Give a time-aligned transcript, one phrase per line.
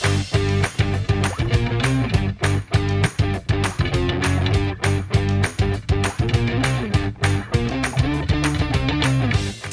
[0.00, 0.57] Thank you.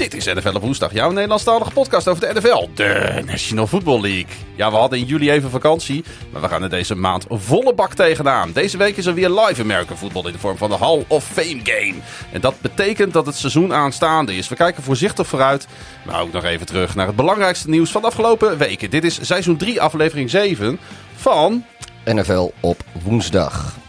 [0.10, 4.36] Dit is NFL op woensdag, jouw Nederlandstalige podcast over de NFL, de National Football League.
[4.56, 7.94] Ja, we hadden in juli even vakantie, maar we gaan er deze maand volle bak
[7.94, 8.52] tegenaan.
[8.52, 11.26] Deze week is er weer live American football in de vorm van de Hall of
[11.26, 11.96] Fame game.
[12.32, 14.50] En dat betekent dat het seizoen aanstaande is.
[14.50, 15.68] We kijken voorzichtig vooruit,
[16.06, 18.90] maar ook nog even terug naar het belangrijkste nieuws van de afgelopen weken.
[18.90, 20.80] Dit is seizoen 3, aflevering 7
[21.16, 21.64] van...
[22.04, 23.84] NFL op woensdag.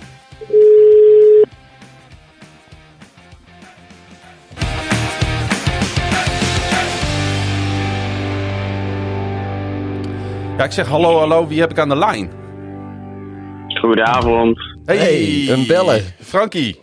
[10.57, 12.31] Ja, ik zeg hallo, hallo, wie heb ik aan de lijn?
[13.81, 14.59] Goedenavond.
[14.85, 16.01] Hey, een beller.
[16.21, 16.81] Frankie,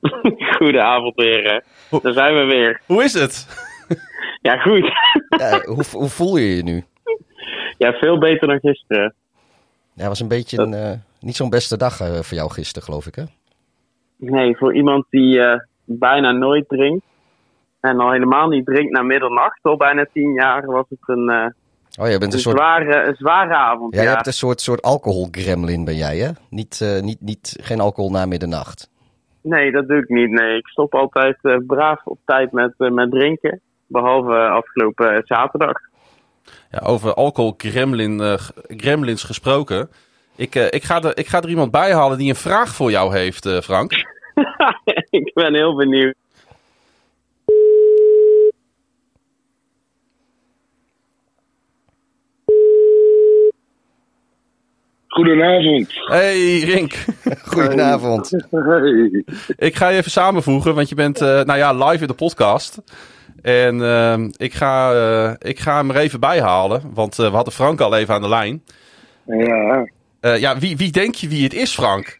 [0.56, 1.64] Goedenavond weer.
[2.02, 2.80] Daar zijn we weer.
[2.86, 3.46] hoe is het?
[4.42, 4.92] Ja, goed.
[5.28, 6.84] Ja, hoe, hoe voel je je nu?
[7.78, 9.14] Ja, veel beter dan gisteren.
[9.94, 13.06] Ja, was een beetje een, eh, niet zo'n beste dag eh, voor jou gisteren, geloof
[13.06, 13.22] ik, hè?
[14.16, 17.04] Nee, voor iemand die eh, bijna nooit drinkt.
[17.80, 21.46] En al helemaal niet drinkt na middernacht, al bijna tien jaar, was het een, eh,
[21.98, 22.56] Oh, jij bent een, een soort...
[22.56, 23.94] zware, een zware avond.
[23.94, 26.30] Ja, je hebt een soort, soort alcoholgremlin ben jij, hè?
[26.50, 28.90] Niet, eh, niet, niet, geen alcohol na middernacht.
[29.42, 30.30] Nee, dat doe ik niet.
[30.30, 33.60] Nee, ik stop altijd eh, braaf op tijd met, eh, met drinken.
[33.86, 35.72] Behalve afgelopen zaterdag.
[36.70, 39.90] Ja, over alcohol gremlin, g- gremlins gesproken.
[40.36, 42.90] Ik, eh, ik, ga er, ik ga er iemand bij halen die een vraag voor
[42.90, 43.92] jou heeft, eh, Frank.
[45.10, 46.14] ik ben heel benieuwd.
[55.10, 55.88] Goedenavond.
[56.06, 56.92] Hey Rink,
[57.52, 58.30] Goedenavond.
[58.50, 59.24] Hey.
[59.56, 62.82] ik ga je even samenvoegen, want je bent eh, nou ja, live in de podcast.
[63.42, 67.34] En ehm, ik, ga, eh, ik ga hem er even bij halen, want eh, we
[67.34, 68.62] hadden Frank al even aan de lijn.
[69.26, 69.86] Ja,
[70.20, 72.18] Eh, ja, wie, wie denk je wie het is, Frank?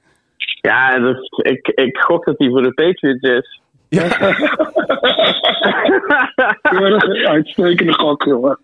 [0.61, 3.60] Ja, dus ik, ik gok dat hij voor de Patriots is.
[3.91, 4.09] Ja,
[7.29, 8.59] uitstekende gok, jongen.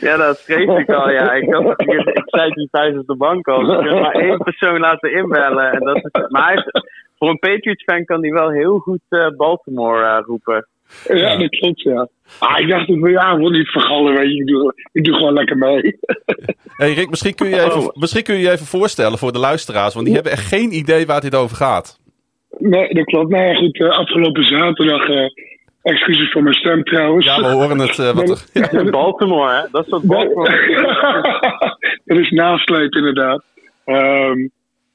[0.00, 1.10] Ja, dat schreef ik al.
[1.10, 1.32] Ja.
[1.32, 3.80] Ik, ik, ik zei die thuis op de bank al.
[3.80, 5.72] Ik heb maar één persoon laten inbellen.
[5.72, 6.72] En dat is, maar
[7.18, 10.66] voor een Patriots-fan kan hij wel heel goed eh, Baltimore eh, roepen.
[11.08, 12.08] Ja, dat klopt, ja.
[12.38, 14.40] Ah, ik dacht, ik ja, wil niet vergallen, weet je.
[14.40, 15.98] Ik doe, ik doe gewoon lekker mee.
[16.76, 17.96] hey Rick, misschien kun, je je even, Oh.
[17.96, 21.06] misschien kun je je even voorstellen voor de luisteraars, want die hebben echt geen idee
[21.06, 22.00] waar dit over gaat.
[22.58, 23.30] Nee, dat klopt.
[23.30, 25.26] Nou ja, goed, eh, afgelopen zaterdag, eh,
[25.82, 27.24] excuses voor mijn stem trouwens.
[27.26, 27.98] Ja, we horen het.
[27.98, 28.44] eh, wat er,
[28.84, 28.90] ja.
[28.90, 29.68] Baltimore, hè?
[29.70, 30.50] Dat is wat Baltimore
[32.04, 33.42] dat is nasleep, inderdaad.
[33.84, 34.46] Ehm,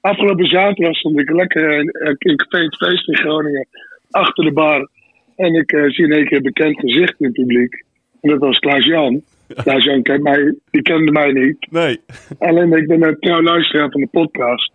[0.02, 3.68] afgelopen zaterdag stond ik lekker in, in Café het Feest in Groningen,
[4.10, 4.90] achter de bar.
[5.36, 7.84] En ik eh, zie in één keer een bekend gezicht in het publiek.
[8.22, 9.22] En dat was Klaas-Jan.
[9.64, 11.68] Klaas-Jan kent mij, die kende mij niet.
[11.72, 12.00] Nee.
[12.40, 14.72] Alleen ik ben een trouw luisteraar van de podcast.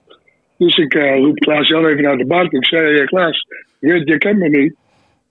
[0.65, 2.49] Dus ik eh, roep Klaas-Jan even naar de bar.
[2.49, 2.59] toe.
[2.59, 3.47] Ik zei, hey, Klaas,
[3.79, 4.75] je, je kent me niet.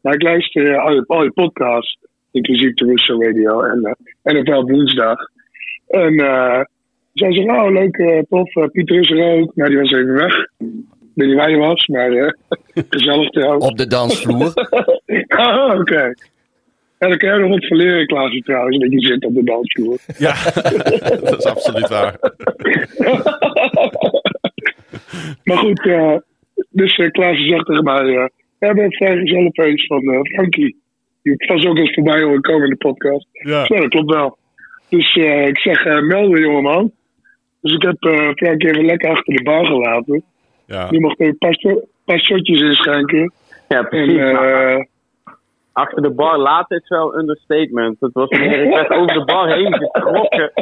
[0.02, 1.98] Maar ik luister eh, al, je, al je podcasts,
[2.32, 5.18] inclusief de Russo Radio en uh, NFL Woensdag.
[5.88, 6.62] En eh
[7.14, 9.56] zij zei, oh leuk, eh, tof, eh, Pieter is er ook.
[9.56, 10.36] Nou, die was even weg.
[10.58, 10.68] Ik
[11.14, 12.32] weet niet waar je was, maar eh,
[12.90, 13.66] gezellig trouwens.
[13.66, 14.54] Op de dansvloer.
[15.28, 16.14] Ah, oké.
[17.00, 19.98] Ja, dan kan je nog wat verleren, Klaas, trouwens, dat je zit op de dansvloer.
[20.18, 20.34] Ja,
[21.30, 22.20] dat is absoluut waar.
[25.44, 26.16] Maar goed, eh,
[26.70, 28.26] dus uh, Klaas zegt tegen mij: eh
[28.60, 30.80] We hebben een vrij gezellig feest van eh, Frankie.
[31.24, 33.28] Die was ook eens voorbij horen komen in de podcast.
[33.32, 33.66] Ja.
[33.68, 34.38] Ja, dat klopt wel.
[34.90, 36.92] Dus eh, ik zeg: melden, jongeman.
[37.62, 40.24] Dus ik heb eh Frankie even lekker achter de bar gelaten.
[40.66, 40.88] Ja.
[40.90, 43.34] Die mocht even een paar, paar shotjes inschenken.
[43.68, 44.18] Ja, En precies.
[44.18, 44.78] eh,
[45.74, 47.98] achter de bar laten is wel een understatement.
[48.00, 50.52] Het was meer, ik werd over de bar heen getrokken.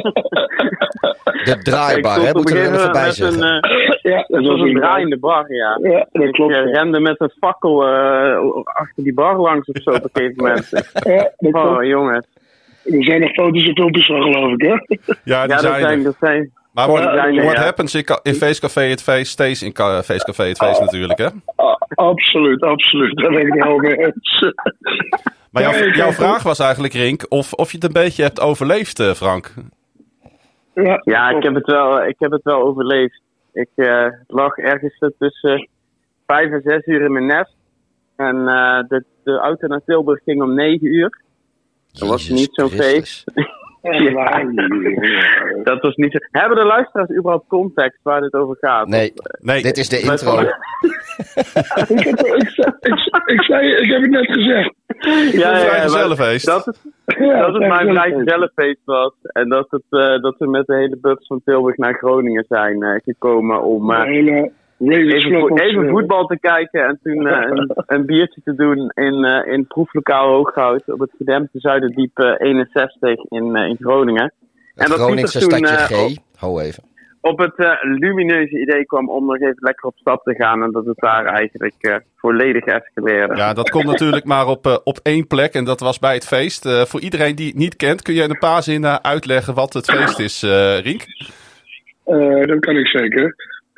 [1.44, 2.32] De draaibar, hè?
[2.32, 3.60] Moeten we er even bij met een, zeggen.
[3.62, 5.78] eh, ja, dat was een draaiende bar, ja.
[5.82, 6.54] Ja, dat klopt.
[6.54, 10.10] Ik eh, rende met een fakkel eh, achter die bar langs of zo op een
[10.12, 10.70] gegeven moment.
[11.04, 12.26] Ja, Oh, jongens.
[12.84, 14.68] Er zijn nog foto's en filmpjes van, geloof ik, hè?
[14.70, 16.04] Ja, die Ja, dat zijn zijn, er.
[16.04, 16.52] dat zijn...
[16.72, 20.80] Maar what, happens in, ca- in Feestcafé het feest, stays in ca- Feestcafé het feest
[20.80, 21.26] natuurlijk, hè?
[21.56, 23.16] Ah, absoluut, absoluut.
[23.16, 24.40] Daar ben ik het helemaal mee eens.
[25.50, 29.00] Maar jouw, jouw vraag was eigenlijk, Rink, of, of je het een beetje hebt overleefd,
[29.00, 29.54] eh, Frank.
[30.74, 33.20] Ja, Ja, ik heb het wel, ik heb het wel overleefd.
[33.52, 35.68] Ik eh, lag ergens tussen
[36.26, 37.54] vijf en zes uur in mijn nest.
[38.16, 41.20] En eh, de, de auto naar Tilburg ging om negen uur.
[41.92, 43.24] Dat was niet zo'n Christus.
[43.82, 44.52] Echt waar.
[45.64, 46.18] Dat was niet zo...
[46.30, 48.88] Hebben de luisteraars überhaupt context waar dit over gaat?
[48.88, 50.40] Nee, Nee, dit is de intro.
[50.40, 54.74] ik, heb, ik, zei- ik, ik, zei, ik heb het net gezegd.
[55.32, 58.14] Ja, ja, ja, dat is, Ja, dat het mijn leuk.
[58.18, 59.12] gezellenfeest was.
[59.22, 62.82] En dat, het, eh, dat we met de hele bus van Tilburg naar Groningen zijn
[62.82, 64.52] eh, gekomen om hele Ravens
[64.88, 66.84] even, vo- even voetbal te kijken.
[66.84, 71.10] En toen eh, een, een biertje te doen in, eh, in proeflokaal Hooghout op het
[71.18, 74.32] gedempte Zuiderdiep eh, 61 in, eh, in Groningen.
[74.74, 76.16] Het dat Groningse toen, stadje eh, G.
[76.38, 76.82] Ho even.
[77.20, 80.62] op het eh, lumineuze idee kwam om nog even lekker op stap te gaan.
[80.62, 83.36] En dat het daar eigenlijk eh, volledig escaleerde.
[83.36, 86.66] Ja, dat komt natuurlijk maar op, op één plek en dat was bij het feest.
[86.66, 89.72] Eh, voor iedereen die het niet kent, kun je in een paar zinnen uitleggen wat
[89.72, 91.02] het feest is, eh Rink?
[92.04, 93.34] Eh, dat kan ik zeker.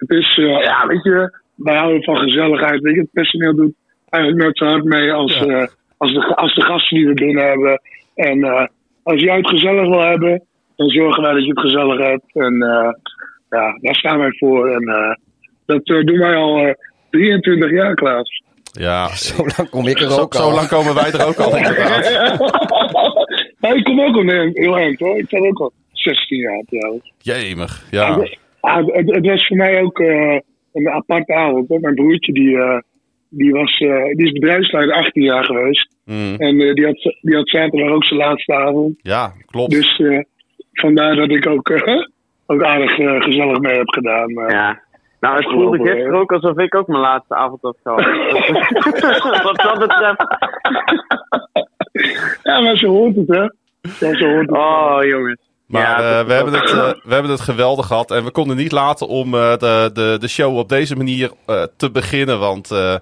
[0.06, 2.81] Het is, eh, ja, weet je, wij houden van gezelligheid.
[2.81, 3.75] Weet je, het personeel doet
[4.10, 5.44] eigenlijk nooit zo hard mee als, Ja.
[5.46, 5.66] eh,
[5.96, 7.81] als, de, als de gasten die we binnen hebben.
[8.14, 8.66] En eh,
[9.02, 10.43] als jij het gezellig wil hebben,
[10.76, 12.34] dan zorgen wij dat je het gezellig hebt.
[12.34, 12.93] En eh,
[13.50, 14.69] ja, daar staan wij voor.
[14.70, 15.14] En eh,
[15.66, 16.75] dat doen wij al eh,
[17.10, 18.43] 23 jaar, Klaas.
[18.72, 20.55] Ja, Zo lang kom ik er zo, ook zo al.
[20.55, 22.38] lang komen wij er ook al inderdaad.
[23.60, 25.19] maar ik kom ook al heel heel eind hoor.
[25.19, 27.12] Ik ben ook al 16 jaar trouwens.
[27.19, 28.19] Jemig, ja.
[28.62, 30.38] Ah, het, het was voor mij ook eh,
[30.72, 31.68] een aparte avond.
[31.68, 31.80] Hoor.
[31.80, 32.78] Mijn broertje die, eh,
[33.28, 35.88] die, was, eh, die is bedrijfsleider 18 jaar geweest.
[36.04, 38.94] Mm, En eh, die, had, die had zaterdag ook zijn laatste avond.
[39.02, 39.70] ja, klopt.
[39.70, 40.18] Dus eh,
[40.72, 42.02] vandaar dat ik ook, eh,
[42.46, 42.94] ook aardig
[43.24, 44.32] gezellig mee heb gedaan.
[44.32, 44.82] maar- Ja.
[45.20, 48.04] Nou, het voelde gisteren ook alsof ik ook mijn laatste avond had gehad.
[49.44, 50.38] Wat dat betreft.
[52.42, 53.42] Ja, maar zo hoort het, hè?
[54.06, 54.56] Ja, zo hoort het.
[54.56, 55.40] Oh, jongens.
[55.72, 58.10] Maar Ja, eh, we, hebben het, eh, we hebben het geweldig gehad.
[58.10, 61.62] En we konden niet laten om eh, de, de, de show op deze manier eh,
[61.76, 62.38] te beginnen.
[62.38, 62.94] Want eh,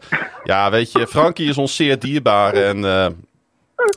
[0.45, 2.53] ja, weet je, Frankie is ons zeer dierbaar.
[2.55, 3.07] En, eh,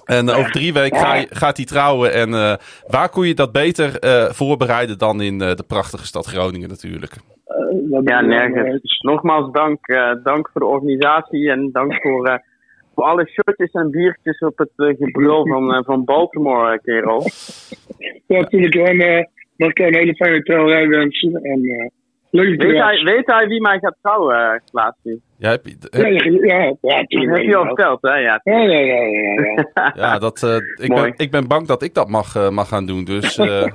[0.05, 2.13] en over drie weken ga gaat hij trouwen.
[2.13, 2.53] En eh,
[2.87, 7.15] waar kon je dat beter eh, voorbereiden dan in eh, de prachtige stad Groningen natuurlijk.
[8.03, 8.99] Ja, nergens.
[9.01, 9.87] Nogmaals dank.
[9.87, 12.37] eh, dank voor de organisatie en dank voor, eh,
[12.95, 17.23] voor alle shirtjes en biertjes op het eh, gebrul van, eh, van Baltimore, eh, kerel.
[18.27, 18.75] Ja, natuurlijk.
[18.75, 19.23] En eh
[19.55, 21.33] mag een hele fijne trouwerij wensen.
[21.33, 21.91] En
[22.29, 25.19] leuk Weet hij, weet hij wie mij gaat trouwen, uh, Klaasje?
[25.37, 28.15] Ja, heb je- Ja, heb- ja, ja, ja, Dat heb je al verteld, hè?
[28.15, 28.41] Ja.
[28.43, 29.91] Ja, ja, ja, ja.
[29.95, 30.19] ja.
[30.25, 30.55] dat, eh,
[30.85, 33.03] ik, ben, ik ben bang dat ik dat mag, mag gaan doen.
[33.03, 33.65] Dus eh,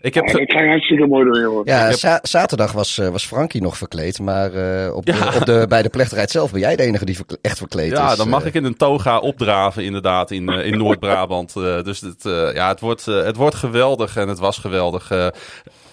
[0.00, 0.26] ik heb...
[0.26, 1.62] Ja, dat hartstikke mooi jongen.
[1.64, 4.20] Ja, heb- za- zaterdag was, eh, was Frankie nog verkleed.
[4.20, 5.26] Maar eh, op, de, Ja.
[5.36, 7.98] op de, bij de plechtigheid zelf ben jij de enige die echt verkleed is.
[7.98, 8.46] Ja, dan mag eh.
[8.46, 11.56] ik in een toga opdraven inderdaad in, eh, in Noord-Brabant.
[11.56, 15.08] Eh, dus het, eh, ja, het, wordt, het wordt geweldig en het was geweldig.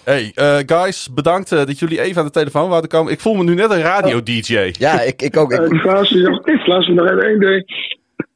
[0.04, 3.12] Hey, eh, guys, bedankt dat jullie even aan de telefoon wouden komen.
[3.12, 4.70] Ik voel me nu net een radio-dj.
[4.78, 5.52] Ja, ik, ik ook.
[5.52, 6.46] Ik, Eh, Klaasje, nog-
[7.10, 7.64] even één ding.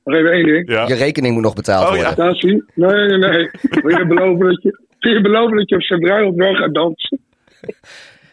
[0.05, 0.71] Nog even één ding.
[0.71, 0.87] Ja.
[0.87, 1.97] Je rekening moet nog betaald Oh, ja.
[1.97, 2.15] worden.
[2.15, 3.51] Klaasje, nee, nee, nee.
[3.83, 6.75] Wil je beloven dat je, wil je, beloven dat je op zijn bruiloft wel gaat
[6.75, 7.21] dansen?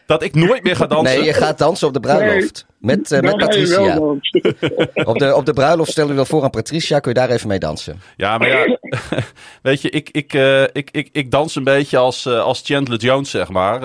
[0.06, 1.16] Dat ik nooit meer ga dansen.
[1.16, 2.66] Nee, je gaat dansen op de bruiloft.
[2.78, 3.98] Met, eh, met je Patricia.
[5.10, 6.98] Op de, op de bruiloft stellen we wel voor aan Patricia.
[6.98, 8.00] Kun je daar even mee dansen?
[8.16, 8.78] Ja, maar ja,
[9.62, 12.98] weet je, ik, ik, eh, ik, ik, ik dans een beetje als, eh, als Chandler
[12.98, 13.80] Jones, zeg maar.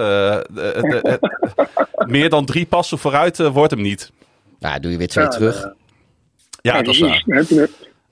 [2.08, 4.12] Meer dan drie passen vooruit wordt hem niet.
[4.60, 5.62] Nou, doe je weer twee Ja, terug.
[6.62, 7.24] Ja, Ja, dat is waar.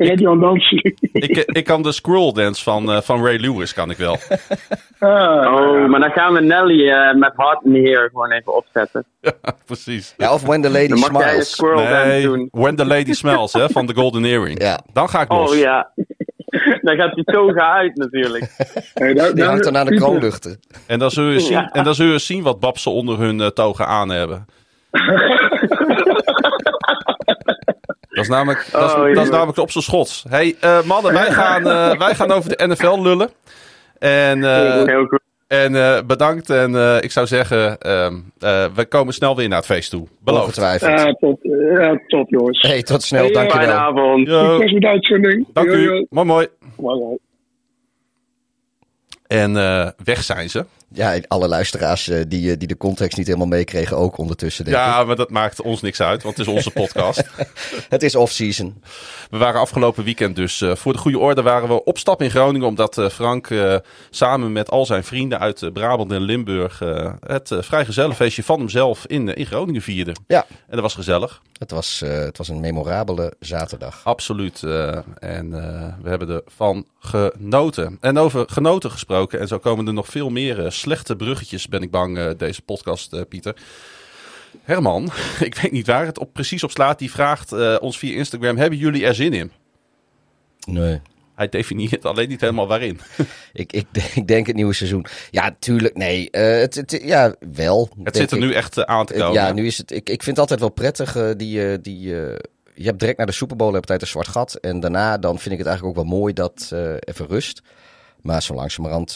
[0.08, 0.78] Dan heb je, dan heb je al dansen.
[1.12, 4.18] Ik, eh, ik kan de squirrel dance van, eh, van Ray Lewis, kan ik wel.
[5.00, 8.56] Ah, Oh, maar dan gaan we Nelly eh, met Hart in the Here gewoon even
[8.56, 9.06] opzetten.
[9.66, 10.14] Precies.
[10.18, 11.76] Ja, of When the Lady Dan mag jij een Smiles.
[11.90, 12.48] dance Nee, doen.
[12.52, 14.62] When the Lady Smells, hè, van The Golden Earring.
[14.62, 14.80] Ja.
[14.94, 15.52] Dan ga ik los.
[15.52, 15.92] Oh ja.
[16.82, 18.52] dan gaat die toga uit natuurlijk.
[18.94, 20.60] hey, daar- Die hangt dan aan de kroonluchten.
[20.88, 21.70] En dan zul je zien, Ja.
[21.72, 24.46] en dan zul je zien wat babsen onder hun eh, toga aan hebben.
[28.28, 29.32] Dat is namelijk, dat is, Oh, dat is jongen.
[29.32, 30.26] namelijk op zijn schots.
[30.30, 33.30] hey, eh, mannen, wij gaan, eh, wij gaan over de NFL lullen.
[34.00, 35.20] En, eh, Heel goed.
[35.48, 36.50] en eh, bedankt.
[36.50, 40.08] En eh, ik zou zeggen, ehm, eh, we komen snel weer naar het feest toe.
[40.20, 40.56] Beloofd.
[40.56, 41.40] Ja, top,
[41.78, 42.62] ja, top jongens.
[42.62, 43.22] Hey, tot snel.
[43.24, 43.78] Hey, eh, Fijne Dankjewel.
[43.78, 44.28] avond.
[44.30, 45.46] Succes met de uitzending.
[45.54, 45.82] dank Yo, u.
[45.94, 46.06] yo.
[46.10, 46.48] Mooi, mooi.
[46.78, 47.18] Mooi, mooi.
[49.28, 50.66] En eh, weg zijn ze.
[50.94, 54.66] Ja, alle luisteraars eh, die, eh, die de context niet helemaal meekregen ook ondertussen.
[54.66, 54.84] Denk ik.
[54.84, 57.24] Ja, maar dat maakt ons niks uit, want het is onze podcast.
[57.90, 58.84] Het is off-season.
[59.30, 62.30] We waren afgelopen weekend dus eh, voor de goede orde waren we op stap in
[62.30, 62.68] Groningen.
[62.68, 63.50] Omdat Frank
[64.10, 66.82] samen met al zijn vrienden uit Brabant en Limburg
[67.28, 70.16] het vrijgezellenfeestje van hemzelf in, in Groningen vierde.
[70.28, 70.46] Ja.
[70.50, 71.42] En dat was gezellig.
[71.58, 74.02] Het was, het was een memorabele zaterdag.
[74.04, 74.64] Absoluut.
[75.20, 75.50] en
[76.02, 77.98] we hebben ervan genoten.
[78.02, 79.40] En over genoten gesproken.
[79.40, 83.14] En zo komen er nog veel meer slechte bruggetjes, ben ik bang, eh, deze podcast,
[83.14, 83.56] eh, Pieter.
[84.62, 87.00] Herman, ik weet niet waar het op, precies op slaat.
[87.00, 89.52] Die vraagt eh, ons via Instagram: Hebben jullie er zin in?
[90.68, 91.02] Nee.
[91.36, 93.00] Hij definieert alleen niet helemaal waarin.
[93.54, 93.86] Ik, ik,
[94.16, 95.06] ik denk het nieuwe seizoen.
[95.32, 96.30] Ja, tuurlijk, nee.
[96.30, 97.90] Eh, het, het, ja, wel.
[98.04, 98.44] Het zit er ik.
[98.44, 99.34] nu echt aan te komen.
[99.34, 99.92] Ja, nu is het.
[99.92, 102.00] Ik, ik vind het altijd wel prettig, die, die,
[102.76, 104.56] je hebt direct naar de Super Bowl heb tijd een zwart gat.
[104.56, 107.62] En daarna dan vind ik het eigenlijk ook wel mooi dat even rust.
[108.22, 109.14] Maar zo langzamerhand,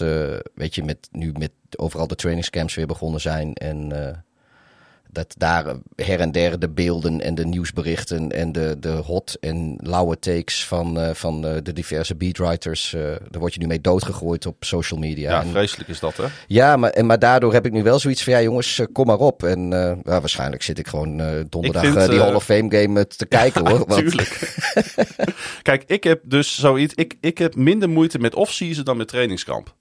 [0.54, 3.54] weet je, met, nu met overal de trainingscamps weer begonnen zijn.
[3.54, 4.16] En eh,
[5.12, 9.78] dat daar her en der de beelden en de nieuwsberichten en de, de hot en
[9.82, 12.90] lauwe takes van, eh, van eh, de diverse beatwriters.
[13.30, 15.32] daar word je nu mee doodgegooid op social media.
[15.32, 16.24] Ja, En- vreselijk is dat, hè?
[16.48, 19.18] ja, maar, en, maar daardoor heb ik nu wel zoiets van, ja jongens, kom maar
[19.20, 19.44] op.
[19.44, 21.18] En ja, waarschijnlijk zit ik gewoon
[21.50, 23.86] donderdag Ik vind, die Hall of Fame game te kijken hoor.
[23.88, 24.56] Want- Tuurlijk.
[25.62, 26.94] Kijk, ik heb dus zoiets.
[26.94, 29.76] Ik, ik heb minder moeite met off-season dan met trainingskamp.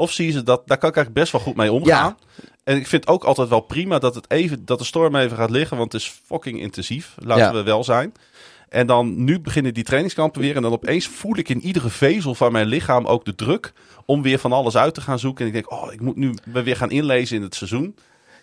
[0.00, 2.16] Off-season, dat, daar kan ik eigenlijk best wel goed mee omgaan.
[2.64, 5.50] En ik vind ook altijd wel prima dat, het even, dat de storm even gaat
[5.50, 7.14] liggen, want het is fucking intensief.
[7.18, 7.52] Laten Ja.
[7.52, 8.12] we wel zijn.
[8.68, 10.56] En dan nu beginnen die trainingskampen weer.
[10.56, 13.72] En dan opeens voel ik in iedere vezel van mijn lichaam ook de druk
[14.04, 15.40] om weer van alles uit te gaan zoeken.
[15.40, 17.96] En ik denk, oh, ik moet nu weer gaan inlezen in het seizoen.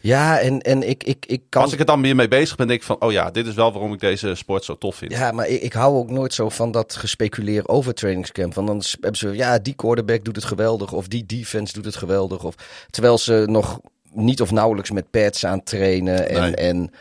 [0.06, 1.62] Ja, en, en ik, ik, ik kan...
[1.62, 3.54] Als ik er dan weer mee bezig ben, denk ik van, oh ja, dit is
[3.54, 5.12] wel waarom ik deze sport zo tof vind.
[5.12, 8.54] Ja, maar ik, ik hou ook nooit zo van dat gespeculeer over trainingscamp.
[8.54, 10.92] Want dan hebben ze, ja, die quarterback doet het geweldig.
[10.92, 12.44] Of die defense doet het geweldig.
[12.44, 12.56] Of,
[12.90, 13.80] terwijl ze nog
[14.12, 16.30] niet of nauwelijks met pads aan trainen.
[16.30, 16.56] En, Nee.
[16.56, 16.92] en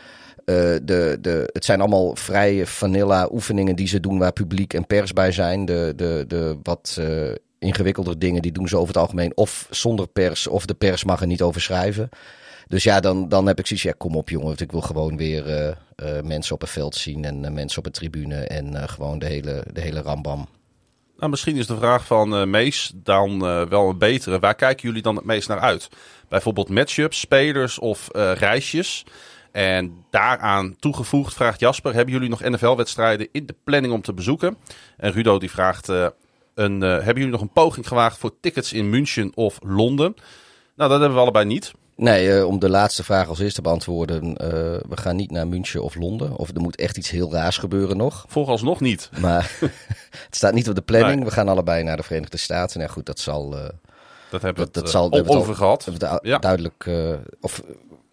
[0.45, 4.87] eh, de, de, het zijn allemaal vrije vanilla oefeningen die ze doen waar publiek en
[4.87, 5.65] pers bij zijn.
[5.65, 10.07] De, de, de wat eh ingewikkelder dingen, die doen ze over het algemeen of zonder
[10.07, 10.47] pers.
[10.47, 12.09] Of de pers mag er niet over schrijven.
[12.67, 14.47] Dus ja, dan, dan heb ik zoiets, ja, kom op jongen.
[14.47, 17.77] Want ik wil gewoon weer eh, eh, mensen op het veld zien en eh, mensen
[17.77, 18.35] op de tribune.
[18.35, 20.47] En gewoon de hele, de hele rambam.
[21.17, 24.39] Nou, misschien is de vraag van Mees dan wel een betere.
[24.39, 25.87] Waar kijken jullie dan het meest naar uit?
[26.29, 29.05] Bijvoorbeeld matchups, spelers of reisjes.
[29.51, 34.57] En daaraan toegevoegd vraagt Jasper: hebben jullie nog NFL-wedstrijden in de planning om te bezoeken?
[34.97, 39.31] En Rudo die vraagt: een, hebben jullie nog een poging gewaagd voor tickets in München
[39.35, 40.13] of Londen?
[40.75, 41.73] Nou, dat hebben we allebei niet.
[41.97, 44.37] Nee, eh, om de laatste vraag als eerste te beantwoorden.
[44.37, 44.49] eh,
[44.89, 46.35] we gaan niet naar München of Londen.
[46.35, 48.25] Of er moet echt iets heel raars gebeuren nog.
[48.27, 49.09] Vooralsnog niet.
[49.19, 49.51] Maar
[50.25, 51.15] het staat niet op de planning.
[51.15, 51.25] Nee.
[51.25, 52.75] We gaan allebei naar de Verenigde Staten.
[52.81, 53.57] En ja, goed, dat zal...
[53.57, 53.69] eh,
[54.29, 55.85] Dat hebben we Dat- zal- over gehad.
[55.85, 56.37] hebben we du- Ja.
[56.37, 56.89] duidelijk...
[57.41, 57.61] of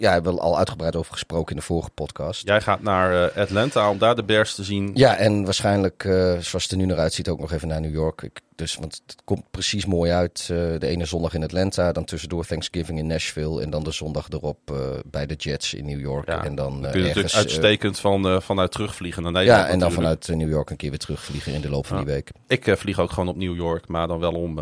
[0.02, 2.46] ja, hebben we al uitgebreid over gesproken in de vorige podcast.
[2.46, 4.90] Jij gaat naar eh, Atlanta om daar de Bears te zien.
[4.94, 7.92] Ja, en waarschijnlijk, eh, zoals het er nu naar uitziet, ook nog even naar New
[7.94, 8.22] York.
[8.22, 10.40] Ik, dus, want het komt precies mooi uit.
[10.42, 13.62] eh, de ene zondag in Atlanta, dan tussendoor Thanksgiving in Nashville.
[13.62, 14.58] En dan de zondag erop
[15.06, 16.26] bij de Jets in New York.
[16.28, 19.60] Ja, en dan kun je ergens, natuurlijk uitstekend van, vanuit terugvliegen naar Nederland.
[19.66, 20.24] ja, en dan natuurlijk.
[20.24, 22.04] vanuit New York een keer weer terugvliegen in de loop van Ja.
[22.04, 22.30] die week.
[22.46, 24.60] Ik vlieg ook gewoon op New York, maar dan wel om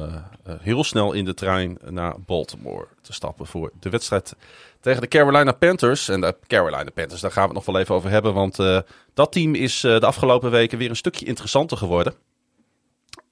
[0.61, 4.35] heel snel in de trein naar Baltimore te stappen voor de wedstrijd
[4.81, 6.09] tegen de Carolina Panthers.
[6.09, 8.81] En de Carolina Panthers, daar gaan we het nog wel even over hebben, want eh,
[9.15, 12.15] dat team is eh, de afgelopen weken weer een stukje interessanter geworden.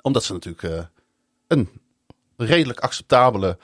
[0.02, 0.84] Omdat ze natuurlijk eh,
[1.46, 1.68] een
[2.36, 3.58] redelijk acceptabele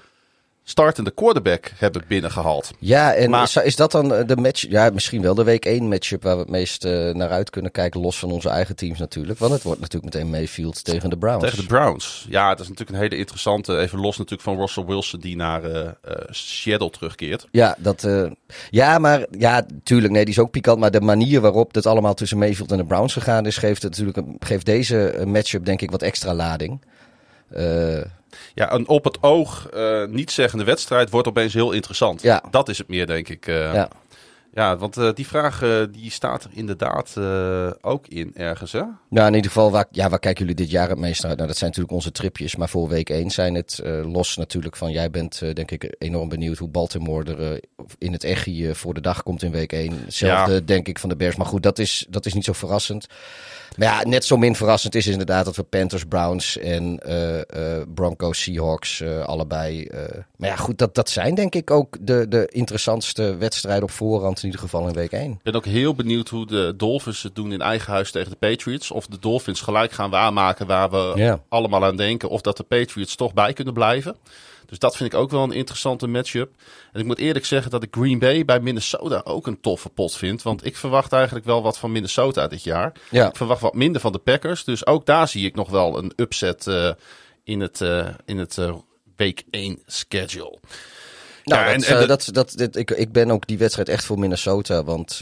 [0.65, 2.71] startende quarterback hebben binnengehaald.
[2.79, 4.67] Ja, en Maar- is, is dat dan de match?
[4.69, 7.71] Ja, misschien wel de week 1 matchup waar we het meest eh, naar uit kunnen
[7.71, 8.01] kijken.
[8.01, 9.39] Los van onze eigen teams natuurlijk.
[9.39, 11.43] Want het wordt natuurlijk meteen Mayfield tegen de Browns.
[11.43, 12.27] Tegen de Browns.
[12.29, 13.79] Ja, het is natuurlijk een hele interessante.
[13.79, 15.91] Even los natuurlijk van Russell Wilson die naar eh,
[16.31, 17.47] Seattle terugkeert.
[17.51, 18.09] Ja, dat,
[18.71, 20.79] ja, maar ja, tuurlijk, nee, die is ook pikant.
[20.79, 23.91] Maar de manier waarop het allemaal tussen Mayfield en de Browns gegaan is, geeft, het
[23.91, 26.81] natuurlijk een, geeft deze matchup denk ik wat extra lading.
[28.55, 32.23] Ja, een op het oog eh niet zeggende wedstrijd wordt opeens heel interessant.
[32.23, 32.43] Ja.
[32.51, 33.47] Dat is het meer, denk ik.
[33.47, 33.75] eh.
[33.75, 33.89] ja.
[34.53, 37.17] ja, want eh, die vraag die staat er inderdaad
[37.81, 38.83] ook in ergens, hè?
[39.09, 41.37] Nou, in ieder geval, waar, ja, waar kijken jullie dit jaar het meest naar uit?
[41.37, 42.57] Nou, dat zijn natuurlijk onze tripjes.
[42.57, 44.91] Maar voor week 1 zijn het los natuurlijk van...
[44.91, 47.61] Jij bent denk ik enorm benieuwd hoe Baltimore er
[47.99, 50.05] in het echi voor de dag komt in week 1.
[50.05, 51.37] Hetzelfde denk ik van de Bears.
[51.37, 53.07] Maar goed, dat is, dat is niet zo verrassend.
[53.77, 58.43] Maar ja, net zo min verrassend is inderdaad dat we Panthers, Browns en eh, Broncos,
[58.43, 59.89] Seahawks eh, allebei...
[60.37, 64.39] maar ja, goed, dat, dat zijn denk ik ook de, de interessantste wedstrijden op voorhand
[64.39, 65.31] in ieder geval in week 1.
[65.31, 68.37] Ik ben ook heel benieuwd hoe de Dolphins het doen in eigen huis tegen de
[68.37, 68.91] Patriots.
[68.91, 72.29] Of de Dolphins gelijk gaan waarmaken waar we allemaal aan denken.
[72.29, 74.17] Of dat de Patriots toch bij kunnen blijven.
[74.67, 76.55] Dus dat vind ik ook wel een interessante matchup.
[76.93, 80.17] En ik moet eerlijk zeggen dat ik Green Bay bij Minnesota ook een toffe pot
[80.17, 80.43] vind.
[80.43, 82.93] Want ik verwacht eigenlijk wel wat van Minnesota dit jaar.
[83.11, 83.29] Ja.
[83.29, 84.65] Ik verwacht wat minder van de Packers.
[84.65, 86.91] Dus ook daar zie ik nog wel een upset eh,
[87.45, 88.75] in het, eh, in het eh,
[89.17, 90.59] week 1 schedule.
[91.45, 93.59] Nou, Ja, dat, en- is, en de- dat, dat, dit- ik, ik ben ook die
[93.59, 94.85] wedstrijd echt voor Minnesota.
[94.85, 95.21] Want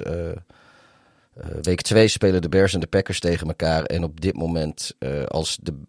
[1.62, 3.84] week 2 spelen de Bears en de Packers tegen elkaar.
[3.84, 4.94] En op dit moment,
[5.28, 5.80] als de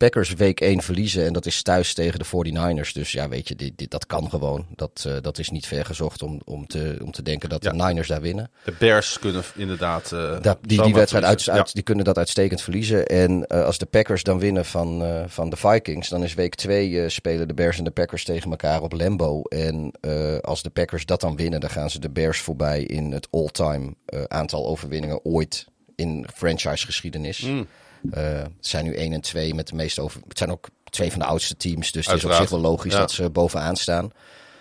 [0.00, 1.26] Packers week 1 verliezen...
[1.26, 2.92] en dat is thuis tegen de 49ers.
[2.92, 4.66] Dus ja, weet je, dit, dit, dat kan gewoon.
[4.76, 7.70] Dat, eh, dat is niet ver gezocht om, om, te, om te denken dat Ja.
[7.70, 8.50] de Niners daar winnen.
[8.64, 10.12] De Bears kunnen inderdaad.
[10.12, 13.06] eh, die, die wedstrijd uit, uit, die kunnen dat uitstekend verliezen.
[13.06, 17.08] En eh, als de Packers dan winnen van, van de Vikings, dan is week 2
[17.08, 19.42] spelen de Bears en de Packers tegen elkaar op Lambo.
[19.42, 19.92] En
[20.40, 23.94] als de Packers dat dan winnen, dan gaan ze de Bears voorbij in het all-time
[24.26, 25.66] aantal overwinningen ooit
[25.96, 27.40] in franchise-geschiedenis.
[27.40, 27.66] Mm.
[28.10, 30.20] Het zijn nu 1 en 2 met de meeste over.
[30.28, 31.92] Het zijn ook twee van de oudste teams.
[31.92, 32.98] Dus het is op zich wel logisch Ja.
[32.98, 34.10] dat ze bovenaan staan.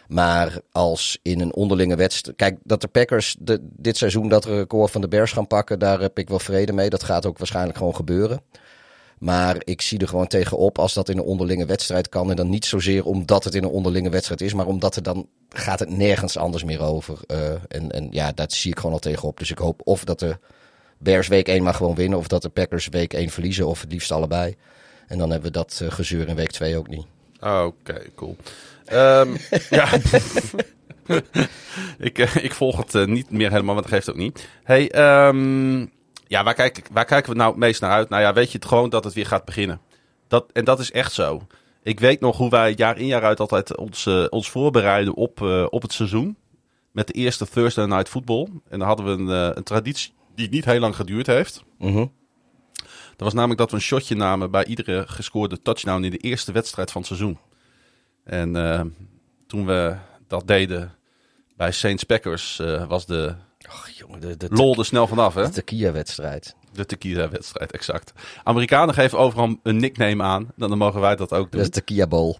[0.07, 2.37] Maar als in een onderlinge wedstrijd.
[2.37, 5.99] Kijk, dat de Packers de, dit seizoen dat record van de Bears gaan pakken, daar
[5.99, 6.89] heb ik wel vrede mee.
[6.89, 8.41] Dat gaat ook waarschijnlijk gewoon gebeuren.
[9.19, 12.29] Maar ik zie er gewoon tegenop als dat in een onderlinge wedstrijd kan.
[12.29, 15.27] En dan niet zozeer omdat het in een onderlinge wedstrijd is, maar omdat er dan
[15.49, 17.19] gaat het nergens anders meer over.
[17.27, 19.39] Eh, en, en ja, dat zie ik gewoon al tegenop.
[19.39, 20.37] Dus ik hoop of dat de
[20.99, 23.91] Bears week 1 maar gewoon winnen, of dat de Packers week 1 verliezen, of het
[23.91, 24.55] liefst allebei.
[25.07, 27.05] En dan hebben we dat eh, gezeur in week 2 ook niet.
[27.41, 28.35] Oké, cool.
[28.85, 29.35] Ehm,
[29.69, 29.89] ja.
[32.07, 34.47] ik, eh, ik volg het eh, niet meer helemaal, want dat geeft ook niet.
[34.63, 35.79] Hey, ehm,
[36.27, 38.09] ja, waar, kijk, waar kijken we nou het meest naar uit?
[38.09, 39.81] Nou ja, weet je het gewoon dat het weer gaat beginnen.
[40.27, 41.41] Dat, en dat is echt zo.
[41.83, 45.81] Ik weet nog hoe wij jaar in jaar uit altijd ons, ons voorbereiden op, op
[45.81, 46.37] het seizoen.
[46.91, 48.47] Met de eerste Thursday Night Football.
[48.69, 51.63] En dan hadden we een, een traditie die niet heel lang geduurd heeft.
[51.77, 52.05] Mhm.
[53.09, 56.51] Dat was namelijk dat we een shotje namen bij iedere gescoorde touchdown in de eerste
[56.51, 57.37] wedstrijd van het seizoen.
[58.23, 58.81] En eh,
[59.47, 59.95] toen we
[60.27, 60.95] dat deden
[61.55, 63.35] bij Saints Packers eh, was de
[63.67, 65.43] Ach jongen, de, de, lol er snel vanaf, hè?
[65.43, 66.55] de tequila-wedstrijd.
[66.73, 68.13] De tequila-wedstrijd, exact.
[68.43, 70.51] Amerikanen geven overal een nickname aan.
[70.55, 71.61] Dan mogen wij dat ook doen.
[71.61, 72.37] De tequila bowl.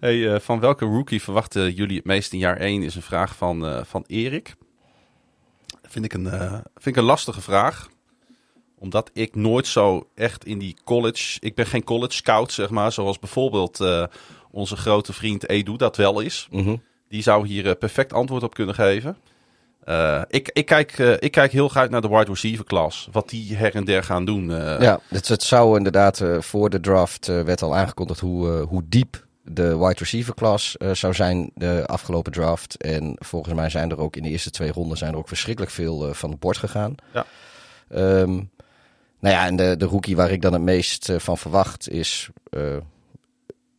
[0.00, 2.82] Hey, eh, van welke rookie verwachten jullie het meest in jaar 1?
[2.82, 4.54] Is een vraag van, van Erik.
[5.94, 7.88] Vind ik, een, eh, vind ik een lastige vraag.
[8.78, 11.36] Omdat ik nooit zo echt in die college...
[11.40, 12.92] Ik ben geen college scout, zeg maar.
[12.92, 14.04] Zoals bijvoorbeeld eh,
[14.50, 16.48] onze grote vriend Edu dat wel is.
[16.50, 16.76] Mhm.
[17.08, 19.16] Die zou hier eh, perfect antwoord op kunnen geven.
[20.28, 23.08] Ik, ik, kijk, ik kijk heel graag naar de wide receiver class.
[23.12, 24.50] Wat die her en der gaan doen.
[24.50, 29.78] Ja, het, het zou inderdaad voor de draft werd al aangekondigd hoe, hoe diep de
[29.78, 32.76] wide receiver class eh, zou zijn de afgelopen draft.
[32.76, 35.72] En volgens mij zijn er ook in de eerste twee ronden zijn er ook verschrikkelijk
[35.72, 36.94] veel eh, van het bord gegaan.
[37.12, 37.26] Ja.
[37.88, 38.32] Ehm,
[39.20, 42.30] nou ja, en de, de rookie waar ik dan het meest eh, van verwacht is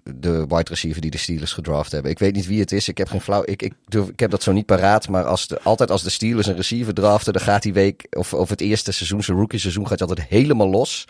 [0.03, 2.11] de wide receiver die de Steelers gedraft hebben.
[2.11, 2.87] Ik weet niet wie het is.
[2.87, 3.41] Ik heb geen flauw.
[3.45, 5.07] Ik, ik, durf, ik heb dat zo niet paraat.
[5.07, 8.33] Maar als de, altijd als de Steelers een receiver draften, dan gaat die week of,
[8.33, 11.05] of het eerste seizoen, zijn rookie seizoen, gaat hij altijd helemaal los.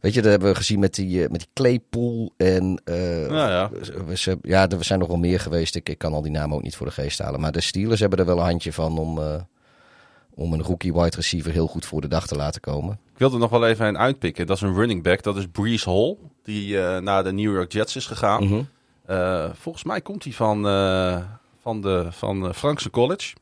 [0.00, 3.48] Weet je, dat hebben we gezien met die, eh, met die Claypool en eh, Ja,
[3.48, 3.70] ja.
[4.06, 5.74] we, ze, ja, er zijn nog wel meer geweest.
[5.74, 7.40] Ik, ik kan al die namen ook niet voor de geest halen.
[7.40, 9.34] Maar de Steelers hebben er wel een handje van om, eh,
[10.34, 12.98] om een rookie wide receiver heel goed voor de dag te laten komen.
[13.12, 14.46] Ik wilde nog wel even een uitpikken.
[14.46, 15.22] Dat is een running back.
[15.22, 16.16] Dat is Breeze Hall.
[16.42, 18.44] Die naar de New York Jets is gegaan.
[18.44, 19.52] Mhm.
[19.54, 20.62] Volgens mij komt hij van,
[21.62, 23.34] van, de, van Frankse College.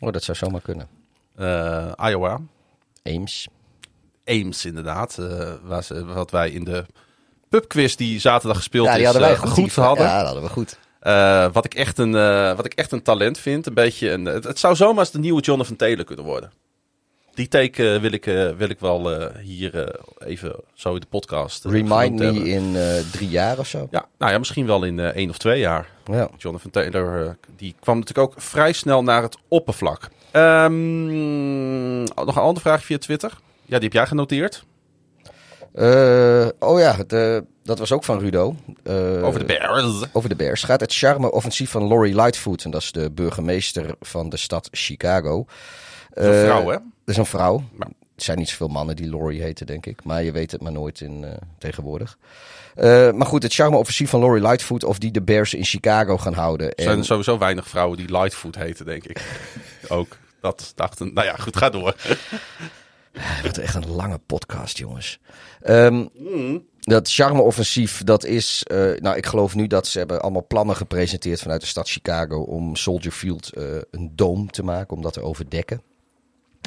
[0.00, 0.88] Oh, dat zou zomaar kunnen.
[1.96, 2.40] Iowa.
[3.02, 3.48] Ames.
[4.24, 5.18] Ames inderdaad.
[5.18, 6.84] eh, waar ze, wat wij in de
[7.48, 10.04] pubquiz die zaterdag gespeeld Ja, die is hadden wij eh, goed, goed hadden.
[10.06, 10.78] Ja, dat hadden we goed.
[11.00, 12.12] Eh, wat, ik echt een,
[12.56, 13.66] wat ik echt een talent vind.
[13.66, 16.52] Een beetje een, het, het zou zomaar eens de nieuwe Jonathan Taylor kunnen worden.
[17.34, 18.24] Die take wil, ik,
[18.56, 22.46] wil ik wel hier even zo in de podcast Remind me hebben.
[22.46, 22.76] in
[23.12, 23.88] drie jaar of zo.
[23.90, 25.88] Ja, nou ja, misschien wel in één of twee jaar.
[26.04, 26.28] Ja.
[26.36, 30.08] Jonathan Taylor, die kwam natuurlijk ook vrij snel naar het oppervlak.
[30.30, 33.32] Ehm, nog een andere vraag via Twitter.
[33.70, 34.64] Ja, die heb jij genoteerd.
[35.74, 38.56] Eh, oh ja, de, dat was ook van Rudo.
[38.82, 40.02] Eh, Over de Bears.
[40.12, 40.62] Over de Bears.
[40.62, 42.64] Gaat het charme-offensief van Laurie Lightfoot.
[42.64, 45.46] En dat is de burgemeester van de stad Chicago.
[46.14, 46.72] Dat is een Eh, vrouw, hè?
[46.76, 47.62] Dat is een vrouw.
[47.78, 50.04] Er zijn niet zoveel mannen die Laurie heten, denk ik.
[50.04, 52.18] Maar je weet het maar nooit in, eh, tegenwoordig.
[52.74, 54.84] Eh, maar goed, het charme-offensief van Laurie Lightfoot.
[54.84, 56.66] Of die de Bears in Chicago gaan houden.
[56.74, 59.20] Er zijn En, sowieso weinig vrouwen die Lightfoot heten, denk ik.
[59.88, 60.16] ook.
[60.40, 61.12] Dat dachten.
[61.14, 61.94] Nou ja, goed, ga door.
[63.18, 65.18] Het wordt echt een lange podcast, jongens.
[65.62, 66.64] Ehm, Mm.
[66.80, 68.62] dat charme-offensief, dat is...
[68.66, 72.40] eh, nou, ik geloof nu dat ze hebben allemaal plannen gepresenteerd vanuit de stad Chicago...
[72.40, 75.82] om Soldier Field eh, een dome te maken, om dat te overdekken.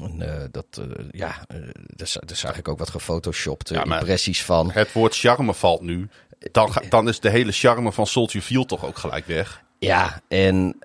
[0.03, 0.65] En, eh, dat,
[1.11, 4.71] ja, eh, daar, za- daar zag ik ook wat gefotoshopte Ja, impressies van.
[4.71, 6.07] Het woord charme valt nu.
[6.51, 9.63] Dan, ga- dan is de hele charme van Soldier Field toch ook gelijk weg.
[9.79, 10.75] Ja, en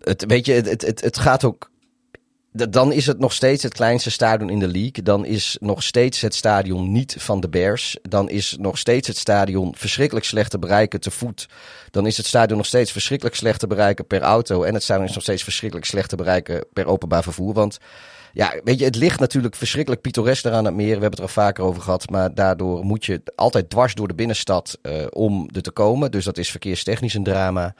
[0.00, 1.70] het, weet je, het, het, het gaat ook.
[2.56, 5.02] Dan is het nog steeds het kleinste stadion in de league.
[5.02, 7.96] Dan is nog steeds het stadion niet van de Bears.
[8.02, 11.48] Dan is nog steeds het stadion verschrikkelijk slecht te bereiken te voet.
[11.90, 14.62] Dan is het stadion nog steeds verschrikkelijk slecht te bereiken per auto.
[14.62, 17.52] En het stadion is nog steeds verschrikkelijk slecht te bereiken per openbaar vervoer.
[17.52, 17.78] Want
[18.32, 20.86] ja, weet je, het ligt natuurlijk verschrikkelijk pittoresk daar aan het meer.
[20.86, 22.10] We hebben het er al vaker over gehad.
[22.10, 26.10] Maar daardoor moet je altijd dwars door de binnenstad eh, om er te komen.
[26.10, 27.74] Dus dat is verkeerstechnisch een drama.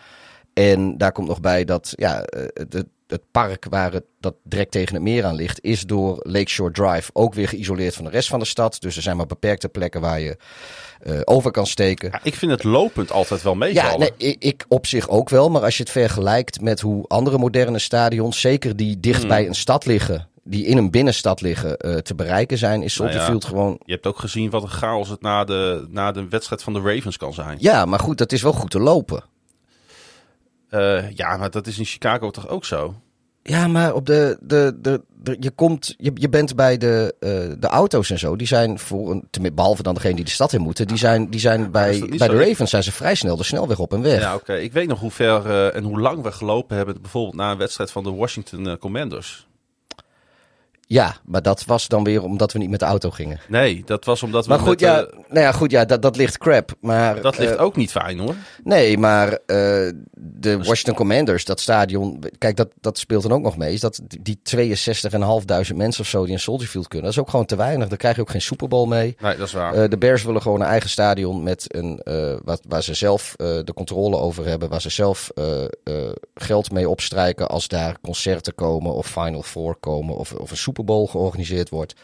[0.53, 2.81] En daar komt nog bij dat ja, eh,
[3.15, 7.11] het, park waar het dat direct tegen het meer aan ligt, is door Lakeshore Drive
[7.13, 8.77] ook weer geïsoleerd van de rest van de stad.
[8.81, 10.37] Dus er zijn maar beperkte plekken waar je
[11.01, 12.09] eh, over kan steken.
[12.13, 13.91] Ja, ik vind het lopend altijd wel meevallen.
[13.91, 15.51] Ja, nee, ik, ik op zich ook wel.
[15.51, 19.29] Maar als je het vergelijkt met hoe andere moderne stadions, zeker die dicht Hmm.
[19.29, 23.11] bij een stad liggen, die in een binnenstad liggen eh, te bereiken zijn, is Nou
[23.11, 23.27] Soldier ja.
[23.27, 23.81] Field gewoon...
[23.85, 26.81] Je hebt ook gezien wat een chaos het na de, na de wedstrijd van de
[26.81, 27.57] Ravens kan zijn.
[27.61, 29.25] Ja, maar goed, dat is wel goed te lopen.
[30.69, 32.95] Eh, ja, maar dat is in Chicago toch ook zo?
[33.47, 37.31] Ja, maar op de, de, de, de- je, komt, je, je bent bij de, eh,
[37.61, 38.37] de auto's en zo.
[38.37, 41.41] Die zijn voor een, behalve dan degene die de stad in moeten, die zijn, die
[41.41, 44.21] zijn bij, bij de Ravens zijn ze vrij snel de snelweg op en weg.
[44.21, 44.55] Ja, oké.
[44.55, 47.59] Ik weet nog hoe ver eh, en hoe lang we gelopen hebben, bijvoorbeeld na een
[47.59, 49.47] wedstrijd van de Washington eh, Commanders.
[50.87, 53.41] Ja, maar dat was dan weer omdat we niet met de auto gingen.
[53.49, 56.03] Nee, dat was omdat we Maar goed, met, ja, eh, nou ja, goed, ja dat,
[56.03, 56.75] dat ligt crap.
[56.81, 58.35] Maar, dat ligt eh, ook niet fijn hoor.
[58.65, 59.39] Nee, maar eh,
[60.15, 63.73] de Washington Commanders, dat stadion, kijk, dat, dat speelt dan ook nog mee.
[63.73, 67.31] Is dat die 62.500 mensen of zo die in Soldier Field kunnen, dat is ook
[67.31, 67.89] gewoon te weinig.
[67.89, 69.17] Dan krijg je ook geen Super Bowl mee.
[69.21, 69.89] Nee, dat is waar.
[69.89, 72.01] De Bears willen gewoon een eigen stadion met een,
[72.45, 74.69] wat, waar ze zelf de controle over hebben.
[74.69, 75.31] Waar ze zelf
[76.35, 80.74] geld mee opstrijken als daar concerten komen of Final Four komen of, of een Super
[80.83, 81.95] Bowl georganiseerd wordt.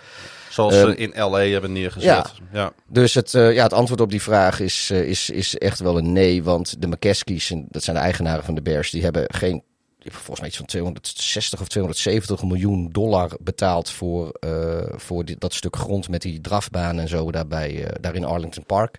[0.50, 2.32] Zoals eh, ze in LA hebben neergezet.
[2.52, 2.72] Ja.
[2.86, 5.98] Dus het, eh, ja, het antwoord op die vraag is, eh, is, is echt wel
[5.98, 6.42] een nee.
[6.42, 9.62] Want de McCaskies, dat zijn de eigenaren van de Bears, die hebben geen.
[10.04, 15.76] Volgens mij iets van 260 of 270 miljoen dollar betaald voor, eh, voor dat stuk
[15.76, 18.98] grond met die drafbaan en zo daarbij, daar in Arlington Park.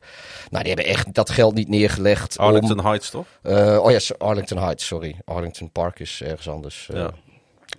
[0.49, 2.37] Nou, die hebben echt dat geld niet neergelegd.
[2.37, 3.25] om- Arlington Heights toch?
[3.79, 5.15] Oh ja, Arlington Heights, sorry.
[5.25, 6.89] Arlington Park is ergens anders.
[6.93, 7.11] Ja.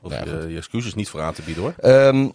[0.03, 1.75] Of Ja, je, je excuses niet voor aan te bieden hoor.
[1.79, 2.29] Ehm,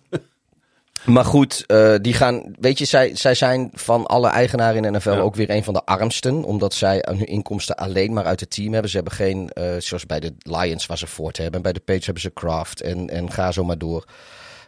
[1.05, 2.55] maar goed, eh, die gaan.
[2.59, 5.19] Weet je, zij, zij zijn van alle eigenaren in de NFL Ja.
[5.19, 6.43] ook weer een van de armsten.
[6.43, 8.89] Omdat zij hun inkomsten alleen maar uit het team hebben.
[8.89, 11.55] Ze hebben geen, eh, zoals bij de Lions waar ze Ford hebben.
[11.55, 12.81] En bij de Patriots hebben ze Kraft.
[12.81, 14.05] En, en ga zo maar door.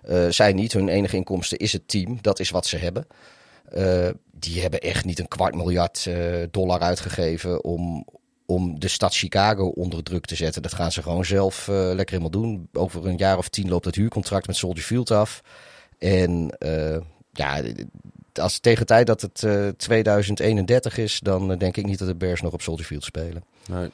[0.03, 0.73] Eh, zij niet.
[0.73, 2.17] Hun enige inkomsten is het team.
[2.21, 3.07] Dat is wat ze hebben.
[4.31, 6.09] Die hebben echt niet een kwart miljard
[6.51, 8.05] dollar uitgegeven om,
[8.49, 10.61] om de stad Chicago onder druk te zetten.
[10.61, 12.69] Dat gaan ze gewoon zelf eh, lekker helemaal doen.
[12.73, 15.41] Over een jaar of tien loopt het huurcontract met Soldier Field af.
[15.97, 16.97] En eh,
[17.31, 17.61] ja,
[18.33, 22.15] als tegen tijd dat het eh, 2031 is, dan eh, denk ik niet dat de
[22.15, 23.43] Bears nog op Soldier Field spelen.
[23.67, 23.89] Nee.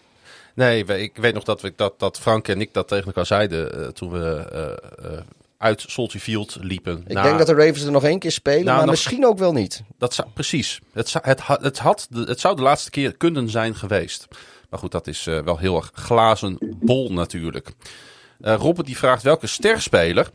[0.56, 3.74] Nee, ik weet nog dat, we, dat, dat Frank en ik dat tegen elkaar zeiden
[3.74, 5.20] eh, toen we eh, eh,
[5.58, 7.04] uit Soldier Field liepen.
[7.08, 9.38] Ik denk dat de Ravens er nog één keer spelen, Nou, maar nog- misschien ook
[9.38, 9.82] wel niet.
[9.98, 10.80] Dat zou, precies.
[10.94, 14.28] Het, zou- het, het, had, de- het zou de laatste keer kunnen zijn geweest.
[14.70, 17.72] Maar goed, dat is eh, wel heel erg glazen bol natuurlijk.
[18.42, 20.30] Eh Robert die vraagt welke sterspeler,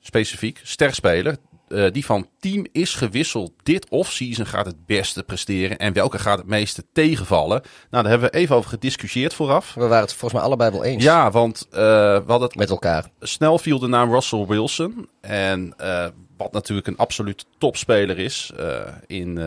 [0.00, 1.36] specifiek sterspeler,
[1.72, 6.38] eh, die van team is gewisseld dit offseason gaat het beste presteren en welke gaat
[6.38, 7.62] het meeste tegenvallen.
[7.90, 9.74] Nou, daar hebben we even over gediscussieerd vooraf.
[9.74, 12.70] We waren het volgens mij allebei wel eens Ja, want eh, we hadden het met
[12.70, 13.10] elkaar.
[13.20, 15.08] snel viel de naam Russell Wilson.
[15.20, 16.06] En eh,
[16.36, 18.52] wat natuurlijk een absoluut topspeler is.
[19.06, 19.38] in,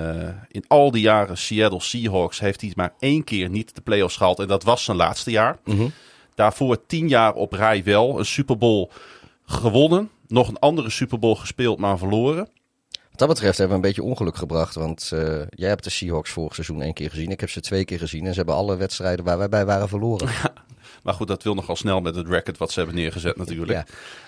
[0.47, 4.39] in al die jaren Seattle Seahawks heeft hij maar één keer niet de playoffs gehaald.
[4.39, 5.57] En dat was zijn laatste jaar.
[5.63, 5.87] Mhm.
[6.35, 8.89] Daarvoor tien jaar op rij wel een Super Bowl
[9.45, 10.09] gewonnen.
[10.27, 12.49] Nog een andere Super Bowl gespeeld, maar verloren.
[13.09, 14.75] Wat dat betreft hebben we een beetje ongeluk gebracht.
[14.75, 17.31] Want eh, jij hebt de Seahawks vorig seizoen één keer gezien.
[17.31, 18.25] Ik heb ze twee keer gezien.
[18.25, 20.29] En ze hebben alle wedstrijden waar wij bij waren verloren.
[21.03, 23.71] Maar goed, dat wil nogal snel met het record wat ze hebben neergezet natuurlijk.
[23.71, 23.85] Ja.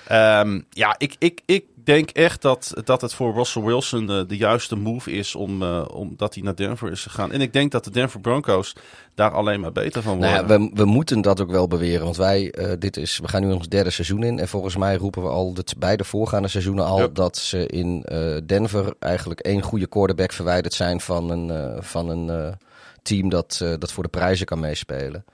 [0.07, 4.37] Ja, ja ik, ik, ik denk echt dat, dat het voor Russell Wilson eh, de
[4.37, 7.31] juiste move is om, eh, omdat hij naar Denver is gegaan.
[7.31, 8.75] En ik denk dat de Denver Broncos
[9.15, 10.31] daar alleen maar beter van worden.
[10.31, 12.03] Nou ja, we, we moeten dat ook wel beweren.
[12.03, 14.39] Want wij, eh, dit is, we gaan nu ons derde seizoen in.
[14.39, 18.37] En volgens mij roepen we al de beide voorgaande seizoenen al dat ze in eh,
[18.45, 22.55] Denver eigenlijk één goede quarterback verwijderd zijn van een, van een
[23.01, 25.25] team dat, dat voor de prijzen kan meespelen.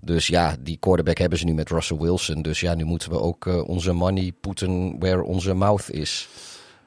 [0.00, 2.42] Dus ja, die quarterback hebben ze nu met Russell Wilson.
[2.42, 6.28] Dus ja, nu moeten we ook eh, onze money puten where onze mouth is.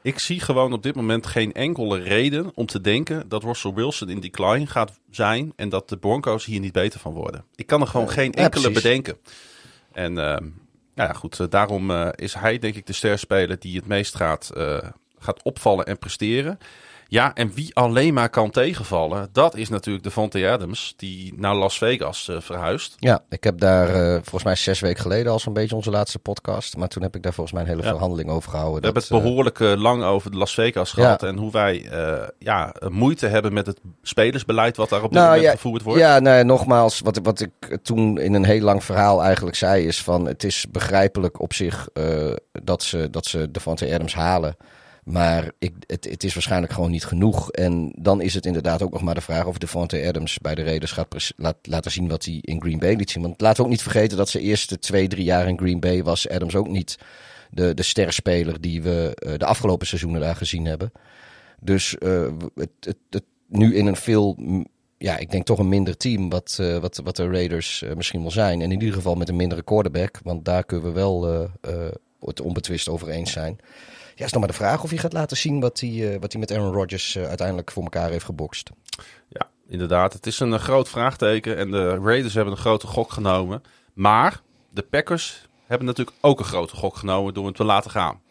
[0.01, 4.09] Ik zie gewoon op dit moment geen enkele reden om te denken dat Russell Wilson
[4.09, 7.45] in decline gaat zijn en dat de Broncos hier niet beter van worden.
[7.55, 9.17] Ik kan er gewoon geen ja, enkele bedenken.
[9.91, 10.37] En eh,
[10.95, 14.15] nou ja, goed, eh, daarom eh, is hij denk ik de sterspeler die het meest
[14.15, 14.77] gaat, eh,
[15.19, 16.57] gaat opvallen en presteren.
[17.11, 21.77] Ja, en wie alleen maar kan tegenvallen, dat is natuurlijk Devontae Adams, die naar Las
[21.77, 22.95] Vegas eh, verhuist.
[22.99, 26.19] Ja, ik heb daar eh, volgens mij zes weken geleden al zo'n beetje onze laatste
[26.19, 26.77] podcast.
[26.77, 27.89] Maar toen heb ik daar volgens mij een hele Ja.
[27.89, 28.79] verhandeling over gehouden.
[28.79, 31.89] We hebben het eh, behoorlijk eh, lang over de Las Vegas gehad en hoe wij
[32.39, 35.99] ja, moeite hebben met het spelersbeleid wat daar op dit Nou, moment ja, gevoerd wordt.
[35.99, 40.01] Ja, nee, nogmaals, wat, wat ik toen in een heel lang verhaal eigenlijk zei, is
[40.03, 41.87] van het is begrijpelijk op zich
[42.63, 44.55] dat ze, dat ze Devontae Adams halen.
[45.03, 47.51] Maar ik, het, het is waarschijnlijk gewoon niet genoeg.
[47.51, 50.63] En dan is het inderdaad ook nog maar de vraag of Devontae Adams bij de
[50.63, 53.23] Raiders gaat laat, laten zien wat hij in Green Bay liet zien.
[53.23, 56.03] Want laten we ook niet vergeten dat zijn eerste twee, drie jaar in Green Bay
[56.03, 56.97] was Adams ook niet
[57.51, 60.91] de, de sterspeler die we eh, de afgelopen seizoenen daar gezien hebben.
[61.59, 64.37] Dus eh, het, het, nu in een veel,
[64.97, 68.31] ja, ik denk toch een minder team wat, eh, wat, wat de Raiders misschien wel
[68.31, 68.61] zijn.
[68.61, 71.49] En in ieder geval met een mindere quarterback, want daar kunnen we wel
[72.19, 73.59] het onbetwist over eens zijn.
[74.21, 76.39] Ja, is nog maar de vraag of hij gaat laten zien wat hij, wat hij
[76.41, 78.69] met Aaron Rodgers uiteindelijk voor elkaar heeft gebokst.
[79.27, 80.13] Ja, inderdaad.
[80.13, 83.63] Het is een groot vraagteken en de Raiders hebben een grote gok genomen.
[83.93, 88.21] Maar de Packers hebben natuurlijk ook een grote gok genomen door hem te laten gaan.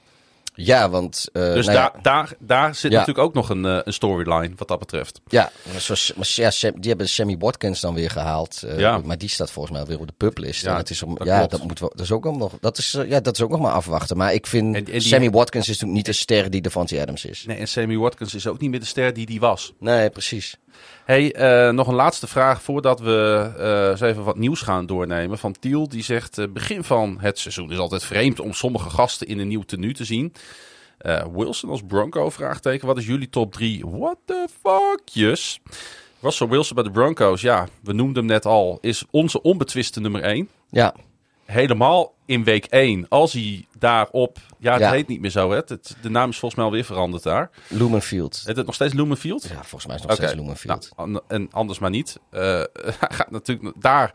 [0.54, 1.28] Ja, want...
[1.32, 4.68] Uh, dus nou daar, daar, daar zit natuurlijk ook nog een, uh, een storyline wat
[4.68, 5.20] dat betreft.
[5.28, 8.62] Ja, zoals, ja, die hebben Sammy Watkins dan weer gehaald.
[8.64, 8.98] Uh, ja.
[8.98, 10.62] Maar die staat volgens mij weer op de publist.
[10.62, 12.98] Ja, het is om, dat ja dat, moet wel, dat, is ook nog, dat, is,
[13.06, 14.16] ja, dat is ook nog maar afwachten.
[14.16, 17.24] Maar ik vind en, en Sammy Watkins is natuurlijk niet de ster die Devontae Adams
[17.24, 17.44] is.
[17.46, 19.72] Nee, en Sammy Watkins is ook niet meer de ster die die was.
[19.78, 20.56] Nee, precies.
[21.10, 21.34] Hey,
[21.66, 25.38] uh, nog een laatste vraag voordat we uh, eens even wat nieuws gaan doornemen.
[25.38, 29.26] Van Tiel, die zegt: uh, begin van het seizoen is altijd vreemd om sommige gasten
[29.26, 30.32] in een nieuw tenue te zien.
[31.32, 32.86] Wilson als Bronco, vraagteken.
[32.86, 33.84] Wat is jullie top 3?
[33.86, 35.60] What the fuckjes?
[36.20, 40.22] Russell Wilson bij de Broncos, ja, we noemden hem net al, is onze onbetwiste nummer
[40.22, 40.48] 1.
[40.70, 40.94] Ja
[41.50, 44.38] helemaal in week 1, als hij daarop...
[44.60, 45.56] Ja, het heet niet meer zo, hè?
[45.56, 47.50] Het, de naam is volgens mij alweer veranderd daar.
[47.68, 48.42] Lumenfield.
[48.44, 49.42] Heet het nog steeds Lumenfield?
[49.42, 50.90] Ja, volgens mij is het nog steeds Lumenfield.
[50.96, 52.18] Nou, en anders maar niet.
[52.30, 52.40] Uh,
[53.00, 54.14] hij gaat natuurlijk daar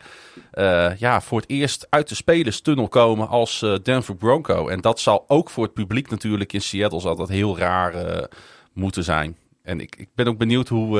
[0.54, 4.68] uh, ja, voor het eerst uit de spelerstunnel komen als uh, Denver Bronco.
[4.68, 8.28] En dat zal ook voor het publiek natuurlijk in Seattle zal dat heel raar
[8.72, 9.36] moeten zijn.
[9.62, 10.98] En ik, ik ben ook benieuwd hoe,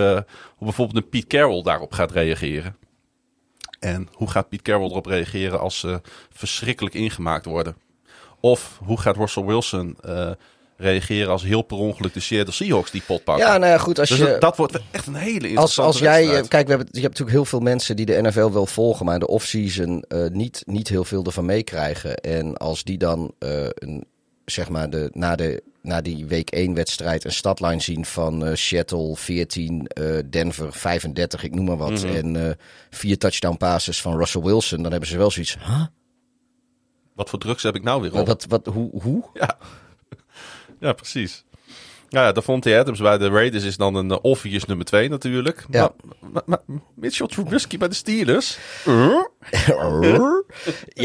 [0.56, 2.76] hoe bijvoorbeeld een Pete Carroll daarop gaat reageren.
[3.78, 7.76] En hoe gaat Pete Carroll erop reageren als ze verschrikkelijk ingemaakt worden?
[8.50, 10.30] Of hoe gaat Russell Wilson uh,
[10.76, 13.46] reageren als heel per ongeluk de Seattle Seahawks die pot pakken?
[13.46, 13.98] Ja, nou ja, goed.
[13.98, 16.88] Als dus je, dat, wordt echt een hele interessante als, als jij, Kijk, we hebben,
[16.90, 20.04] je hebt natuurlijk heel veel mensen die de NFL wel volgen, maar in de offseason
[20.09, 22.16] uh, niet, niet heel veel ervan meekrijgen.
[22.16, 24.04] En als die dan uh, een,
[24.44, 28.54] zeg maar de, na de na die week 1 wedstrijd een stadline zien van uh,
[28.54, 31.90] Seattle 14, uh, Denver 35, ik noem maar wat.
[31.90, 32.14] Mm -hmm.
[32.14, 32.50] En uh,
[32.90, 34.82] vier touchdown passes van Russell Wilson.
[34.82, 35.56] Dan hebben ze wel zoiets.
[35.66, 35.85] Huh?
[37.16, 38.26] Wat voor drugs heb ik nou weer op?
[38.26, 39.24] Wat, wat, hoe, hoe?
[39.35, 39.59] Ja.
[40.81, 41.44] ja, precies.
[42.09, 45.64] Ja, Davante Adams bij de Raiders is dan een uh, obvious nummer 2 natuurlijk.
[45.70, 45.92] Ja.
[46.20, 48.59] Maar, maar, maar Mitchell Trubisky bij de Steelers?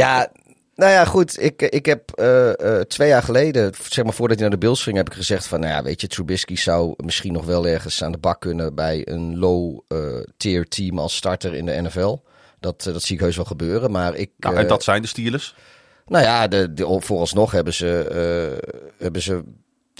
[0.01, 0.31] ja,
[0.75, 1.41] nou ja, goed.
[1.41, 4.83] Ik, ik heb uh, uh, twee jaar geleden, zeg maar voordat hij naar de Bills
[4.83, 8.03] ging, heb ik gezegd van, nou ja, weet je, Trubisky zou misschien nog wel ergens
[8.03, 12.17] aan de bak kunnen bij een low-tier uh, team als starter in de NFL.
[12.59, 14.31] Dat, dat zie ik heus wel gebeuren, maar ik...
[14.37, 15.55] Nou, en dat zijn de Steelers?
[16.11, 18.05] Nou ja, de, de, vooralsnog hebben ze,
[18.97, 19.43] hebben ze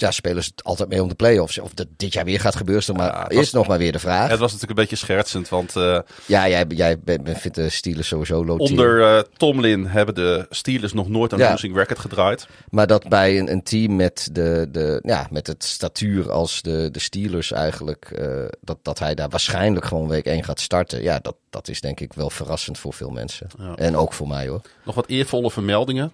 [0.02, 1.58] ja, spelen ze altijd mee om de play-offs.
[1.58, 3.92] Of dat dit jaar weer gaat gebeuren, is, maar, ja, is was, nog maar weer
[3.92, 4.30] de vraag.
[4.30, 5.76] Het was natuurlijk een beetje schertsend, want...
[5.76, 10.92] Uh, ja, jij, jij vindt de Steelers sowieso low Onder uh, Tomlin hebben de Steelers
[10.92, 11.50] nog nooit een ja.
[11.50, 12.46] losing record gedraaid.
[12.70, 16.88] Maar dat bij een, een, team met, de, de, ja, met het statuur als de,
[16.92, 18.12] de Steelers eigenlijk...
[18.18, 21.02] Uh, dat, dat hij daar waarschijnlijk gewoon week 1 gaat starten.
[21.02, 23.46] Ja, dat, dat is denk ik wel verrassend voor veel mensen.
[23.58, 23.74] Ja.
[23.74, 24.60] En ook voor mij hoor.
[24.84, 26.12] Nog wat eervolle vermeldingen.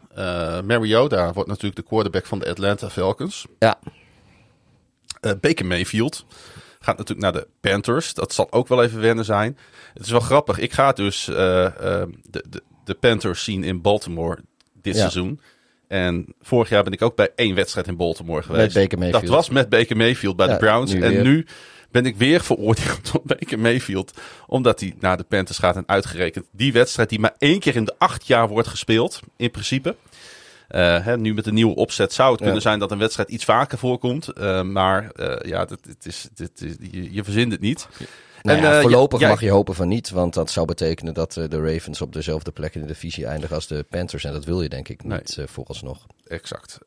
[0.65, 3.47] Mariota wordt natuurlijk de quarterback van de Atlanta Falcons.
[3.59, 3.78] Ja.
[5.21, 6.27] Uh, Baker Mayfield
[6.81, 8.15] gaat natuurlijk naar de Panthers.
[8.15, 9.59] Dat zal ook wel even wennen zijn.
[9.95, 10.59] Het is wel grappig.
[10.59, 14.39] Ik ga dus uh, uh, de, de, de, Panthers zien in Baltimore
[14.83, 15.01] dit ja.
[15.01, 15.41] seizoen.
[15.89, 18.75] En vorig jaar ben ik ook bij één wedstrijd in Baltimore geweest.
[18.75, 19.23] Met Baker Mayfield.
[19.23, 20.93] Dat was met Baker Mayfield bij ja, de Browns.
[20.93, 21.23] Nu en weer.
[21.23, 21.47] nu
[21.91, 24.21] ben ik weer veroordeeld tot Baker Mayfield.
[24.47, 27.85] Omdat hij naar de Panthers gaat en uitgerekend die wedstrijd die maar één keer in
[27.85, 29.21] de acht jaar wordt gespeeld.
[29.37, 29.97] In principe.
[30.69, 32.45] Uh, hè, nu met de nieuwe opzet zou het ja.
[32.45, 34.29] kunnen zijn dat een wedstrijd iets vaker voorkomt.
[34.39, 37.89] Uh, maar uh, ja, dit is, dit is, je, je verzint het niet.
[38.43, 41.33] Nou ja, en, voorlopig ja, mag je hopen van niet, want dat zou betekenen dat
[41.33, 44.25] de Ravens op dezelfde plek in de divisie eindigen als de Panthers.
[44.25, 45.47] En dat wil je denk ik niet nee.
[45.47, 46.07] vooralsnog.
[46.27, 46.79] Exact.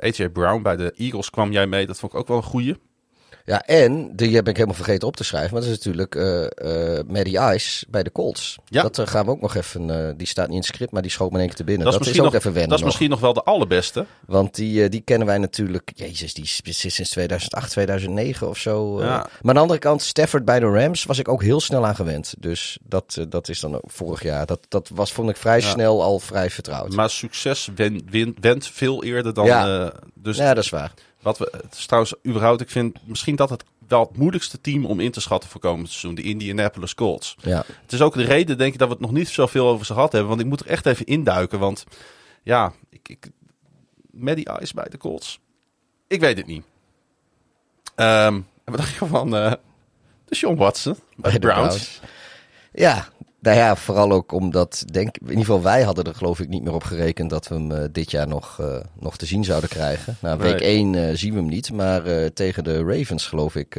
[0.00, 2.76] AJ Brown bij de Eagles kwam jij mee, dat vond ik ook wel een goeie.
[3.44, 5.52] Ja, en die heb ik helemaal vergeten op te schrijven.
[5.52, 8.58] Maar dat is natuurlijk uh, uh, Maddie Ice bij de Colts.
[8.64, 8.82] Ja.
[8.82, 10.16] Dat uh, gaan we ook nog even.
[10.16, 11.84] Die staat niet in het script, maar die schoot me in één keer te binnen.
[11.84, 12.70] Dat, dat is, ook nog, even wennen.
[12.70, 14.06] Dat is misschien nog wel de allerbeste.
[14.26, 15.90] Want die, die kennen wij natuurlijk.
[15.94, 19.00] Jezus, die is sinds 2008, 2009 of zo.
[19.00, 19.06] Ja.
[19.06, 21.94] Maar aan de andere kant, Stafford bij de Rams was ik ook heel snel aan
[21.94, 22.34] gewend.
[22.38, 24.46] Dus dat, dat is dan ook vorig jaar.
[24.46, 25.68] Dat, dat was, vond ik vrij Ja.
[25.68, 26.94] snel al vrij vertrouwd.
[26.94, 27.68] Maar succes
[28.40, 29.46] went veel eerder dan.
[29.46, 29.84] Ja.
[29.84, 30.92] eh, dus ja, dat is waar.
[31.22, 34.86] Wat we, het is trouwens überhaupt, ik vind misschien dat het wel het moeilijkste team
[34.86, 36.14] om in te schatten voor komend seizoen.
[36.14, 37.36] De Indianapolis Colts.
[37.40, 37.64] Ja.
[37.82, 39.92] Het is ook de reden, denk ik, dat we het nog niet zoveel over ze
[39.92, 40.28] gehad hebben.
[40.28, 41.58] Want ik moet er echt even induiken.
[41.58, 41.84] Want
[42.42, 43.30] ja, ik, ik,
[44.10, 45.40] Maddie Ice bij de Colts.
[46.06, 46.64] Ik weet het niet.
[47.94, 49.52] Ehm en wat dacht je van eh
[50.24, 52.00] de Sean Watson bij, de Browns?
[52.72, 53.08] Ja,
[53.42, 56.62] nou ja, vooral ook omdat, denk, in ieder geval wij hadden er geloof ik niet
[56.62, 59.68] meer op gerekend dat we hem uh, dit jaar nog, uh, nog te zien zouden
[59.70, 60.16] krijgen.
[60.20, 60.68] Nou, week Nee.
[60.68, 63.76] 1 uh, zien we hem niet, maar tegen de Ravens geloof ik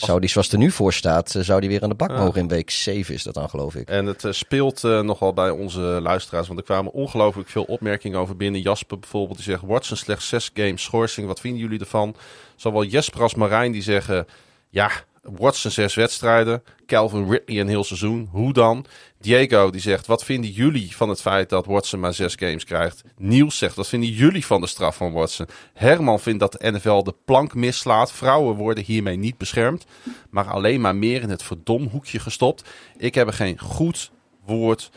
[0.00, 2.40] Zou die zoals er nu voor staat, eh, zou die weer aan de bak mogen
[2.40, 3.88] in week 7 is dat dan geloof ik.
[3.88, 8.18] En het eh, speelt eh, nogal bij onze luisteraars, want er kwamen ongelooflijk veel opmerkingen
[8.18, 8.60] over binnen.
[8.60, 12.14] Jasper bijvoorbeeld, die zegt, Watson slechts zes games schorsing, wat vinden jullie ervan?
[12.56, 14.26] Zowel Jesper als Marijn die zeggen,
[14.70, 14.90] ja,
[15.36, 18.84] Watson zes wedstrijden, Calvin Ridley een heel seizoen, hoe dan?
[19.20, 23.02] Diego die zegt, wat vinden jullie van het feit dat Watson maar zes games krijgt?
[23.16, 25.46] Niels zegt, wat vinden jullie van de straf van Watson?
[25.74, 28.12] Herman vindt dat de NFL de plank mislaat.
[28.12, 29.86] Vrouwen worden hiermee niet beschermd,
[30.30, 32.68] maar alleen maar meer in het verdomhoekje gestopt.
[32.96, 34.10] Ik heb er geen goed
[34.44, 34.90] woord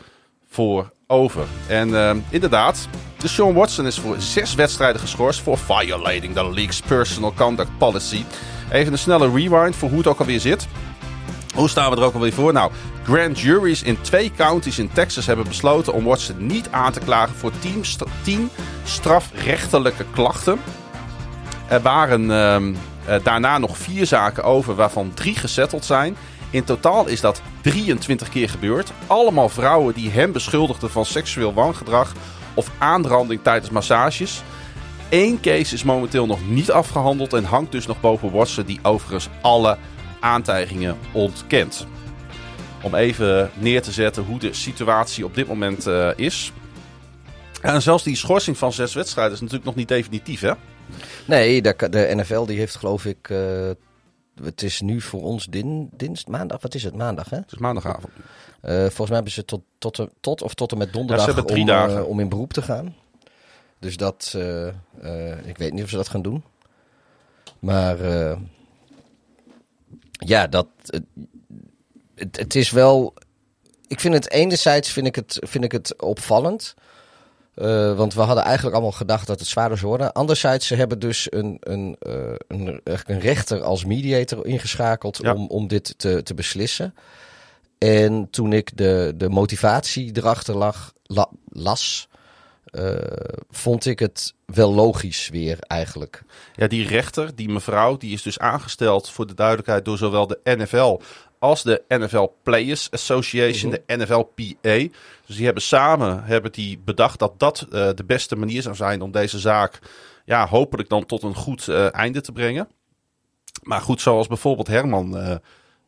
[0.48, 1.46] voor over.
[1.66, 6.80] En eh, inderdaad, de Sean Watson is voor zes wedstrijden geschorst voor violating the league's
[6.80, 8.24] personal conduct policy.
[8.72, 10.66] Even een snelle rewind voor hoe het ook alweer zit.
[11.54, 12.52] Hoe staan we er ook alweer voor?
[12.52, 17.00] Nou, grand juries in twee counties in Texas hebben besloten om Watson niet aan te
[17.00, 18.50] klagen voor tien, st- tien
[18.84, 20.58] strafrechtelijke klachten.
[21.68, 26.16] Er waren ehm, eh, daarna nog vier zaken over, waarvan drie gesetteld zijn.
[26.50, 28.92] In totaal is dat 23 keer gebeurd.
[29.06, 32.12] Allemaal vrouwen die hem beschuldigden van seksueel wangedrag
[32.54, 34.42] of aanranding tijdens massages.
[35.12, 39.28] Eén case is momenteel nog niet afgehandeld en hangt dus nog boven Watson, die overigens
[39.42, 39.78] alle
[40.20, 41.86] aantijgingen ontkent.
[42.82, 46.52] Om even neer te zetten hoe de situatie op dit moment eh, is.
[47.62, 50.52] En zelfs die schorsing van zes wedstrijden is natuurlijk nog niet definitief, hè?
[51.24, 53.70] Nee, de, de NFL die heeft geloof ik, eh,
[54.42, 55.90] het is nu voor ons din,
[56.28, 57.36] maandag, wat is het, maandig hè?
[57.36, 58.12] Het is maandagavond.
[58.60, 62.06] Eh, volgens mij hebben ze tot, tot, tot of tot en met donderdag om, dagen.
[62.06, 62.94] om in beroep te gaan.
[63.82, 66.44] Dus dat, eh, eh, ik weet niet of ze dat gaan doen.
[67.58, 68.36] Maar eh,
[70.12, 70.66] ja, dat,
[72.14, 73.14] het, het, is wel,
[73.86, 76.74] ik vind het enerzijds vind ik het, vind ik het opvallend.
[77.96, 80.12] Want we hadden eigenlijk allemaal gedacht dat het zwaarder zou worden.
[80.12, 81.96] Anderzijds, ze hebben dus een, een,
[82.48, 85.34] een, een rechter als mediator ingeschakeld Ja.
[85.34, 86.94] om, om dit te, te beslissen.
[87.78, 92.08] En toen ik de, de motivatie erachter lag, la- las,
[92.72, 92.94] eh,
[93.50, 96.22] vond ik het wel logisch weer eigenlijk.
[96.54, 100.40] Ja, die rechter, die mevrouw, die is dus aangesteld voor de duidelijkheid door zowel de
[100.42, 101.00] NFL
[101.38, 104.94] als de NFL Players Association, de NFLPA.
[105.26, 109.02] Dus die hebben samen hebben die bedacht dat dat eh, de beste manier zou zijn
[109.02, 109.78] om deze zaak
[110.24, 112.68] ja, hopelijk dan tot een goed eh, einde te brengen.
[113.62, 115.40] Maar goed, zoals bijvoorbeeld Herman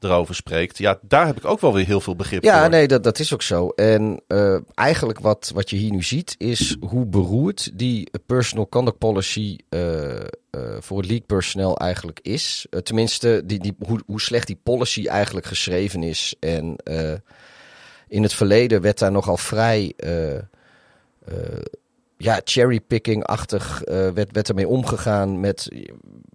[0.05, 2.71] erover spreekt, ja, daar heb ik ook wel weer heel veel begrip Ja, voor.
[2.71, 3.69] nee, dat, dat is ook zo.
[3.69, 8.99] En eh, eigenlijk wat, wat je hier nu ziet, is hoe beroerd die personal conduct
[8.99, 10.27] policy eh, eh,
[10.79, 12.67] voor het league personnel eigenlijk is.
[12.83, 16.35] Tenminste, die, die, hoe, hoe slecht die policy eigenlijk geschreven is.
[16.41, 16.77] En
[18.09, 19.95] in het verleden werd daar nogal vrij.
[22.17, 25.69] Ja, cherrypicking-achtig eh, werd, werd ermee omgegaan met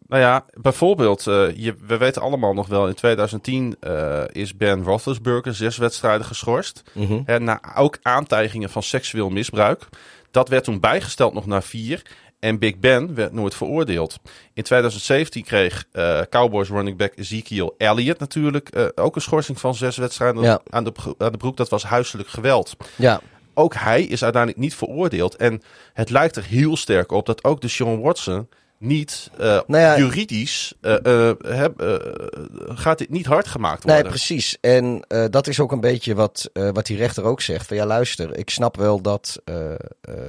[0.08, 4.84] Nou ja, bijvoorbeeld, eh, je, we weten allemaal nog wel, in 2010 eh, is Ben
[4.84, 6.84] Roethlisberger zes wedstrijden geschorst.
[6.94, 7.22] Mhm.
[7.26, 9.88] Hè, na ook aantijgingen van seksueel misbruik.
[10.32, 12.02] Dat werd toen bijgesteld nog naar vier.
[12.40, 14.20] En Big Ben werd nooit veroordeeld.
[14.54, 15.86] In 2017 kreeg
[16.30, 20.62] Cowboys running back Ezekiel Elliott natuurlijk ook een schorsing van zes wedstrijden Ja.
[20.70, 21.58] aan, de, aan de broek.
[21.58, 22.76] Dat was huiselijk geweld.
[22.96, 23.22] Ja,
[23.60, 25.36] Ook hij is uiteindelijk niet veroordeeld.
[25.36, 25.62] En
[25.94, 29.98] het lijkt er heel sterk op dat ook de Sean Watson niet eh, Nou ja-
[29.98, 31.74] juridisch eh, eh, heb,
[32.68, 34.12] gaat dit niet hard gemaakt Nee, worden.
[34.12, 34.58] precies.
[34.62, 37.68] En dat is ook een beetje wat, wat die rechter ook zegt.
[37.68, 39.42] Van ja, luister, ik snap wel dat,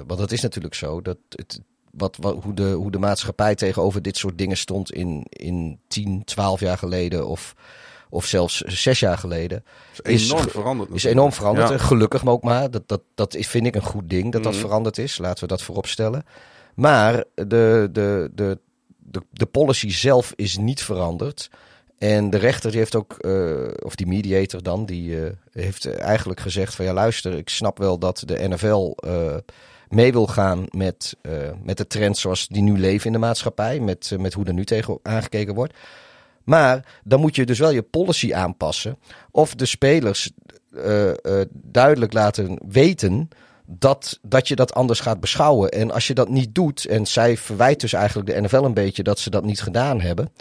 [0.06, 4.02] want dat is natuurlijk zo, dat het, wat, wat, hoe, de, hoe de maatschappij tegenover
[4.02, 7.54] dit soort dingen stond in, in 10, 12 jaar geleden of,
[8.10, 9.64] of zelfs zes jaar geleden.
[10.02, 10.90] is is enorm veranderd.
[10.92, 11.68] Is enorm veranderd.
[11.68, 11.74] Ja.
[11.74, 12.70] En gelukkig ook maar.
[12.70, 14.60] Dat, dat, dat is, vind ik een goed ding dat dat Mhm.
[14.60, 15.18] veranderd is.
[15.18, 16.24] Laten we dat voorop stellen.
[16.74, 18.58] Maar de, de, de,
[18.98, 21.50] de, de policy zelf is niet veranderd.
[21.98, 26.40] En de rechter die heeft ook, eh, of die mediator dan, die eh, heeft eigenlijk
[26.40, 29.36] gezegd van ja luister, ik snap wel dat de NFL eh,
[29.88, 31.16] mee wil gaan met,
[31.62, 34.64] met de trend zoals die nu leven in de maatschappij, met, met hoe er nu
[34.64, 35.74] tegen aangekeken wordt.
[36.44, 38.98] Maar dan moet je dus wel je policy aanpassen.
[39.30, 40.30] Of de spelers
[40.74, 43.28] eh, eh, duidelijk laten weten
[43.66, 45.68] dat, dat je dat anders gaat beschouwen.
[45.68, 49.02] En als je dat niet doet, en zij verwijt dus eigenlijk de NFL een beetje
[49.02, 50.32] dat ze dat niet gedaan hebben.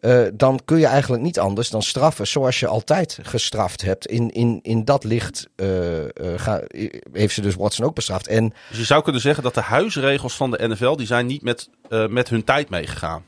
[0.00, 4.06] eh, dan kun je eigenlijk niet anders dan straffen zoals je altijd gestraft hebt.
[4.06, 5.48] In, in, in dat licht
[6.36, 6.62] ga,
[7.12, 8.26] heeft ze dus Watson ook bestraft.
[8.26, 11.42] En Dus je zou kunnen zeggen dat de huisregels van de NFL, die zijn niet
[11.42, 11.68] met,
[12.08, 13.24] met hun tijd meegegaan.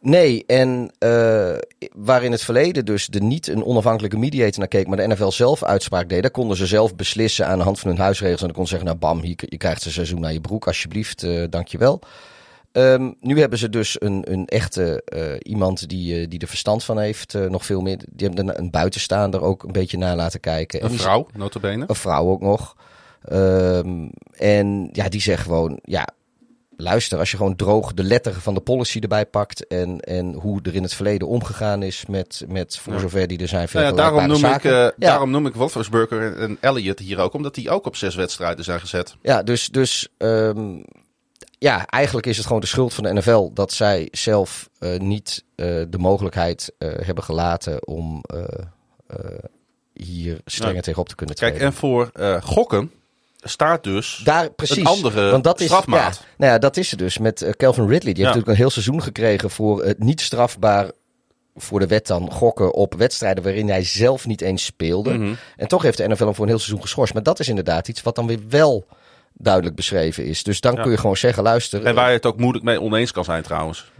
[0.00, 1.52] Nee, en eh,
[1.92, 5.30] waar in het verleden dus de niet een onafhankelijke mediator naar keek, maar de NFL
[5.30, 8.40] zelf uitspraak deed, daar konden ze zelf beslissen aan de hand van hun huisregels.
[8.40, 10.66] En dan konden ze zeggen, nou bam, hier, je krijgt een seizoen naar je broek,
[10.66, 12.00] alsjeblieft, eh dankjewel.
[12.72, 16.98] Ehm, nu hebben ze dus een, een echte eh, iemand die, die er verstand van
[16.98, 17.34] heeft.
[17.48, 17.96] nog veel meer.
[17.96, 20.80] Die hebben een, een buitenstaander ook een beetje na laten kijken.
[20.80, 21.84] En Een vrouw, notabene.
[21.86, 22.76] Een vrouw ook nog.
[23.24, 26.08] Ehm, en ja, die zegt gewoon, ja,
[26.82, 30.60] luister, als je gewoon droog de letter van de policy erbij pakt en, en hoe
[30.62, 32.98] er in het verleden omgegaan is met, met voor Ja.
[32.98, 36.56] zover die er zijn Nou ja, daarom, noem ik, eh, daarom noem ik Wolfersburger en,
[36.60, 39.16] Elliot hier ook, omdat die ook op zes wedstrijden zijn gezet.
[39.22, 40.82] Ja, dus, dus ehm,
[41.58, 45.44] ja, eigenlijk is het gewoon de schuld van de NFL dat zij zelf eh, niet
[45.54, 48.22] eh, de mogelijkheid hebben gelaten om
[49.92, 51.70] hier strenger tegenop te kunnen Kijk, treden.
[51.70, 52.10] en voor
[52.42, 52.90] gokken
[53.42, 54.76] staat dus Daar precies.
[54.76, 56.16] een andere Want dat is, strafmaat.
[56.20, 58.12] Ja, nou ja, dat is het dus met eh, Calvin Ridley.
[58.12, 60.90] Die heeft natuurlijk een heel seizoen gekregen voor het niet strafbaar
[61.56, 65.10] voor de wet dan gokken op wedstrijden waarin hij zelf niet eens speelde.
[65.18, 65.34] Mhm.
[65.56, 67.14] En toch heeft de NFL hem voor een heel seizoen geschorst.
[67.14, 68.86] Maar dat is inderdaad iets wat dan weer wel
[69.34, 70.42] duidelijk beschreven is.
[70.42, 70.82] Dus dan Ja.
[70.82, 71.84] kun je gewoon zeggen, luister.
[71.86, 73.90] En waar je het ook moeilijk mee oneens kan zijn trouwens.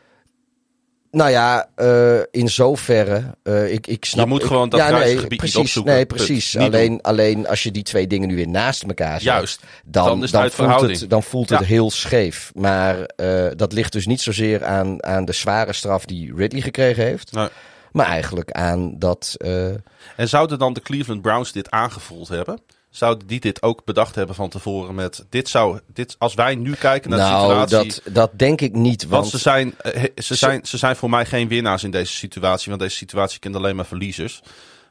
[1.11, 3.35] Nou ja, eh, in zoverre.
[3.43, 5.93] eh, ik, ik snap, Je moet ik- gewoon dat ja, nee, precies, opzoeken.
[5.93, 6.57] Nee, precies.
[6.57, 9.23] Alleen, alleen als je die twee dingen nu weer naast elkaar zet.
[9.23, 9.61] Juist.
[9.85, 12.51] dan, Dan is het dan uit voelt het, dan voelt het heel scheef.
[12.55, 17.05] Maar eh, dat ligt dus niet zozeer aan, aan de zware straf die Ridley gekregen
[17.05, 17.33] heeft.
[17.33, 17.49] Nee.
[17.93, 19.35] Maar eigenlijk aan dat.
[20.17, 22.61] En zouden dan de Cleveland Browns dit aangevoeld hebben?
[22.91, 26.75] Zouden die dit ook bedacht hebben van tevoren met dit zou dit als wij nu
[26.75, 28.03] kijken naar nou, de situatie?
[28.05, 29.03] dat, dat denk ik niet.
[29.07, 32.13] want Want, ze zijn, eh, ze, zijn, ze zijn voor mij geen winnaars in deze
[32.13, 34.43] situatie, want deze situatie kent alleen maar verliezers.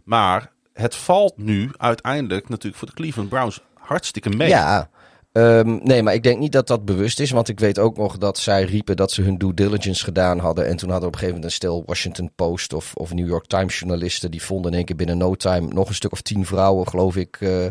[0.04, 4.48] Maar het valt nu uiteindelijk natuurlijk voor de Cleveland Browns hartstikke mee.
[4.48, 4.90] Ja.
[5.32, 7.32] Ehm, nee, maar ik denk niet dat dat bewust is.
[7.32, 10.68] Want ik weet ook nog dat zij riepen dat ze hun due diligence gedaan hadden.
[10.68, 13.46] En toen hadden op een gegeven moment een stel Washington Post of, of New York
[13.46, 14.32] Times journalisten.
[14.32, 17.16] Die vonden in één keer binnen no time nog een stuk of tien vrouwen, geloof
[17.16, 17.66] ik, eh,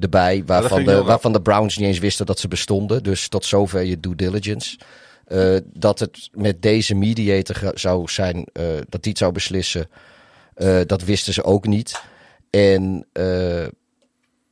[0.00, 0.42] erbij.
[0.46, 3.02] Waarvan, de, waarvan de Browns niet eens wisten dat ze bestonden.
[3.02, 4.78] Dus tot zover je due diligence.
[5.24, 9.88] Eh, dat het met deze mediator zou zijn, eh, dat die het zou beslissen.
[10.86, 12.02] dat wisten ze ook niet.
[12.50, 13.06] En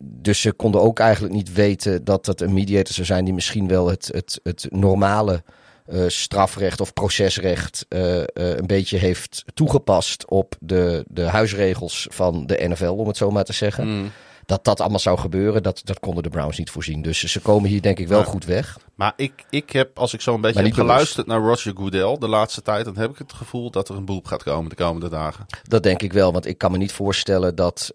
[0.03, 3.69] dus ze konden ook eigenlijk niet weten dat het een mediator zou zijn die misschien
[3.69, 5.43] wel het, het, het normale
[5.91, 12.47] eh, strafrecht of procesrecht eh, eh, een beetje heeft toegepast op de, de huisregels van
[12.47, 13.89] de NFL, om het zo maar te zeggen.
[13.89, 14.11] Mm.
[14.47, 17.03] Dat dat allemaal zou gebeuren, dat, dat konden de Browns niet voorzien.
[17.03, 18.79] Dus ze komen hier denk ik wel goed weg.
[18.95, 20.89] Maar ik, ik heb, als ik zo een beetje heb bewust.
[20.91, 24.05] geluisterd naar Roger Goodell de laatste tijd, dan heb ik het gevoel dat er een
[24.05, 25.47] beroep gaat komen de komende dagen.
[25.63, 27.95] Dat denk ik wel, want ik kan me niet voorstellen dat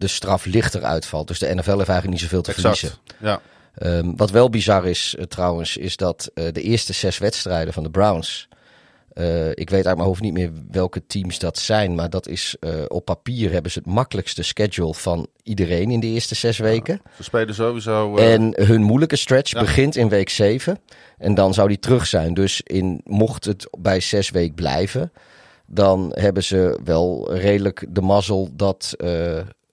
[0.00, 1.28] de straf lichter uitvalt.
[1.28, 2.90] Dus de NFL heeft eigenlijk niet zoveel te verliezen.
[3.18, 3.40] Ja.
[3.74, 7.82] Ehm, wat wel bizar is eh, trouwens, is dat eh, de eerste zes wedstrijden van
[7.82, 8.48] de Browns.
[9.12, 11.94] eh, ik weet uit mijn hoofd niet meer welke teams dat zijn.
[11.94, 12.56] Maar dat is
[12.88, 17.00] op papier hebben ze het makkelijkste schedule van iedereen in de eerste zes weken.
[17.16, 18.16] Ze spelen sowieso.
[18.16, 19.60] En hun moeilijke stretch Ja.
[19.60, 20.78] begint in week 7.
[21.18, 22.34] En dan zou die terug zijn.
[22.34, 25.12] Dus in, mocht het bij zes week blijven,
[25.66, 28.94] dan hebben ze wel redelijk de mazzel dat.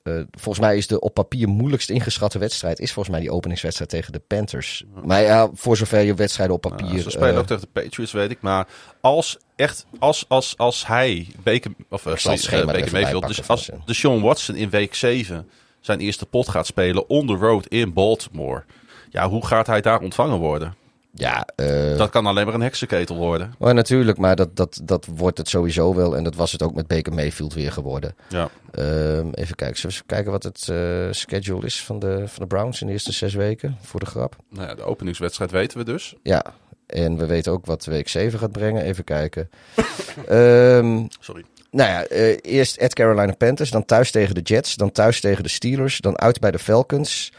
[0.08, 2.80] Eh, volgens mij is de op papier moeilijkst ingeschatte wedstrijd.
[2.80, 4.84] Is volgens mij die openingswedstrijd tegen de Panthers.
[5.06, 6.96] Maar ja, voor zover je wedstrijden op papier.
[6.96, 8.42] Ja, ze spelen eh, ook tegen de Patriots, weet ik.
[8.42, 8.68] Maar
[9.02, 13.94] als echt, als, als, als hij, Baker, of eh, sorry, Baker Mayfield, dus als de
[13.94, 15.50] Sean Watson in week 7
[15.80, 18.64] zijn eerste pot gaat spelen on the road in Baltimore.
[19.10, 20.76] Ja, hoe gaat hij daar ontvangen worden?
[21.18, 23.54] Ja, eh, Dat kan alleen maar een heksenketel worden.
[23.60, 26.16] maar natuurlijk, maar dat, dat, dat wordt het sowieso wel.
[26.16, 28.16] En dat was het ook met Baker Mayfield weer geworden.
[28.30, 28.50] Ja.
[28.72, 29.78] Ehm, even kijken.
[29.78, 32.94] Zullen we kijken wat het eh, schedule is van de, van de Browns in de
[32.94, 33.78] eerste zes weken?
[33.82, 34.36] Voor de grap.
[34.50, 36.16] Nou ja, de openingswedstrijd weten we dus.
[36.24, 36.44] Ja,
[36.88, 38.84] en we weten ook wat week 7 gaat brengen.
[38.84, 39.50] Even kijken.
[40.28, 41.44] Ehm, Sorry.
[41.72, 45.44] nou ja, eh, eerst at Carolina Panthers, dan thuis tegen de Jets, dan thuis tegen
[45.44, 47.32] de Steelers, dan uit bij de Falcons,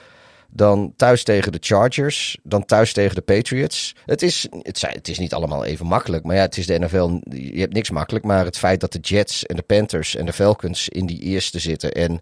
[0.50, 3.94] dan thuis tegen de Chargers, dan thuis tegen de Patriots.
[4.04, 6.78] Het is, het, zijn, het is niet allemaal even makkelijk, maar ja, het is de
[6.78, 10.26] NFL, je hebt niks makkelijk, maar het feit dat de Jets en de Panthers en
[10.26, 12.20] de Falcons in die eerste zitten en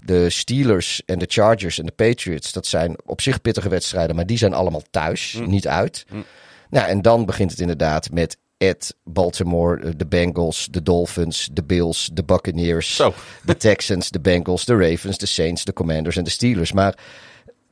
[0.00, 4.26] de Steelers en de Chargers en de Patriots, dat zijn op zich pittige wedstrijden, maar
[4.26, 6.04] die zijn allemaal thuis, niet uit.
[6.70, 11.62] Nou, en dan begint het inderdaad met at Baltimore, eh, de Bengals, de Dolphins, de
[11.62, 12.96] Bills, de Buccaneers,
[13.42, 16.72] de Texans, de Bengals, de Ravens, de Saints, de Commanders en de Steelers.
[16.72, 16.98] Maar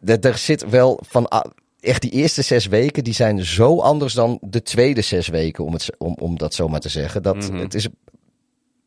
[0.05, 1.29] er zit wel van
[1.81, 5.73] echt die eerste zes weken, die zijn zo anders dan de tweede zes weken, om,
[5.73, 7.23] het, om, om dat zo maar te zeggen.
[7.23, 7.57] Dat, Mhm.
[7.57, 7.89] Het is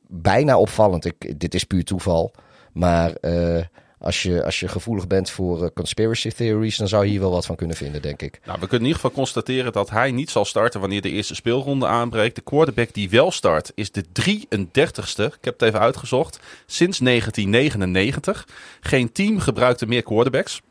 [0.07, 1.05] bijna opvallend.
[1.05, 2.31] Ik, dit is puur toeval.
[2.73, 3.63] Maar eh,
[3.99, 7.31] als, je, als je gevoelig bent voor eh, conspiracy theories, dan zou je hier wel
[7.31, 8.39] wat van kunnen vinden, denk ik.
[8.45, 11.35] Nou, we kunnen in ieder geval constateren dat hij niet zal starten wanneer de eerste
[11.35, 12.35] speelronde aanbreekt.
[12.35, 15.23] De quarterback die wel start is de 33ste.
[15.23, 16.39] Ik heb het even uitgezocht.
[16.65, 18.47] Sinds 1999.
[18.79, 20.61] Geen team gebruikte meer quarterbacks.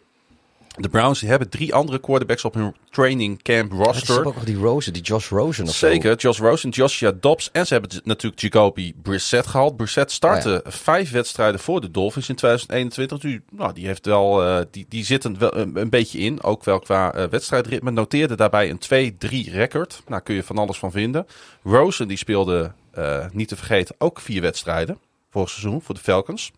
[0.80, 4.06] De Browns die hebben drie andere quarterbacks op hun training camp Ja, ze roster.
[4.14, 5.86] hebben ook nog die Rosen, die Josh Rosen of zo.
[5.88, 7.48] Zeker, Josh Rosen, Joshua Dobbs.
[7.52, 9.76] En ze hebben z- natuurlijk Jacoby Brissett gehaald.
[9.76, 13.22] Brissett startte vijf wedstrijden voor de Dolphins in 2021.
[13.22, 16.42] Nu, nou, die, heeft wel, eh, die, die zit er wel een, een beetje in.
[16.42, 17.90] Ook wel qua eh, wedstrijdritme.
[17.90, 19.12] Noteerde daarbij een
[19.48, 20.02] 2-3 record.
[20.06, 21.26] Nou, kun je van alles van vinden.
[21.62, 24.98] Rosen die speelde, eh, niet te vergeten, ook vier wedstrijden.
[25.30, 26.50] Vorig seizoen voor de Falcons.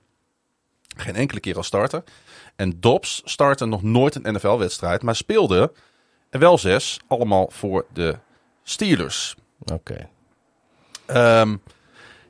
[0.96, 2.02] Geen enkele keer als starter.
[2.60, 5.02] En Dobbs startte nog nooit een NFL-wedstrijd.
[5.02, 5.72] Maar speelde
[6.30, 7.00] er wel zes.
[7.06, 8.18] Allemaal voor de
[8.62, 9.34] Steelers.
[9.72, 10.08] Oké.
[11.06, 11.56] Ehm,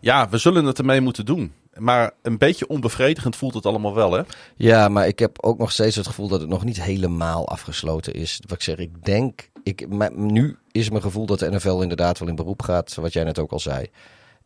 [0.01, 1.53] ja, we zullen het ermee moeten doen.
[1.75, 4.23] Maar een beetje onbevredigend voelt het allemaal wel, hè?
[4.57, 8.15] Ja, maar ik heb ook nog steeds het gevoel dat het nog niet helemaal afgesloten
[8.15, 8.41] is.
[8.43, 12.19] Wat ik zeg, ik denk, ik, maar nu is mijn gevoel dat de NFL inderdaad
[12.19, 13.87] wel in beroep gaat, wat jij net ook al zei.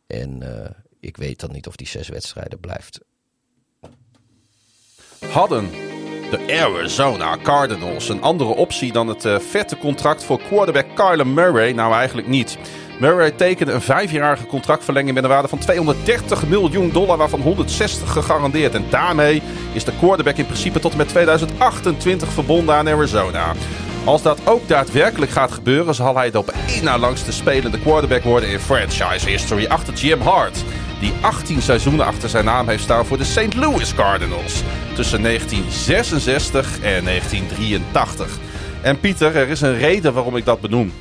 [0.07, 0.71] En eh,
[1.01, 3.01] ik weet dan niet of die zes wedstrijden blijft.
[5.35, 5.71] Hadden
[6.31, 11.73] de Arizona Cardinals een andere optie dan het eh, vette contract voor quarterback Kyler Murray?
[11.73, 12.59] Nou, eigenlijk niet.
[13.01, 18.75] Murray tekende een vijfjarige contractverlenging met een waarde van 230 miljoen dollar, waarvan 160 gegarandeerd.
[18.75, 23.53] En daarmee is de quarterback in principe tot en met 2028 verbonden aan Arizona.
[24.05, 28.23] Als dat ook daadwerkelijk gaat gebeuren, zal hij de op één na langste spelende quarterback
[28.23, 30.65] worden in franchise history achter Jim Hart.
[31.01, 33.55] Die 18 seizoenen achter zijn naam heeft staan voor de St.
[33.55, 34.63] Louis Cardinals.
[34.95, 38.39] Tussen 1966 en 1983.
[38.83, 40.93] En Pieter, er is een reden waarom ik dat benoem.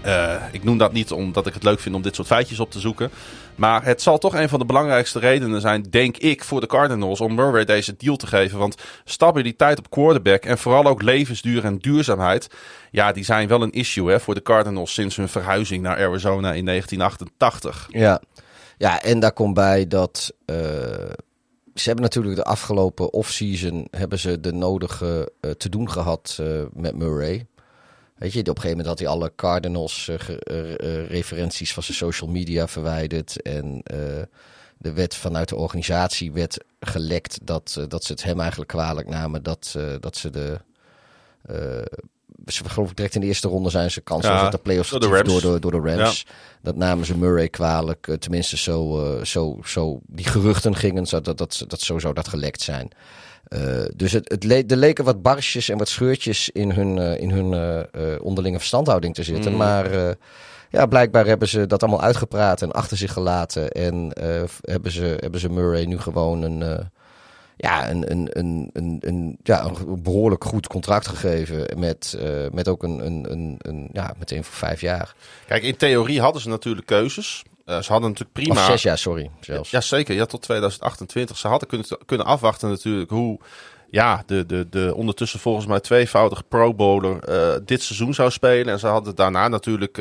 [0.00, 2.70] Eh, ik noem dat niet omdat ik het leuk vind om dit soort feitjes op
[2.70, 3.10] te zoeken.
[3.54, 7.20] Maar het zal toch een van de belangrijkste redenen zijn, denk ik, voor de Cardinals
[7.20, 8.58] om Murray deze deal te geven.
[8.58, 12.48] Want stabiliteit op quarterback en vooral ook levensduur en duurzaamheid.
[12.90, 16.52] Ja, die zijn wel een issue hè, voor de Cardinals sinds hun verhuizing naar Arizona
[16.52, 17.88] in 1988.
[17.90, 18.20] Ja,
[18.80, 20.56] ja en daar komt bij dat eh,
[21.74, 26.62] ze hebben natuurlijk de afgelopen offseason hebben ze de nodige eh, te doen gehad eh,
[26.72, 27.46] met Murray.
[28.16, 30.72] Weet je, op een gegeven moment had hij alle Cardinals eh, ge- eh,
[31.02, 33.42] eh, referenties van zijn social media verwijderd.
[33.42, 33.80] En
[34.78, 39.42] de wet vanuit de organisatie werd gelekt dat, dat ze het hem eigenlijk kwalijk namen
[39.42, 40.60] dat, dat ze de...
[42.46, 44.90] ze geloof ik direct in de eerste ronde zijn ze kans Ja, op de playoffs
[44.90, 46.26] door de door de, door de Rams.
[46.62, 48.08] Dat namen ze Murray kwalijk.
[48.08, 52.14] eh, tenminste, zo, eh, zo, zo die geruchten gingen zo dat, dat, dat zo zou
[52.14, 52.90] dat gelekt zijn.
[53.44, 53.60] Eh,
[53.96, 57.86] dus het, het le er leken wat barsjes en wat scheurtjes in hun, in hun
[58.22, 59.52] onderlinge verstandhouding te zitten.
[59.52, 59.58] Mm.
[59.58, 60.16] Maar
[60.70, 63.70] ja, blijkbaar hebben ze dat allemaal uitgepraat en achter zich gelaten.
[63.70, 64.10] En
[64.60, 66.90] hebben, ze, hebben ze Murray nu gewoon een,
[67.60, 71.78] ja, een, een, een, een, een, ja, een behoorlijk goed contract gegeven.
[71.78, 75.14] Met, eh, met ook een, een, een, een, ja, meteen voor vijf jaar.
[75.46, 77.42] Kijk, in theorie hadden ze natuurlijk keuzes.
[77.64, 78.60] Eh, ze hadden natuurlijk prima...
[78.60, 79.30] Of zes jaar, sorry.
[79.40, 79.70] Zelfs.
[79.70, 80.14] Ja, zeker.
[80.14, 81.36] Ja, tot 2028.
[81.36, 83.38] Ze hadden kunnen, kunnen afwachten natuurlijk hoe
[83.90, 88.72] ja, de, de, de ondertussen volgens mij tweevoudige Pro Bowler eh, dit seizoen zou spelen.
[88.72, 90.00] En ze hadden daarna natuurlijk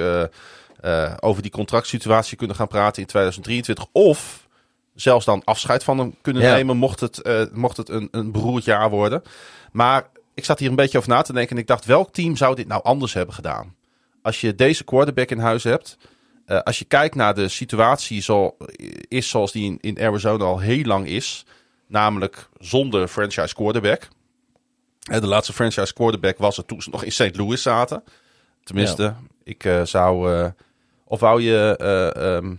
[1.19, 3.85] over die contractsituatie kunnen gaan praten in 2023.
[3.91, 4.47] Of
[4.95, 6.55] zelfs dan afscheid van hem kunnen Ja.
[6.55, 9.21] nemen mocht het, eh, mocht het een, een beroerd jaar worden.
[9.71, 12.35] Maar ik zat hier een beetje over na te denken en ik dacht, welk team
[12.35, 13.75] zou dit nou anders hebben gedaan?
[14.21, 15.97] Als je deze quarterback in huis hebt,
[16.45, 18.55] eh, als je kijkt naar de situatie zo,
[19.07, 21.45] is zoals die in, in Arizona al heel lang is,
[21.87, 24.07] namelijk zonder franchise quarterback.
[25.11, 27.35] Eh, de laatste franchise quarterback was er toen ze nog in St.
[27.35, 28.03] Louis zaten.
[28.63, 29.13] Tenminste,
[29.43, 30.33] ik eh, zou...
[30.33, 30.49] eh,
[31.05, 32.57] of wou je eh ehm, eh,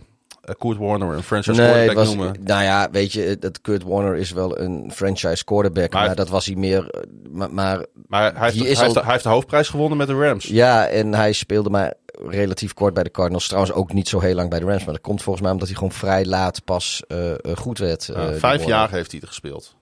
[0.57, 2.35] Kurt Warner een franchise Nee, quarterback was, noemen?
[2.43, 6.29] nou ja, weet je, dat Kurt Warner is wel een franchise quarterback, Maar- maar, dat
[6.29, 6.89] was hij meer.
[6.89, 9.69] eh, Maar, maar Maar hij heeft, hij, is heeft, al- de- hij heeft de hoofdprijs
[9.69, 10.45] gewonnen met de Rams.
[10.45, 11.93] ja, en hij speelde maar
[12.27, 13.45] relatief kort bij de Cardinals.
[13.47, 15.67] Trouwens ook niet zo heel lang bij de Rams, maar dat komt volgens mij omdat
[15.67, 18.09] hij gewoon vrij laat pas eh, eh, goed werd.
[18.09, 19.75] eh, vijf jaar heeft hij er gespeeld.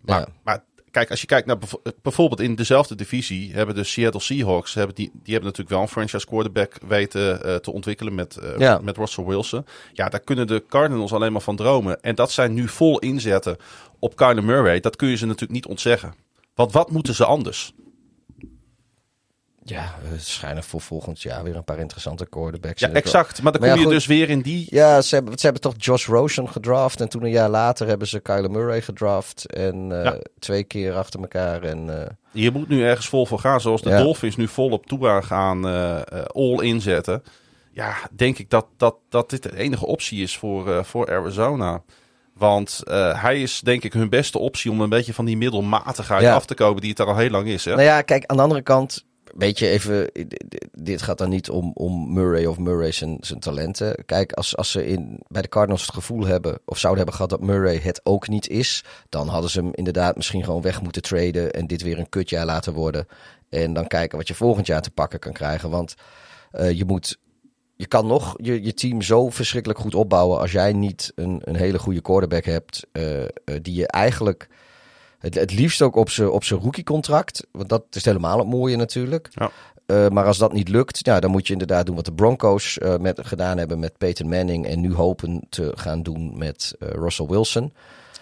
[0.00, 0.26] Maar, Ja.
[0.42, 1.58] maar kijk, als je kijkt naar
[2.02, 5.88] bijvoorbeeld in dezelfde divisie hebben de Seattle Seahawks, hebben die, die hebben natuurlijk wel een
[5.88, 8.80] franchise quarterback weten eh, te ontwikkelen met, eh, Ja.
[8.82, 9.66] met Russell Wilson.
[9.92, 12.00] Ja, daar kunnen de Cardinals alleen maar van dromen.
[12.02, 13.56] En dat zijn nu vol inzetten
[13.98, 14.80] op Kyler Murray.
[14.80, 16.14] Dat kun je ze natuurlijk niet ontzeggen.
[16.54, 17.72] Want wat moeten ze anders?
[19.64, 19.82] Ja,
[20.12, 22.80] er schijnen voor volgend jaar weer een paar interessante quarterbacks.
[22.80, 23.42] Ja, ik- exact.
[23.42, 24.66] Maar dan Maar kom ja, je dus weer in die...
[24.70, 27.00] Ja, ze hebben, ze hebben toch Josh Rosen gedraft.
[27.00, 29.46] En toen een jaar later hebben ze Kyler Murray gedraft.
[29.46, 30.18] En eh, Ja.
[30.38, 31.62] twee keer achter elkaar.
[31.62, 33.60] En eh, Je moet nu ergens vol voor gaan.
[33.60, 34.02] Zoals de Ja.
[34.02, 37.22] Dolphins nu vol op toe gaan eh, eh, all inzetten.
[37.72, 41.82] Ja, denk ik dat, dat, dat dit de enige optie is voor, eh, voor Arizona.
[42.34, 46.22] Want eh, hij is denk ik hun beste optie om een beetje van die middelmatigheid
[46.22, 46.34] Ja.
[46.34, 47.64] af te komen die het er al heel lang is.
[47.64, 47.70] Hè?
[47.70, 49.04] Nou ja, kijk, aan de andere kant,
[49.34, 50.10] weet je, even,
[50.72, 54.04] dit gaat dan niet om, om Murray of Murray zijn, zijn talenten.
[54.04, 57.40] Kijk, als, als ze in, bij de Cardinals het gevoel hebben, of zouden hebben gehad
[57.40, 61.02] dat Murray het ook niet is, dan hadden ze hem inderdaad misschien gewoon weg moeten
[61.02, 63.06] traden en dit weer een kutjaar laten worden.
[63.48, 65.70] En dan kijken wat je volgend jaar te pakken kan krijgen.
[65.70, 65.94] Want
[66.52, 67.18] uh, je moet
[67.76, 71.56] je kan nog je, je team zo verschrikkelijk goed opbouwen als jij niet een, een
[71.56, 72.86] hele goede quarterback hebt.
[72.92, 73.26] Uh, uh,
[73.62, 74.48] die je eigenlijk
[75.22, 77.46] het, het liefst ook op zijn op rookie contract.
[77.50, 79.28] Want dat is helemaal het mooie natuurlijk.
[79.30, 79.50] Ja.
[79.86, 82.78] Uh, maar als dat niet lukt, ja, dan moet je inderdaad doen wat de Broncos
[83.00, 84.66] met, gedaan hebben met Peyton Manning.
[84.66, 87.72] En nu hopen te gaan doen met Russell Wilson.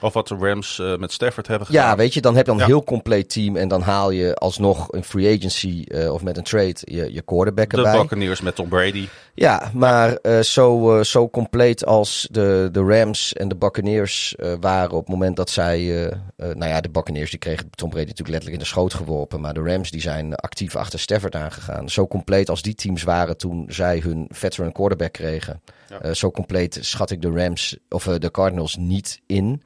[0.00, 1.84] Of wat de Rams uh, met Stafford hebben gedaan.
[1.84, 3.56] Ja, weet je, dan heb je dan een heel compleet team.
[3.56, 7.22] En dan haal je alsnog een free agency uh, of met een trade je, je
[7.22, 7.92] quarterback erbij.
[7.92, 9.08] De Buccaneers met Tom Brady.
[9.34, 15.00] Ja, maar uh, zo, zo compleet als de, de Rams en de Buccaneers waren op
[15.00, 16.12] het moment dat zij...
[16.36, 19.40] nou ja, de Buccaneers die kregen Tom Brady natuurlijk letterlijk in de schoot geworpen.
[19.40, 21.88] Maar de Rams die zijn actief achter Stafford aangegaan.
[21.88, 25.60] Zo compleet als die teams waren toen zij hun veteran quarterback kregen.
[26.02, 26.14] Ja.
[26.14, 29.62] zo compleet schat ik de Rams of de Cardinals niet in.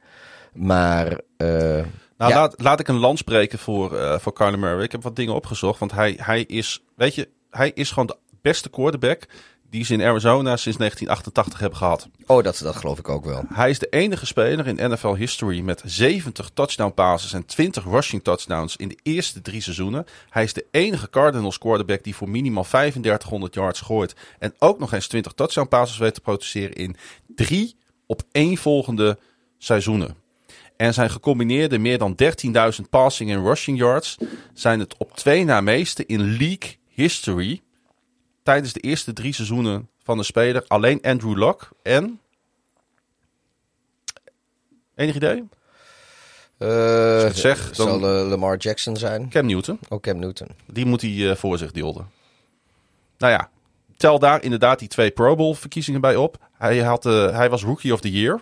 [0.55, 1.11] Maar.
[1.37, 1.47] Uh,
[2.17, 2.39] nou, ja.
[2.39, 4.83] laat, laat ik een land spreken voor, uh, voor Kyler Murray.
[4.83, 5.79] Ik heb wat dingen opgezocht.
[5.79, 6.83] Want hij, hij is.
[6.95, 9.27] Weet je, hij is gewoon de beste quarterback.
[9.69, 12.09] die ze in Arizona sinds 1988 hebben gehad.
[12.25, 13.43] Oh, dat, dat geloof ik ook wel.
[13.53, 18.23] Hij is de enige speler in NFL history met 70 touchdown passes en 20 rushing
[18.23, 20.05] touchdowns in de eerste drie seizoenen.
[20.29, 24.15] Hij is de enige Cardinals quarterback die voor minimaal 3500 yards gooit.
[24.39, 26.95] En ook nog eens 20 touchdown passes weet te produceren in
[27.35, 27.75] drie
[28.05, 29.17] op één volgende
[29.57, 30.15] seizoenen.
[30.77, 32.15] En zijn gecombineerde meer dan
[32.81, 34.17] 13.000 passing en rushing yards
[34.53, 37.61] zijn het op twee na meeste in league history
[38.43, 40.63] tijdens de eerste drie seizoenen van de speler.
[40.67, 42.19] Alleen Andrew Luck en...
[44.95, 45.43] Enig idee?
[46.59, 47.87] Uh, het zeg, dan...
[47.87, 49.29] Zal uh, Lamar Jackson zijn?
[49.29, 49.79] Cam Newton.
[49.89, 50.47] Oh, Cam Newton.
[50.65, 52.09] Die moet hij uh, voor zich dulden.
[53.17, 53.49] Nou ja,
[53.97, 56.37] tel daar inderdaad die twee Pro Bowl verkiezingen bij op.
[56.57, 58.41] Hij, had, hij was Rookie of the Year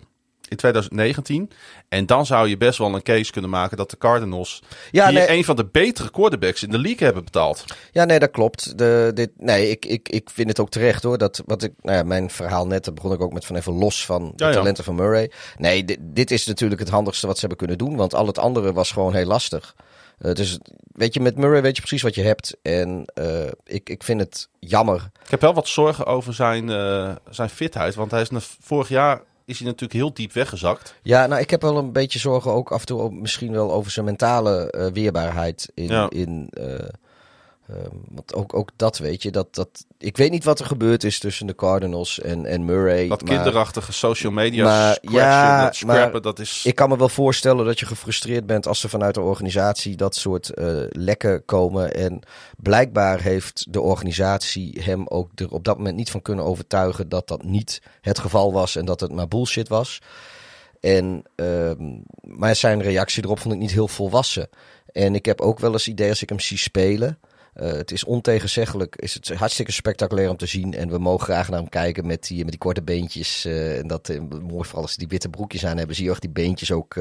[0.54, 1.50] in 2019.
[1.90, 5.30] En dan zou je best wel een case kunnen maken dat de Cardinals ja, nee,
[5.30, 7.66] een van de betere quarterbacks in de league hebben betaald.
[7.92, 8.78] Ja, nee, dat klopt.
[8.78, 11.18] De, dit, nee, ik, ik, ik vind het ook terecht hoor.
[11.18, 14.06] Dat wat ik, nou ja, mijn verhaal net, begon ik ook met van even los
[14.06, 15.32] van de talenten van Murray.
[15.58, 18.38] Nee, dit, dit is natuurlijk het handigste wat ze hebben kunnen doen, want al het
[18.38, 19.76] andere was gewoon heel lastig.
[20.20, 22.58] Uh, dus weet je, met Murray weet je precies wat je hebt.
[22.62, 25.10] En uh, ik, ik vind het jammer.
[25.24, 27.96] Ik heb wel wat zorgen over zijn, uh, zijn fitheid.
[27.96, 28.30] Want hij is
[28.62, 30.96] vorig jaar is hij natuurlijk heel diep weggezakt.
[31.02, 33.92] Ja, nou, ik heb wel een beetje zorgen ook af en toe misschien wel over
[33.92, 36.10] zijn mentale uh, weerbaarheid in, ja.
[36.10, 36.76] in uh,
[37.70, 41.04] Um, want ook, ook dat weet je, dat, dat, ik weet niet wat er gebeurd
[41.04, 43.08] is tussen de Cardinals en, en Murray.
[43.08, 46.66] Dat kinderachtige social media maar, ja, dat scrappen, maar dat is...
[46.66, 50.16] Ik kan me wel voorstellen dat je gefrustreerd bent als er vanuit de organisatie dat
[50.16, 51.94] soort uh, lekken komen.
[51.94, 52.22] En
[52.58, 57.28] blijkbaar heeft de organisatie hem ook er op dat moment niet van kunnen overtuigen dat
[57.28, 60.02] dat niet het geval was en dat het maar bullshit was.
[60.80, 61.72] En, uh,
[62.22, 64.50] maar zijn reactie erop vond ik niet heel volwassen.
[64.92, 67.20] En ik heb ook wel eens idee als ik hem zie spelen.
[67.62, 70.74] Uh, het is ontegenzeggelijk, is het hartstikke spectaculair om te zien.
[70.74, 73.46] En we mogen graag naar hem kijken met die, met die korte beentjes.
[73.46, 76.12] Uh, en dat, uh, mooi vooral als ze die witte broekjes aan hebben, zie je
[76.12, 76.96] ook die beentjes ook.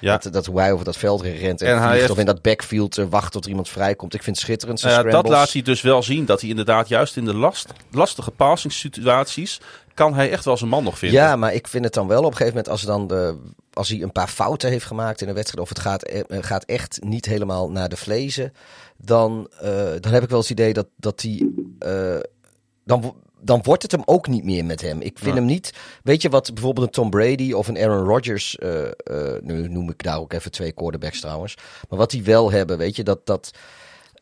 [0.00, 0.16] ja.
[0.18, 2.10] dat, dat hoe hij over dat veld rent en, en hij heeft...
[2.10, 4.14] of in dat backfield wacht tot er iemand vrijkomt.
[4.14, 4.80] Ik vind het schitterend.
[4.80, 8.30] Ja, dat laat hij dus wel zien, dat hij inderdaad juist in de last, lastige
[8.30, 9.60] passingssituaties
[9.94, 11.20] kan hij echt wel zijn man nog vinden.
[11.20, 13.38] Ja, maar ik vind het dan wel op een gegeven moment als, dan de,
[13.72, 15.62] als hij een paar fouten heeft gemaakt in een wedstrijd.
[15.62, 18.52] Of het gaat, gaat echt niet helemaal naar de vlezen
[18.96, 21.54] dan, uh, dan heb ik wel het idee dat, dat die.
[21.86, 22.16] Uh,
[22.84, 25.00] dan, dan wordt het hem ook niet meer met hem.
[25.00, 25.34] Ik vind ja.
[25.34, 25.72] hem niet.
[26.02, 28.58] Weet je wat bijvoorbeeld een Tom Brady of een Aaron Rodgers.
[28.58, 28.88] Uh,
[29.40, 31.56] nu noem ik daar ook even twee quarterbacks trouwens.
[31.88, 33.26] Maar wat die wel hebben, weet je, dat.
[33.26, 33.50] dat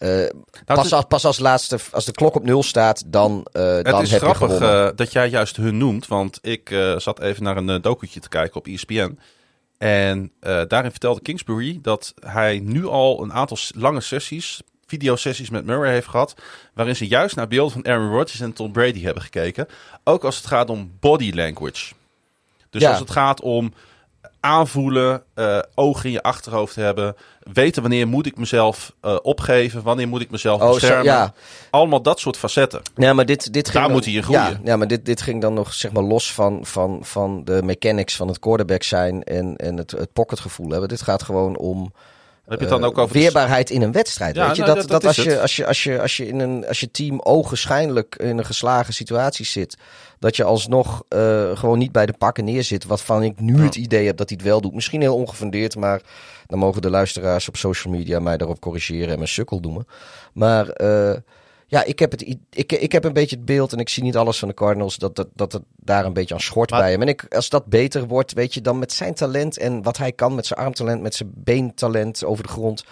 [0.03, 0.31] uh, nou,
[0.65, 3.85] pas, is, als, pas als laatste, als de klok op nul staat, dan, uh, het
[3.85, 4.61] dan is heb grappig.
[4.61, 8.57] Uh, dat jij juist hun noemt, want ik zat even naar een docutje te kijken
[8.57, 9.19] op ESPN.
[9.79, 15.93] En daarin vertelde Kingsbury dat hij nu al een aantal lange sessies videosessies met Murray
[15.93, 16.35] heeft gehad.
[16.75, 19.69] Waarin ze juist naar beelden van Aaron Rodgers en Tom Brady hebben gekeken.
[20.05, 21.95] Ook als het gaat om body language.
[22.71, 23.73] Dus als het gaat om
[24.43, 27.17] aanvoelen, uh, ogen in je achterhoofd hebben,
[27.53, 31.05] weten wanneer moet ik mezelf uh, opgeven, wanneer moet ik mezelf oh, beschermen.
[31.05, 31.33] ja.
[31.71, 32.83] Allemaal dat soort facetten.
[32.95, 34.43] Ja, maar dit, dit ging Daar dan, moet hij in groeien.
[34.43, 37.63] Ja, ja, maar dit, dit ging dan nog zeg maar los van, van, van de
[37.63, 40.89] mechanics van het quarterback zijn en, en het, het pocketgevoel hebben.
[40.89, 41.93] Dit gaat gewoon om
[42.47, 44.35] Heb je het dan ook over de- weerbaarheid in een wedstrijd.
[44.37, 44.63] Ja, weet je?
[44.63, 46.91] nou, dat, dat- als, je, als, je, als, je, als je in een als je
[46.91, 49.77] team ogenschijnlijk in een geslagen situatie zit,
[50.19, 52.85] dat je alsnog eh, gewoon niet bij de pakken neerzit.
[52.85, 53.63] Waarvan ik nu Ja.
[53.63, 54.75] het idee heb dat hij het wel doet.
[54.75, 56.01] Misschien heel ongefundeerd, maar
[56.47, 59.87] dan mogen de luisteraars op social media mij daarop corrigeren en mijn sukkel noemen.
[60.33, 61.17] Maar eh,
[61.73, 64.17] ja, ik heb, het, ik, ik heb een beetje het beeld en ik zie niet
[64.17, 66.91] alles van de Cardinals dat, dat, dat het daar een beetje aan schort Maar- bij
[66.91, 67.03] hem.
[67.03, 70.13] En ik, als dat beter wordt, weet je, dan met zijn talent en wat hij
[70.13, 72.85] kan met zijn armtalent, met zijn beentalent over de grond.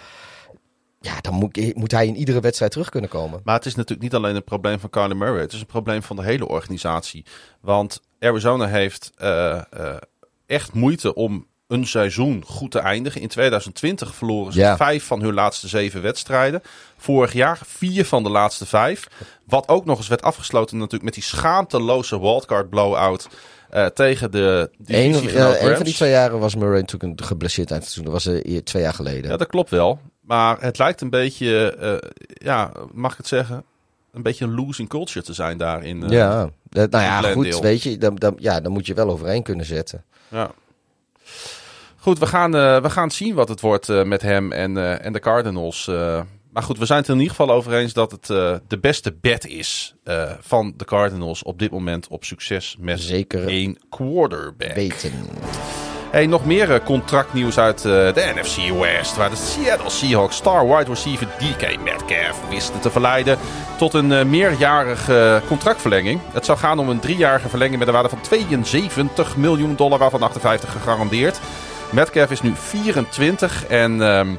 [1.01, 3.41] Ja, dan moet, moet hij in iedere wedstrijd terug kunnen komen.
[3.43, 5.41] Maar het is natuurlijk niet alleen een probleem van Kyler Murray.
[5.41, 7.25] Het is een probleem van de hele organisatie.
[7.61, 9.97] Want Arizona heeft eh, eh,
[10.45, 13.21] echt moeite om een seizoen goed te eindigen.
[13.21, 14.75] In 2020 verloren ze Ja.
[14.77, 16.61] vijf van hun laatste zeven wedstrijden.
[16.97, 19.07] Vorig jaar vier van de laatste vijf.
[19.45, 23.27] Wat ook nog eens werd afgesloten natuurlijk met die schaamteloze wildcard blowout
[23.69, 27.25] eh, tegen de Eén divisie eh, een van die twee jaren was Murray natuurlijk een
[27.27, 28.03] geblesseerd eind seizoen.
[28.13, 29.29] Dat was eer- twee jaar geleden.
[29.31, 29.99] Ja, dat klopt wel.
[30.21, 31.99] Maar het lijkt een beetje,
[32.33, 33.63] ja, mag ik het zeggen,
[34.13, 36.09] een beetje een losing culture te zijn daarin.
[36.09, 39.65] ja, nou ja, goed, weet je, dan, dan, ja, dan moet je wel overeen kunnen
[39.65, 40.03] zetten.
[40.27, 40.51] Ja.
[42.01, 45.05] Goed, we gaan, eh, we gaan zien wat het wordt eh, met hem en, eh,
[45.05, 45.85] en de Cardinals.
[46.51, 48.25] maar goed, we zijn het er in ieder geval over eens dat het
[48.67, 49.95] de beste bet is
[50.39, 54.73] van de Cardinals op dit moment op succes met Zeker één quarterback.
[54.73, 55.11] weten.
[56.11, 59.15] Hey, nog meer contractnieuws uit de NFC West.
[59.15, 63.37] Waar de Seattle Seahawks star wide receiver DK Metcalf wisten te verleiden
[63.77, 66.19] tot een meerjarige contractverlenging.
[66.33, 70.21] Het zou gaan om een driejarige verlenging met een waarde van 72 miljoen dollar, waarvan
[70.21, 71.39] 58 gegarandeerd.
[71.91, 74.35] Metcalf is nu 24 en ehm,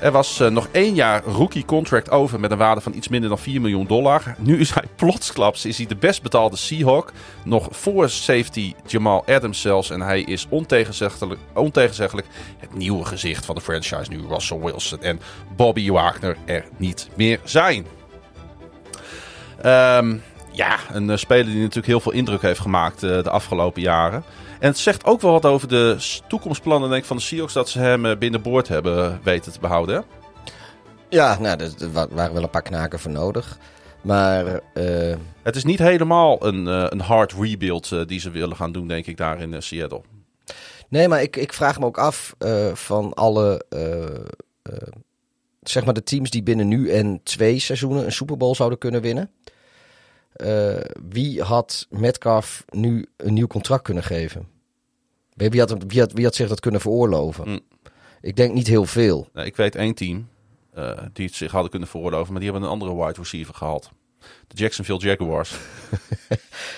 [0.00, 3.28] er was eh, nog één jaar rookie contract over met een waarde van iets minder
[3.28, 4.34] dan 4 miljoen dollar.
[4.38, 7.12] Nu is hij plotsklaps, is hij de best betaalde Seahawk.
[7.44, 9.90] Nog voor safety Jamal Adams zelfs.
[9.90, 12.26] En hij is ontegenzeggelijk, ontegenzeggelijk
[12.58, 15.20] het nieuwe gezicht van de franchise nu Russell Wilson en
[15.56, 17.86] Bobby Wagner er niet meer zijn.
[19.62, 20.16] Ehm,
[20.50, 24.24] ja, een eh, speler die natuurlijk heel veel indruk heeft gemaakt eh, de afgelopen jaren.
[24.64, 25.96] En het zegt ook wel wat over de
[26.28, 29.94] toekomstplannen denk ik, van de Seahawks dat ze hem eh, binnenboord hebben weten te behouden.
[29.96, 30.02] Hè?
[31.08, 33.58] Ja, nou, er wa- waren wel een paar knaken voor nodig.
[34.02, 38.72] Maar eh, Het is niet helemaal een, eh, een hard rebuild die ze willen gaan
[38.72, 40.00] doen, denk ik, daar in Seattle.
[40.88, 42.34] nee, maar ik, ik vraag me ook af
[42.72, 43.64] van alle,
[45.62, 49.00] zeg maar de teams die binnen nu en twee seizoenen een Super Bowl zouden kunnen
[49.00, 49.30] winnen.
[51.08, 54.52] Wie had Metcalf nu een nieuw contract kunnen geven?
[55.34, 57.44] Wie had, wie, had, wie had zich dat kunnen veroorloven?
[57.44, 57.58] Hm.
[58.20, 59.28] Ik denk niet heel veel.
[59.32, 60.28] Nou, ik weet één team
[60.72, 63.90] eh, die het zich hadden kunnen veroorloven, maar die hebben een andere wide receiver gehad.
[64.48, 65.52] De Jacksonville Jaguars.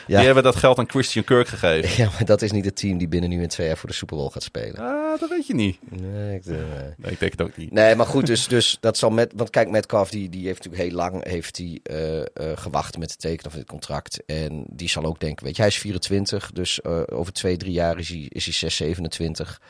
[0.07, 0.17] Ja.
[0.17, 2.05] Die hebben dat geld aan Christian Kirk gegeven.
[2.05, 3.95] Ja, maar dat is niet het team die binnen nu en twee jaar voor de
[3.95, 4.79] Super Bowl gaat spelen.
[4.79, 5.79] Ah, dat weet je niet.
[5.91, 6.55] Nee, ik, eh,
[6.97, 7.73] Nee, ik denk het ook niet.
[7.73, 9.33] Nee, maar goed, dus, dus dat zal met.
[9.37, 13.11] Want kijk, Metcalf die, die heeft natuurlijk heel lang heeft die, eh, eh, gewacht met
[13.11, 14.25] het tekenen van dit contract.
[14.27, 17.99] En die zal ook denken, weet je, hij is 24, dus over twee, drie jaar
[17.99, 19.61] is hij, is hij 6, 27.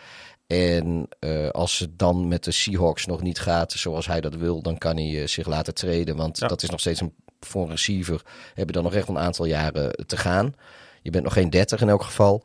[0.47, 1.09] En
[1.53, 4.97] als het dan met de Seahawks nog niet gaat zoals hij dat wil, dan kan
[4.97, 6.17] hij zich laten treden.
[6.17, 6.47] Want Ja.
[6.47, 7.15] dat is nog steeds een,
[7.47, 8.23] voor een receiver.
[8.55, 10.55] Heb je dan nog echt een aantal jaren te gaan.
[11.03, 12.45] Je bent nog geen 30 in elk geval.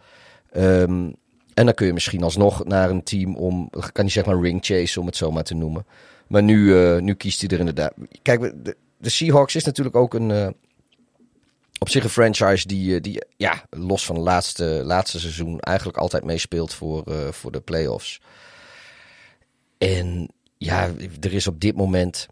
[0.51, 1.09] Ehm,
[1.53, 4.65] en dan kun je misschien alsnog naar een team om, kan hij zeg maar ring
[4.65, 5.85] chase om het zo maar te noemen.
[6.27, 7.93] Maar nu, eh, nu kiest hij er inderdaad.
[8.21, 10.47] Kijk, de, de Seahawks is natuurlijk ook een, eh,
[11.79, 15.97] op zich een franchise die, eh, die ja, los van het laatste, laatste seizoen eigenlijk
[15.97, 18.21] altijd meespeelt voor, voor de playoffs.
[19.77, 22.27] En ja, er is op dit moment,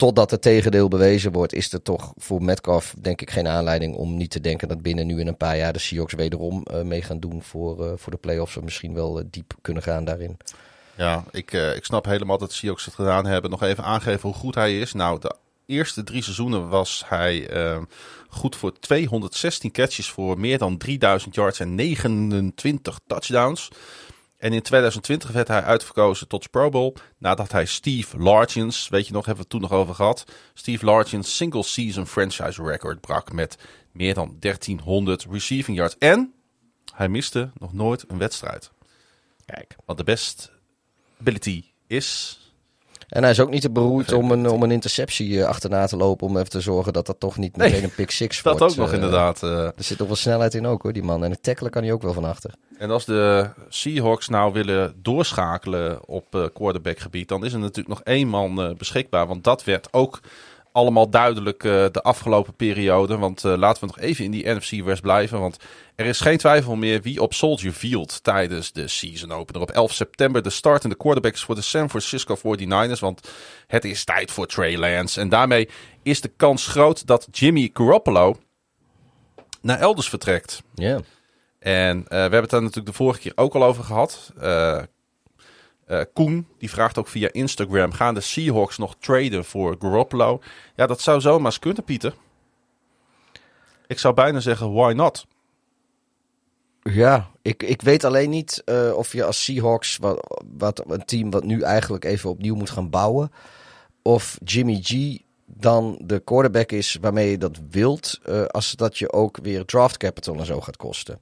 [0.00, 4.16] totdat het tegendeel bewezen wordt, is er toch voor Metcalf denk ik geen aanleiding om
[4.16, 7.02] niet te denken dat binnen nu in een paar jaar de Seahawks wederom eh, mee
[7.02, 8.56] gaan doen voor, eh, voor de playoffs.
[8.56, 10.36] Of misschien wel eh, diep kunnen gaan daarin.
[10.96, 13.50] Ja, ik, ik snap helemaal dat de Seahawks het gedaan hebben.
[13.50, 14.92] Nog even aangeven hoe goed hij is.
[14.92, 15.34] Nou, de
[15.70, 17.78] eerste drie seizoenen was hij eh,
[18.28, 23.68] goed voor 216 catches voor meer dan 3000 yards en 29 touchdowns.
[24.40, 29.12] En in 2020 werd hij uitverkozen tot Pro Bowl nadat hij Steve Largents, weet je
[29.12, 30.24] nog, hebben we het toen nog over gehad.
[30.54, 33.58] Steve Largents single season franchise record brak met
[33.92, 35.98] meer dan 1300 receiving yards.
[35.98, 36.34] En
[36.94, 38.70] hij miste nog nooit een wedstrijd.
[39.44, 39.76] Kijk.
[39.84, 40.52] Want de best
[41.20, 42.38] ability is.
[43.10, 45.96] En hij is ook niet te beroerd om een, om een interceptie eh, achterna te
[45.96, 46.26] lopen.
[46.26, 48.72] Om even te zorgen dat dat toch niet Nee, meteen een pick six Dat wordt.
[48.72, 49.42] ook nog Eh, inderdaad.
[49.42, 49.64] eh.
[49.64, 51.24] Er zit toch wel snelheid in ook hoor, die man.
[51.24, 52.50] En het tackelen kan hij ook wel van achter.
[52.78, 58.28] En als de Seahawks nou willen doorschakelen op quarterbackgebied, dan is er natuurlijk nog één
[58.28, 59.26] man beschikbaar.
[59.26, 60.20] Want dat werd ook
[60.72, 63.18] allemaal duidelijk eh, de afgelopen periode.
[63.18, 65.40] Want eh, laten we nog even in die NFC West blijven.
[65.40, 65.56] Want
[65.94, 69.62] er is geen twijfel meer wie op Soldier Field tijdens de season opener.
[69.62, 73.00] Op 11 september de start en de quarterbacks voor de San Francisco 49ers.
[73.00, 73.30] Want
[73.66, 75.20] het is tijd voor Trey Lance.
[75.20, 75.68] En daarmee
[76.02, 78.36] is de kans groot dat Jimmy Garoppolo
[79.60, 80.62] naar elders vertrekt.
[80.74, 81.00] Ja.
[81.58, 84.32] En eh, we hebben het daar natuurlijk de vorige keer ook al over gehad.
[84.40, 84.82] Eh,
[85.90, 87.92] eh, Koen, die vraagt ook via Instagram...
[87.92, 90.40] gaan de Seahawks nog traden voor Garoppolo?
[90.76, 92.14] Ja, dat zou zomaar eens kunnen, Pieter.
[93.86, 95.26] Ik zou bijna zeggen, why not?
[96.82, 101.30] Ja, ik, ik weet alleen niet eh, of je als Seahawks, wat, wat een team
[101.30, 103.32] wat nu eigenlijk even opnieuw moet gaan bouwen,
[104.02, 109.12] of Jimmy G dan de quarterback is waarmee je dat wilt, eh, als dat je
[109.12, 111.20] ook weer draft capital en zo gaat kosten.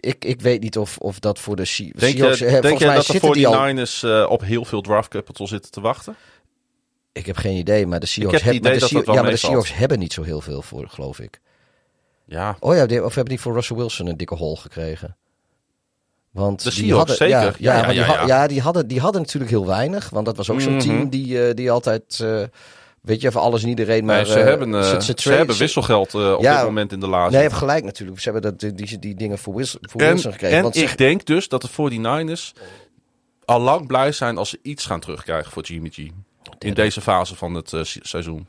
[0.00, 2.38] Ik, ik weet niet of, of dat voor de Se- Denk Seahawks...
[2.38, 3.68] je, eh, denk je dat de zitten die al...
[3.74, 6.14] 49ers eh, op heel veel draft capital zitten te wachten?
[7.12, 9.36] Ik heb geen idee, maar de Seahawks, heb maar de ja, maar de.
[9.36, 11.40] Seahawks hebben niet zo heel veel voor, geloof ik.
[12.26, 15.16] Ja, Oh ja, of hebben die voor Russell Wilson een dikke hol gekregen?
[16.30, 17.56] Want De die Seahawks, hadden, zeker.
[17.58, 18.26] ja, Ja, ja, maar die, ja, ha- ja.
[18.26, 20.10] ja, die, hadden, die hadden natuurlijk heel weinig.
[20.10, 20.82] Want dat was ook zo'n Mhm.
[20.82, 22.20] team die, eh, die altijd...
[22.20, 22.42] eh,
[23.00, 24.04] weet je, even alles en iedereen.
[24.04, 26.92] Maar nee, ze, eh, hebben, eh, ze- ze, hebben wisselgeld eh, op Ja, dit moment
[26.92, 27.30] in de laatste.
[27.30, 28.20] Nee, je hebt gelijk natuurlijk.
[28.20, 30.56] Ze hebben dat, die, die, dingen voor, Wis- voor En, Wilson gekregen.
[30.56, 32.52] en want ik ze- denk dus dat de 49ers
[33.44, 35.98] al lang blij zijn als ze iets gaan terugkrijgen voor Jimmy G.
[36.58, 38.46] In deze fase van het se- seizoen.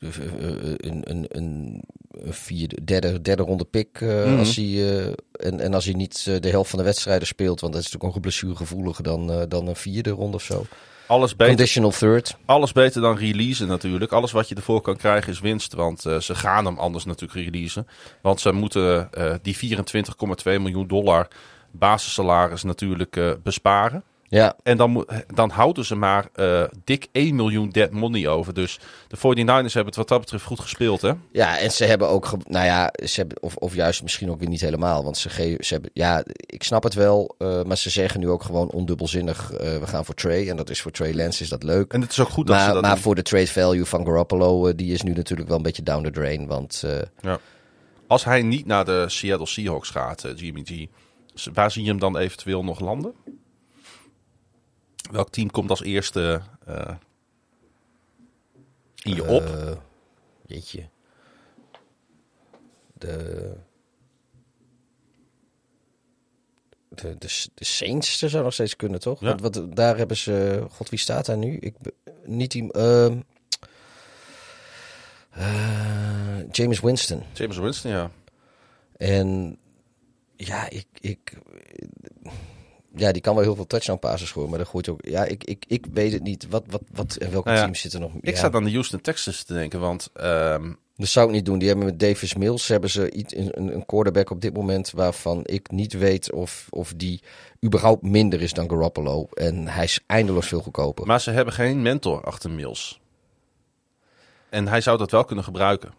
[0.00, 4.00] Eh, eh, eh, een, een, een, een vierde, derde, derde ronde pick.
[4.00, 4.38] Mhm.
[4.38, 7.60] als hij, en, en als hij niet de helft van de wedstrijden speelt.
[7.60, 10.66] Want dat is natuurlijk blessuregevoeliger dan, dan een vierde ronde of zo.
[11.06, 12.36] Alles beter, Conditional third.
[12.44, 14.12] alles beter dan releasen natuurlijk.
[14.12, 15.74] Alles wat je ervoor kan krijgen is winst.
[15.74, 17.86] Want ze gaan hem anders natuurlijk releasen.
[18.20, 19.10] Want ze moeten
[19.42, 21.28] die 24,2 miljoen dollar
[21.70, 24.02] basissalaris natuurlijk besparen.
[24.30, 28.54] Ja, En dan, dan houden ze maar eh, dik 1 miljoen dead money over.
[28.54, 31.12] Dus de 49ers hebben het wat dat betreft goed gespeeld, hè?
[31.32, 34.48] Ja, en ze hebben ook, nou ja, ze hebben, of, of juist misschien ook weer
[34.48, 35.04] niet helemaal.
[35.04, 38.42] Want ze, ze hebben, ja, ik snap het wel, eh, maar ze zeggen nu ook
[38.42, 40.48] gewoon ondubbelzinnig, eh, we gaan voor Trey.
[40.48, 41.92] En dat is voor Trey Lance, is dat leuk.
[41.92, 43.02] En het is ook goed dat ze Maar, dat maar doen.
[43.02, 46.10] voor de trade value van Garoppolo, die is nu natuurlijk wel een beetje down the
[46.10, 46.46] drain.
[46.46, 47.32] Want eh,
[48.06, 50.86] Als hij niet naar de Seattle Seahawks gaat, Jimmy G,
[51.52, 53.12] waar zie je hem dan eventueel nog landen?
[55.10, 56.94] Welk team komt als eerste eh,
[59.02, 59.42] in je op?
[59.42, 59.76] eh,
[60.46, 60.88] jeetje.
[62.92, 63.54] De,
[66.88, 69.20] de, de, de Saints zou nog steeds kunnen, toch?
[69.20, 69.36] Ja.
[69.36, 70.66] Want wat, daar hebben ze...
[70.70, 71.56] God, wie staat daar nu?
[71.56, 71.74] Ik,
[72.24, 72.72] niet die...
[72.72, 73.20] ehm,
[75.30, 77.22] eh, James Winston.
[77.32, 78.10] James Winston, ja.
[78.96, 79.58] En
[80.36, 81.38] ja, ik, ik,
[82.94, 85.00] ja, die kan wel heel veel touchdown passes gooien, maar dan gooit ook.
[85.04, 86.46] Ja, ik, ik, ik weet het niet.
[86.48, 88.12] Wat, wat, wat en welke Nou ja, teams zitten nog?
[88.20, 88.40] Ik ja.
[88.40, 91.58] zat aan de Houston Texans te denken, want ehm, Dat zou ik niet doen.
[91.58, 95.40] Die hebben met Davis Mills hebben ze iets, een, een quarterback op dit moment waarvan
[95.44, 97.22] ik niet weet of, of die
[97.64, 99.28] überhaupt minder is dan Garoppolo.
[99.32, 101.06] En hij is eindeloos veel goedkoper.
[101.06, 103.00] maar ze hebben geen mentor achter Mills.
[104.48, 105.92] En hij zou dat wel kunnen gebruiken.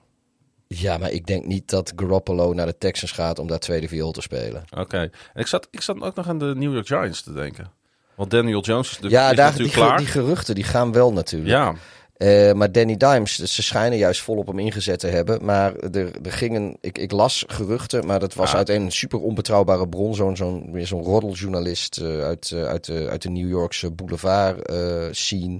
[0.76, 4.12] Ja, maar ik denk niet dat Garoppolo naar de Texans gaat om daar tweede viool
[4.12, 4.64] te spelen.
[4.78, 4.98] Oké.
[4.98, 5.12] En
[5.42, 7.72] ik zat, ik zat ook nog aan de New York Giants te denken.
[8.16, 9.98] Want Daniel Jones is, de, ja, is daar, die, natuurlijk klaar.
[9.98, 11.50] die geruchten die gaan wel natuurlijk.
[11.52, 11.74] ja,
[12.14, 15.46] Eh, maar Danny Dimes, ze schijnen juist vol op hem ingezet te hebben.
[15.46, 18.58] Maar er, er gingen, ik, ik las geruchten, maar dat was Ja.
[18.58, 20.16] uit een super onbetrouwbare bron.
[20.16, 24.72] Zo'n zo'n weer zo'n roddeljournalist eh, uit, eh, uit, de, uit de New Yorkse boulevard
[25.16, 25.60] scene.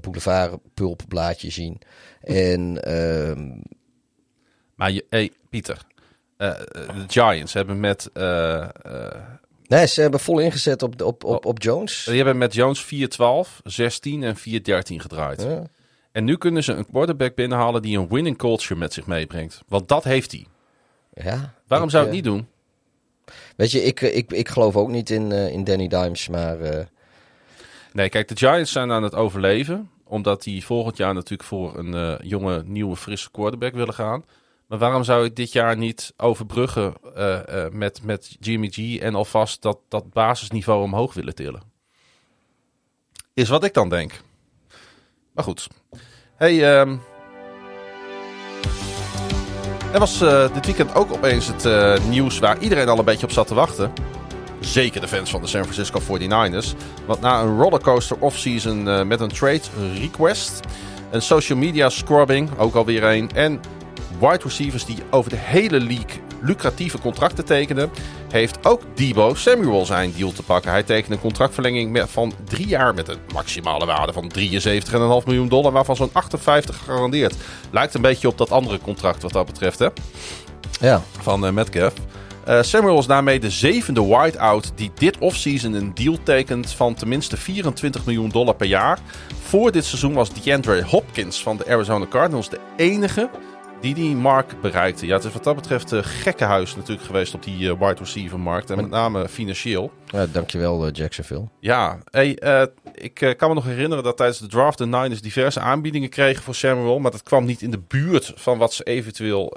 [0.00, 1.78] boulevard pulpblaadje zien.
[2.20, 3.50] En ehm,
[4.80, 5.78] maar je, hey, Pieter.
[6.36, 8.68] eh, eh, de Giants hebben met, eh,
[9.66, 12.04] nee, ze hebben vol ingezet op, op, op, op Jones.
[12.04, 15.42] die hebben met Jones 4-12, 16 en 4-13 gedraaid.
[15.42, 15.62] Ja.
[16.12, 19.60] En nu kunnen ze een quarterback binnenhalen die een winning culture met zich meebrengt.
[19.68, 20.46] Want dat heeft hij.
[21.14, 22.48] Ja, Waarom ik, zou het niet doen?
[23.56, 26.58] Weet je, ik, ik, ik geloof ook niet in, in Danny Dimes, maar...
[27.92, 29.90] Nee, kijk, de Giants zijn aan het overleven.
[30.04, 34.24] Omdat die volgend jaar natuurlijk voor een jonge, nieuwe, frisse quarterback willen gaan.
[34.70, 39.14] Maar waarom zou ik dit jaar niet overbruggen eh, eh, met, met Jimmy G en
[39.14, 41.62] alvast dat, dat basisniveau omhoog willen tillen?
[43.34, 44.20] Is wat ik dan denk.
[45.32, 45.68] Maar goed.
[46.36, 46.96] Hey, ehm,
[49.92, 53.32] er was eh, dit weekend ook opeens het nieuws waar iedereen al een beetje op
[53.32, 53.92] zat te wachten.
[54.60, 56.74] Zeker de fans van de San Francisco 49ers.
[57.06, 59.62] Want na een rollercoaster offseason met een trade
[59.94, 60.60] request,
[61.10, 63.60] een social media scrubbing, ook alweer een, en
[64.20, 67.90] wide receivers die over de hele league lucratieve contract te tekenen,
[68.32, 70.70] heeft ook Debo Samuel zijn deal te pakken.
[70.70, 75.72] Hij tekende een contractverlenging van drie jaar met een maximale waarde van 73,5 miljoen dollar,
[75.72, 77.34] waarvan zo'n 58 gegarandeerd.
[77.70, 79.88] Lijkt een beetje op dat andere contract wat dat betreft, hè?
[80.80, 81.02] Ja.
[81.20, 81.94] Van uh, Metcalf.
[82.48, 87.36] Uh, Samuel is daarmee de zevende wideout die dit offseason een deal tekent van tenminste
[87.36, 88.98] 24 miljoen dollar per jaar.
[89.42, 93.30] Voor dit seizoen was DeAndre Hopkins van de Arizona Cardinals de enige
[93.80, 95.06] die die mark bereikte.
[95.06, 97.94] Ja, het is wat dat betreft een gekke huis natuurlijk geweest op die uh, wide
[97.98, 98.70] receiver markt.
[98.70, 99.92] En met name financieel.
[100.06, 101.48] Ja, dankjewel uh, Jacksonville.
[101.60, 102.38] Ja, hey,
[102.94, 106.54] ik kan me nog herinneren dat tijdens de draft de Niners diverse aanbiedingen kregen voor
[106.54, 106.98] Samuel.
[106.98, 109.56] Maar dat kwam niet in de buurt van wat ze eventueel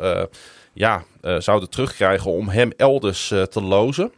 [0.74, 1.04] ja,
[1.38, 4.12] zouden terugkrijgen om hem elders te lozen.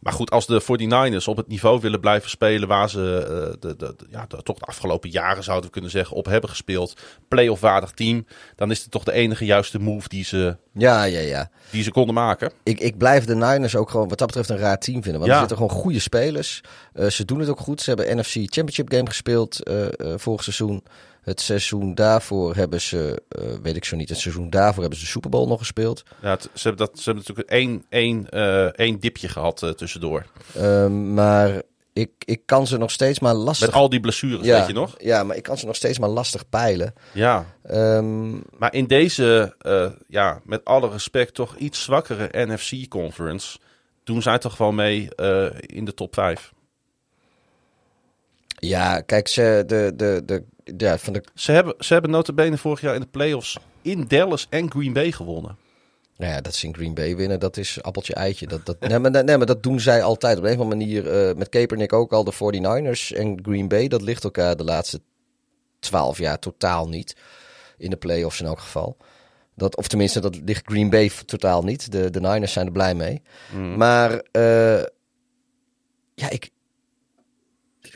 [0.00, 3.26] Maar goed, als de 49ers op het niveau willen blijven spelen waar ze
[3.60, 7.00] uh, de, ja, de, toch de afgelopen jaren zouden we kunnen zeggen op hebben gespeeld,
[7.28, 8.26] playoff waardig team,
[8.56, 11.50] dan is het toch de enige juiste move die ze, ja, ja, ja.
[11.70, 12.52] Die ze konden maken.
[12.62, 15.20] Ik, ik blijf de Niners ook gewoon wat dat betreft een raar team vinden.
[15.20, 15.40] Want Ja.
[15.40, 16.60] er zitten gewoon goede spelers.
[16.94, 17.80] Uh, ze doen het ook goed.
[17.80, 19.86] Ze hebben NFC Championship game gespeeld uh,
[20.16, 20.82] vorig seizoen.
[21.20, 25.04] Het seizoen daarvoor hebben ze, uh, weet ik zo niet, het seizoen daarvoor hebben ze
[25.04, 26.02] de Super Bowl nog gespeeld.
[26.22, 29.70] Ja, het, ze, hebben dat, ze hebben natuurlijk één, één, uh, één dipje gehad uh,
[29.70, 30.24] tussendoor.
[30.56, 31.62] Uh, maar
[31.92, 33.66] ik, ik kan ze nog steeds maar lastig...
[33.66, 34.94] Met al die blessures, ja, weet je nog?
[34.98, 36.94] Ja, maar ik kan ze nog steeds maar lastig peilen.
[37.12, 37.46] Ja.
[37.70, 39.54] Um, maar in deze,
[40.08, 43.58] ja, met alle respect, toch iets zwakkere NFC-conference...
[44.04, 45.08] doen zij toch wel mee
[45.60, 46.52] in de top 5.
[48.60, 50.44] Ja, kijk, ze, de, de, de,
[50.76, 51.24] ja, van de...
[51.34, 55.12] Ze hebben, ze hebben notabene vorig jaar in de playoffs in Dallas en Green Bay
[55.12, 55.56] gewonnen.
[56.16, 58.46] Nou ja, dat ze in Green Bay winnen, dat is appeltje eitje.
[58.46, 61.28] Dat, dat, nee, maar, nee, maar dat doen zij altijd op een of andere manier.
[61.28, 63.88] Uh, met Kaepernick ook al, de 49ers en Green Bay.
[63.88, 65.00] Dat ligt elkaar de laatste
[65.78, 67.16] twaalf jaar totaal niet.
[67.78, 68.96] In de playoffs in elk geval.
[69.54, 71.92] Dat, of tenminste, dat ligt Green Bay totaal niet.
[71.92, 73.22] De, de Niners zijn er blij mee.
[73.52, 73.76] Mm.
[73.76, 74.82] Maar uh,
[76.14, 76.50] ja, ik,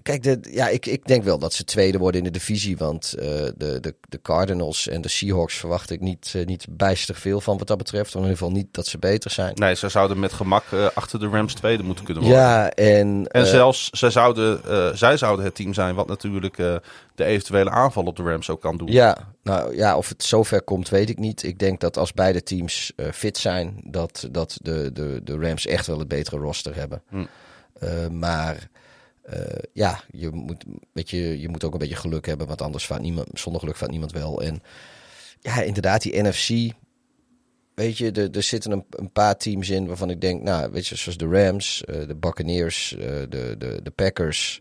[0.05, 2.77] Kijk, de, ja, ik, ik denk wel dat ze tweede worden in de divisie.
[2.77, 7.15] Want uh, de, de, de Cardinals en de Seahawks verwacht ik niet, uh, niet bijster
[7.15, 8.09] veel van wat dat betreft.
[8.09, 9.55] Of in ieder geval niet dat ze beter zijn.
[9.55, 12.41] Nee, ze zouden met gemak uh, achter de Rams tweede moeten kunnen worden.
[12.41, 13.27] Ja, en...
[13.27, 14.61] En zelfs zij zouden,
[14.99, 18.77] zij zouden het team zijn wat natuurlijk de eventuele aanval op de Rams ook kan
[18.77, 18.93] doen.
[18.93, 21.43] Ja, nou ja, of het zover komt weet ik niet.
[21.43, 25.87] Ik denk dat als beide teams fit zijn, dat, dat de, de, de Rams echt
[25.87, 27.03] wel het betere roster hebben.
[27.09, 28.19] Hm.
[28.19, 28.73] maar...
[29.33, 29.41] Uh,
[29.73, 33.03] ja, je moet, weet je, je moet ook een beetje geluk hebben, want anders vaart
[33.03, 34.43] niemand, zonder geluk vaart niemand wel.
[34.43, 34.63] En
[35.41, 36.75] ja, inderdaad, die NFC.
[37.75, 40.87] Weet je, er, er zitten een, een, paar teams in waarvan ik denk, nou, weet
[40.87, 44.61] je, zoals de Rams, uh, de Buccaneers, uh, de, de, de Packers.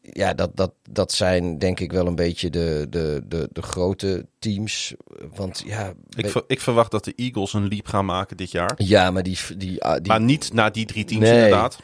[0.00, 4.26] Ja, dat, dat, dat zijn denk ik wel een beetje de, de, de, de grote
[4.38, 4.94] teams.
[5.34, 5.92] Want ja.
[6.16, 8.74] Ik, ver, ik verwacht dat de Eagles een leap gaan maken dit jaar.
[8.76, 9.38] Ja, maar die.
[9.48, 11.34] die, die maar niet naar die drie teams, nee.
[11.34, 11.78] inderdaad.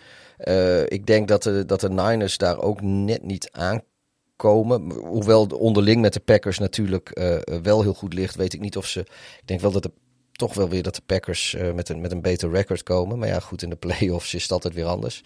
[0.44, 4.92] Uh, ik denk dat de, dat de Niners daar ook net niet aankomen.
[4.92, 8.86] Hoewel onderling met de Packers natuurlijk uh, wel heel goed ligt, weet ik niet of
[8.86, 9.00] ze.
[9.00, 9.90] Ik denk wel dat de,
[10.32, 13.18] toch wel weer dat de Packers uh, met, een, met een beter record komen.
[13.18, 15.22] Maar ja, goed, in de playoffs is het altijd weer anders.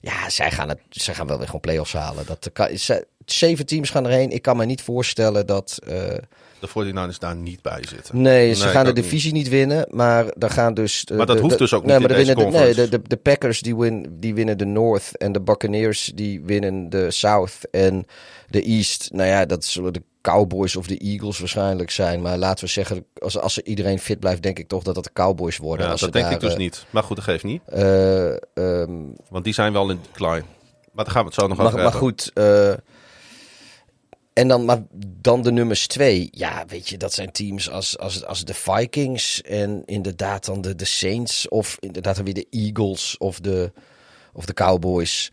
[0.00, 2.26] Ja, zij gaan, het, zij gaan wel weer gewoon playoffs halen.
[2.26, 4.30] Dat ze, zeven teams gaan erheen.
[4.30, 5.78] Ik kan me niet voorstellen dat.
[6.62, 8.22] De 49ers daar niet bij zitten.
[8.22, 9.42] Nee, ze nee, gaan de divisie niet.
[9.42, 11.04] niet winnen, maar dan gaan dus...
[11.16, 12.58] maar dat de, hoeft dus ook nee, niet maar in winnen de,
[12.88, 17.10] nee, de, Packers die, win, die winnen de North en de Buccaneers die winnen de
[17.10, 18.06] South en
[18.48, 19.08] de East.
[19.12, 22.22] Nou ja, dat zullen de Cowboys of de Eagles waarschijnlijk zijn.
[22.22, 25.12] Maar laten we zeggen, als, als iedereen fit blijft, denk ik toch dat dat de
[25.12, 25.86] Cowboys worden.
[25.86, 26.86] Ja, als dat denk daar, ik dus uh, niet.
[26.90, 27.62] Maar goed, dat geeft niet.
[27.74, 30.44] Uh, um, Want die zijn wel in decline.
[30.92, 32.08] Maar daar gaan we het zo nog maar, over maar hebben.
[32.08, 32.72] goed, uh,
[34.32, 34.82] en dan, maar
[35.20, 36.28] dan de nummers twee.
[36.30, 40.74] Ja, weet je, dat zijn teams als, als, als de Vikings en inderdaad dan de,
[40.74, 41.48] de Saints.
[41.48, 43.72] Of inderdaad dan weer de Eagles of de,
[44.32, 45.32] of de Cowboys.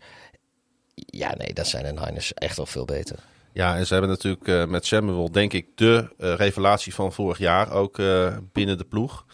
[0.94, 3.18] Ja, nee, dat zijn de Niners echt wel veel beter.
[3.52, 7.38] Ja, en ze hebben natuurlijk uh, met Samuel, denk ik, de uh, revelatie van vorig
[7.38, 9.24] jaar ook uh, binnen de ploeg.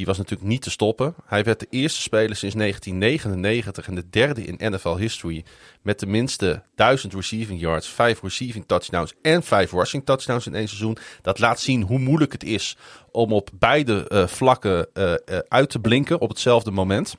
[0.00, 1.14] Die was natuurlijk niet te stoppen.
[1.26, 5.44] Hij werd de eerste speler sinds 1999 en de derde in NFL history
[5.82, 10.96] met tenminste 1000 receiving yards, 5 receiving touchdowns en 5 rushing touchdowns in één seizoen.
[11.22, 12.76] Dat laat zien hoe moeilijk het is
[13.10, 17.14] om op beide uh, vlakken uh, uh, uit te blinken op hetzelfde moment.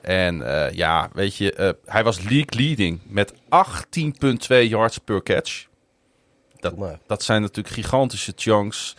[0.00, 3.38] En uh, ja, weet je, uh, hij was league leading met 18,2
[4.68, 5.66] yards per catch.
[6.56, 6.74] Dat,
[7.06, 8.96] dat zijn natuurlijk gigantische chunks.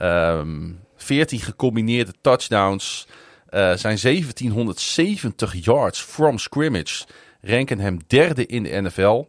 [0.00, 3.06] Um, 14 gecombineerde touchdowns.
[3.50, 7.04] Uh, zijn 1770 yards from scrimmage.
[7.40, 9.24] Ranken hem derde in de NFL.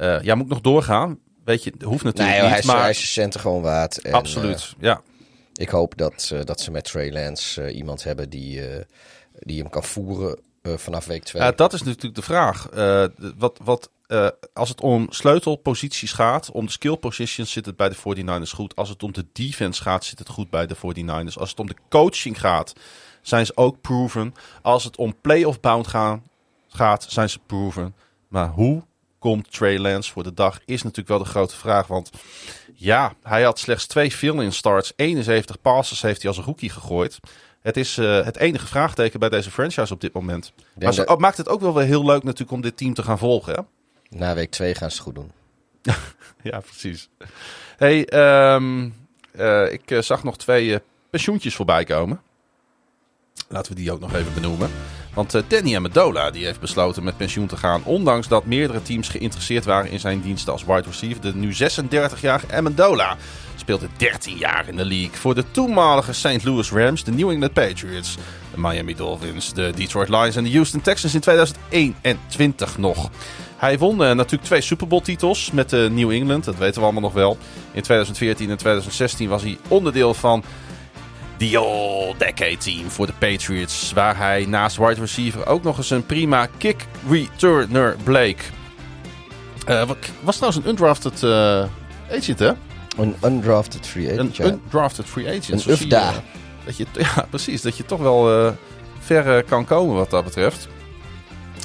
[0.00, 1.18] Uh, ja, moet ik nog doorgaan?
[1.44, 2.50] Weet je, hoeft natuurlijk nee, niet.
[2.50, 3.98] Hij is, maar hij is centen gewoon waard.
[3.98, 5.02] En, absoluut, uh, ja.
[5.52, 8.84] Ik hoop dat, eh, dat ze met Trey Lance eh, iemand hebben die, eh,
[9.32, 11.42] die hem kan voeren eh, vanaf week 2.
[11.42, 12.68] Ja, dat is natuurlijk de vraag.
[12.68, 13.04] Eh,
[13.36, 17.88] wat, wat, eh, als het om sleutelposities gaat, om de skill positions, zit het bij
[17.88, 18.76] de 49ers goed.
[18.76, 21.38] Als het om de defense gaat, zit het goed bij de 49ers.
[21.38, 22.72] Als het om de coaching gaat,
[23.22, 24.34] zijn ze ook proven.
[24.62, 26.22] Als het om playoff bound gaan,
[26.68, 27.94] gaat, zijn ze proven.
[28.28, 28.82] Maar hoe
[29.18, 31.86] komt Trey Lance voor de dag, is natuurlijk wel de grote vraag.
[31.86, 32.10] Want
[32.74, 34.92] ja, hij had slechts twee fill-in starts.
[34.96, 37.20] 71 passes heeft hij als rookie gegooid.
[37.62, 40.52] Het is eh, het enige vraagteken bij deze franchise op dit moment.
[40.78, 43.02] Maar ze, dat- maakt het ook wel weer heel leuk natuurlijk om dit team te
[43.02, 43.54] gaan volgen.
[43.54, 43.60] Hè?
[44.18, 45.32] Na week 2 gaan ze het goed doen.
[46.42, 47.08] Ja, precies.
[47.76, 48.88] Hey, ehm,
[49.32, 52.20] eh, ik eh, zag nog twee pensioentjes voorbij komen.
[53.48, 54.70] Laten we die ook nog even benoemen.
[55.14, 57.84] Want Danny Amendola die heeft besloten met pensioen te gaan.
[57.84, 61.20] Ondanks dat meerdere teams geïnteresseerd waren in zijn diensten als wide receiver.
[61.22, 63.16] De nu 36-jarige Amendola
[63.62, 65.10] speelde 13 jaar in de league.
[65.16, 66.44] Voor de toenmalige St.
[66.44, 68.14] Louis Rams, de New England Patriots,
[68.54, 73.10] de Miami Dolphins, de Detroit Lions en de Houston Texans in 2021 nog.
[73.56, 76.44] Hij won eh, natuurlijk twee Super Bowl titels met eh, New England.
[76.44, 77.38] Dat weten we allemaal nog wel.
[77.72, 80.44] In 2014 en 2016 was hij onderdeel van
[81.36, 83.92] The All Decade Team voor de Patriots.
[83.94, 88.50] Waar hij naast wide receiver ook nog eens een prima kick returner bleek.
[89.66, 91.24] Wat- was trouwens een undrafted
[92.10, 92.52] agent, hè?
[92.96, 94.52] Een undrafted free agent, Een ja.
[94.52, 95.66] undrafted free agent.
[95.66, 96.08] Een UFDA.
[96.10, 96.16] eh,
[96.64, 96.86] Dat je,
[97.16, 97.62] ja, precies.
[97.62, 98.52] Dat je toch wel eh,
[98.98, 100.68] ver eh, kan komen wat dat betreft.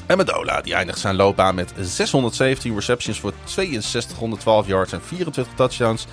[0.06, 6.06] En Medola, die eindigt zijn loopbaan met 617 receptions voor 6212 yards en 24 touchdowns.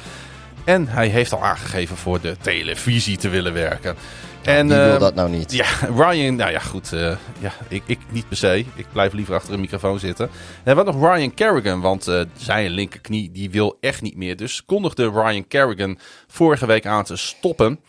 [0.63, 3.95] En hij heeft al aangegeven voor de televisie te willen werken.
[4.45, 5.51] En, Wie wil eh, dat nou niet?
[5.51, 5.65] ja,
[6.09, 6.93] Ryan, nou ja, goed.
[6.93, 8.65] eh, ja, ik, ik niet per se.
[8.75, 10.29] Ik blijf liever achter een microfoon zitten.
[10.63, 14.35] En wat nog Ryan Kerrigan, want eh, zijn linkerknie die wil echt niet meer.
[14.35, 17.79] Dus kondigde Ryan Kerrigan vorige week aan te stoppen.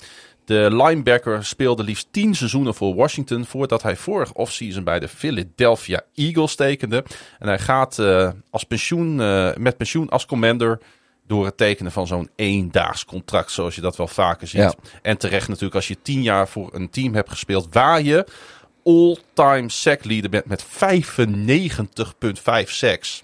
[0.44, 6.00] De linebacker speelde liefst 10 seizoenen voor Washington voordat hij vorig offseason bij de Philadelphia
[6.14, 7.04] Eagles tekende.
[7.38, 9.16] En hij gaat eh, als pensioen,
[9.62, 10.78] met pensioen als commander
[11.26, 14.60] door het tekenen van zo'n eendaags contract, zoals je dat wel vaker ziet.
[14.60, 14.74] Ja.
[15.02, 18.26] En terecht natuurlijk als je 10 jaar voor een team hebt gespeeld waar je
[18.84, 20.68] all-time sack leader bent met 95,5
[22.64, 23.22] sacks.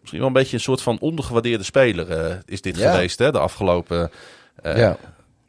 [0.00, 2.90] Misschien wel een beetje een soort van ondergewaardeerde speler eh, is dit Ja.
[2.92, 4.10] geweest hè, de afgelopen
[4.62, 4.96] eh, ja.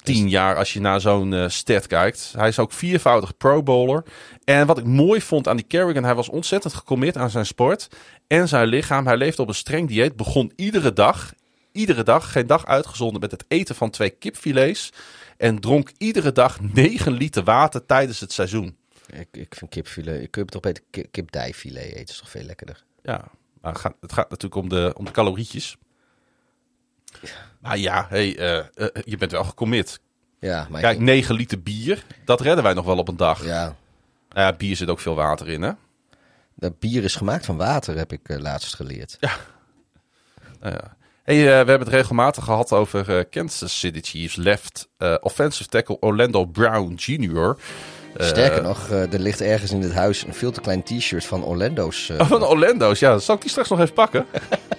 [0.04, 2.34] Tien jaar als je naar zo'n eh stat kijkt.
[2.38, 4.04] Hij is ook viervoudig pro bowler.
[4.44, 7.88] En wat ik mooi vond aan die Kerrigan, hij was ontzettend gecommitted aan zijn sport
[8.28, 9.06] en zijn lichaam.
[9.08, 11.34] Hij leefde op een streng dieet, begon iedere dag,
[11.72, 14.90] iedere dag, geen dag uitgezonderd met het eten van twee kipfilets.
[15.38, 18.76] En dronk iedere dag 9 liter water tijdens het seizoen.
[19.14, 22.84] Ik, ik vind kipfilet, ik heb toch beter ki- kipdijfilet eten, is toch veel lekkerder.
[23.04, 23.24] Ja,
[23.62, 25.78] maar het gaat, het gaat natuurlijk om de, om de calorietjes.
[27.60, 30.00] Maar ja, hey, eh, eh, je bent wel gecommit.
[30.40, 33.46] Ja, maar Kijk, ik, 9 liter bier, dat redden wij nog wel op een dag.
[33.46, 33.76] ja,
[34.30, 35.72] Nou ja, bier zit ook veel water in, hè?
[36.56, 39.18] dat bier is gemaakt van water, heb ik eh, laatst geleerd.
[40.60, 40.96] Nou ja.
[41.24, 44.90] Hey, we hebben het regelmatig gehad over Kansas City Chiefs left
[45.22, 47.58] offensive tackle Orlando Brown Jr.
[48.18, 51.26] Eh, Sterker nog, eh, er ligt ergens in dit huis een veel te klein t-shirt
[51.26, 52.10] van Orlando's.
[52.10, 53.18] eh, Oh, van Orlando's, ja.
[53.18, 54.26] Zal ik die straks nog even pakken?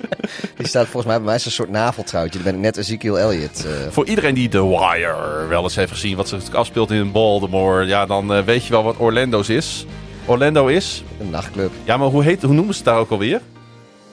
[0.57, 2.33] die staat volgens mij bij mij als een soort naveltrouwtje.
[2.35, 3.66] Dan ben ik net Ezekiel Elliott.
[3.91, 8.07] Voor iedereen die The Wire wel eens heeft gezien, wat zich afspeelt in Baltimore, ja,
[8.07, 9.87] dan weet je wel wat Orlando's is.
[10.26, 11.70] Orlando is, een nachtclub.
[11.85, 13.41] ja, maar hoe, heet, hoe noemen ze het daar ook alweer?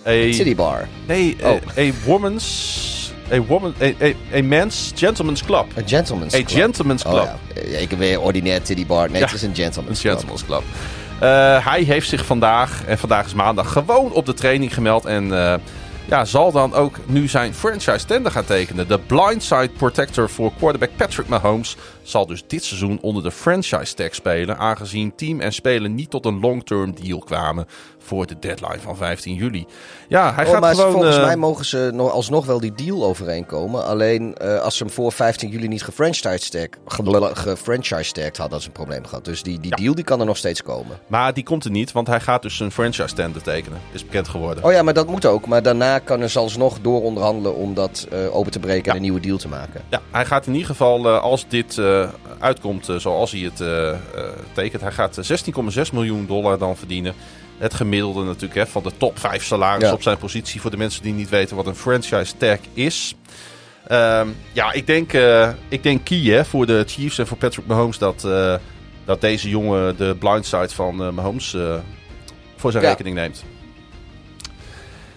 [0.08, 0.88] A, City Bar.
[1.08, 1.50] Nee, Oh.
[1.50, 2.99] a, a woman's,
[3.34, 5.66] a woman, a, a, a man's gentleman's club.
[5.76, 6.50] Een gentleman's A club.
[6.50, 7.16] gentleman's club.
[7.58, 9.10] Oh ja, ik weer ordinair Titty Bar.
[9.10, 10.12] Nee, Ja, het is een Een gentleman's club.
[10.14, 10.64] Gentleman's Club.
[11.20, 15.06] Eh, hij heeft zich vandaag, en vandaag is maandag, gewoon op de training gemeld.
[15.06, 15.54] En eh,
[16.06, 18.88] ja, zal dan ook nu zijn franchise tender gaan tekenen.
[18.88, 24.16] De blindside protector voor quarterback Patrick Mahomes zal dus dit seizoen onder de franchise tag
[24.16, 24.58] spelen.
[24.58, 27.68] Aangezien team en speler niet tot een long-term deal kwamen
[28.10, 29.66] voor de deadline van 15 juli.
[30.08, 30.92] Ja, hij Oh, gaat maar gewoon...
[30.92, 33.86] volgens eh, mij mogen ze nog, alsnog wel die deal overeenkomen.
[33.86, 36.78] Alleen eh, als ze hem voor 15 juli niet gefranchise-tagged
[38.38, 39.26] hadden, dat is een probleem gehad.
[39.26, 41.00] Dus die, die deal die kan er nog steeds komen.
[41.08, 43.80] Maar die komt er niet, want hij gaat dus een franchise tender tekenen.
[43.92, 44.64] Is bekend geworden.
[44.64, 45.48] Oh ja, maar dat moet ook.
[45.48, 48.90] Maar daarna kan er alsnog door onderhandelen om dat eh, open te breken Ja.
[48.90, 49.82] en een nieuwe deal te maken.
[49.90, 51.82] Ja, hij gaat in ieder geval, als dit
[52.40, 53.62] uitkomt zoals hij het
[54.54, 55.38] tekent, hij gaat eh,
[55.86, 57.14] 16,6 miljoen dollar dan verdienen.
[57.60, 59.94] Het gemiddelde natuurlijk hè, van de top 5 salaris Ja.
[59.94, 60.62] op zijn positie.
[60.62, 63.16] Voor de mensen die niet weten wat een franchise tag is.
[63.88, 67.66] Ehm, ja, ik denk, eh, ik denk key hè, voor de Chiefs en voor Patrick
[67.66, 68.56] Mahomes dat, eh,
[69.06, 71.58] dat deze jongen de blindside van eh, Mahomes
[72.56, 72.90] voor zijn Ja.
[72.90, 73.44] rekening neemt.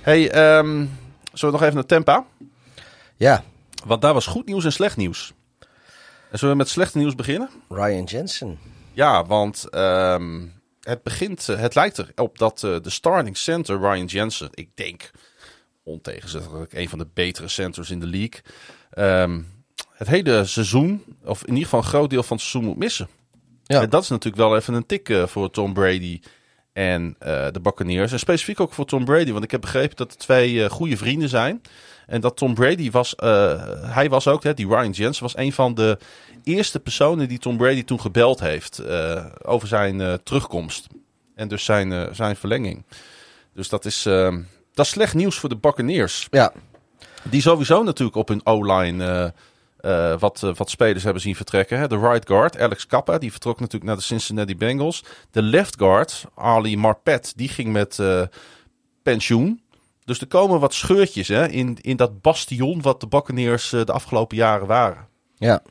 [0.00, 0.86] Hey, ehm,
[1.32, 2.24] zullen we nog even naar Tampa?
[3.16, 3.42] Ja,
[3.84, 5.32] Want daar was goed nieuws en slecht nieuws.
[6.30, 7.50] En zullen we met slechte nieuws beginnen?
[7.68, 8.58] Ryan Jensen.
[8.92, 10.40] Ja, want ehm,
[10.82, 15.10] het begint, eh, het lijkt erop dat eh, de starting center Ryan Jensen, ik denk
[15.82, 18.40] ontegenzettelijk een van de betere centers in de league,
[18.90, 19.42] ehm,
[19.92, 23.08] het hele seizoen, of in ieder geval een groot deel van het seizoen moet missen.
[23.64, 23.80] Ja.
[23.80, 26.20] En dat is natuurlijk wel even een tik eh, voor Tom Brady
[26.72, 27.16] en
[27.52, 28.12] de Buccaneers.
[28.12, 31.28] En specifiek ook voor Tom Brady, want ik heb begrepen dat het twee goede vrienden
[31.28, 31.60] zijn.
[32.06, 33.14] En dat Tom Brady was,
[33.86, 35.98] hij was ook, hè, die Ryan Jensen was een van de
[36.44, 40.86] eerste personen die Tom Brady toen gebeld heeft eh, over zijn eh, terugkomst.
[41.34, 42.84] En dus zijn, eh, zijn verlenging.
[43.54, 44.02] Dus dat is,
[44.72, 46.26] dat is slecht nieuws voor de Buccaneers.
[46.30, 46.52] Ja,
[47.22, 49.32] Die sowieso natuurlijk op hun O-line
[50.18, 51.78] wat, wat spelers hebben zien vertrekken.
[51.78, 51.88] Hè.
[51.88, 55.04] De right guard, Alex Kappa, die vertrok natuurlijk naar de Cincinnati Bengals.
[55.30, 57.98] De left guard, Ali Marpet, die ging met
[59.02, 59.62] pensioen.
[60.04, 64.36] Dus er komen wat scheurtjes hè, in, in dat bastion wat de Buccaneers de afgelopen
[64.36, 65.06] jaren waren.
[65.36, 65.62] ja.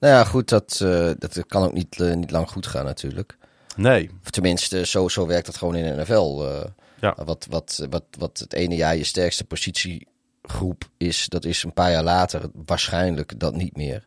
[0.00, 3.36] Nou ja, goed, dat, eh, dat kan ook niet, eh, niet lang goed gaan natuurlijk.
[3.76, 6.42] Nee, Of tenminste, zo, zo werkt het gewoon in de NFL.
[6.44, 6.64] eh.
[7.00, 7.16] Ja.
[7.24, 11.90] wat, wat, wat, wat het ene jaar je sterkste positiegroep is, dat is een paar
[11.90, 14.06] jaar later waarschijnlijk dat niet meer.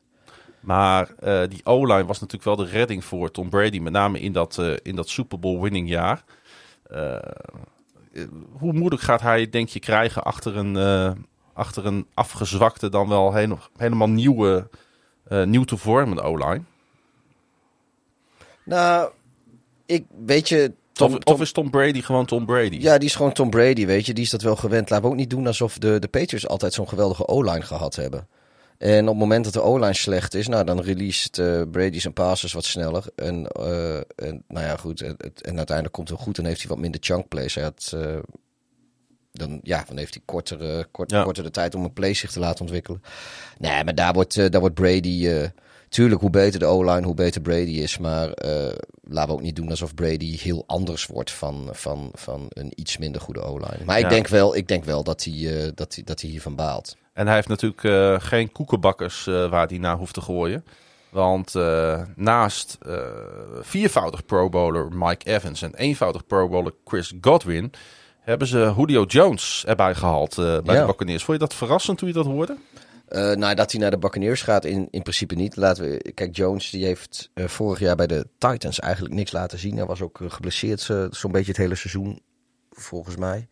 [0.59, 1.07] maar
[1.49, 3.79] die O-line was natuurlijk wel de redding voor Tom Brady.
[3.79, 6.23] Met name in dat, in dat Super Bowl winning jaar.
[8.51, 10.75] Hoe moeilijk gaat hij, denk je, krijgen achter een,
[11.53, 14.69] achter een afgezwakte, dan wel hele- helemaal nieuwe,
[15.29, 16.61] nieuw te vormende O-line?
[18.65, 19.11] Nou,
[19.85, 20.73] ik weet je.
[20.93, 22.77] Tom, of, Tom- of is Tom Brady gewoon Tom Brady?
[22.79, 24.13] ja, die is gewoon Tom Brady, weet je.
[24.13, 24.89] Die is dat wel gewend.
[24.89, 28.27] Laten we ook niet doen alsof de, de Patriots altijd zo'n geweldige O-line gehad hebben.
[28.77, 32.13] En op het moment dat de O-line slecht is, nou, dan released eh, Brady zijn
[32.13, 33.03] passes wat sneller.
[33.15, 35.01] En, eh, en nou ja, goed.
[35.01, 36.35] En, het- en uiteindelijk komt het goed.
[36.35, 37.55] Dan heeft hij wat minder chunk plays.
[37.55, 38.17] Hij had, eh,
[39.37, 41.23] dan, ja, dan heeft hij korter, eh, kort, Ja.
[41.23, 43.01] korter de tijd om een play zich te laten ontwikkelen.
[43.57, 45.27] Nee, maar daar wordt, eh, daar wordt Brady...
[45.27, 45.49] eh,
[45.89, 47.97] tuurlijk, hoe beter de O-line, hoe beter Brady is.
[47.97, 52.45] Maar eh, laten we ook niet doen alsof Brady heel anders wordt van, van, van
[52.49, 53.85] een iets minder goede O-line.
[53.85, 54.03] Maar Ja.
[54.05, 56.97] ik, denk wel, ik denk wel dat hij, dat hij, dat hij hiervan baalt.
[57.13, 60.65] En hij heeft natuurlijk geen koekenbakkers waar hij naar hoeft te gooien.
[61.09, 61.53] Want
[62.15, 62.77] naast
[63.61, 67.71] viervoudig Pro Bowler Mike Evans en eenvoudig Pro Bowler Chris Godwin...
[68.27, 70.81] hebben ze Julio Jones erbij gehaald eh, bij Ja.
[70.81, 71.23] de Buccaneers.
[71.23, 72.57] Vond je dat verrassend toen je dat hoorde?
[73.07, 75.55] Eh, nou, dat hij naar de Buccaneers gaat, in, in principe niet.
[75.55, 79.59] Laten we, kijk, Jones die heeft eh, vorig jaar bij de Titans eigenlijk niks laten
[79.59, 79.77] zien.
[79.77, 80.81] Hij was ook geblesseerd
[81.11, 82.21] zo'n beetje het hele seizoen,
[82.71, 83.47] volgens mij.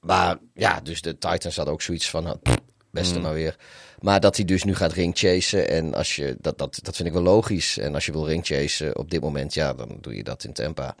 [0.00, 2.56] Maar ja, dus de Titans hadden ook zoiets van, pff,
[2.90, 3.56] beste maar weer.
[4.00, 7.14] Maar dat hij dus nu gaat ringchasen en als je, dat, dat, dat vind ik
[7.14, 7.78] wel logisch.
[7.78, 10.94] En als je wil ringchasen op dit moment, ja, dan doe je dat in Tampa.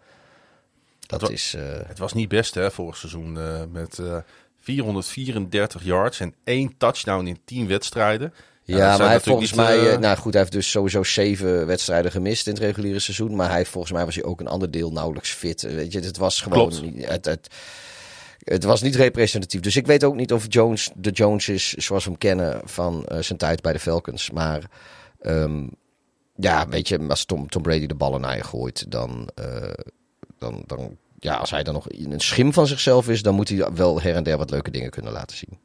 [1.08, 1.54] Dat is...
[1.56, 4.16] eh, Het was niet best hè, vorig seizoen eh, met eh,
[4.60, 8.34] 434 yards en één touchdown in 10 wedstrijden.
[8.64, 9.78] Ja, maar hij volgens mij...
[9.78, 13.36] eh, eh, nou goed, hij heeft dus sowieso zeven wedstrijden gemist in het reguliere seizoen.
[13.36, 15.64] Maar hij volgens mij was hij ook een ander deel nauwelijks fit.
[15.64, 16.68] Eh, Weet je, het was gewoon...
[16.68, 16.82] Klopt.
[17.10, 17.48] Het, het,
[18.38, 19.60] het was niet representatief.
[19.60, 23.06] Dus ik weet ook niet of Jones de Jones is zoals we hem kennen van
[23.06, 24.30] eh, zijn tijd bij de Falcons.
[24.30, 24.62] Maar
[25.20, 25.66] ehm,
[26.36, 29.28] ja, weet je, als Tom, Tom Brady de ballen naar je gooit, dan...
[29.34, 29.62] eh,
[30.38, 33.48] dan, dan ja, als hij dan nog in een schim van zichzelf is, dan moet
[33.48, 35.58] hij wel her en der wat leuke dingen kunnen laten zien.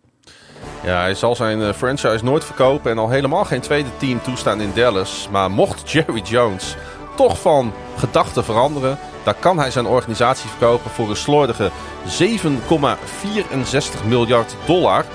[0.84, 4.62] Ja, hij zal zijn eh, franchise nooit verkopen en al helemaal geen tweede team toestaan
[4.62, 5.28] in Dallas.
[5.32, 6.76] Maar mocht Jerry Jones
[7.16, 11.72] toch van gedachten veranderen, dan kan hij zijn organisatie verkopen voor een slordige
[12.06, 15.06] 7,64 miljard dollar.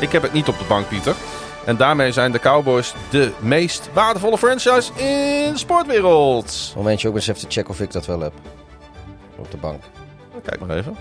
[0.00, 1.14] Ik heb het niet op de bank, Pieter.
[1.64, 6.72] En daarmee zijn de Cowboys de meest waardevolle franchise in de sportwereld.
[6.76, 8.32] Momentje ook eens even te checken of ik dat wel heb.
[9.38, 9.82] Op de bank.
[10.42, 10.96] Kijk maar even.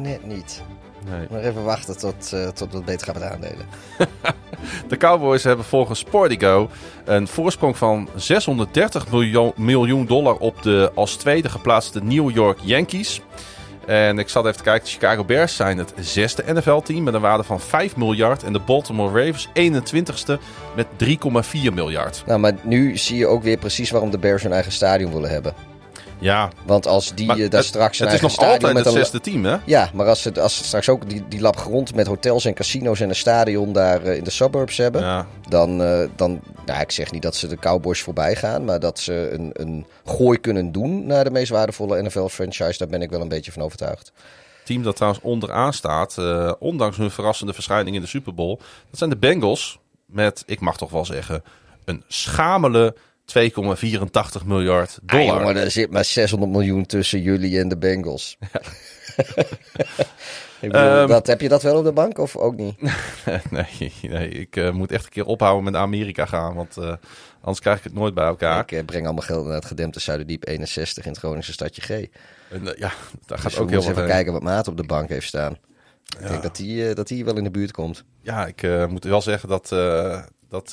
[0.00, 0.62] Net niet.
[1.04, 1.26] Nee.
[1.30, 3.66] Nog even wachten tot, eh tot we het beter gaan met aandelen.
[4.88, 6.68] De Cowboys hebben volgens Sportigo
[7.04, 13.20] een voorsprong van 630 miljoen, miljoen dollar op de als tweede geplaatste New York Yankees.
[13.88, 17.20] En ik zat even te kijken, de Chicago Bears zijn het zesde NFL-team met een
[17.20, 18.42] waarde van 5 miljard.
[18.42, 20.40] En de Baltimore Ravens 21ste
[20.76, 20.86] met
[21.66, 22.22] 3,4 miljard.
[22.26, 25.30] Nou, maar nu zie je ook weer precies waarom de Bears hun eigen stadion willen
[25.30, 25.54] hebben.
[26.18, 28.72] Ja, Want als die maar eh, daar het, straks een het is nog altijd het
[28.72, 28.92] met een...
[28.92, 29.56] zesde team, hè?
[29.64, 32.54] Ja, maar als ze, als ze straks ook die, die lap grond met hotels en
[32.54, 35.00] casino's en een stadion daar eh, in de suburbs hebben...
[35.00, 35.26] Ja.
[35.48, 38.98] Dan, eh, dan, nou, ik zeg niet dat ze de Cowboys voorbij gaan, maar dat
[38.98, 43.20] ze een, een gooi kunnen doen naar de meest waardevolle NFL-franchise, daar ben ik wel
[43.20, 44.12] een beetje van overtuigd.
[44.64, 46.16] team dat trouwens onderaan staat,
[46.58, 48.58] ondanks hun verrassende verschijning in de Super Bowl,
[48.90, 51.42] dat zijn de Bengals met, ik mag toch wel zeggen,
[51.84, 52.94] een schamele
[53.32, 55.40] 2,84 miljard Ah, dollar.
[55.40, 58.38] jongen, er zit maar 600 miljoen tussen jullie en de Bengals.
[60.60, 61.08] bedoel, Ehm.
[61.08, 62.74] dat, heb je dat wel op de bank of ook niet?
[63.50, 66.92] nee, nee, ik eh, moet echt een keer ophouden met Amerika gaan, want eh,
[67.40, 68.60] anders krijg ik het nooit bij elkaar.
[68.60, 71.88] Ik eh, breng allemaal geld naar het gedempte Zuiderdiep 61 in het Groningse stadje G.
[71.90, 72.92] En, ja,
[73.26, 74.10] daar gaat Dus ook heel wat even heen.
[74.10, 75.56] kijken wat Maat op de bank heeft staan.
[76.20, 78.04] Ik denk dat die, dat die wel in de buurt komt.
[78.22, 79.68] Ja, ik moet wel zeggen dat,
[80.48, 80.72] dat,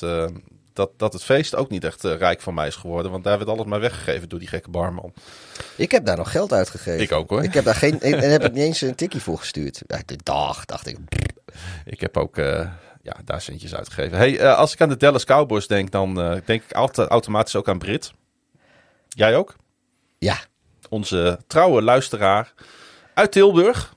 [0.76, 3.10] dat, dat het feest ook niet echt eh, rijk van mij is geworden.
[3.10, 5.12] Want daar werd alles maar weggegeven door die gekke barman.
[5.76, 7.00] Ik heb daar nog geld uitgegeven.
[7.00, 7.42] Ik ook hoor.
[7.42, 9.82] Ik heb daar geen, en heb ik niet eens een tikkie voor gestuurd.
[9.86, 10.98] Ja, de dag, dacht ik.
[11.84, 12.70] Ik heb ook eh,
[13.02, 14.18] ja, daar centjes uitgegeven.
[14.18, 17.68] Hey, eh, als ik aan de Dallas Cowboys denk, dan denk ik altijd automatisch ook
[17.68, 18.12] aan Brit.
[19.08, 19.56] Jij ook?
[20.18, 20.38] Ja,
[20.88, 22.52] Onze trouwe luisteraar
[23.14, 23.95] uit Tilburg.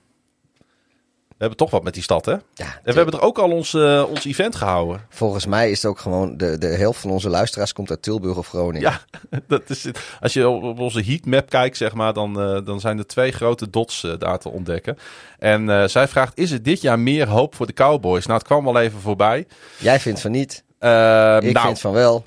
[1.39, 2.31] We hebben toch wat met die stad, hè?
[2.31, 5.05] En ja we hebben er ook al ons, eh, ons event gehouden.
[5.09, 6.37] volgens mij is het ook gewoon...
[6.37, 8.81] De, de helft van onze luisteraars komt uit Tilburg of Groningen.
[8.81, 9.01] Ja,
[9.47, 9.99] dat is het.
[10.21, 13.69] Als je op onze heatmap kijkt, zeg maar, dan, eh, dan zijn er twee grote
[13.69, 14.97] dots eh, daar te ontdekken.
[15.37, 18.25] En zij vraagt, is er dit jaar meer hoop voor de Cowboys?
[18.25, 19.47] Nou, het kwam al even voorbij.
[19.77, 20.63] Jij vindt van niet.
[20.79, 22.25] Ik nou, vind van wel.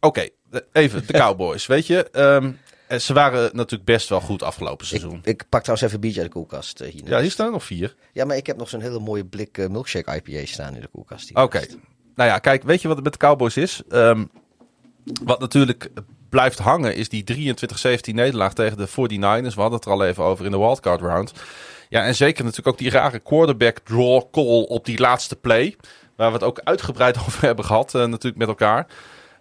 [0.00, 0.28] oké,
[0.72, 1.66] even de Cowboys.
[1.66, 2.50] Weet je, ehm,
[2.88, 5.20] eh, ze waren natuurlijk best wel goed afgelopen Ik, seizoen.
[5.22, 7.08] ik pak trouwens even een biertje uit de koelkast eh, hier.
[7.08, 7.94] Ja, hier staan er nog vier.
[8.12, 10.88] Ja, maar ik heb nog zo'n hele mooie blik eh, milkshake IPA staan in de
[10.88, 11.34] koelkast.
[11.34, 11.66] Oké.
[12.14, 13.82] Nou ja, kijk, weet je wat het met de Cowboys is?
[13.88, 14.24] Ehm,
[15.24, 15.90] wat natuurlijk
[16.28, 17.24] blijft hangen is die
[18.10, 19.54] 23-17 nederlaag tegen de 49ers.
[19.54, 21.32] We hadden het er al even over in de wildcard round.
[21.88, 25.76] Ja, en zeker natuurlijk ook die rare quarterback draw call op die laatste play.
[26.16, 28.86] Waar we het ook uitgebreid over hebben gehad eh, natuurlijk met elkaar.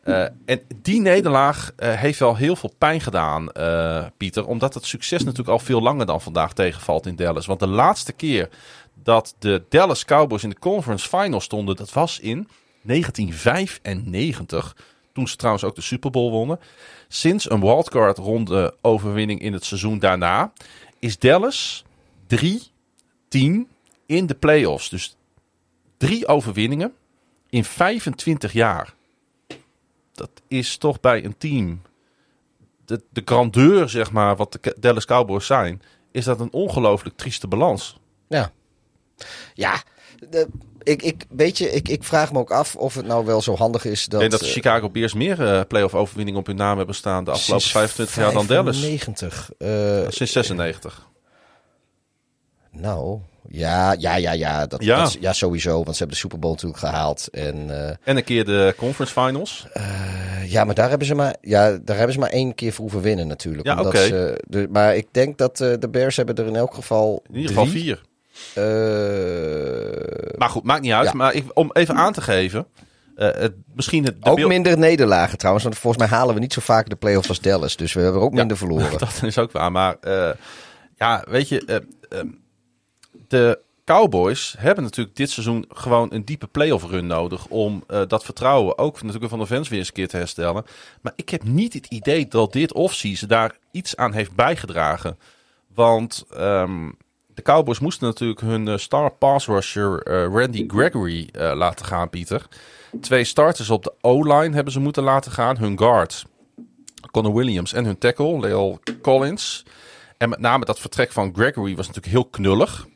[0.06, 4.48] Eh, en die nederlaag eh, heeft wel heel veel pijn gedaan, eh, Pieter.
[4.48, 7.45] Omdat het succes natuurlijk al veel langer dan vandaag tegenvalt in Dallas.
[7.45, 8.49] Want de laatste keer
[9.03, 12.48] dat de Dallas Cowboys in de conference final stonden, dat was in
[12.82, 14.76] 1995.
[15.14, 16.60] Toen ze trouwens ook de Super Bowl wonnen.
[17.07, 20.52] Sinds een wildcard ronde overwinning in het seizoen daarna
[20.99, 21.84] is Dallas
[22.27, 23.68] 3-10
[24.06, 24.90] in de playoffs.
[24.90, 25.15] Dus
[25.98, 26.94] drie overwinningen
[27.49, 28.94] in 25 jaar.
[30.16, 31.82] Dat is toch bij een team.
[32.86, 35.82] De, de grandeur, zeg maar, wat de Dallas Cowboys zijn,
[36.12, 37.98] is dat een ongelooflijk trieste balans.
[38.28, 38.52] Ja.
[39.54, 39.84] Ja,
[40.30, 40.48] de,
[40.84, 43.56] ik, ik, weet je, ik, ik vraag me ook af of het nou wel zo
[43.56, 44.14] handig is dat...
[44.14, 46.96] ik denk dat de eh, Chicago Bears meer eh playoff overwinningen op hun naam hebben
[46.96, 48.80] staan de afgelopen sinds 25 jaar dan Dallas.
[48.80, 49.52] 95.
[49.58, 51.08] eh, Sinds 96.
[52.72, 53.20] nou,
[53.50, 54.98] ja, ja, ja, ja, dat, Ja.
[55.04, 55.74] dat ja, sowieso.
[55.74, 57.28] Want ze hebben de Super Bowl natuurlijk gehaald.
[57.32, 59.68] En eh, En een keer de conference finals.
[59.74, 62.82] eh, ja, maar daar hebben ze maar, ja, daar hebben ze maar één keer voor
[62.84, 63.68] hoeven winnen natuurlijk.
[63.68, 66.74] Ja, omdat ze, de, maar ik denk dat eh, de Bears hebben er in elk
[66.74, 67.82] geval In ieder geval drie.
[67.84, 68.02] vier.
[70.38, 71.06] Maar goed, maakt niet uit.
[71.08, 71.14] Ja.
[71.14, 72.68] Maar ik, om even aan te geven.
[73.16, 75.66] het, misschien het ook minder nederlagen trouwens.
[75.66, 77.76] Want volgens mij halen we niet zo vaak de playoffs als Dallas.
[77.76, 78.38] Dus we hebben er ook Ja.
[78.40, 78.98] minder verloren.
[79.00, 79.72] Dat is ook waar.
[79.72, 79.96] Maar
[80.96, 81.84] ja, weet je,
[83.27, 88.23] de Cowboys hebben natuurlijk dit seizoen gewoon een diepe playoff run nodig om eh, dat
[88.23, 90.65] vertrouwen ook natuurlijk van de fans weer eens een keer te herstellen.
[91.02, 95.18] Maar ik heb niet het idee dat dit offseason daar iets aan heeft bijgedragen.
[95.73, 96.89] Want ehm,
[97.34, 102.47] de Cowboys moesten natuurlijk hun eh, star pass rusher eh, Randy Gregory laten gaan, Pieter.
[103.02, 105.57] Twee starters op de O-line hebben ze moeten laten gaan.
[105.57, 106.26] Hun guard,
[107.11, 109.65] Connor Williams en hun tackle, Leo Collins.
[110.18, 112.88] En met name dat vertrek van Gregory was natuurlijk heel knullig.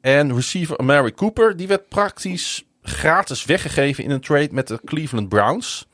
[0.00, 5.28] En receiver Amari Cooper, die werd praktisch gratis weggegeven in een trade met de Cleveland
[5.28, 5.86] Browns.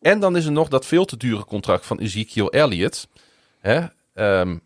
[0.00, 3.08] En dan is er nog dat veel te dure contract van Ezekiel Elliott.
[3.60, 3.86] Hè?
[4.14, 4.56] ehm,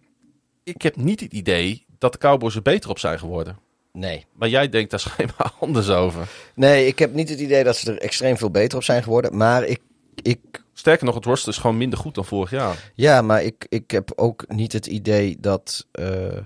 [0.64, 3.58] ik heb niet het idee dat de Cowboys er beter op zijn geworden.
[3.92, 4.26] Nee.
[4.32, 6.28] Maar jij denkt daar schijnbaar anders over.
[6.54, 9.36] Nee, ik heb niet het idee dat ze er extreem veel beter op zijn geworden.
[9.36, 9.80] Maar ik,
[10.22, 10.38] ik
[10.74, 12.90] Sterker nog, het roster is gewoon minder goed dan vorig jaar.
[12.94, 15.86] Ja, maar ik, ik heb ook niet het idee dat.
[15.92, 16.36] eh,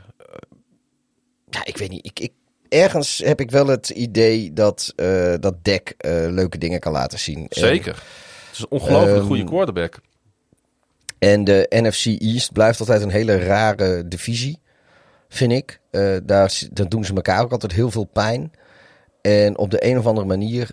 [1.56, 2.06] ja, ik weet niet.
[2.06, 2.32] Ik, ik,
[2.68, 7.18] ergens heb ik wel het idee dat, eh dat Dek eh, leuke dingen kan laten
[7.18, 7.38] zien.
[7.38, 7.94] En- Zeker.
[7.94, 10.00] Het is een ongelooflijk Ehm, goede quarterback.
[11.18, 14.58] En de NFC East blijft altijd een hele rare divisie,
[15.28, 15.80] vind ik.
[15.90, 18.52] Eh, daar, daar doen ze elkaar ook altijd heel veel pijn.
[19.22, 20.70] En op de een of andere manier.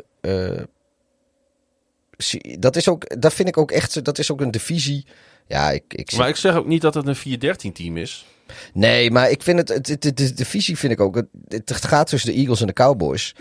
[2.60, 4.04] dat, is ook, dat vind ik ook echt.
[4.06, 5.06] Dat is ook een divisie.
[5.48, 7.40] Ja, ik, ik Maar ik zeg ook niet dat het een
[7.70, 8.26] 4-13 team is.
[8.74, 11.16] Nee, maar ik vind het, het, het- de, de, de visie vind ik ook.
[11.16, 11.28] Het,
[11.70, 13.36] het gaat tussen de Eagles en de Cowboys.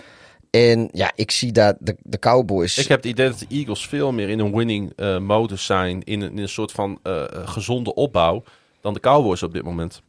[0.51, 2.79] En ja, ik zie daar de, de Cowboys.
[2.79, 6.03] Ik heb het idee dat de Eagles veel meer in een winning eh, modus zijn.
[6.03, 8.43] In een, in een soort van eh, gezonde opbouw.
[8.81, 10.03] Dan de Cowboys op dit moment.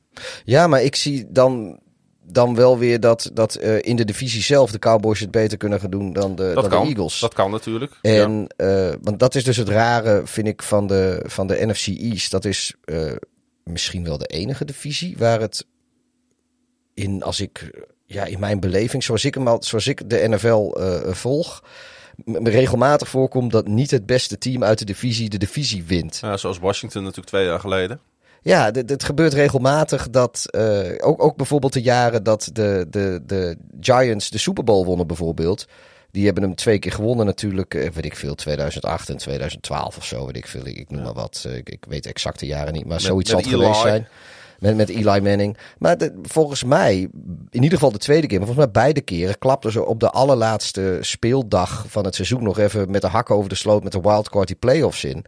[0.46, 1.80] Ja, maar ik zie dan
[2.26, 5.80] dan wel weer dat, dat eh, in de divisie zelf de Cowboys het beter kunnen
[5.80, 6.82] gaan doen dan de, Dat dan kan.
[6.84, 7.20] de Eagles.
[7.20, 7.92] Dat kan natuurlijk.
[8.02, 11.88] En, eh, want dat is dus het rare, vind ik, van de, van de NFC
[11.88, 12.32] East.
[12.32, 13.12] Dat is eh,
[13.64, 15.66] misschien wel de enige divisie waar het
[16.94, 20.76] in, als ik, ja, in mijn beleving, zoals ik, hem al, zoals ik de NFL
[20.78, 21.64] eh, volg,
[22.26, 26.20] regelmatig voorkomt dat niet het beste team uit de divisie de divisie wint.
[26.22, 28.00] Ja, zoals Washington natuurlijk twee jaar geleden.
[28.42, 33.58] Ja, het gebeurt regelmatig dat, eh, ook, ook bijvoorbeeld de jaren dat de, de, de
[33.80, 35.68] Giants de Super Bowl wonnen bijvoorbeeld.
[36.14, 40.06] Die hebben hem twee keer gewonnen natuurlijk, eh, weet ik veel, 2008 en 2012 of
[40.06, 40.66] zo, weet ik veel.
[40.66, 43.40] Ik, noem maar wat, eh, ik, ik weet exact de jaren niet, maar zoiets zal
[43.40, 44.08] het geweest zijn.
[44.60, 45.58] Met, met Eli Manning.
[45.78, 46.94] Maar de- volgens mij,
[47.50, 50.10] in ieder geval de tweede keer, maar volgens mij beide keren, klapten ze op de
[50.10, 54.02] allerlaatste speeldag van het seizoen nog even met de hakken over de sloot met de
[54.02, 55.26] wildcard die playoffs in.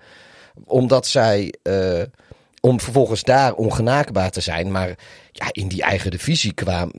[0.65, 2.01] Omdat zij, eh,
[2.65, 4.95] om vervolgens daar ongenaakbaar te zijn, maar
[5.31, 6.91] ja, in die eigen divisie kwam,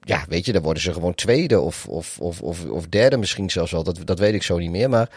[0.00, 3.50] ja, weet je, dan worden ze gewoon tweede of, of, of, of, of derde misschien
[3.50, 3.82] zelfs wel.
[3.82, 4.88] Dat, dat weet ik zo niet meer.
[4.88, 5.10] Maar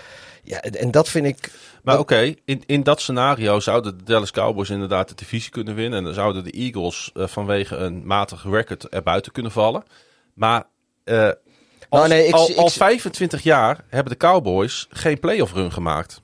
[0.43, 1.51] ja, en dat vind ik.
[1.83, 5.99] Maar oké, in, in dat scenario zouden de Dallas Cowboys inderdaad de divisie kunnen winnen.
[5.99, 9.83] En dan zouden de Eagles eh, vanwege een matig record erbuiten kunnen vallen.
[10.33, 10.63] Maar
[11.05, 11.35] als-
[11.89, 15.71] Nou, nee, ik al, ik al zie- 25 jaar hebben de Cowboys geen playoff run
[15.71, 16.21] gemaakt.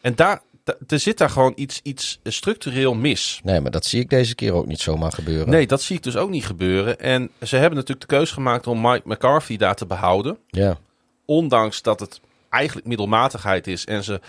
[0.00, 0.42] En daar, da-
[0.86, 3.40] er zit daar gewoon iets, iets structureel mis.
[3.44, 5.50] Nee, maar dat zie ik deze keer ook niet zomaar gebeuren.
[5.50, 7.00] Nee, dat zie ik dus ook niet gebeuren.
[7.00, 10.38] En ze hebben natuurlijk de keuze gemaakt om Mike McCarthy daar te behouden.
[10.48, 10.78] Ja.
[11.24, 12.20] ondanks dat het
[12.50, 14.20] eigenlijk middelmatigheid is en ze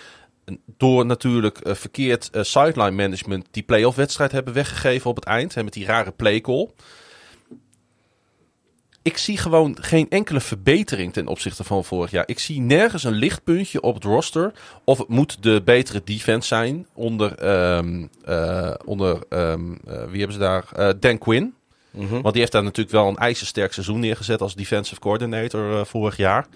[0.77, 5.55] door natuurlijk eh, verkeerd eh, sideline management die playoff wedstrijd hebben weggegeven op het eind,
[5.55, 6.69] hè, met die rare playcall.
[9.07, 12.23] Ik zie gewoon geen enkele verbetering ten opzichte van vorig jaar.
[12.27, 14.53] Ik zie nergens een lichtpuntje op het roster.
[14.83, 20.33] Of het moet de betere defense zijn onder, ehm, eh, onder ehm, eh, wie hebben
[20.33, 20.65] ze daar?
[20.75, 21.53] Eh, Dan Quinn.
[21.91, 22.21] Mhm.
[22.21, 26.47] Want die heeft daar natuurlijk wel een ijzersterk seizoen neergezet als defensive coordinator vorig jaar.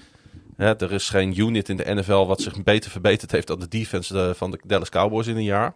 [0.55, 3.67] Hè, er is geen unit in de NFL wat zich beter verbeterd heeft dan de
[3.67, 5.73] defense van de Dallas Cowboys in een jaar.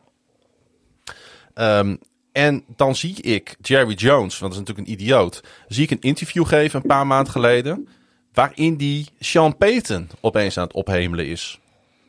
[1.53, 1.95] Ehm,
[2.35, 6.01] en dan zie ik Jerry Jones, want dat is natuurlijk een idioot, zie ik een
[6.01, 7.87] interview geven een paar maanden geleden,
[8.33, 11.59] waarin die Sean Payton opeens aan het ophemelen is.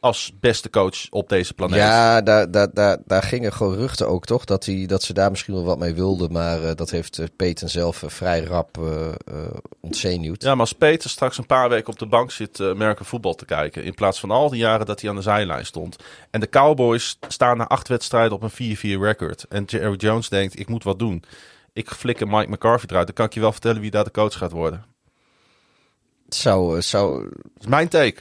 [0.06, 1.76] Als beste coach op deze planeet.
[1.76, 5.54] Ja, daar, daar, daar, daar gingen geruchten ook toch dat, hij, dat ze daar misschien
[5.54, 6.32] wel wat mee wilden.
[6.32, 8.78] Maar eh, dat heeft eh, Peyton zelf eh, vrij rap
[9.80, 10.42] ontzenuwd.
[10.42, 13.44] Ja, maar als Peter straks een paar weken op de bank zit American voetbal te
[13.44, 13.84] kijken.
[13.84, 15.96] In plaats van al die jaren dat hij aan de zijlijn stond.
[16.30, 19.44] En de Cowboys staan na acht wedstrijden op een 4-4 record.
[19.48, 21.24] En Jerry Jones denkt, ik moet wat doen.
[21.72, 23.06] Ik flikker Mike McCarthy eruit.
[23.06, 24.84] Dan kan ik je wel vertellen wie daar de coach gaat worden.
[26.28, 27.22] Zou, zou...
[27.22, 28.20] Dat is mijn take.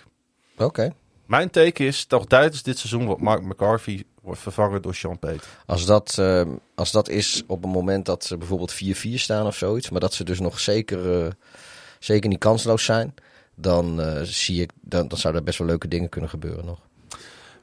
[0.54, 0.64] Oké.
[0.64, 0.94] Okay.
[1.26, 5.48] Mijn take is, toch tijdens dit seizoen wordt Mark McCarthy wordt vervangen door Sean Payton.
[5.66, 6.42] Als dat, uh,
[6.76, 8.78] als dat is op een moment dat ze bijvoorbeeld 4-4
[9.14, 11.32] staan of zoiets, maar dat ze dus nog zeker, uh,
[12.00, 13.14] zeker niet kansloos zijn,
[13.56, 16.80] dan uh, zie ik, dan, dan zouden er best wel leuke dingen kunnen gebeuren nog.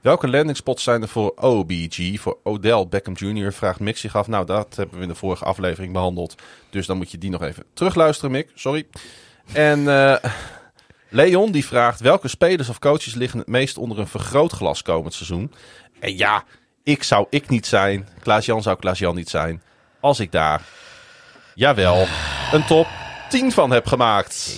[0.01, 3.53] Welke landing spots zijn er voor OBG, voor Odell Beckham Jr.
[3.53, 4.27] vraagt Mick zich af.
[4.27, 6.35] Nou, dat hebben we in de vorige aflevering behandeld.
[6.71, 8.51] Dus dan moet je die nog even terugluisteren, Mick.
[8.55, 8.87] Sorry.
[9.53, 10.17] En uh,
[11.15, 15.53] Leon die vraagt welke spelers of coaches liggen het meest onder een vergrootglas komend seizoen.
[16.01, 16.45] En ja,
[16.83, 18.09] ik zou ik niet zijn.
[18.23, 19.63] Klaas-Jan zou Klaas-Jan niet zijn.
[20.01, 20.63] Als ik daar,
[21.55, 22.07] jawel,
[22.53, 22.87] een top
[23.29, 24.57] 10 van heb gemaakt.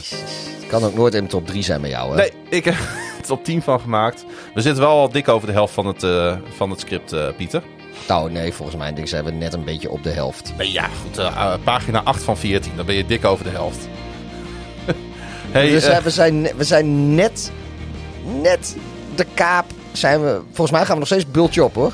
[0.60, 2.16] Het kan ook nooit in de top 3 zijn met jou, hè?
[2.16, 4.24] Nee, ik heb het top 10 van gemaakt.
[4.54, 7.28] We zitten wel al dik over de helft van het, uh, van het script, uh,
[7.36, 7.62] Pieter.
[8.08, 10.52] Nou, nee, volgens mij denk, zijn we net een beetje op de helft.
[10.56, 11.18] Nee, ja, goed.
[11.18, 13.88] Uh, pagina 8 van 14, dan ben je dik over de helft.
[15.54, 17.52] Hey, we, zijn, we, zijn, we zijn net,
[18.42, 18.76] net
[19.14, 19.64] de kaap.
[19.92, 21.92] Zijn we, volgens mij gaan we nog steeds bultje op, hoor.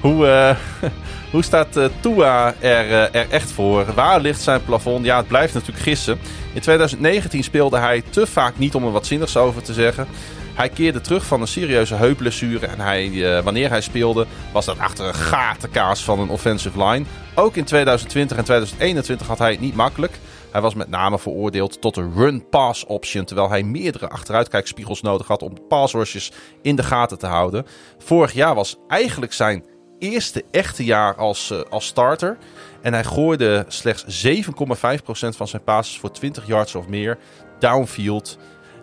[0.00, 0.90] Hoe, uh,
[1.32, 3.86] hoe staat uh, Tua er, uh, er echt voor?
[3.94, 5.04] Waar ligt zijn plafond?
[5.04, 6.18] Ja, het blijft natuurlijk gissen.
[6.52, 10.06] In 2019 speelde hij te vaak niet om er wat zinnigs over te zeggen.
[10.54, 12.66] Hij keerde terug van een serieuze heupblessure.
[12.66, 17.04] En hij, wanneer hij speelde, was dat achter een gatenkaas van een offensive line.
[17.34, 20.18] Ook in 2020 en 2021 had hij het niet makkelijk.
[20.52, 23.24] Hij was met name veroordeeld tot een run-pass option.
[23.24, 27.66] Terwijl hij meerdere achteruitkijkspiegels nodig had om pass rushes in de gaten te houden.
[27.98, 29.64] Vorig jaar was eigenlijk zijn
[29.98, 32.38] eerste echte jaar als, uh, als starter.
[32.80, 37.18] En hij gooide slechts 7,5% van zijn passes voor 20 yards of meer
[37.58, 38.38] downfield.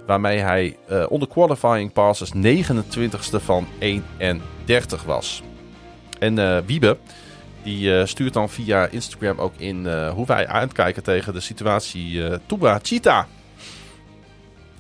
[0.07, 5.43] Waarmee hij uh, onder qualifying passes 29ste van 31 was.
[6.19, 6.97] En uh, Wiebe,
[7.63, 13.25] die stuurt dan via Instagram ook in hoe wij uitkijken tegen de situatie Tuba Cheetah.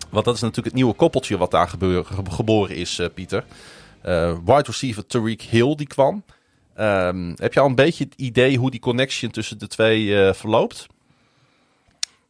[0.09, 3.43] Want dat is natuurlijk het nieuwe koppeltje wat daar gebeur, geboren is, Pieter.
[4.45, 6.23] Wide receiver Tariq Hill die kwam.
[6.79, 10.33] Um, heb je al een beetje het idee hoe die connection tussen de twee uh,
[10.33, 10.87] verloopt?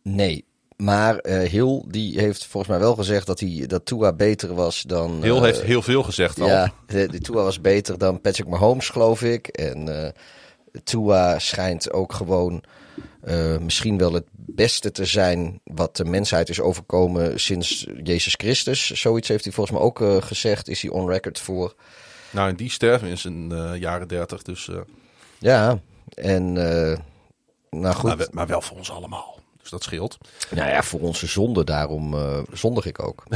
[0.04, 0.46] Nee.
[0.78, 4.82] Maar eh Hill die heeft volgens mij wel gezegd dat, hij, dat Tua beter was
[4.82, 5.24] dan...
[5.24, 6.48] Eh, heeft heel veel gezegd al.
[6.48, 9.48] Ja, de, de Tua was beter dan Patrick Mahomes, geloof ik.
[9.48, 10.12] En eh
[10.84, 12.64] Tua schijnt ook gewoon
[13.22, 18.88] eh, misschien wel het beste te zijn wat de mensheid is overkomen sinds Jezus Christus.
[18.92, 21.76] Zoiets heeft hij volgens mij ook eh, gezegd, is hij on record voor.
[22.32, 23.48] Nou, en die sterven in zijn
[23.80, 24.42] jaren dertig.
[24.42, 24.78] Dus, eh,
[25.38, 25.80] Ja,
[26.14, 28.04] en nou goed.
[28.04, 29.40] maar, we- maar wel voor ons allemaal.
[29.62, 30.18] Dus dat scheelt.
[30.52, 32.16] Nou ja, voor onze zonde, daarom
[32.54, 33.24] zondig ik ook.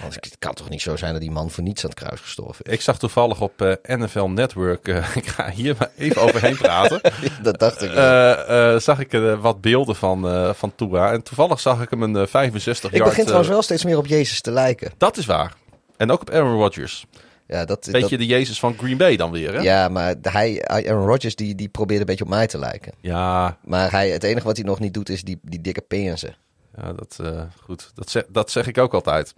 [0.00, 2.20] Want het kan toch niet zo zijn dat die man voor niets aan het kruis
[2.20, 2.72] gestorven is.
[2.72, 7.00] Ik zag toevallig op eh, NFL Network, eh, ik ga hier maar even overheen praten.
[7.42, 7.92] dat dacht ik.
[7.94, 11.12] Eh, zag ik wat beelden van, van Tua.
[11.12, 13.08] En toevallig zag ik hem een eh, 65 ik yard...
[13.08, 14.92] begin trouwens wel steeds meer op Jezus te lijken.
[14.98, 15.54] Dat is waar.
[15.96, 17.06] En ook op Aaron Rodgers.
[17.46, 19.60] Ja, dat, Beetje dat, de Jezus van Green Bay dan weer, hè?
[19.60, 22.92] ja maar hij, Aaron Rodgers die, die probeert een beetje op mij te lijken.
[23.00, 26.36] Ja, Maar hij, het enige wat hij nog niet doet is die, die dikke pensen.
[26.76, 27.90] Ja dat, eh, goed.
[27.94, 29.32] Dat, zeg, dat zeg ik ook altijd.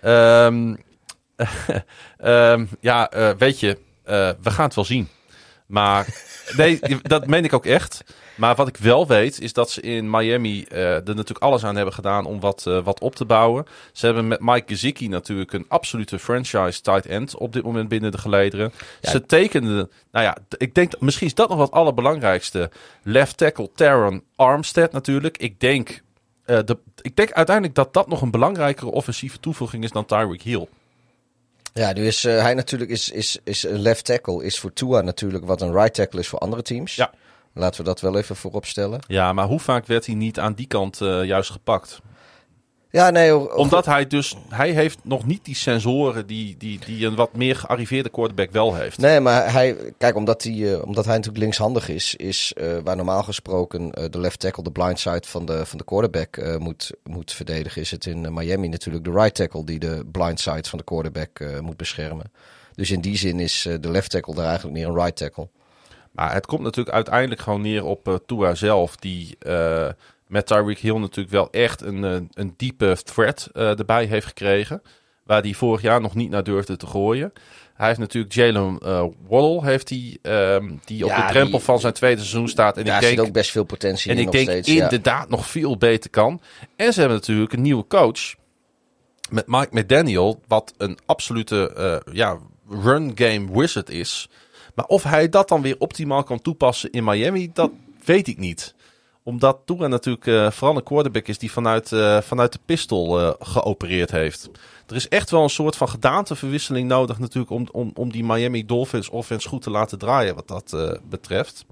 [0.00, 0.74] Ehm,
[2.16, 5.08] ehm, ja, eh, weet je, eh, we gaan het wel zien.
[5.66, 6.06] Maar
[6.56, 8.04] nee, dat meen ik ook echt.
[8.34, 11.94] Maar wat ik wel weet, is dat ze in Miami er natuurlijk alles aan hebben
[11.94, 13.66] gedaan om wat, wat op te bouwen.
[13.92, 18.10] Ze hebben met Mike Gesicki natuurlijk een absolute franchise tight end op dit moment binnen
[18.10, 18.72] de gelederen.
[19.00, 19.10] Ja.
[19.10, 22.70] Ze tekenden, nou ja, ik denk, misschien is dat nog wat allerbelangrijkste.
[23.02, 25.38] Left tackle Taron Armstead natuurlijk.
[25.38, 26.02] Ik denk,
[26.44, 30.42] eh, de, ik denk uiteindelijk dat dat nog een belangrijkere offensieve toevoeging is dan Tyreek
[30.42, 30.68] Hill.
[31.72, 34.44] Ja, nu is eh, hij natuurlijk is, is, is een left tackle.
[34.44, 36.94] Is voor Tua natuurlijk wat een right tackle is voor andere teams.
[36.94, 37.10] Ja.
[37.54, 39.00] Laten we dat wel even voorop stellen.
[39.06, 42.00] Ja, maar hoe vaak werd hij niet aan die kant eh, juist gepakt?
[42.92, 43.32] Ja, nee.
[43.32, 47.14] o- o- Omdat hij dus, hij heeft nog niet die sensoren die, die, die een
[47.14, 48.98] wat meer gearriveerde quarterback wel heeft.
[48.98, 52.96] Nee, maar hij, kijk, omdat hij, eh, omdat hij natuurlijk linkshandig is, is eh, waar
[52.96, 56.90] normaal gesproken eh, de left tackle de blind side van de, van de quarterback moet,
[57.04, 60.78] moet verdedigen, is het in Miami natuurlijk de right tackle die de blind side van
[60.78, 62.32] de quarterback moet beschermen.
[62.74, 65.48] Dus in die zin is de left tackle daar eigenlijk meer een right tackle.
[66.12, 69.36] Maar het komt natuurlijk uiteindelijk gewoon neer op Tua zelf, die
[70.32, 74.82] met Tyreek Hill natuurlijk wel echt een, eh, een diepe threat eh, erbij heeft gekregen.
[75.24, 77.32] Waar hij vorig jaar nog niet naar durfde te gooien.
[77.74, 81.80] Hij heeft natuurlijk Jalen eh, Waddle, heeft hij, ehm, die op de drempel die- van
[81.80, 82.76] zijn tweede seizoen staat.
[82.76, 84.68] En Daar ik denk, zit ook best veel potentie En in ik denk steeds.
[84.68, 84.82] ja.
[84.82, 86.40] inderdaad nog veel beter kan.
[86.76, 88.34] En ze hebben natuurlijk een nieuwe coach.
[89.30, 90.40] Met Mike McDaniel.
[90.46, 92.38] Wat een absolute ja,
[92.68, 94.28] run game wizard is.
[94.74, 97.50] Maar of hij dat dan weer optimaal kan toepassen in Miami.
[97.52, 97.70] Dat
[98.04, 98.74] weet ik niet.
[99.24, 103.32] Omdat Tua natuurlijk eh, vooral een quarterback is die vanuit, eh, vanuit de pistol eh,
[103.38, 104.50] geopereerd heeft.
[104.86, 108.66] Er is echt wel een soort van gedaanteverwisseling nodig natuurlijk om, om, om die Miami
[108.66, 111.64] Dolphins offense goed te laten draaien wat dat betreft.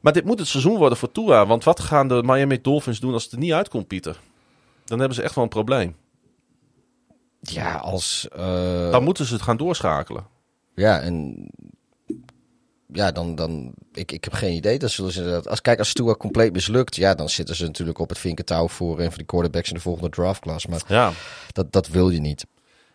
[0.00, 1.46] Maar dit moet het seizoen worden voor Tua.
[1.46, 4.20] Want wat gaan de Miami Dolphins doen als het er niet uitkomt, Pieter?
[4.84, 5.96] Dan hebben ze echt wel een probleem.
[7.40, 8.28] Ja, als.
[8.90, 10.26] Dan moeten ze het gaan doorschakelen.
[10.74, 11.48] Ja, en.
[12.94, 13.34] Ja, dan.
[13.34, 14.78] dan ik, ik heb geen idee.
[14.78, 15.48] Dan zullen ze inderdaad.
[15.48, 16.96] Als, kijk, als Tua compleet mislukt.
[16.96, 19.80] Ja, dan zitten ze natuurlijk op het vinkentouw voor een van die quarterbacks in de
[19.80, 20.66] volgende draftclass.
[20.66, 21.12] Maar Ja.
[21.52, 22.46] dat, dat wil je niet.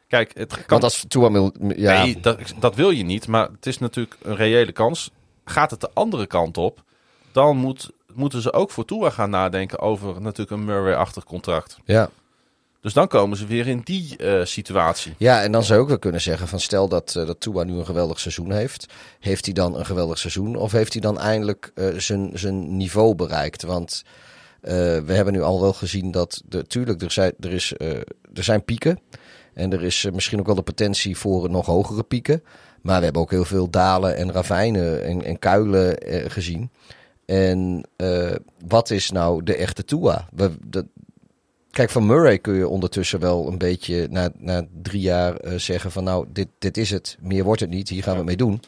[0.08, 0.64] Kijk, het kan...
[0.68, 1.52] Want als Tua.
[1.76, 3.28] Ja, Nee, dat, dat wil je niet.
[3.28, 5.12] Maar het is natuurlijk een reële kans.
[5.46, 6.84] Gaat het de andere kant op,
[7.32, 11.78] dan moet, moeten ze ook voor Tua gaan nadenken over natuurlijk een Murray-achtig contract.
[11.86, 12.10] ja.
[12.82, 15.14] Dus dan komen ze weer in die eh, situatie.
[15.18, 17.64] ja, en dan zou je ook wel kunnen zeggen: van stel dat, eh, dat Tua
[17.64, 18.94] nu een geweldig seizoen heeft.
[19.20, 20.56] Heeft hij dan een geweldig seizoen?
[20.56, 23.64] Of heeft hij dan eindelijk eh, zijn, zijn niveau bereikt?
[23.64, 24.04] Want
[24.62, 26.42] we hebben nu al wel gezien dat.
[26.46, 27.74] De, tuurlijk, er zijn, er, is,
[28.34, 29.00] er zijn pieken.
[29.54, 32.44] En er is misschien ook wel de potentie voor nog hogere pieken.
[32.82, 35.98] Maar we hebben ook heel veel dalen en ravijnen en, en kuilen
[36.32, 36.72] gezien.
[37.26, 37.86] En
[38.68, 40.28] wat is nou de echte Tua?
[40.32, 40.86] We, dat,
[41.72, 45.92] kijk, van Murray kun je ondertussen wel een beetje na, na drie jaar eh, zeggen
[45.92, 47.18] van nou, dit, dit is het.
[47.20, 48.62] Meer wordt het niet, hier gaan we het mee doen.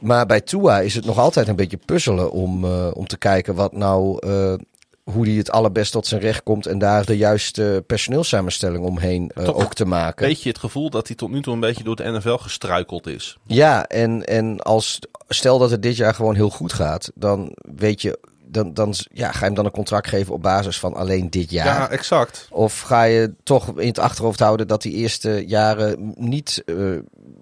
[0.00, 3.54] Maar bij Tua is het nog altijd een beetje puzzelen om, eh, om te kijken
[3.54, 4.54] wat nou, eh,
[5.02, 9.74] hoe die het allerbest tot zijn recht komt en daar de juiste personeelssamenstelling omheen ook
[9.74, 10.26] te maken.
[10.26, 13.06] Weet je het gevoel dat hij tot nu toe een beetje door de NFL gestruikeld
[13.06, 13.38] is?
[13.46, 14.98] Ja, en, en als
[15.28, 18.18] stel dat het dit jaar gewoon heel goed gaat, dan weet je,
[18.48, 21.50] dan, dan ja, ga je hem dan een contract geven op basis van alleen dit
[21.50, 21.66] jaar.
[21.66, 22.48] Ja, exact.
[22.50, 26.76] Of ga je toch in het achterhoofd houden dat die eerste jaren niet eh,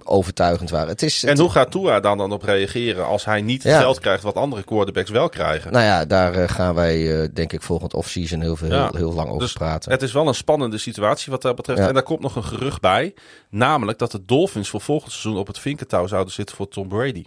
[0.04, 0.88] overtuigend waren?
[0.88, 3.76] Het is, En het- hoe gaat Tua dan, dan op reageren als hij niet het
[3.76, 5.72] geld krijgt wat andere quarterbacks wel krijgen?
[5.72, 8.82] Nou ja, daar eh, gaan wij eh, denk ik volgend offseason heel, veel, Ja.
[8.82, 9.90] heel, heel lang over Dus praten.
[9.92, 11.80] Het is wel een spannende situatie wat dat betreft.
[11.80, 11.88] Ja.
[11.88, 13.14] En daar komt nog een gerucht bij.
[13.50, 17.24] Namelijk dat de Dolphins voor volgend seizoen op het vinkentouw zouden zitten voor Tom Brady.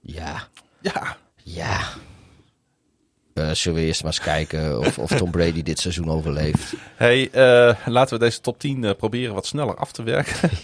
[0.00, 0.48] Ja,
[0.80, 1.78] Ja, ja.
[3.52, 6.72] Zullen we eerst maar eens kijken of, of Tom Brady dit seizoen overleeft.
[6.94, 10.50] Hey, eh, laten we deze top 10 eh, proberen wat sneller af te werken.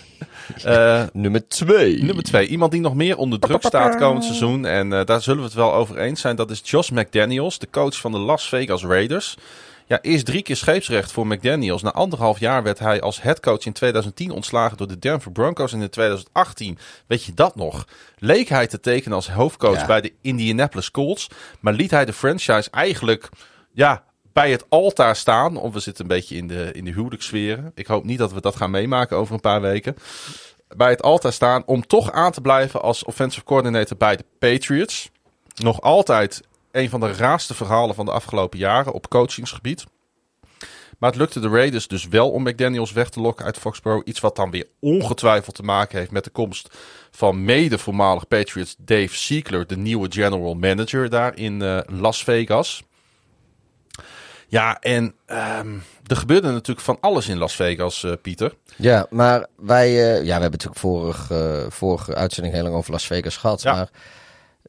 [0.64, 2.02] Eh, Nummer 2.
[2.02, 2.46] nummer 2.
[2.46, 4.66] Iemand die nog meer onder druk staat komend seizoen.
[4.66, 6.36] En eh, daar zullen we het wel over eens zijn.
[6.36, 9.36] Dat is Josh McDaniels, de coach van de Las Vegas Raiders.
[9.86, 11.82] Ja, eerst drie keer scheepsrecht voor McDaniels.
[11.82, 15.72] Na anderhalf jaar werd hij als headcoach in 2010 ontslagen door de Denver Broncos.
[15.72, 17.86] En in 2018, weet je dat nog,
[18.18, 19.86] leek hij te tekenen als hoofdcoach Ja.
[19.86, 21.28] bij de Indianapolis Colts.
[21.60, 23.28] Maar liet hij de franchise eigenlijk
[23.72, 25.56] ja, bij het altaar staan.
[25.56, 27.72] Of we zitten een beetje in de, in de huwelijkssferen.
[27.74, 29.96] Ik hoop niet dat we dat gaan meemaken over een paar weken.
[30.76, 35.10] Bij het altaar staan om toch aan te blijven als offensive coordinator bij de Patriots.
[35.54, 36.40] Nog altijd
[36.72, 39.84] een van de raarste verhalen van de afgelopen jaren op coachingsgebied.
[40.98, 44.08] Maar het lukte de Raiders dus wel om McDaniels weg te lokken uit Foxborough.
[44.08, 46.78] Iets wat dan weer ongetwijfeld te maken heeft met de komst
[47.10, 52.82] van mede voormalig Patriots Dave Siegler, de nieuwe general manager daar in eh, Las Vegas.
[54.48, 55.74] Ja, en ehm,
[56.06, 58.54] er gebeurde natuurlijk van alles in Las Vegas, eh, Pieter.
[58.76, 63.06] Ja, maar wij, eh, ja, we hebben natuurlijk vorige, vorige uitzending heel lang over Las
[63.06, 63.62] Vegas gehad.
[63.62, 63.74] Ja.
[63.74, 63.88] Maar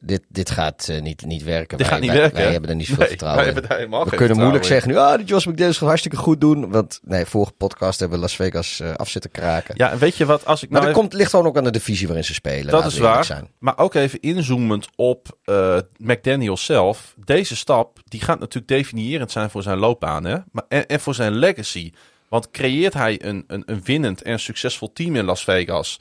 [0.05, 1.77] dit, dit gaat eh, niet, niet werken.
[1.77, 2.37] Dit wij, gaat niet wij, werken.
[2.37, 2.51] Wij hè?
[2.51, 4.09] hebben er niet zoveel Nee, vertrouwen in.
[4.09, 6.71] We kunnen moeilijk zeggen nu, ah, die Josh McDaniels gaat hartstikke goed doen.
[6.71, 9.75] Want nee, vorige podcast hebben we Las Vegas eh, af zitten kraken.
[9.77, 11.57] Ja, en weet je wat, als ik maar nou dat even- komt, ligt gewoon ook
[11.57, 12.71] aan de divisie waarin ze spelen.
[12.71, 13.25] Dat is we waar.
[13.25, 13.49] Zijn.
[13.59, 17.15] Maar ook even inzoomend op eh McDaniel zelf.
[17.25, 20.37] Deze stap die gaat natuurlijk definiërend zijn voor zijn loopbaan hè?
[20.51, 21.91] Maar, en, en voor zijn legacy.
[22.29, 25.97] Want creëert hij een, een, een winnend en succesvol team in Las Vegas.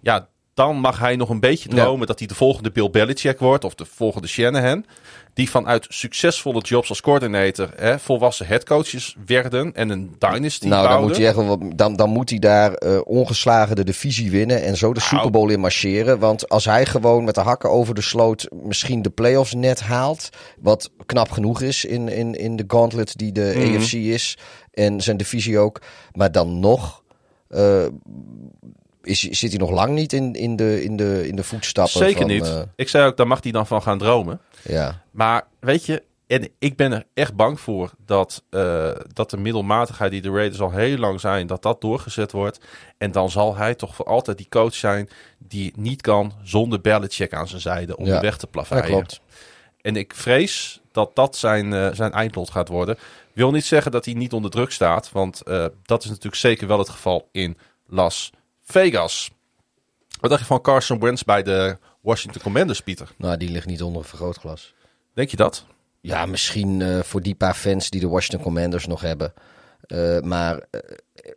[0.00, 0.28] Ja,
[0.58, 1.82] dan mag hij nog een beetje Ja.
[1.84, 3.64] dromen dat hij de volgende Bill Belichick wordt.
[3.64, 4.84] Of de volgende Shanahan.
[5.34, 9.74] Die vanuit succesvolle jobs als coördinator hè, volwassen headcoaches werden.
[9.74, 13.76] En een dynasty Nou, dan moet, hij echt dan, dan moet hij daar eh, ongeslagen
[13.76, 15.14] de divisie winnen en zo de Nou.
[15.14, 16.18] Super Bowl in marcheren.
[16.18, 20.28] Want als hij gewoon met de hakken over de sloot misschien de playoffs net haalt,
[20.60, 23.76] wat knap genoeg is in, in, in de gauntlet die de Mhm.
[23.76, 24.38] AFC is
[24.72, 25.80] en zijn divisie ook.
[26.12, 27.02] Maar dan nog
[27.48, 27.86] eh,
[29.02, 32.18] is, zit hij nog lang niet in, in, de, in, de, in de voetstappen Zeker
[32.20, 32.26] van...
[32.30, 32.44] niet.
[32.46, 34.40] eh, Ik zei ook, daar mag hij dan van gaan dromen.
[34.62, 35.02] ja.
[35.10, 40.10] Maar weet je, en ik ben er echt bang voor dat, eh, dat de middelmatigheid
[40.10, 42.60] die de Raiders al heel lang zijn, dat dat doorgezet wordt.
[42.98, 45.08] En dan zal hij toch voor altijd die coach zijn
[45.38, 48.14] die niet kan zonder Belichick aan zijn zijde om Ja.
[48.14, 48.84] de weg te ja, plaveien.
[48.84, 49.20] klopt.
[49.80, 52.98] En ik vrees dat dat zijn, eh, zijn eindlot gaat worden.
[53.32, 55.42] Wil niet zeggen dat hij niet onder druk staat, want
[55.82, 57.56] dat is natuurlijk zeker wel het geval in
[57.86, 58.30] Las
[58.70, 59.30] Vegas.
[60.20, 63.10] Wat dacht je van Carson Wentz bij de Washington Commanders, Pieter?
[63.16, 64.74] Nou, die ligt niet onder een vergrootglas.
[65.14, 65.64] Denk je dat?
[66.00, 69.32] Ja, misschien eh, voor die paar fans die de Washington Commanders nog hebben.
[69.80, 70.80] Eh, maar eh,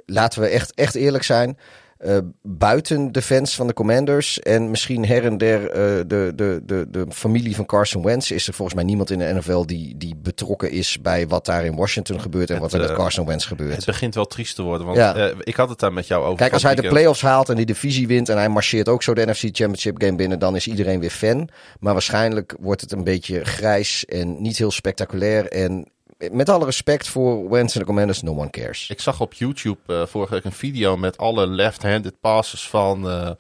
[0.06, 1.58] laten we echt, echt eerlijk zijn.
[2.02, 6.62] Eh, buiten de fans van de Commanders en misschien her en der eh, de, de,
[6.66, 8.32] de, de familie van Carson Wentz...
[8.32, 11.66] is er volgens mij niemand in de NFL die, die betrokken is bij wat daar
[11.66, 12.50] in Washington gebeurt...
[12.50, 13.76] en Het, wat er met eh, Carson Wentz gebeurt.
[13.76, 15.32] Het begint wel triest te worden, want Ja.
[15.40, 16.38] ik had het daar met jou over.
[16.38, 19.14] Kijk, als hij de playoffs haalt en die divisie wint en hij marcheert ook zo
[19.14, 21.50] de NFC Championship game binnen, dan is iedereen weer fan.
[21.80, 25.48] Maar waarschijnlijk wordt het een beetje grijs en niet heel spectaculair.
[25.48, 25.88] En
[26.32, 28.90] met alle respect voor Wentz en de Commanders, no one cares.
[28.90, 33.32] Ik zag op YouTube eh, vorige week een video met alle left-handed passes van, eh,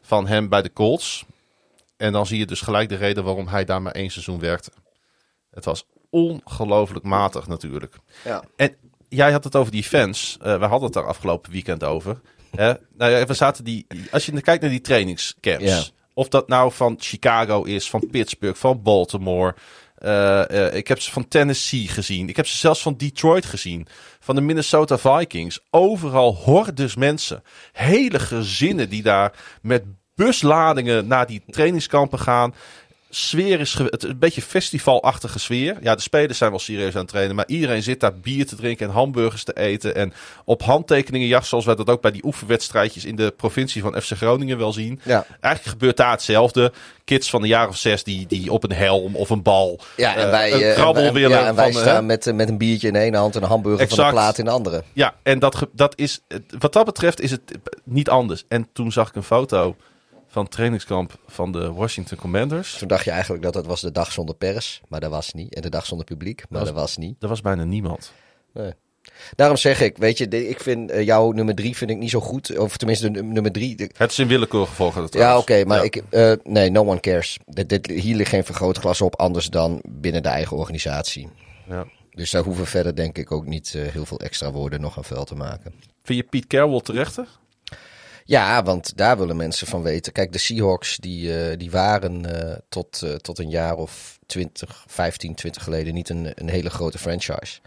[0.00, 1.24] van hem bij de Colts.
[1.96, 4.70] En dan zie je dus gelijk de reden waarom hij daar maar één seizoen werkte.
[5.50, 7.96] Het was ongelooflijk matig natuurlijk.
[8.24, 8.42] Ja.
[8.56, 8.76] En
[9.08, 10.36] jij had het over die fans.
[10.40, 12.20] Eh we hadden het daar afgelopen weekend over.
[12.50, 12.72] Hè?
[12.96, 15.64] nou ja, we zaten die, als je kijkt naar die trainingscamps.
[15.64, 15.82] Ja.
[16.14, 19.54] Of dat nou van Chicago is, van Pittsburgh, van Baltimore.
[19.98, 22.28] Eh, eh, ik heb ze van Tennessee gezien.
[22.28, 23.86] Ik heb ze zelfs van Detroit gezien.
[24.20, 25.60] Van de Minnesota Vikings.
[25.70, 27.42] Overal hordes mensen.
[27.72, 29.84] Hele gezinnen die daar met
[30.14, 32.54] busladingen naar die trainingskampen gaan.
[33.10, 35.76] Sfeer is het is een beetje festivalachtige sfeer.
[35.80, 38.56] Ja, de spelers zijn wel serieus aan het trainen, maar iedereen zit daar bier te
[38.56, 40.12] drinken en hamburgers te eten en
[40.44, 44.12] op handtekeningen jacht, zoals wij dat ook bij die oefenwedstrijdjes in de provincie van FC
[44.12, 45.00] Groningen wel zien.
[45.02, 45.26] Ja.
[45.40, 46.72] Eigenlijk gebeurt daar hetzelfde.
[47.04, 50.16] Kids van de jaar of zes die, die op een helm of een bal Ja,
[50.16, 51.38] en eh, wij, een eh, krabbel en, willen.
[51.38, 53.42] ja, en wij van, eh, staan met, met een biertje in de ene hand en
[53.42, 54.82] een hamburger van de plaat in de andere.
[54.92, 56.20] Ja, en dat, dat is,
[56.58, 57.40] wat dat betreft is het
[57.84, 58.44] niet anders.
[58.48, 59.76] En toen zag ik een foto
[60.38, 62.78] van trainingskamp van de Washington Commanders.
[62.78, 65.54] Toen dacht je eigenlijk dat het was de dag zonder pers, maar dat was niet.
[65.54, 67.22] En de dag zonder publiek, maar was- dat was niet.
[67.22, 68.12] Er was bijna niemand.
[68.54, 68.72] Nee.
[69.36, 72.20] Daarom zeg ik, weet je, ik vind eh, jouw nummer drie vind ik niet zo
[72.20, 72.58] goed.
[72.58, 73.76] Of tenminste, de nummer drie.
[73.76, 75.82] de- Het is in willekeurige volgorde Ja, oké, maar Ja.
[75.84, 77.38] ik, eh, nee, no one cares.
[77.46, 81.28] Dit, dit, hier ligt geen vergrootglas op, anders dan binnen de eigen organisatie.
[81.68, 81.86] Ja.
[82.10, 85.04] Dus daar hoeven verder denk ik ook niet eh, heel veel extra woorden nog aan
[85.04, 85.72] vuil te maken.
[86.02, 87.26] Vind je Piet Carroll terechter?
[88.28, 90.12] Ja, want daar willen mensen van weten.
[90.12, 94.84] Kijk, de Seahawks die, eh, die waren eh, tot, eh, tot een jaar of 20,
[94.86, 97.60] 15, 20 geleden niet een, een hele grote franchise.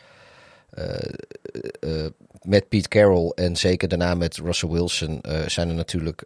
[2.41, 6.23] Met Pete Carroll en zeker daarna met Russell Wilson zijn er natuurlijk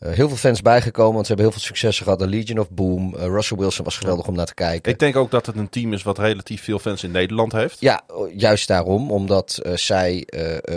[0.00, 1.12] eh, heel veel fans bijgekomen.
[1.14, 2.18] Want ze hebben heel veel successen gehad.
[2.18, 3.14] De Legion of Boom.
[3.14, 4.92] Eh, Russell Wilson was geweldig om naar te kijken.
[4.92, 7.80] Ik denk ook dat het een team is wat relatief veel fans in Nederland heeft.
[7.80, 8.02] Ja,
[8.34, 9.10] juist daarom.
[9.10, 10.24] Omdat eh, zij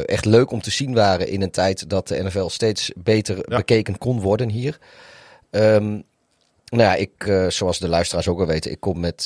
[0.06, 3.58] echt leuk om te zien waren in een tijd dat de NFL steeds beter Ja.
[3.58, 4.78] bekeken kon worden hier.
[5.50, 5.90] Ehm,
[6.66, 9.26] nou ja, ik, zoals de luisteraars ook al weten, ik kom met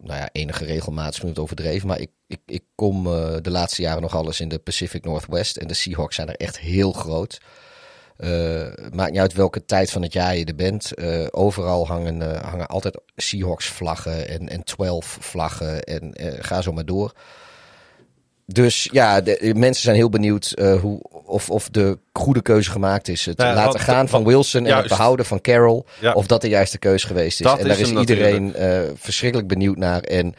[0.00, 3.04] nou ja, enige regelmaat, is misschien wat overdreven, maar ik, ik, ik kom
[3.42, 5.56] de laatste jaren nog alles in de Pacific Northwest.
[5.56, 7.40] En de Seahawks zijn er echt heel groot.
[8.22, 8.62] Eh,
[8.92, 10.94] maakt niet uit welke tijd van het jaar je er bent.
[10.94, 16.72] Eh, overal hangen, eh, hangen altijd Seahawks vlaggen en, en 12 vlaggen en ga zo
[16.72, 17.12] maar door.
[18.46, 23.08] Dus ja, de, de mensen zijn heel benieuwd hoe, of, of de goede keuze gemaakt
[23.08, 23.26] is.
[23.26, 24.88] Het ja, laten wat- gaan van wat- Wilson en juist.
[24.88, 25.82] het behouden van Carroll.
[26.00, 26.12] Ja.
[26.12, 27.46] Of dat de juiste keuze geweest is.
[27.46, 28.54] Dat en daar is iedereen
[28.96, 30.00] verschrikkelijk benieuwd naar.
[30.02, 30.34] En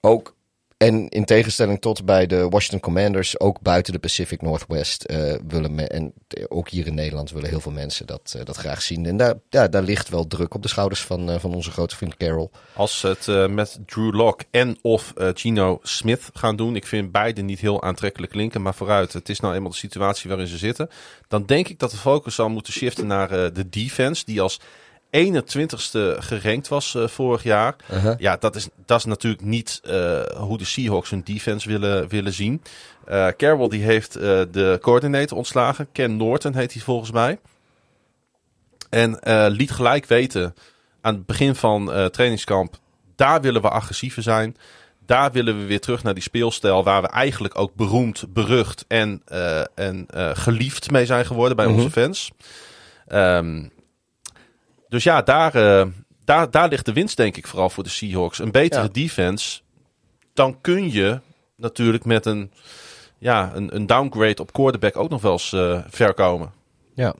[0.00, 0.33] ook,
[0.76, 5.88] en in tegenstelling tot bij de Washington Commanders, ook buiten de Pacific Northwest eh, willen
[5.88, 6.12] en
[6.48, 9.06] ook hier in Nederland willen heel veel mensen dat, eh, dat graag zien.
[9.06, 11.96] En daar, ja, daar ligt wel druk op de schouders van, eh, van onze grote
[11.96, 12.48] vriend Carroll.
[12.74, 16.76] Als ze het met Drew Lock en of Gino Smith gaan doen.
[16.76, 18.62] Ik vind beide niet heel aantrekkelijk klinken.
[18.62, 20.88] Maar vooruit, het is nou eenmaal de situatie waarin ze zitten.
[21.28, 24.24] Dan denk ik dat de focus zal moeten shiften naar de defense.
[24.24, 24.60] Die als
[25.14, 27.76] 21ste gerankt was eh, vorig jaar.
[27.92, 28.14] Uh-huh.
[28.18, 32.32] Ja, dat is, dat is natuurlijk niet eh, hoe de Seahawks hun defense willen, willen
[32.32, 32.62] zien.
[33.04, 35.88] Eh Carroll die heeft de coördinator ontslagen.
[35.92, 37.38] Ken Norton heet hij volgens mij.
[38.90, 39.18] En
[39.52, 40.54] liet gelijk weten
[41.00, 42.74] aan het begin van trainingskamp.
[43.16, 44.56] Daar willen we agressiever zijn.
[45.06, 49.22] Daar willen we weer terug naar die speelstijl waar we eigenlijk ook beroemd, berucht en,
[49.74, 51.74] en geliefd mee zijn geworden bij Mhm.
[51.74, 52.30] onze fans.
[53.06, 53.62] Ehm,
[54.88, 55.86] dus ja, daar, eh,
[56.24, 58.38] daar, daar ligt de winst denk ik vooral voor de Seahawks.
[58.38, 58.88] Een betere Ja.
[58.92, 59.60] defense.
[60.34, 61.20] Dan kun je
[61.56, 62.50] natuurlijk met een,
[63.18, 66.52] ja, een, een downgrade op quarterback ook nog wel eens eh, ver komen.
[66.94, 67.14] Ja.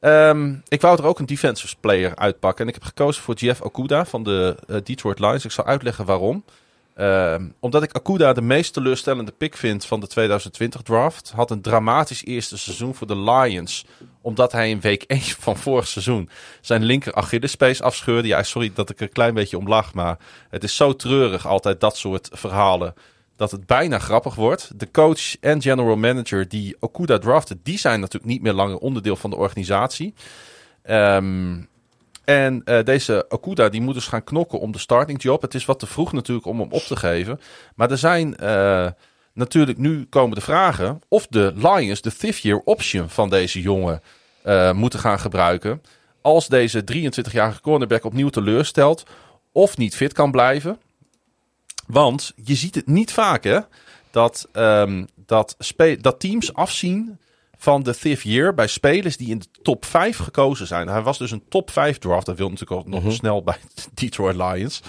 [0.00, 2.62] Ehm, ik wou er ook een defensive player uitpakken.
[2.62, 5.44] En ik heb gekozen voor Jeff Okuda van de eh, Detroit Lions.
[5.44, 6.44] Ik zal uitleggen waarom.
[6.94, 11.32] Ehm, omdat ik Akuda de meest teleurstellende pick vind van de 2020 draft.
[11.34, 13.86] Had een dramatisch eerste seizoen voor de Lions.
[14.22, 16.28] Omdat hij in week 1 van vorig seizoen
[16.60, 18.28] zijn linker Achillespees afscheurde.
[18.28, 19.94] Ja, sorry dat ik er een klein beetje om lach.
[19.94, 20.18] Maar
[20.50, 22.94] het is zo treurig altijd dat soort verhalen.
[23.36, 24.70] Dat het bijna grappig wordt.
[24.76, 27.58] De coach en general manager die Okuda drafted.
[27.62, 30.14] Die zijn natuurlijk niet meer langer onderdeel van de organisatie.
[30.82, 31.68] Ehm
[32.30, 35.42] en eh, deze Okuda die moet dus gaan knokken om de starting job.
[35.42, 37.40] Het is wat te vroeg natuurlijk om hem op te geven.
[37.74, 38.86] Maar er zijn eh,
[39.32, 44.02] natuurlijk nu komen de vragen of de Lions de fifth year option van deze jongen
[44.42, 45.82] eh, moeten gaan gebruiken.
[46.20, 49.02] Als deze 23-jarige cornerback opnieuw teleurstelt
[49.52, 50.78] of niet fit kan blijven.
[51.86, 53.58] Want je ziet het niet vaak hè,
[54.10, 55.56] dat, ehm, dat,
[56.00, 57.18] dat teams afzien
[57.62, 60.88] van de fifth year bij spelers die in de top 5 gekozen zijn.
[60.88, 62.26] Hij was dus een top 5 draft.
[62.26, 63.12] Dat wil natuurlijk ook nog Mhm.
[63.12, 63.56] snel bij
[63.94, 64.80] Detroit Lions.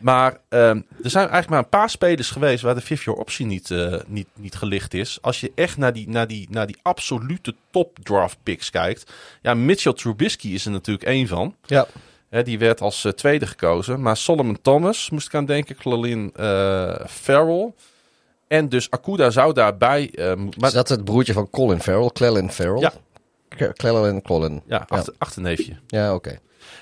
[0.00, 3.46] maar ehm, er zijn eigenlijk maar een paar spelers geweest waar de fifth year optie
[3.46, 5.18] niet, eh, niet, niet gelicht is.
[5.20, 9.12] Als je echt naar die, naar die, naar die absolute top draft picks kijkt.
[9.42, 11.54] Ja, Mitchell Trubisky is er natuurlijk één van.
[11.66, 11.86] Ja.
[12.30, 14.00] Hè, die werd als eh, tweede gekozen.
[14.02, 15.76] Maar Solomon Thomas moest ik aan denken.
[15.76, 17.72] Clelin eh Farrell.
[18.48, 20.10] En dus Akuda zou daarbij...
[20.14, 22.10] eh, mo- maar, Is dat het broertje van Colin Farrell?
[22.12, 22.80] Clelin Farrell?
[22.80, 22.92] Ja.
[23.72, 24.62] Clelin Colin.
[24.66, 25.76] ja, achter, achterneefje.
[25.86, 26.38] Ja, oké.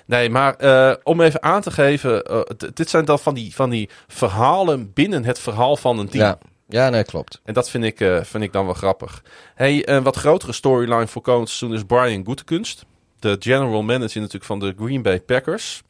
[0.06, 2.24] Nee, maar eh, om even aan te geven...
[2.24, 2.40] eh,
[2.74, 6.24] dit zijn dan van die, van die verhalen binnen het verhaal van een team.
[6.24, 6.38] Ja.
[6.68, 7.40] ja, nee, klopt.
[7.44, 9.22] En dat vind ik, eh, vind ik dan wel grappig.
[9.54, 12.84] Hey, een wat grotere storyline voor komend seizoen is Brian Goetekunst.
[13.18, 15.82] De general manager natuurlijk van de Green Bay Packers.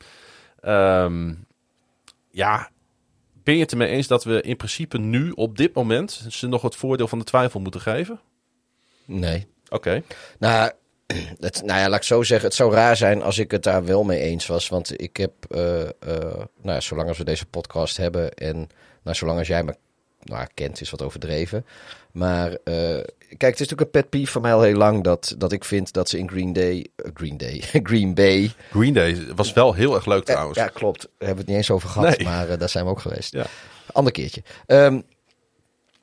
[0.61, 1.33] Ehm,
[2.31, 2.71] ja,
[3.47, 6.63] ben je het ermee eens dat we in principe nu op dit moment ze nog
[6.63, 8.21] het voordeel van de twijfel moeten geven?
[9.05, 9.47] Nee.
[9.69, 10.03] Oké.
[10.39, 10.71] Nou,
[11.41, 12.47] het, nou ja, laat ik zo zeggen.
[12.47, 14.69] Het zou raar zijn als ik het daar wel mee eens was.
[14.69, 15.89] Want ik heb, eh, eh,
[16.63, 18.69] nou ja, zolang als we deze podcast hebben en
[19.03, 19.75] nou, zolang als jij me
[20.23, 21.67] nou, kent, is wat overdreven.
[22.17, 23.01] Maar eh,
[23.37, 25.65] kijk, het is natuurlijk een pet peeve van mij al heel lang dat, dat ik
[25.65, 28.53] vind dat ze in Green Day, eh, Green Day, Green Bay.
[28.71, 30.59] Green Day was wel heel erg leuk trouwens.
[30.59, 31.01] ja, klopt.
[31.01, 32.27] Daar hebben we het niet eens over gehad, Nee.
[32.27, 33.33] maar eh, daar zijn we ook geweest.
[33.33, 33.47] Ja.
[33.93, 34.43] Ander keertje.
[34.67, 35.01] Ehm,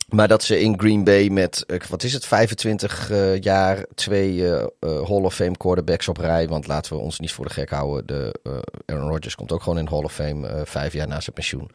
[0.10, 4.44] maar dat ze in Green Bay met, wat is het, 25 eh, jaar twee
[4.80, 6.48] Hall of Fame quarterbacks op rij.
[6.48, 8.06] Want laten we ons niet voor de gek houden.
[8.06, 8.40] De,
[8.85, 11.69] Aaron Rodgers komt ook gewoon in de Hall of Fame vijf jaar na zijn pensioen.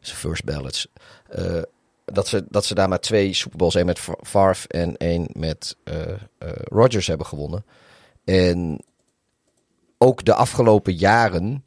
[0.00, 0.86] Zijn first ballots.
[2.12, 5.28] Dat, ze, dat ze daar maar twee Super Bowls, één met Fa- Favre en één
[5.32, 5.96] met eh,
[6.64, 7.64] Rodgers hebben gewonnen.
[8.24, 8.80] En
[9.98, 11.64] ook de afgelopen jaren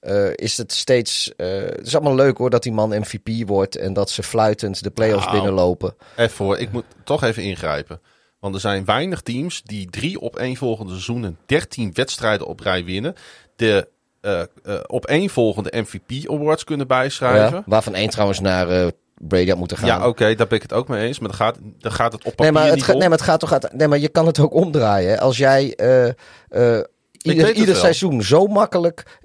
[0.00, 1.32] eh, is het steeds...
[1.36, 4.90] het is allemaal leuk hoor dat die man MVP wordt en dat ze fluitend de
[4.90, 5.36] playoffs Nou.
[5.36, 5.94] binnenlopen.
[6.16, 8.00] Even hoor, ik moet toch even ingrijpen.
[8.40, 13.14] Want er zijn weinig teams die drie opeenvolgende seizoenen 13 wedstrijden op rij winnen.
[13.56, 13.88] De
[14.20, 14.42] eh
[14.86, 17.56] opeenvolgende MVP awards kunnen bijschrijven.
[17.56, 19.86] Ja, waarvan één trouwens naar Brady had moeten gaan.
[19.86, 21.18] Ja, oké, daar ben ik het ook mee eens.
[21.18, 23.26] Maar dan gaat, dan gaat het op papier Nee maar, het niet nee, maar het
[23.26, 23.72] gaat toch uit.
[23.72, 25.18] Nee, maar je kan het ook omdraaien.
[25.18, 26.06] Als jij eh,
[26.48, 26.84] eh,
[27.22, 29.18] ieder, ieder seizoen zo makkelijk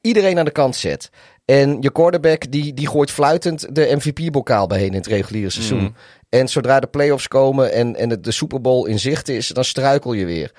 [0.00, 1.10] iedereen aan de kant zet.
[1.44, 5.82] En je quarterback die, die gooit fluitend de MVP-bokaal bijheen in het reguliere seizoen.
[5.82, 5.90] Mhm.
[6.28, 9.64] En zodra de playoffs komen en, en de, de Super Bowl in zicht is, dan
[9.64, 10.52] struikel je weer.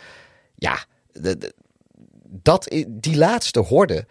[0.56, 1.53] Ja, de- de-
[2.32, 4.06] dat, die laatste horde.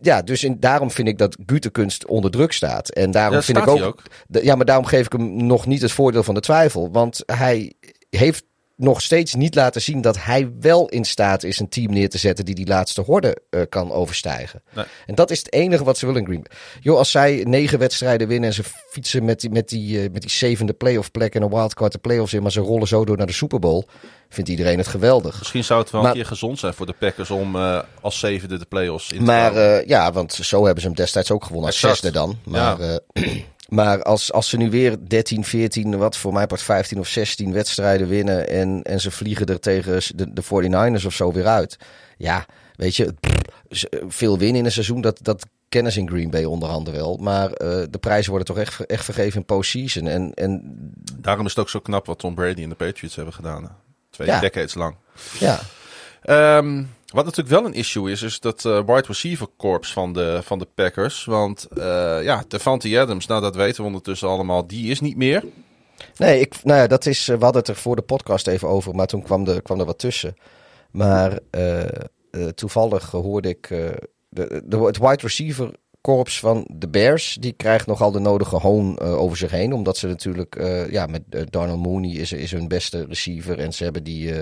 [0.00, 2.88] Ja, dus in, daarom vind ik dat Gutekunst onder druk staat.
[2.88, 5.92] En daarom Ja, vind ik ook, ja, maar daarom geef ik hem nog niet het
[5.92, 6.90] voordeel van de twijfel.
[6.90, 7.72] Want hij
[8.10, 8.44] heeft
[8.78, 12.18] nog steeds niet laten zien dat hij wel in staat is een team neer te
[12.18, 14.62] zetten die die laatste horde eh, kan overstijgen.
[14.74, 14.84] Nee.
[15.06, 16.58] En dat is het enige wat ze willen in Green Bay.
[16.80, 20.22] Joh, als zij negen wedstrijden winnen en ze fietsen met die, met die, eh, met
[20.22, 23.16] die zevende playoff plek en een wildcard de playoffs in, maar ze rollen zo door
[23.16, 23.82] naar de Super Bowl,
[24.28, 25.38] vindt iedereen het geweldig.
[25.38, 28.18] Misschien zou het wel Maar- een keer gezond zijn voor de Packers om eh, als
[28.18, 31.66] zevende de playoffs in te Maar ja, want zo hebben ze hem destijds ook gewonnen
[31.66, 31.94] als Exact.
[32.00, 32.38] zesde dan.
[32.44, 32.76] Maar,
[33.68, 37.52] maar als, als ze nu weer 13, 14, wat voor mij part 15 of 16
[37.52, 41.76] wedstrijden winnen en, en ze vliegen er tegen de, de 49ers of zo weer uit.
[42.16, 42.46] Ja,
[42.76, 46.44] weet je, pff, veel winnen in een seizoen, dat, dat kennen ze in Green Bay
[46.44, 47.16] onderhanden wel.
[47.16, 50.06] Maar eh, de prijzen worden toch echt, echt vergeven in postseason.
[50.06, 50.62] En, en
[51.16, 53.62] Daarom is het ook zo knap wat Tom Brady en de Patriots hebben gedaan.
[53.62, 53.68] hè.
[54.10, 54.40] Twee Ja.
[54.40, 54.96] decades lang.
[55.38, 55.60] ja,
[56.22, 56.82] Ehm,
[57.14, 60.58] wat natuurlijk wel een issue is, is dat eh wide receiver corps van de, van
[60.58, 61.24] de Packers.
[61.24, 65.44] Want eh ja, Devante Adams, nou dat weten we ondertussen allemaal, die is niet meer.
[66.16, 68.68] Nee, ik, nou ja, dat is, eh, we hadden het er voor de podcast even
[68.68, 70.34] over, maar toen kwam, de, kwam er wat tussen.
[70.90, 71.84] Maar eh,
[72.54, 73.68] toevallig hoorde ik
[74.28, 75.70] de, de, het wide receiver
[76.00, 79.72] korps van de Bears, die krijgt nogal de nodige hoon over zich heen.
[79.72, 80.54] Omdat ze natuurlijk,
[80.90, 83.58] ja, met eh, Darnell Mooney is, is hun beste receiver.
[83.58, 84.32] En ze hebben die,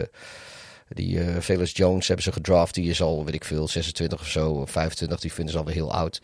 [0.89, 2.75] die Felix Jones hebben ze gedraft.
[2.75, 5.21] Die is al, weet ik veel, 26 of zo, of 25.
[5.21, 6.23] Die vinden ze alweer heel oud.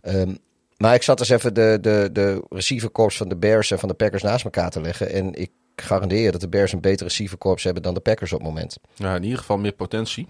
[0.00, 0.34] Ehm,
[0.76, 3.94] maar ik zat dus even de, de, de receiverkorps van de Bears en van de
[3.94, 5.12] Packers naast elkaar te leggen.
[5.12, 8.48] En ik garandeer dat de Bears een beter receiverkorps hebben dan de Packers op het
[8.48, 8.78] moment.
[8.94, 10.28] Ja, in ieder geval meer potentie.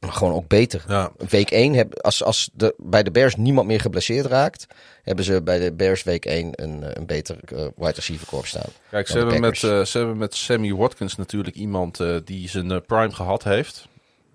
[0.00, 0.84] Gewoon ook beter.
[0.88, 1.12] Ja.
[1.28, 4.66] Week 1, heb, als, als de, bij de Bears niemand meer geblesseerd raakt,
[5.02, 8.70] hebben ze bij de Bears week 1 een, een beter eh, wide receiver korps staan.
[8.90, 12.84] Kijk, ze hebben, met, eh, ze hebben met Sammy Watkins natuurlijk iemand eh, die zijn
[12.84, 13.88] prime gehad heeft.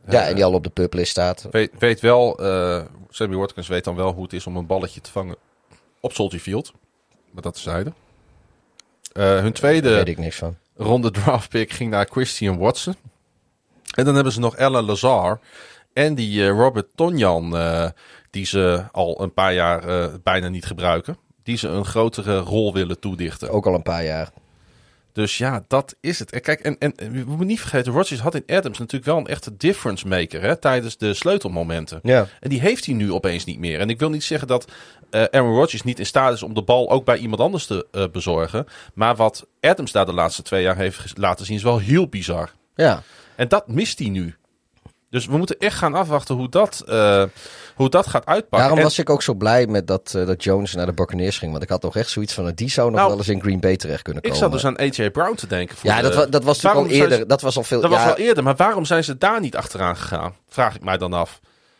[0.07, 1.47] ja, en die al op de publist staat.
[1.51, 2.35] Weet, weet wel,
[3.09, 5.35] Sammy Watkins weet dan wel hoe het is om een balletje te vangen
[5.99, 6.71] op Soldier Field.
[7.31, 7.93] Maar dat tezijde.
[9.13, 10.57] Eh hun tweede weet ik niks van.
[10.75, 12.95] ronde draft pick ging naar Christian Watson.
[13.91, 15.39] En dan hebben ze nog Ellen Lazar
[15.93, 17.89] en die eh, Robert Tonjan, eh,
[18.29, 21.17] die ze al een paar jaar eh, bijna niet gebruiken.
[21.43, 23.49] Die ze een grotere rol willen toedichten.
[23.49, 24.29] Ook al een paar jaar.
[25.13, 26.31] Dus ja, dat is het.
[26.31, 29.27] En kijk, en, en we moeten niet vergeten, Rodgers had in Adams natuurlijk wel een
[29.27, 31.99] echte difference maker hè, tijdens de sleutelmomenten.
[32.03, 32.27] Ja.
[32.39, 33.79] En die heeft hij nu opeens niet meer.
[33.79, 34.71] En ik wil niet zeggen dat
[35.09, 38.09] eh Aaron Rodgers niet in staat is om de bal ook bij iemand anders te
[38.11, 38.65] bezorgen.
[38.93, 42.51] Maar wat Adams daar de laatste twee jaar heeft laten zien is wel heel bizar.
[42.75, 43.03] Ja.
[43.35, 44.35] En dat mist hij nu.
[45.09, 47.23] Dus we moeten echt gaan afwachten hoe dat, eh,
[47.75, 48.59] hoe dat gaat uitpakken.
[48.59, 51.37] Daarom En- was ik ook zo blij met dat, eh, dat Jones naar de Buccaneers
[51.37, 51.51] ging.
[51.51, 53.41] Want ik had nog echt zoiets van, eh, die zou nog Nou, wel eens in
[53.41, 54.43] Green Bay terecht kunnen ik komen.
[54.43, 55.77] zat dus aan AJ Brown te denken.
[55.77, 57.17] voor ja, de- dat, wa- dat was al eerder.
[57.17, 57.81] ze- dat was al veel.
[57.81, 60.35] Dat ja, was wel eerder, maar waarom zijn ze daar niet achteraan gegaan?
[60.49, 61.39] Vraag ik mij dan af.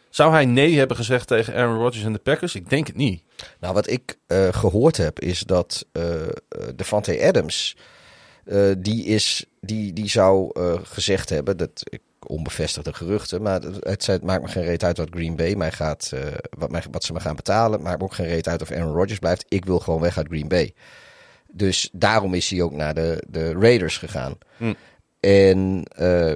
[0.10, 2.56] Zou hij nee hebben gezegd tegen Aaron Rodgers en de Packers?
[2.56, 3.24] Ik denk het niet.
[3.60, 6.04] Nou, wat ik eh, gehoord heb, is dat eh,
[6.76, 7.76] Devante Adams,
[8.52, 11.84] eh, die, is, die, die zou eh, gezegd hebben, dat
[12.28, 16.20] onbevestigde geruchten, maar het, maakt me geen reet uit wat Green Bay mij gaat, eh,
[16.58, 17.72] wat, mij, wat ze me gaan betalen.
[17.72, 19.46] Het maakt me ook geen reet uit of Aaron Rodgers blijft.
[19.48, 20.74] Ik wil gewoon weg uit Green Bay.
[21.52, 24.38] Dus daarom is hij ook naar de, de Raiders gegaan.
[24.58, 24.74] Hm.
[25.20, 25.84] En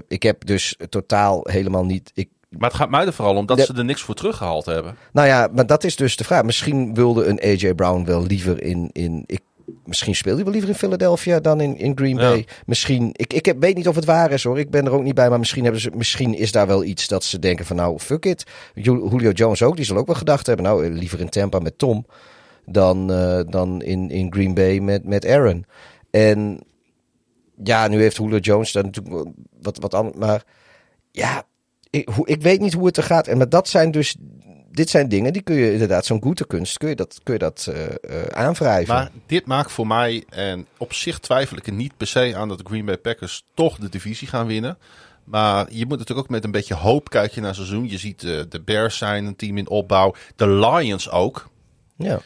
[0.07, 2.11] ik heb dus totaal helemaal niet.
[2.13, 4.65] Ik, Maar het gaat mij er vooral om dat De- ze er niks voor teruggehaald
[4.65, 4.97] hebben.
[5.13, 6.43] nou ja, maar dat is dus de vraag.
[6.43, 8.89] Misschien wilde een AJ Brown wel liever in.
[8.93, 9.41] in ik,
[9.85, 12.21] misschien speelde hij wel liever in Philadelphia dan in, in Green Ja.
[12.29, 12.45] Bay.
[12.65, 13.09] Misschien.
[13.11, 14.59] Ik, ik heb, weet niet of het waar is hoor.
[14.59, 15.29] Ik ben er ook niet bij.
[15.29, 18.25] Maar misschien, hebben ze, misschien is daar wel iets dat ze denken van nou, fuck
[18.25, 18.43] it.
[18.73, 19.75] Ju- Julio Jones ook.
[19.75, 20.65] Die zal ook wel gedacht hebben.
[20.65, 22.05] Nou, liever in Tampa met Tom.
[22.65, 25.65] Dan, eh, dan in, in Green Bay met, met Aaron.
[26.11, 26.59] En
[27.63, 29.27] ja, nu heeft Julio Jones daar natuurlijk
[29.61, 30.17] wat, wat anders.
[30.17, 30.43] Maar
[31.11, 31.43] ja,
[31.89, 33.27] ik, ik weet niet hoe het er gaat.
[33.27, 34.15] En maar dat zijn dus
[34.76, 37.39] dit zijn dingen die kun je inderdaad, zo'n goede kunst, kun je dat, kun je
[37.39, 37.72] dat
[38.02, 38.93] eh, aanwrijven.
[38.93, 42.47] Maar dit maakt voor mij, en op zich twijfel ik er niet per se aan
[42.47, 44.77] dat de Green Bay Packers toch de divisie gaan winnen.
[45.23, 47.89] Maar je moet natuurlijk ook met een beetje hoop kijken naar het seizoen.
[47.89, 50.15] Je ziet eh, de Bears zijn een team in opbouw.
[50.35, 51.49] De Lions ook.
[51.97, 52.19] ja.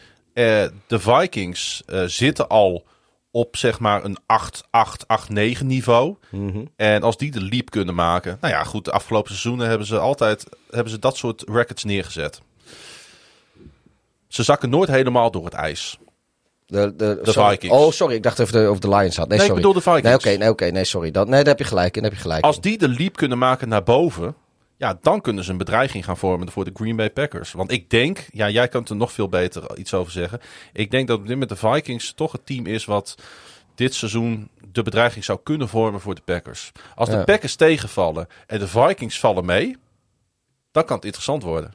[0.88, 2.86] De Vikings zitten al
[3.32, 6.16] op zeg maar een 8, 8, 8, 9 niveau.
[6.32, 6.66] Mhm.
[6.76, 8.38] En als die de leap kunnen maken.
[8.42, 12.42] Nou ja, goed, de afgelopen seizoenen hebben ze altijd hebben ze dat soort records neergezet.
[14.28, 15.98] Ze zakken nooit helemaal door het ijs.
[16.66, 17.52] De, de, De sorry.
[17.52, 17.76] Vikings.
[17.76, 19.28] Oh, sorry, ik dacht even de, over de Lions had.
[19.28, 19.62] Nee, Nee, ik sorry.
[19.62, 20.04] bedoel de Vikings.
[20.24, 21.12] Nee, oké, nee, oké, nee, sorry.
[21.12, 23.16] Dat, nee, daar heb je gelijk in, daar heb je gelijk Als die de leap
[23.16, 24.36] kunnen maken naar boven.
[24.80, 27.52] Ja, dan kunnen ze een bedreiging gaan vormen voor de Green Bay Packers.
[27.52, 30.40] Want ik denk, ja, jij kan er nog veel beter iets over zeggen.
[30.74, 33.16] Ik denk dat op dit moment de Vikings toch het team is wat
[33.76, 36.72] dit seizoen de bedreiging zou kunnen vormen voor de Packers.
[36.96, 37.24] Als de Ja.
[37.24, 39.78] Packers tegenvallen en de Vikings vallen mee,
[40.72, 41.74] dan kan het interessant worden.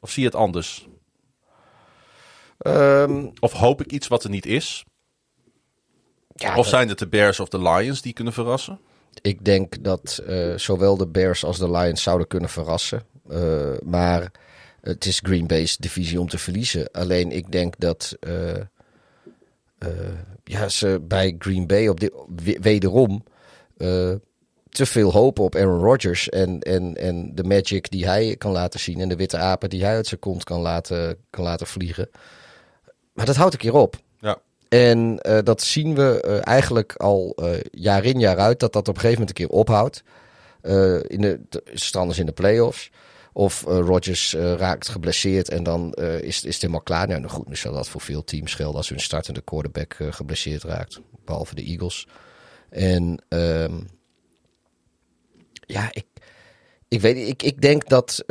[0.00, 0.86] Of zie je het anders?
[2.58, 4.84] Ehm, Of hoop ik iets wat er niet is?
[6.34, 8.80] ja, Of zijn het de Bears of de Lions die kunnen verrassen?
[9.22, 13.02] Ik denk dat eh, zowel de Bears als de Lions zouden kunnen verrassen.
[13.30, 14.32] Eh, maar
[14.80, 16.90] het is Green Bay's divisie om te verliezen.
[16.90, 18.54] Alleen ik denk dat eh,
[20.44, 23.24] ja, ze bij Green Bay op dit, we- wederom
[24.68, 26.28] te veel hopen op Aaron Rodgers.
[26.28, 29.00] En, en, en de magic die hij kan laten zien.
[29.00, 32.08] En de witte apen die hij uit zijn kont kan laten, kan laten vliegen.
[33.12, 33.96] Maar dat houdt een keer op.
[34.76, 38.88] En eh, dat zien we eh, eigenlijk al eh, jaar in jaar uit, dat dat
[38.88, 40.02] op een gegeven moment een keer ophoudt.
[41.08, 42.90] In de, de in de playoffs.
[43.32, 47.08] Of Rodgers raakt geblesseerd en dan is, is het helemaal klaar.
[47.08, 50.62] Nou, nou goed, nu zal dat voor veel teams gelden als hun startende quarterback geblesseerd
[50.62, 51.00] raakt.
[51.24, 52.06] Behalve de Eagles.
[52.70, 53.74] En ehm,
[55.66, 56.06] ja, ik,
[56.88, 58.24] ik weet ik, ik denk dat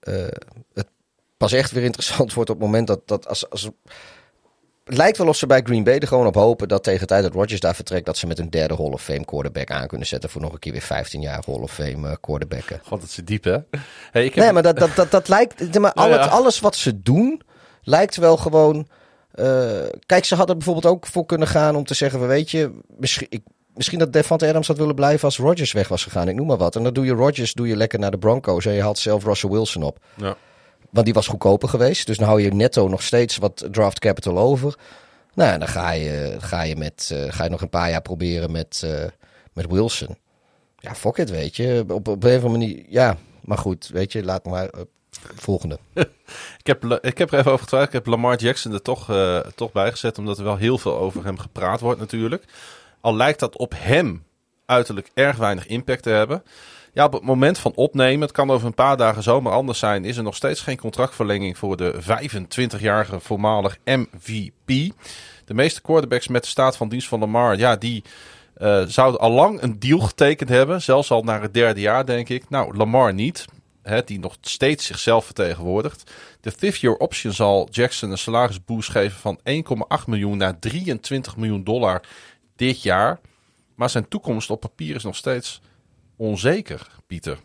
[0.00, 0.88] het
[1.36, 3.70] pas echt weer interessant wordt op het moment dat, dat als, als
[4.84, 7.06] het lijkt wel of ze bij Green Bay er gewoon op hopen dat tegen de
[7.06, 9.86] tijd dat Rodgers daar vertrekt, dat ze met een derde Hall of Fame quarterback aan
[9.86, 12.80] kunnen zetten voor nog een keer weer 15 jaar Hall of Fame eh, quarterbacken.
[12.84, 13.56] God, het zit diep, hè?
[14.10, 14.44] Hey, ik heb...
[14.44, 15.78] Nee, maar dat, dat, dat, dat lijkt.
[15.78, 16.20] Maar Nou ja.
[16.20, 17.42] het, alles wat ze doen,
[17.82, 18.88] lijkt wel gewoon.
[19.32, 19.46] eh,
[20.06, 23.26] kijk, ze hadden bijvoorbeeld ook voor kunnen gaan om te zeggen: we weet je, misschien,
[23.30, 23.42] ik,
[23.74, 26.28] misschien dat Devante Adams had willen blijven als Rodgers weg was gegaan.
[26.28, 26.76] Ik noem maar wat.
[26.76, 29.24] En dan doe je Rodgers doe je lekker naar de Broncos en je haalt zelf
[29.24, 29.98] Russell Wilson op.
[30.16, 30.36] Ja.
[30.92, 32.06] Want die was goedkoper geweest.
[32.06, 34.74] Dus dan hou je netto nog steeds wat draft capital over.
[35.34, 38.50] Nou, dan ga je, ga je, met, eh, ga je nog een paar jaar proberen
[38.50, 39.04] met, eh,
[39.52, 40.16] met Wilson.
[40.78, 41.84] Ja, fuck it, weet je.
[41.88, 43.16] Op, op een of andere manier, ja.
[43.40, 44.68] Maar goed, weet je, laat maar.
[44.68, 44.80] eh,
[45.34, 45.78] volgende.
[46.58, 47.94] Ik heb, ik heb er even over getwijfeld.
[47.94, 49.10] Ik heb Lamar Jackson er toch,
[49.54, 50.18] toch bij gezet.
[50.18, 52.44] Omdat er wel heel veel over hem gepraat wordt natuurlijk.
[53.00, 54.24] Al lijkt dat op hem
[54.66, 56.42] uiterlijk erg weinig impact te hebben.
[56.94, 60.04] Ja, op het moment van opnemen, het kan over een paar dagen zomaar anders zijn,
[60.04, 64.92] is er nog steeds geen contractverlenging voor de 25-jarige voormalig MVP.
[65.44, 68.04] De meeste quarterbacks met de staat van dienst van Lamar, ja, die
[68.54, 70.82] eh, zouden al lang een deal getekend hebben.
[70.82, 72.48] Zelfs al naar het derde jaar, denk ik.
[72.48, 73.44] Nou, Lamar niet.
[73.82, 76.12] Hè, die nog steeds zichzelf vertegenwoordigt.
[76.40, 79.38] De fifth year option zal Jackson een salarisboost geven van
[80.00, 82.02] 1,8 miljoen naar 23 miljoen dollar
[82.56, 83.20] dit jaar.
[83.74, 85.60] Maar zijn toekomst op papier is nog steeds
[86.16, 87.38] onzeker, Pieter.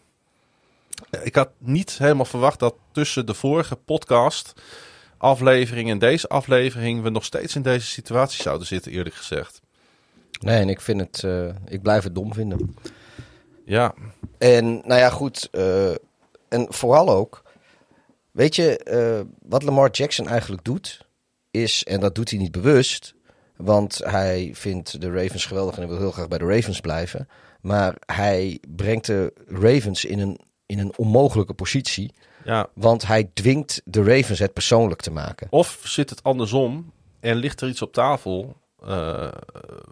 [1.23, 4.53] Ik had niet helemaal verwacht dat tussen de vorige podcast
[5.18, 9.61] aflevering en deze aflevering we nog steeds in deze situatie zouden zitten, eerlijk gezegd.
[10.39, 11.23] Nee, en ik vind het.
[11.23, 12.76] eh, ik blijf het dom vinden.
[13.65, 13.94] Ja,
[14.38, 15.48] En nou ja, goed.
[15.52, 15.91] eh,
[16.49, 17.44] en vooral ook.
[18.31, 21.06] Weet je, eh, wat Lamar Jackson eigenlijk doet,
[21.52, 23.14] is, en dat doet hij niet bewust,
[23.56, 27.27] want hij vindt de Ravens geweldig en hij wil heel graag bij de Ravens blijven.
[27.62, 32.14] Maar hij brengt de Ravens in een, in een onmogelijke positie,
[32.46, 32.68] ja.
[32.74, 35.48] want hij dwingt de Ravens het persoonlijk te maken.
[35.50, 38.56] Of zit het andersom en ligt er iets op tafel
[38.86, 39.28] eh,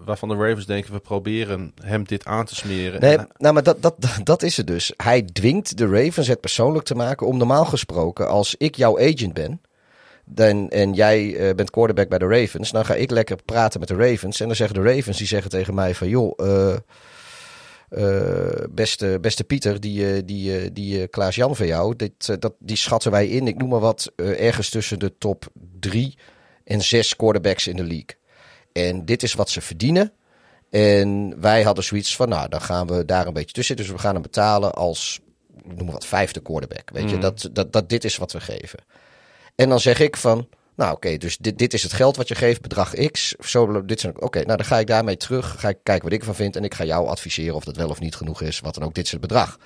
[0.06, 3.02] waarvan de Ravens denken we proberen hem dit aan te smeren.
[3.02, 4.94] Nee, En- nou, maar dat, dat, dat is het dus.
[4.98, 9.34] Hij dwingt de Ravens het persoonlijk te maken om normaal gesproken, als ik jouw agent
[9.34, 9.62] ben,
[10.26, 13.90] dan, en jij eh, bent quarterback bij de Ravens, dan ga ik lekker praten met
[13.90, 14.40] de Ravens.
[14.40, 16.76] En dan zeggen de Ravens, die zeggen tegen mij van, joh, eh,
[18.72, 22.54] beste, beste Pieter, die, eh, die, eh, die eh, Klaas-Jan van jou, dit, eh, dat,
[22.60, 25.46] die schatten wij in, ik noem maar wat, eh, ergens tussen de top
[25.80, 26.18] drie
[26.64, 28.16] en zes quarterbacks in de league.
[28.72, 30.12] En dit is wat ze verdienen.
[30.70, 33.76] En wij hadden zoiets van, nou, dan gaan we daar een beetje tussen.
[33.76, 35.20] Dus we gaan hem betalen als,
[35.64, 36.90] noem maar wat, vijfde quarterback.
[36.90, 38.80] Weet je, dat, dat, dat dit is wat we geven.
[39.56, 42.36] En dan zeg ik van, nou oké, dus dit, dit is het geld wat je
[42.36, 43.36] geeft, bedrag X.
[43.40, 46.36] Zo, dit oké, nou dan ga ik daarmee terug, ga ik kijken wat ik ervan
[46.36, 46.56] vind.
[46.56, 48.94] En ik ga jou adviseren of dat wel of niet genoeg is, wat dan ook,
[48.94, 49.60] dit is het bedrag.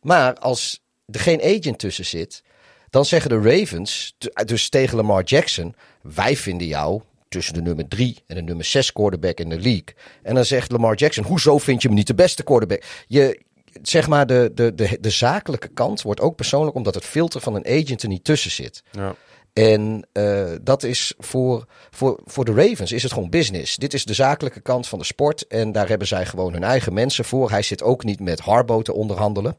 [0.00, 2.42] Maar als er geen agent tussen zit,
[2.90, 4.16] dan zeggen de Ravens,
[4.46, 8.92] dus tegen Lamar Jackson, wij vinden jou tussen de nummer drie en de nummer zes
[8.92, 9.94] quarterback in de league.
[10.22, 12.84] En dan zegt Lamar Jackson, hoezo vind je hem niet de beste quarterback?
[13.06, 13.40] Je,
[13.82, 17.54] zeg maar, de, de, de, de zakelijke kant wordt ook persoonlijk omdat het filter van
[17.54, 18.82] een agent er niet tussen zit.
[18.90, 19.14] Ja.
[19.52, 23.76] En eh, dat is voor, voor, voor de Ravens is het gewoon business.
[23.76, 25.46] Dit is de zakelijke kant van de sport.
[25.46, 27.50] En daar hebben zij gewoon hun eigen mensen voor.
[27.50, 29.56] Hij zit ook niet met Harbo te onderhandelen.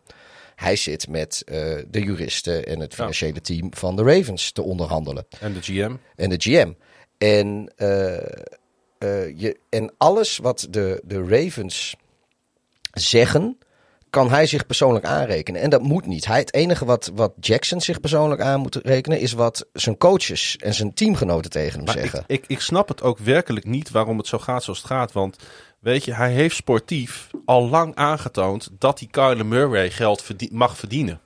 [0.55, 1.57] Hij zit met eh,
[1.87, 5.25] de juristen en het financiële team van de Ravens te onderhandelen.
[5.39, 5.95] En de GM.
[6.15, 6.73] En de GM.
[7.17, 11.95] En, eh, je, en alles wat de, de Ravens
[12.91, 13.57] zeggen,
[14.13, 15.61] kan hij zich persoonlijk aanrekenen.
[15.61, 16.25] En dat moet niet.
[16.25, 20.57] Hij, het enige wat, wat Jackson zich persoonlijk aan moet rekenen, is wat zijn coaches
[20.57, 22.23] en zijn teamgenoten tegen hem Maar zeggen.
[22.27, 25.11] ik, ik, ik snap het ook werkelijk niet waarom het zo gaat zoals het gaat.
[25.11, 25.37] Want
[25.79, 31.19] weet je, hij heeft sportief al lang aangetoond dat hij Kyler Murray geld mag verdienen.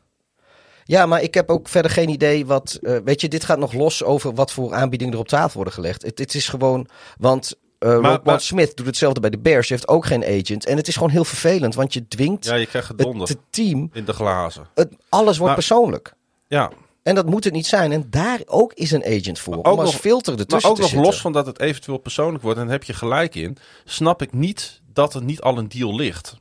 [0.83, 2.79] Ja, maar ik heb ook verder geen idee wat.
[2.81, 5.73] eh, weet je, dit gaat nog los over wat voor aanbiedingen er op tafel worden
[5.73, 6.01] gelegd.
[6.01, 6.87] Het, het is gewoon.
[7.17, 7.57] Want.
[7.79, 9.69] Roquan maar- Smith doet hetzelfde bij de Bears.
[9.69, 10.65] Heeft ook geen agent.
[10.65, 11.75] En het is gewoon heel vervelend.
[11.75, 13.89] Want je dwingt Ja, je krijgt het, het team.
[13.93, 14.67] in de glazen.
[14.75, 16.13] Het, alles wordt Maar- persoonlijk.
[16.47, 16.71] Ja,
[17.03, 17.91] En dat moet het niet zijn.
[17.91, 19.55] En daar ook is een agent voor.
[19.55, 21.07] Maar om ook als nog- filter maar ertussen ook te nog zitten.
[21.09, 24.33] los van dat het eventueel persoonlijk wordt, en daar heb je gelijk in, snap ik
[24.33, 26.35] niet dat er niet al een deal ligt.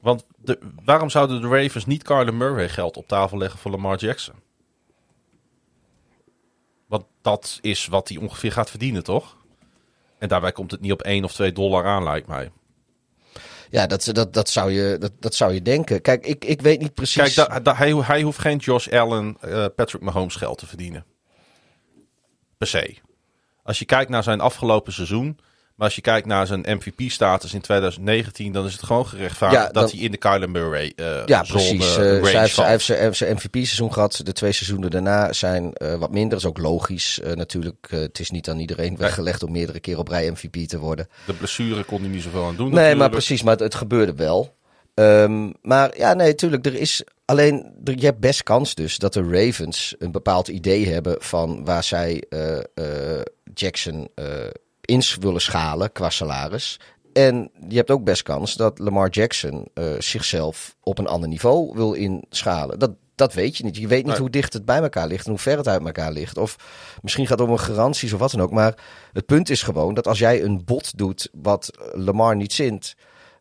[0.00, 3.98] Want de, waarom zouden de Ravens niet Kyler Murray geld op tafel leggen voor Lamar
[3.98, 4.34] Jackson?
[6.86, 9.36] Want dat is wat hij ongeveer gaat verdienen, toch?
[10.24, 12.50] En daarbij komt het niet op 1 of 2 dollar aan, lijkt mij.
[13.70, 16.00] Ja, dat, dat, dat, zou je, dat, dat zou je denken.
[16.00, 17.34] Kijk, ik, ik weet niet precies.
[17.34, 21.04] Kijk, da, da- hij, hij hoeft geen Josh Allen, eh, Patrick Mahomes geld te verdienen.
[22.58, 22.96] Per se.
[23.62, 25.38] Als je kijkt naar zijn afgelopen seizoen.
[25.74, 29.68] Maar als je kijkt naar zijn MVP-status in 2019, dan is het gewoon gerechtvaardigd Ja,
[29.70, 31.96] dat hij in de Kyler Murray eh ja, precies.
[31.96, 34.20] eh, Eh, zij heeft, hij zijn- hij MVP-seizoen gehad.
[34.22, 36.30] De twee seizoenen daarna zijn eh, wat minder.
[36.30, 37.86] Dat is ook logisch eh, natuurlijk.
[37.90, 41.08] Eh, het is niet aan iedereen weggelegd om meerdere keer op rij MVP te worden.
[41.26, 42.74] De blessure kon hij niet zoveel aan doen.
[42.74, 43.42] Nee, maar precies.
[43.42, 44.56] Maar het, het gebeurde wel.
[44.94, 46.66] Ehm, maar ja, nee, tuurlijk.
[46.66, 50.88] Er is alleen, er, je hebt best kans dus dat de Ravens een bepaald idee
[50.88, 53.20] hebben van waar zij eh, eh,
[53.54, 54.24] Jackson eh
[54.84, 56.80] in willen schalen qua salaris.
[57.12, 61.72] En je hebt ook best kans dat Lamar Jackson eh, zichzelf op een ander niveau
[61.74, 62.78] wil inschalen.
[62.78, 63.76] Dat, dat weet je niet.
[63.76, 64.20] Je weet niet Nee.
[64.20, 66.36] hoe dicht het bij elkaar ligt en hoe ver het uit elkaar ligt.
[66.38, 66.56] Of
[67.02, 68.50] misschien gaat het om een garanties of wat dan ook.
[68.50, 68.74] Maar
[69.12, 72.94] het punt is gewoon dat als jij een bod doet wat Lamar niet zint.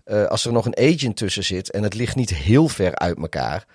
[0.03, 3.17] eh, als er nog een agent tussen zit en het ligt niet heel ver uit
[3.17, 3.65] elkaar.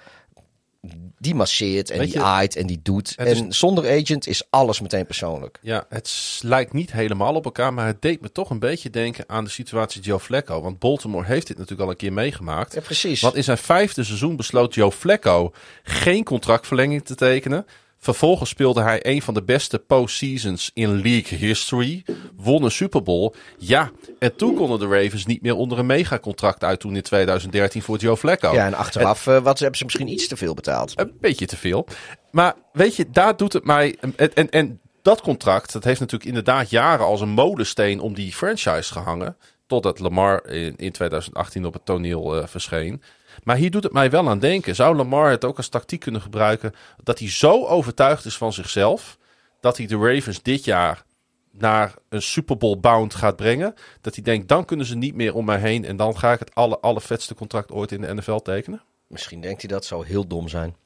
[1.18, 3.14] Die masseert en Weet die je, aait en die doet.
[3.18, 5.59] is- En zonder agent is alles meteen persoonlijk.
[5.62, 9.24] Ja, het lijkt niet helemaal op elkaar, maar het deed me toch een beetje denken
[9.28, 10.60] aan de situatie Joe Flacco.
[10.62, 12.74] Want Baltimore heeft dit natuurlijk al een keer meegemaakt.
[12.74, 13.20] Ja, precies.
[13.20, 15.52] Want in zijn vijfde seizoen besloot Joe Flacco
[15.82, 17.66] geen contractverlenging te tekenen.
[17.99, 22.05] Vervolgens speelde hij een van de beste postseasons in league history.
[22.37, 23.35] Won een Super Bowl.
[23.59, 27.83] Ja, en toen konden de Ravens niet meer onder een megacontract uit toen in 2013
[27.83, 28.53] voor Joe Flacco.
[28.53, 30.93] Ja, en achteraf eh, wat, hebben ze misschien iets te veel betaald.
[30.97, 31.87] Een beetje te veel.
[32.31, 33.97] Maar weet je, daar doet het mij.
[34.16, 38.33] En, en, en dat contract, dat heeft natuurlijk inderdaad jaren als een molensteen om die
[38.33, 39.37] franchise gehangen.
[39.66, 43.03] Totdat Lamar in, in 2018 op het toneel eh, verscheen.
[43.44, 44.74] Maar hier doet het mij wel aan denken.
[44.74, 46.73] Zou Lamar het ook als tactiek kunnen gebruiken?
[47.02, 49.19] Dat hij zo overtuigd is van zichzelf.
[49.60, 51.05] Dat hij de Ravens dit jaar
[51.51, 53.74] naar een Super Bowl bound gaat brengen.
[54.01, 55.85] Dat hij denkt, dan kunnen ze niet meer om mij heen.
[55.85, 58.82] En dan ga ik het alle, allervetste contract ooit in de NFL tekenen.
[59.06, 60.77] Misschien denkt hij dat zou heel dom zijn.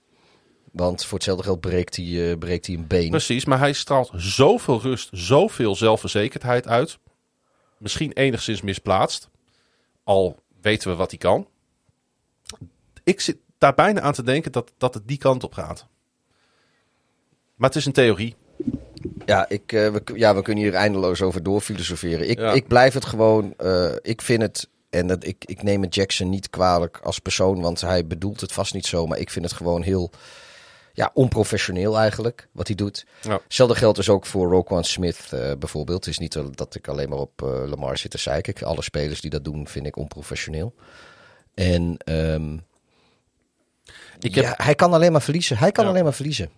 [0.72, 3.10] Want voor hetzelfde geld breekt hij, eh, breekt hij een been.
[3.10, 6.98] Precies, maar hij straalt zoveel rust, zoveel zelfverzekerdheid uit.
[7.78, 9.28] Misschien enigszins misplaatst.
[10.04, 11.46] Al weten we wat hij kan.
[13.04, 15.86] Ik zit daar bijna aan te denken dat, dat het die kant op gaat.
[17.54, 18.34] Maar het is een theorie.
[19.26, 22.28] Ja, ik, eh, we, ja, we kunnen hier eindeloos over doorfilosoferen.
[22.28, 22.52] Ik, Ja.
[22.52, 23.54] ik blijf het gewoon.
[23.56, 24.68] eh, ik vind het.
[24.90, 28.52] En dat, ik, ik neem het Jackson niet kwalijk als persoon, want hij bedoelt het
[28.52, 29.06] vast niet zo.
[29.06, 30.10] Maar ik vind het gewoon heel
[30.92, 33.06] ja, onprofessioneel eigenlijk, wat hij doet.
[33.22, 33.40] Ja.
[33.44, 36.04] Hetzelfde geldt dus ook voor Roquan Smith eh, bijvoorbeeld.
[36.04, 38.66] Het is niet dat ik alleen maar op Lamar zit te zeiken.
[38.66, 40.74] Alle spelers die dat doen, vind ik onprofessioneel.
[41.54, 42.58] En ehm,
[44.24, 45.56] Ik heb, ja, hij kan alleen maar verliezen.
[45.58, 45.90] Hij kan Ja.
[45.90, 46.50] alleen maar verliezen.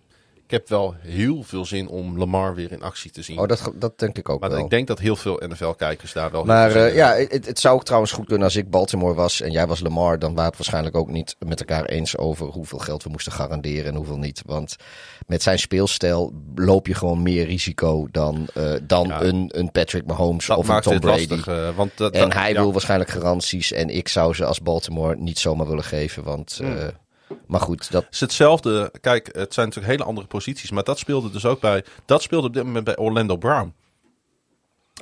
[0.45, 3.39] ik heb wel heel veel zin om Lamar weer in actie te zien.
[3.39, 4.59] Oh, dat, dat denk ik ook maar wel.
[4.59, 6.43] ik denk dat heel veel NFL-kijkers daar wel...
[6.43, 9.51] Maar eh, ja, het, het zou ook trouwens goed kunnen als ik Baltimore was en
[9.51, 10.19] jij was Lamar.
[10.19, 13.31] Dan waren we het waarschijnlijk ook niet met elkaar eens over hoeveel geld we moesten
[13.31, 14.41] garanderen en hoeveel niet.
[14.45, 14.75] Want
[15.27, 19.21] met zijn speelstijl loop je gewoon meer risico dan, eh, dan Ja.
[19.21, 21.17] een, een Patrick Mahomes dat of een Tom Brady.
[21.27, 21.47] lastig.
[21.47, 22.61] eh, want dat, En dat- hij ja.
[22.61, 26.23] wil waarschijnlijk garanties en ik zou ze als Baltimore niet zomaar willen geven.
[26.23, 26.77] Want Hmm.
[27.47, 28.91] Maar goed, dat, Het is hetzelfde.
[29.01, 30.71] Kijk, het zijn natuurlijk hele andere posities.
[30.71, 31.83] Maar dat speelde dus ook bij.
[32.05, 33.73] Dat speelde op dit moment bij Orlando Brown.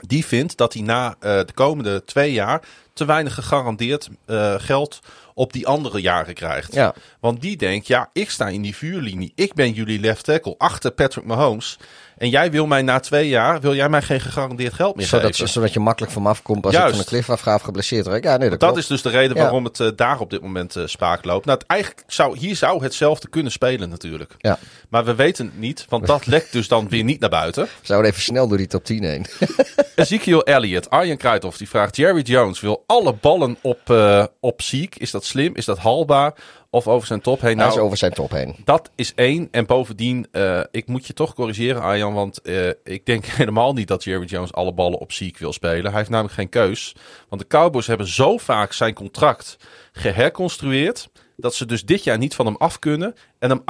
[0.07, 2.61] Die vindt dat hij na eh, de komende twee jaar
[2.93, 4.99] te weinig gegarandeerd eh, geld
[5.33, 6.73] op die andere jaren krijgt.
[6.73, 6.93] ja.
[7.19, 9.31] Want die denkt, ja, ik sta in die vuurlinie.
[9.35, 11.77] Ik ben jullie left tackle achter Patrick Mahomes.
[12.23, 15.35] En jij wil mij na twee jaar, wil jij mij geen gegarandeerd geld meer Zodat,
[15.35, 15.49] geven.
[15.49, 16.89] zodat je makkelijk van me afkomt als Juist.
[16.89, 18.23] ik van de cliff geblesseerd raak.
[18.23, 19.41] Ja, nee, dat, Dat is dus de reden Ja.
[19.41, 21.45] waarom het eh, daar op dit moment eh, spaak loopt.
[21.45, 24.35] Nou, het, eigenlijk zou, hier zou hetzelfde kunnen spelen natuurlijk.
[24.37, 24.59] Ja.
[24.93, 27.63] Maar we weten het niet, want dat lekt dus dan weer niet naar buiten.
[27.63, 29.25] We zouden even snel door die top 10 heen.
[29.95, 31.95] Ezekiel Elliott, Arjen Kruithoff, die vraagt...
[31.95, 34.95] Jerry Jones wil alle ballen op, eh op ziek.
[34.95, 35.55] Is dat slim?
[35.55, 36.33] Is dat haalbaar?
[36.69, 37.57] Of over zijn top heen?
[37.57, 38.55] Hij is Nou, over zijn top heen.
[38.65, 39.47] dat is één.
[39.51, 42.13] En bovendien, eh, ik moet je toch corrigeren, Arjan.
[42.13, 45.85] Want eh, ik denk helemaal niet dat Jerry Jones alle ballen op ziek wil spelen.
[45.85, 46.95] Hij heeft namelijk geen keus.
[47.29, 49.57] Want de Cowboys hebben zo vaak zijn contract
[49.91, 51.09] geherconstrueerd...
[51.43, 53.15] dat ze dus dit jaar niet van hem af kunnen...
[53.39, 53.63] en hem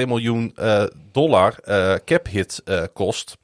[0.00, 3.36] 18,2 miljoen eh, dollar eh, cap hit eh, kost...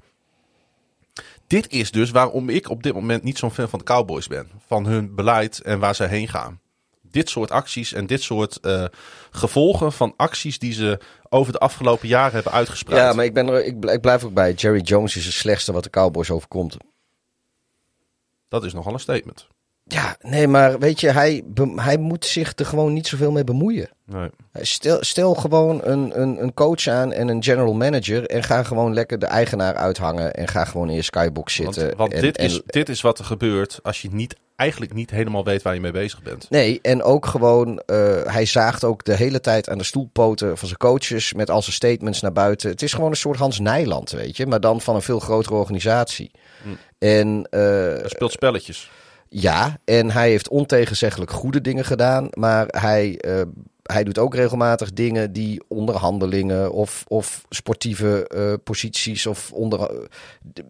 [1.46, 4.50] Dit is dus waarom ik op dit moment niet zo'n fan van de Cowboys ben.
[4.66, 6.60] Van hun beleid en waar ze heen gaan.
[7.02, 8.60] Dit soort acties en dit soort
[9.30, 13.00] gevolgen van acties die ze over de afgelopen jaren hebben uitgespreid.
[13.00, 14.52] Ja, maar ik, ben er, ik blijf ook bij.
[14.52, 16.76] Jerry Jones is het slechtste wat de Cowboys overkomt.
[18.48, 19.48] Dat is nogal een statement.
[19.88, 21.42] Ja, nee, maar weet je, hij,
[21.76, 23.88] hij moet zich er gewoon niet zoveel mee bemoeien.
[24.04, 24.28] Nee.
[24.52, 28.94] Stel, stel gewoon een, een, een coach aan en een general manager en ga gewoon
[28.94, 31.96] lekker de eigenaar uithangen en ga gewoon in je skybox zitten.
[31.96, 35.10] want en, dit, en- is, dit is wat er gebeurt als je niet, eigenlijk niet
[35.10, 36.50] helemaal weet waar je mee bezig bent.
[36.50, 40.68] Nee, en ook gewoon, eh, hij zaagt ook de hele tijd aan de stoelpoten van
[40.68, 42.70] zijn coaches met al zijn statements naar buiten.
[42.70, 45.54] Het is gewoon een soort Hans Nijland, weet je, maar dan van een veel grotere
[45.54, 46.30] organisatie.
[46.62, 46.68] Hm.
[46.98, 48.90] En eh, Hij speelt spelletjes.
[49.28, 53.40] Ja, en hij heeft ontegenzeggelijk goede dingen gedaan, maar hij, eh,
[53.82, 60.08] hij doet ook regelmatig dingen die onderhandelingen of, of sportieve eh, posities of onder.
[60.42, 60.64] de-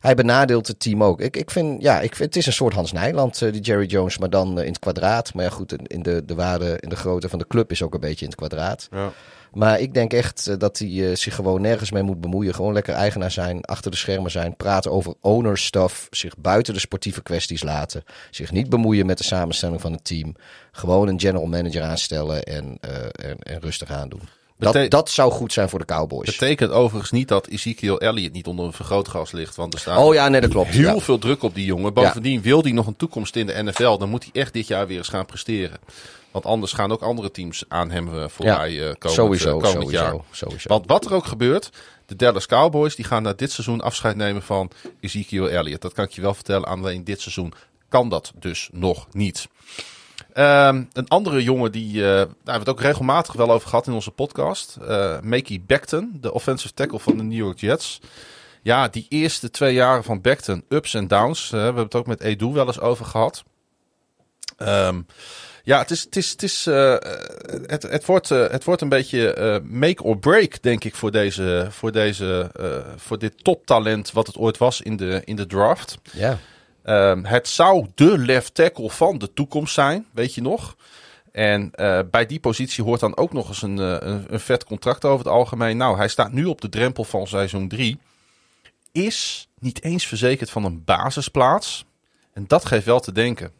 [0.00, 1.20] hij benadeelt het team ook.
[1.20, 3.86] Ik, ik vind, ja, ik vind, het is een soort Hans Nijland, eh, die Jerry
[3.86, 5.34] Jones, maar dan eh, in het kwadraat.
[5.34, 7.82] Maar ja, goed, in- in de, de waarde, in de grootte van de club is
[7.82, 8.88] ook een beetje in het kwadraat.
[8.90, 9.12] Ja.
[9.52, 12.54] Maar ik denk echt eh, dat hij eh, zich gewoon nergens mee moet bemoeien.
[12.54, 16.80] Gewoon lekker eigenaar zijn, achter de schermen zijn, praten over owner stuff, zich buiten de
[16.80, 20.34] sportieve kwesties laten, zich niet bemoeien met de samenstelling van het team.
[20.72, 24.20] Gewoon een general manager aanstellen en, eh, en, en rustig aandoen.
[24.58, 26.30] Dat, dat zou goed zijn voor de Cowboys.
[26.38, 29.56] Betekent overigens niet dat Ezekiel Elliott niet onder een vergrootglas ligt.
[29.56, 30.70] Want er staat Oh ja, nee, dat klopt.
[30.70, 31.00] heel Ja.
[31.00, 31.94] veel druk op die jongen.
[31.94, 33.96] Bovendien wil hij nog een toekomst in de NFL.
[33.98, 35.78] Dan moet hij echt dit jaar weer eens gaan presteren.
[36.30, 39.82] Want anders gaan ook andere teams aan hem eh, voorbij eh komend, Sowieso, eh, komend
[39.82, 40.16] sowieso, jaar.
[40.30, 40.68] sowieso.
[40.68, 41.70] Want wat er ook gebeurt,
[42.06, 44.70] de Dallas Cowboys die gaan na dit seizoen afscheid nemen van
[45.00, 45.82] Ezekiel Elliott.
[45.82, 46.68] Dat kan ik je wel vertellen.
[46.68, 47.52] Alleen dit seizoen
[47.88, 49.48] kan dat dus nog niet.
[50.32, 53.92] Ehm, een andere jongen die, daar hebben we het ook regelmatig wel over gehad in
[53.92, 54.76] onze podcast.
[54.80, 58.00] eh Makey Becton, de offensive tackle van de New York Jets.
[58.62, 61.50] Ja, die eerste twee jaren van Becton, ups en downs.
[61.50, 63.44] we hebben het ook met Edu wel eens over gehad.
[64.56, 65.00] Ehm,
[65.62, 66.96] ja, het, is, het, is, het, is, eh,
[67.66, 71.10] het, het, wordt, eh, het wordt een beetje eh, make or break, denk ik, voor,
[71.10, 75.46] deze, voor, deze, eh, voor dit toptalent wat het ooit was in de, in de
[75.46, 75.98] draft.
[76.12, 76.38] Ja.
[76.82, 80.76] Ehm, het zou de left tackle van de toekomst zijn, weet je nog.
[81.32, 84.64] En eh, bij die positie hoort dan ook nog eens een, eh, een, een vet
[84.64, 85.76] contract over het algemeen.
[85.76, 87.98] Nou, hij staat nu op de drempel van seizoen 3.
[88.92, 91.84] Is niet eens verzekerd van een basisplaats.
[92.32, 93.52] En dat geeft wel te denken.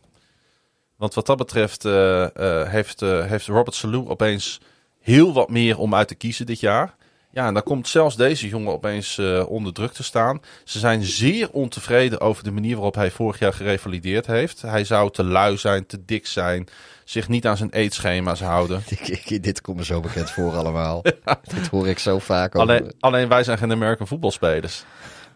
[1.00, 4.60] Want wat dat betreft eh, eh, heeft, eh, heeft Robert Salou opeens
[5.00, 6.94] heel wat meer om uit te kiezen dit jaar.
[7.30, 10.40] Ja, en dan komt zelfs deze jongen opeens onder druk te staan.
[10.64, 14.62] Ze zijn zeer ontevreden over de manier waarop hij vorig jaar gerevalideerd heeft.
[14.62, 16.68] Hij zou te lui zijn, te dik zijn,
[17.04, 18.82] zich niet aan zijn eetschema's houden.
[19.40, 21.02] Dit komt me zo bekend voor allemaal.
[21.54, 24.84] Dit hoor ik zo vaak over, Alleen, alleen wij zijn geen American voetbalspelers.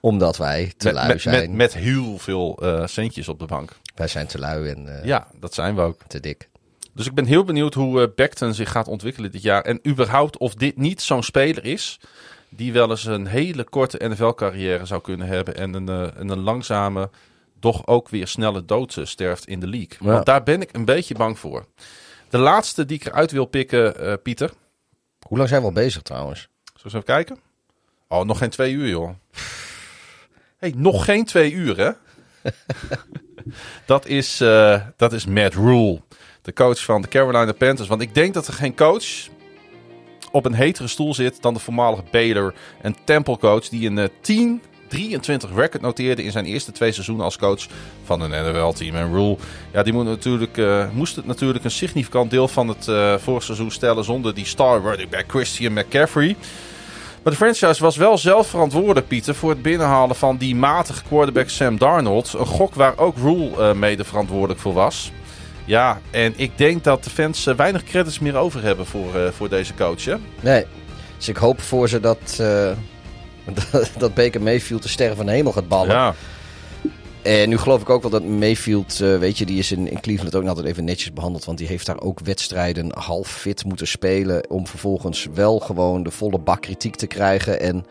[0.05, 1.41] Omdat wij te Met, lui met, zijn.
[1.41, 3.71] met, met heel veel eh, centjes op de bank.
[3.95, 6.01] Wij zijn te lui en eh, Ja, dat zijn we ook.
[6.07, 6.49] te dik.
[6.93, 9.63] Dus ik ben heel benieuwd hoe Beckton zich gaat ontwikkelen dit jaar.
[9.63, 12.01] En überhaupt of dit niet zo'n speler is.
[12.49, 15.57] Die wel eens een hele korte NFL-carrière zou kunnen hebben.
[15.57, 17.11] En een, eh, en een langzame,
[17.61, 19.97] toch ook weer snelle dood sterft in de league.
[20.01, 20.07] Ja.
[20.13, 21.67] Want daar ben ik een beetje bang voor.
[22.29, 24.51] De laatste die ik eruit wil pikken, eh, Pieter.
[25.27, 26.39] Hoe lang zijn we al bezig trouwens?
[26.41, 27.39] Zullen we eens even kijken?
[28.09, 29.11] Oh, nog geen twee uur, joh.
[30.73, 31.91] Nog geen twee uur, hè?
[33.87, 36.01] dat, is, eh, dat is Matt Rule,
[36.43, 37.89] de coach van de Carolina Panthers.
[37.89, 39.29] Want ik denk dat er geen coach
[40.31, 43.69] op een hetere stoel zit dan de voormalige Baylor en Temple coach...
[43.69, 47.67] die een eh, 10-3 23 record noteerde in zijn eerste twee seizoenen als coach
[48.05, 48.95] van een NFL-team.
[48.95, 49.37] En Rule,
[49.73, 53.45] ja, die moet natuurlijk, uh, moest het natuurlijk een significant deel van het uh, vorige
[53.45, 56.37] seizoen stellen zonder die star running back Christian McCaffrey.
[57.25, 61.49] Maar de franchise was wel zelf verantwoordelijk, Pieter, voor het binnenhalen van die matige quarterback
[61.49, 62.33] Sam Darnold.
[62.33, 65.13] Een gok waar ook Rule uh, mede verantwoordelijk voor was.
[65.65, 69.49] Ja, en ik denk dat de fans weinig credits meer over hebben voor, uh, voor
[69.49, 70.05] deze coach.
[70.05, 70.15] Hè?
[70.41, 70.67] Nee,
[71.17, 72.71] dus ik hoop voor ze dat, uh,
[73.99, 75.95] dat Baker Mayfield de sterren van de hemel gaat ballen.
[75.95, 76.15] Ja.
[77.25, 80.01] En nu geloof ik ook wel dat Mayfield, uh, weet je, die is in, in
[80.01, 81.45] Cleveland ook altijd even netjes behandeld.
[81.45, 84.51] Want die heeft daar ook wedstrijden half fit moeten spelen.
[84.51, 87.61] Om vervolgens wel gewoon de volle bak kritiek te krijgen.
[87.61, 87.87] En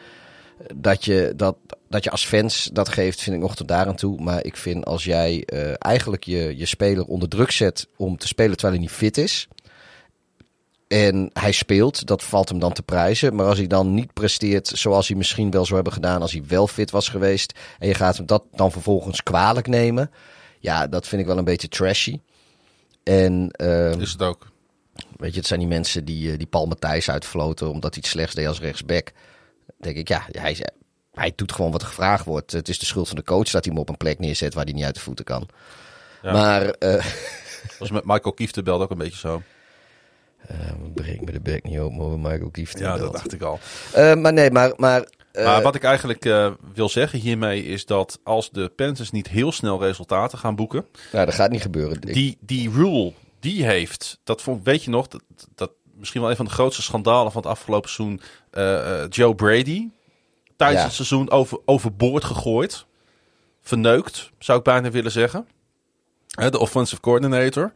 [0.75, 1.55] dat je, dat,
[1.89, 4.21] dat je als fans dat geeft, vind ik nog tot daar aan toe.
[4.21, 8.27] Maar ik vind als jij uh, eigenlijk je, je speler onder druk zet om te
[8.27, 9.47] spelen terwijl hij niet fit is.
[10.93, 13.35] En hij speelt, dat valt hem dan te prijzen.
[13.35, 16.43] Maar als hij dan niet presteert zoals hij misschien wel zou hebben gedaan als hij
[16.47, 17.59] wel fit was geweest.
[17.79, 20.11] En je gaat hem dat dan vervolgens kwalijk nemen.
[20.59, 22.19] Ja, dat vind ik wel een beetje trashy.
[23.03, 24.47] En, uh, is het ook.
[25.17, 28.35] Weet je, het zijn die mensen die, die Paul Matthijs uitfloten omdat hij het slechts
[28.35, 29.11] deed als rechtsback.
[29.77, 30.57] denk ik, ja, hij,
[31.13, 32.51] hij doet gewoon wat er gevraagd wordt.
[32.51, 34.63] Het is de schuld van de coach dat hij hem op een plek neerzet waar
[34.63, 35.47] hij niet uit de voeten kan.
[36.21, 36.31] Ja.
[36.31, 36.75] Maar...
[36.79, 37.05] Uh,
[37.79, 39.41] was met Michael Kiefte belde ook een beetje zo.
[40.51, 40.57] Uh,
[40.93, 42.83] breek me de bek niet open over Michael Kiefte.
[42.83, 43.59] Ja, dat dacht ik al.
[43.95, 44.73] Uh, maar nee, maar...
[44.75, 49.11] Maar, uh, maar wat ik eigenlijk uh, wil zeggen hiermee is dat als de Panthers
[49.11, 50.85] niet heel snel resultaten gaan boeken...
[51.11, 52.01] Nou, dat gaat niet gebeuren.
[52.01, 55.23] Die, die rule die heeft, dat vond, weet je nog, dat,
[55.55, 58.21] dat misschien wel een van de grootste schandalen van het afgelopen seizoen,
[59.09, 59.89] Joe Brady
[60.55, 60.85] tijdens ja.
[60.85, 62.85] het seizoen over, overboord gegooid.
[63.61, 65.47] Verneukt, zou ik bijna willen zeggen.
[66.49, 67.73] De offensive coordinator.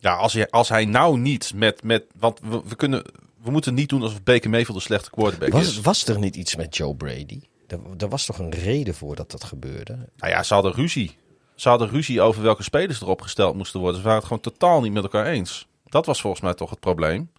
[0.00, 1.82] Ja, als hij, als hij nou niet met...
[1.82, 3.04] met want we, we kunnen,
[3.42, 5.80] we moeten niet doen alsof Baker Mayfield een slechte quarterback was, is.
[5.80, 7.40] Was er niet iets met Joe Brady?
[7.66, 9.92] Er, er, was toch een reden voor dat dat gebeurde?
[10.16, 11.16] Nou ja, ze hadden ruzie.
[11.54, 13.96] Ze hadden ruzie over welke spelers erop gesteld moesten worden.
[13.96, 15.66] Ze waren het gewoon totaal niet met elkaar eens.
[15.84, 17.30] Dat was volgens mij toch het probleem.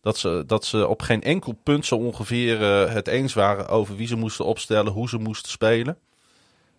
[0.00, 3.96] Dat ze, dat ze op geen enkel punt zo ongeveer uh, het eens waren over
[3.96, 5.98] wie ze moesten opstellen, hoe ze moesten spelen.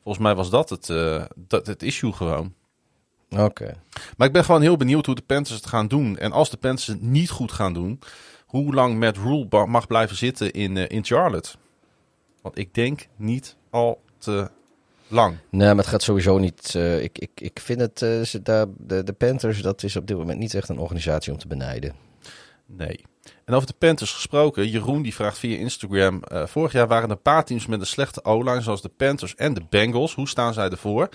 [0.04, 2.54] Volgens mij was dat het, uh, dat, het issue gewoon.
[3.30, 3.44] Oké.
[3.44, 3.74] Okay.
[4.18, 6.18] Maar ik ben gewoon heel benieuwd hoe de Panthers het gaan doen.
[6.18, 8.00] En als de Panthers het niet goed gaan doen,
[8.46, 11.50] hoe lang Matt Rule mag blijven zitten in, uh, in Charlotte.
[12.42, 14.50] Want ik denk niet al te
[15.08, 15.38] lang.
[15.50, 16.74] Nee, maar het gaat sowieso niet.
[16.76, 20.18] Uh, ik, ik, ik vind het, uh, de, de, de Panthers, dat is op dit
[20.18, 21.96] moment niet echt een organisatie om te benijden.
[22.66, 23.06] Nee.
[23.46, 26.22] En over de Panthers gesproken, Jeroen die vraagt via Instagram.
[26.32, 29.36] Uh, vorig jaar waren er een paar teams met een slechte O-line, zoals de Panthers
[29.36, 30.16] en de Bengals.
[30.16, 31.10] Hoe staan zij ervoor?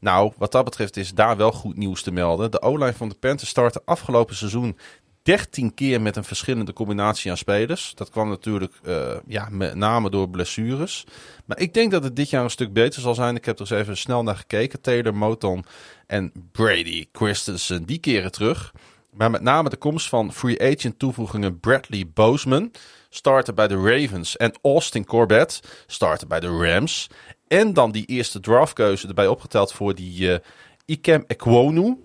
[0.00, 2.50] Nou, wat dat betreft is daar wel goed nieuws te melden.
[2.50, 4.78] De O-line van de Panthers startte afgelopen seizoen
[5.22, 7.92] 13 keer met een verschillende combinatie aan spelers.
[7.94, 11.06] Dat kwam natuurlijk uh, ja, met name door blessures.
[11.44, 13.36] Maar ik denk dat het dit jaar een stuk beter zal zijn.
[13.36, 14.80] Ik heb er eens even snel naar gekeken.
[14.80, 15.64] Taylor, Moton
[16.06, 18.72] en Brady Christensen, die keren terug.
[19.12, 22.72] Maar met name de komst van free agent toevoegingen Bradley Bozeman
[23.08, 27.06] starten bij de Ravens en Austin Corbett starten bij de Rams.
[27.48, 30.36] En dan die eerste draftkeuze erbij opgeteld voor die uh,
[30.84, 31.96] Ikem Ekwonu.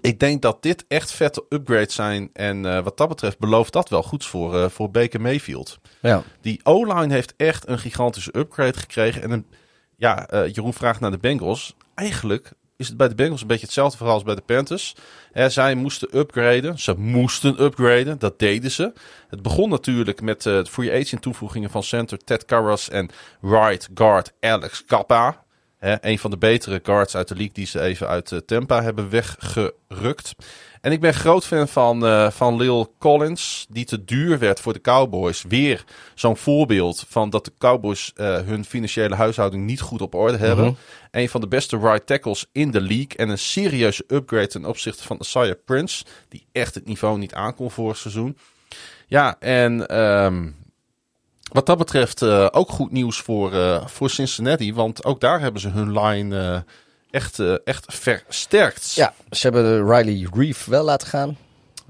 [0.00, 2.30] Ik denk dat dit echt vette upgrades zijn.
[2.32, 5.78] En uh, wat dat betreft belooft dat wel goeds voor, uh, voor Baker Mayfield.
[6.00, 6.22] Ja.
[6.40, 9.22] Die O-line heeft echt een gigantische upgrade gekregen.
[9.22, 9.46] En een,
[9.96, 11.76] ja, Jeroen vraagt naar de Bengals.
[11.94, 14.94] Eigenlijk is het bij de Bengals een beetje hetzelfde verhaal als bij de Panthers.
[15.32, 16.78] Hè, zij moesten upgraden.
[16.78, 18.18] Ze moesten upgraden.
[18.18, 18.92] Dat deden ze.
[19.28, 23.10] Het begon natuurlijk met uh, free agent toevoegingen van center Ted Karras en
[23.40, 25.41] right guard Alex Kappa.
[25.82, 29.10] Een van de betere guards uit de league die ze even uit uh, Tampa hebben
[29.10, 30.34] weggerukt.
[30.80, 34.72] En ik ben groot fan van, uh, van Lil Collins, die te duur werd voor
[34.72, 35.44] de Cowboys.
[35.48, 35.84] Weer
[36.14, 40.64] zo'n voorbeeld van dat de Cowboys uh, hun financiële huishouding niet goed op orde hebben.
[40.64, 40.74] Mhm.
[41.10, 43.16] Een van de beste right tackles in de league.
[43.16, 47.70] En een serieuze upgrade ten opzichte van Isaiah Prince, die echt het niveau niet aankon
[47.70, 48.38] vorig seizoen.
[49.06, 50.56] Ja, en um,
[51.52, 54.74] wat dat betreft uh, ook goed nieuws voor, uh, voor Cincinnati.
[54.74, 56.60] Want ook daar hebben ze hun line uh,
[57.10, 58.92] echt, echt versterkt.
[58.94, 61.36] Ja, ze hebben Riley Reef wel laten gaan.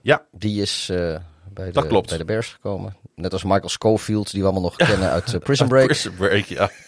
[0.02, 0.22] Ja.
[0.30, 2.08] Die is bij, dat de, klopt.
[2.08, 2.96] bij de Bears gekomen.
[3.14, 5.86] Net als Michael Schofield, die we allemaal nog kennen uit Prison Break.
[5.86, 6.70] Prison Break, ja.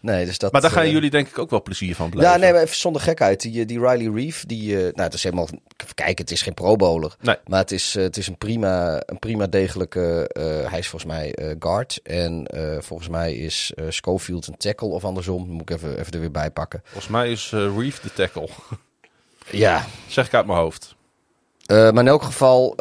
[0.00, 2.32] Nee, dus dat, maar daar gaan uh, jullie denk ik ook wel plezier van blijven.
[2.32, 3.40] Ja, nee, maar even zonder gekheid.
[3.40, 5.48] Die, die Riley Reef, die, uh, nou, het is helemaal,
[5.94, 7.16] kijk, het is geen pro-bowler.
[7.20, 7.36] Nee.
[7.46, 10.30] Maar het is, uh, het is een prima, een prima degelijke,
[10.68, 12.00] hij is volgens mij guard.
[12.02, 12.46] En
[12.78, 15.48] volgens mij is Schofield een tackle of andersom.
[15.48, 16.80] Moet ik even, even er weer bij pakken.
[16.84, 18.48] Volgens mij is Reef de tackle.
[19.50, 19.84] ja.
[20.06, 20.94] Zeg ik uit mijn hoofd.
[21.66, 22.74] maar in elk geval,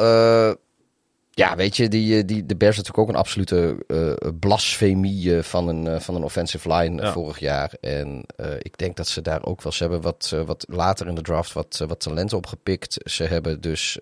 [1.39, 5.67] Ja, weet je, die, eh, die, de Bears natuurlijk ook een absolute eh, blasfemie van,
[5.67, 7.11] een, van een offensive line Ja.
[7.11, 7.73] vorig jaar.
[7.81, 8.25] En
[8.59, 9.71] ik denk dat ze daar ook wel...
[9.71, 12.97] Ze hebben wat, wat later in de draft wat, wat talent opgepikt.
[13.03, 13.99] Ze hebben dus...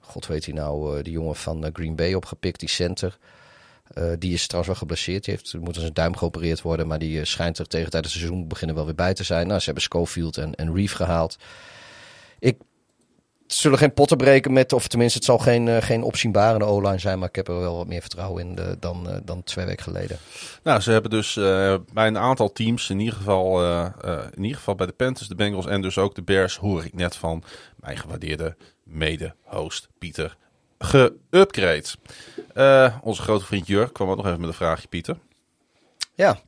[0.00, 3.18] God weet hij nou, die jongen van Green Bay opgepikt, die center.
[4.18, 5.24] Die is trouwens wel geblesseerd.
[5.24, 6.86] Die heeft, moet zijn duim geopereerd worden.
[6.86, 9.46] Maar die schijnt er tegen tijdens het seizoen beginnen wel weer bij te zijn.
[9.46, 11.36] Nou, ze hebben Schofield en, en Reeve gehaald.
[12.38, 12.56] Ik
[13.54, 17.18] zullen geen potten breken met, of tenminste, het zal geen, eh, geen opzienbarende O-line zijn.
[17.18, 19.82] Maar ik heb er wel wat meer vertrouwen in eh, dan, eh, dan twee weken
[19.82, 20.18] geleden.
[20.62, 21.34] Nou, ze hebben dus
[21.92, 23.64] bij een aantal teams, in ieder, geval,
[24.34, 26.94] in ieder geval bij de Panthers, de Bengals en dus ook de Bears, hoor ik
[26.94, 27.42] net van
[27.76, 30.36] mijn gewaardeerde mede-host Pieter,
[30.78, 31.88] geupgrade.
[33.02, 35.16] Onze grote vriend Jurk kwam ook nog even met een vraagje, Pieter.
[36.14, 36.38] Ja,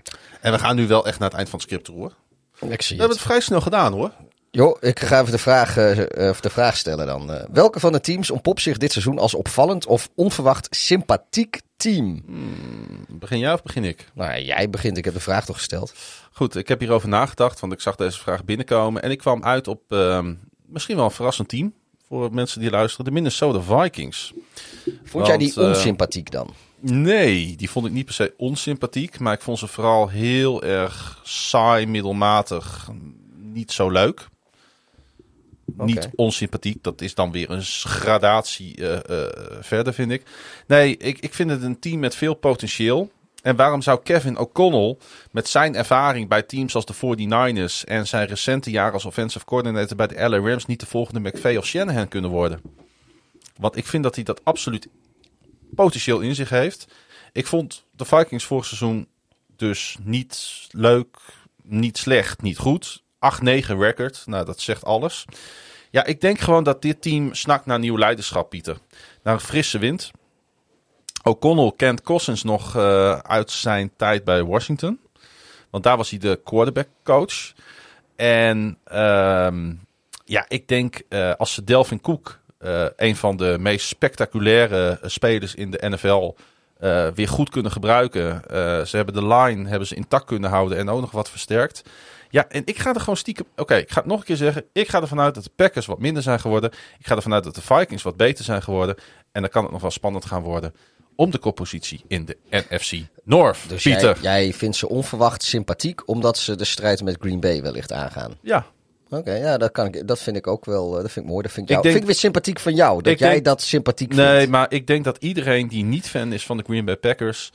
[0.40, 2.14] En we gaan nu wel echt naar het eind van het script toe, hoor.
[2.58, 3.24] We ik zie hebben het.
[3.24, 4.10] het vrij snel gedaan, hoor.
[4.54, 7.32] Jo, ik ga even de vraag, eh, eh, de vraag stellen dan.
[7.32, 12.22] Eh, welke van de teams ontpopt zich dit seizoen als opvallend of onverwacht sympathiek team?
[13.08, 14.10] Begin jij of begin ik?
[14.14, 14.96] Nou jij begint.
[14.96, 15.94] Ik heb de vraag toch gesteld.
[16.32, 19.02] Goed, ik heb hierover nagedacht, want ik zag deze vraag binnenkomen.
[19.02, 20.34] En ik kwam uit op ehm,
[20.66, 21.74] misschien wel een verrassend team
[22.08, 23.04] voor mensen die luisteren.
[23.04, 24.32] De Minnesota Vikings.
[25.04, 26.54] Vond jij die onsympathiek dan?
[26.80, 29.18] Nee, die vond ik niet per se onsympathiek.
[29.18, 32.88] Maar ik vond ze vooral heel erg saai, middelmatig.
[33.36, 34.32] Niet zo leuk.
[35.76, 36.82] Niet onsympathiek.
[36.82, 39.30] Dat is dan weer een gradatie eh, eh,
[39.60, 40.22] verder, vind ik.
[40.66, 43.10] Nee, ik, ik vind het een team met veel potentieel.
[43.42, 44.96] En waarom zou Kevin O'Connell
[45.30, 49.96] met zijn ervaring bij teams als de 49ers en zijn recente jaren als offensive coordinator
[49.96, 52.60] bij de LA Rams niet de volgende McVay of Shanahan kunnen worden?
[53.56, 54.88] Want ik vind dat hij dat absoluut
[55.74, 56.86] potentieel in zich heeft.
[57.32, 59.08] Ik vond de Vikings vorig seizoen
[59.56, 61.18] dus niet leuk,
[61.62, 63.03] niet slecht, niet goed.
[63.42, 63.46] 8-9
[63.78, 65.24] record, nou dat zegt alles.
[65.90, 68.76] Ja, ik denk gewoon dat dit team snakt naar nieuw leiderschap, Pieter.
[69.22, 70.10] Naar een frisse wind.
[71.22, 75.00] O'Connell kent Cousins nog eh, uit zijn tijd bij Washington.
[75.70, 77.52] Want daar was hij de quarterback coach.
[78.16, 79.72] En ehm,
[80.24, 85.54] ja, ik denk eh, als ze Delvin Cook, eh, een van de meest spectaculaire spelers
[85.54, 86.34] in de NFL,
[87.14, 88.42] weer goed kunnen gebruiken.
[88.86, 91.82] Ze hebben de line hebben ze intact kunnen houden en ook nog wat versterkt.
[92.34, 93.46] Ja, en ik ga er gewoon stiekem...
[93.56, 94.64] Oké, ik ga het nog een keer zeggen.
[94.72, 96.70] Ik ga ervan uit dat de Packers wat minder zijn geworden.
[96.98, 98.94] Ik ga ervan uit dat de Vikings wat beter zijn geworden.
[99.32, 100.74] En dan kan het nog wel spannend gaan worden
[101.16, 102.92] om de koppositie in de NFC
[103.24, 103.58] North.
[103.68, 104.18] Dus Pieter.
[104.20, 108.32] jij, jij vindt ze onverwacht sympathiek omdat ze de strijd met Green Bay wellicht aangaan.
[108.42, 108.66] Ja,
[109.10, 110.96] Oké, ja, dat, kan ik, dat vind ik ook wel.
[110.96, 111.42] eh, Dat vind ik mooi.
[111.42, 113.02] Dat vind ik, Ik denk- vind ik weer sympathiek van jou.
[113.02, 114.50] Dat jij denk- dat sympathiek Nee, vindt.
[114.50, 117.52] maar ik denk dat iedereen die niet fan is van de Green Bay Packers,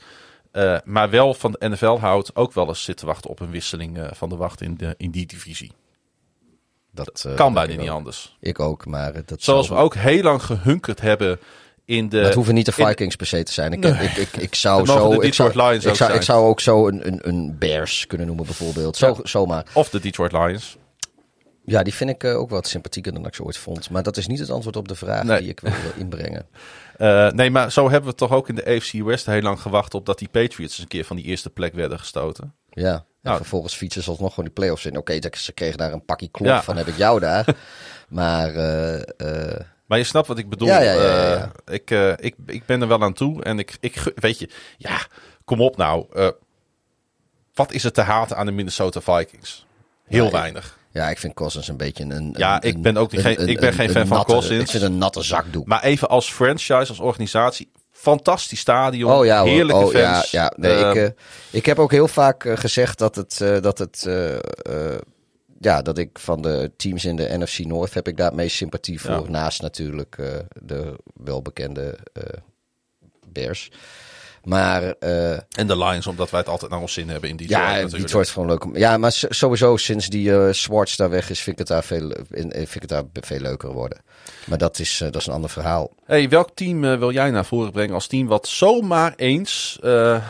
[0.52, 3.50] eh, maar wel van de NFL houdt, ook wel eens zit te wachten op een
[3.50, 5.72] wisseling eh, van de wacht in, de, in die divisie.
[6.92, 8.36] Dat eh, Kan dat bijna niet anders.
[8.40, 11.38] Ik ook, maar dat Zoals we ook heel lang gehunkerd hebben
[11.84, 12.18] in de.
[12.18, 13.72] Het hoeven niet de in- Vikings per se te zijn.
[13.72, 13.92] Ik, Nee.
[13.92, 15.18] ik, ik, ik zou zo.
[15.20, 18.06] de ik, zou, Lions ik, ook zou, ik zou ook zo een, een, een Bears
[18.06, 18.96] kunnen noemen, bijvoorbeeld.
[18.96, 19.14] Zo, Ja.
[19.22, 19.64] Zomaar.
[19.72, 20.76] Of de Detroit Lions.
[21.64, 23.90] Ja, die vind ik ook wat sympathieker dan ik ze ooit vond.
[23.90, 25.40] Maar dat is niet het antwoord op de vraag Nee.
[25.40, 26.46] die ik wil inbrengen.
[27.00, 29.94] Eh, nee, maar zo hebben we toch ook in de AFC West heel lang gewacht
[29.94, 32.54] op dat die Patriots eens een keer van die eerste plek werden gestoten.
[32.70, 32.92] Ja.
[32.94, 33.36] En Nou.
[33.36, 34.96] vervolgens fietsen ze alsnog gewoon die play-offs in.
[34.96, 36.62] Oké, ze kregen daar een pakje klop Ja.
[36.62, 37.46] van, heb ik jou daar.
[38.08, 39.00] maar eh,
[39.52, 40.68] eh, Maar je snapt wat ik bedoel.
[40.68, 43.42] Ja, ik, ik, ik ben er wel aan toe.
[43.42, 44.98] En ik, ik weet je, ja,
[45.44, 46.06] kom op nou.
[47.54, 49.66] Wat is er te haten aan de Minnesota Vikings?
[50.04, 50.78] Heel weinig.
[50.90, 52.34] Ja, ik vind Cousins een beetje een...
[52.36, 54.60] Ja, ik ben ook geen- een- ik ben een- geen een fan van natte- Cousins.
[54.62, 55.66] Ik vind een natte zakdoek.
[55.66, 59.12] Maar even als franchise, als organisatie, fantastisch stadion.
[59.12, 60.30] Oh ja, heerlijke oh, ja, fans.
[60.30, 60.52] ja.
[60.56, 61.08] Nee, Eh, ik, eh,
[61.50, 64.08] ik heb ook heel vaak eh, gezegd dat het, eh, dat het,
[65.60, 68.56] ja, dat ik van de teams in de NFC North heb ik daar het meest
[68.56, 69.10] sympathie voor.
[69.24, 69.28] Ja.
[69.30, 70.16] Naast natuurlijk
[70.62, 71.98] de welbekende
[73.32, 73.70] Bears.
[74.44, 77.48] Maar eh, en de Lions, omdat wij het altijd naar ons zin hebben in die
[77.48, 78.04] ja, natuurlijk.
[78.04, 78.64] die wordt gewoon leuk.
[78.64, 81.84] om- Ja, maar sowieso sinds die eh Swartz daar weg is, vind ik het daar
[81.84, 83.98] veel, in, vind ik het daar veel leuker worden.
[84.46, 85.90] Maar dat is, eh, dat is een ander verhaal.
[86.04, 90.24] Hey, welk team eh, wil jij naar voren brengen als team wat zomaar eens, eh,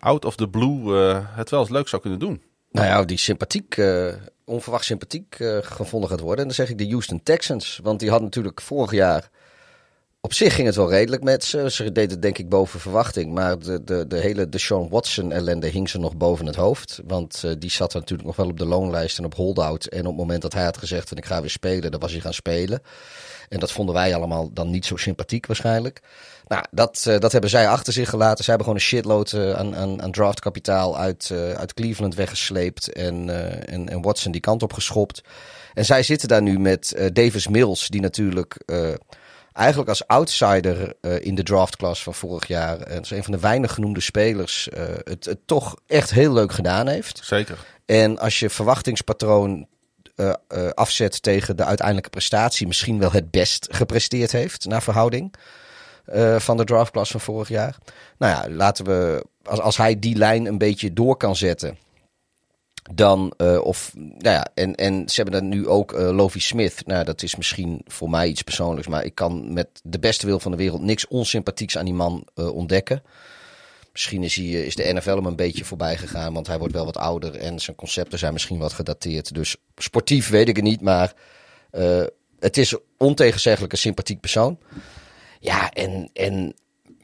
[0.00, 2.42] out of the blue, eh, het wel eens leuk zou kunnen doen?
[2.70, 4.06] Nou ja, die sympathiek, eh,
[4.44, 6.38] onverwacht sympathiek eh, gevonden gaat worden.
[6.40, 7.80] En dan zeg ik de Houston Texans.
[7.82, 9.30] Want die had natuurlijk vorig jaar...
[10.26, 11.70] Op zich ging het wel redelijk met ze.
[11.70, 13.32] Ze deden het denk ik boven verwachting.
[13.32, 17.00] Maar de, de, de hele Deshaun Watson ellende hing ze nog boven het hoofd.
[17.06, 19.84] Want eh, die zat natuurlijk nog wel op de loonlijst en op holdout.
[19.84, 22.12] En op het moment dat hij had gezegd van ik ga weer spelen, dan was
[22.12, 22.82] hij gaan spelen.
[23.48, 26.00] En dat vonden wij allemaal dan niet zo sympathiek waarschijnlijk.
[26.46, 28.44] Nou, dat, eh, dat hebben zij achter zich gelaten.
[28.44, 32.92] Ze hebben gewoon een shitload eh, aan, aan, aan draftkapitaal uit, uit Cleveland weggesleept.
[32.92, 33.28] En,
[33.68, 35.22] en, en Watson die kant op geschopt.
[35.74, 38.56] En zij zitten daar nu met Davis Mills, die natuurlijk
[39.56, 42.80] eigenlijk als outsider eh, in de draftklasse van vorig jaar.
[42.80, 44.68] En is een van de weinig genoemde spelers.
[44.68, 47.20] eh, het, het toch echt heel leuk gedaan heeft.
[47.24, 47.58] Zeker.
[47.86, 49.66] En als je verwachtingspatroon
[50.16, 55.34] eh, eh, afzet tegen de uiteindelijke prestatie, misschien wel het best gepresteerd heeft naar verhouding
[56.04, 57.76] eh, van de draftklasse van vorig jaar.
[58.18, 61.78] Nou ja, laten we, als, als hij die lijn een beetje door kan zetten.
[62.94, 66.86] Dan, eh, of, nou ja, en, en ze hebben dan nu ook eh Lovie Smith.
[66.86, 70.40] Nou, dat is misschien voor mij iets persoonlijks, maar ik kan met de beste wil
[70.40, 73.02] van de wereld niks onsympathieks aan die man eh, ontdekken.
[73.92, 76.96] Misschien is, is de NFL hem een beetje voorbij gegaan, want hij wordt wel wat
[76.96, 79.34] ouder en zijn concepten zijn misschien wat gedateerd.
[79.34, 81.12] Dus sportief weet ik het niet, maar
[82.38, 84.58] het is ontegenzeggelijk een sympathiek persoon.
[85.40, 86.54] Ja, en, en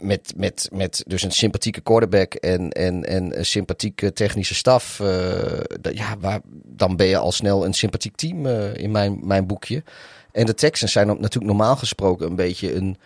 [0.03, 5.01] met, met, met dus een sympathieke quarterback en, en, en een sympathieke technische staf.
[5.01, 9.47] eh, ja, waar, dan ben je al snel een sympathiek team eh, in mijn, mijn
[9.47, 9.83] boekje.
[10.33, 12.97] En de Texans zijn natuurlijk normaal gesproken een beetje een,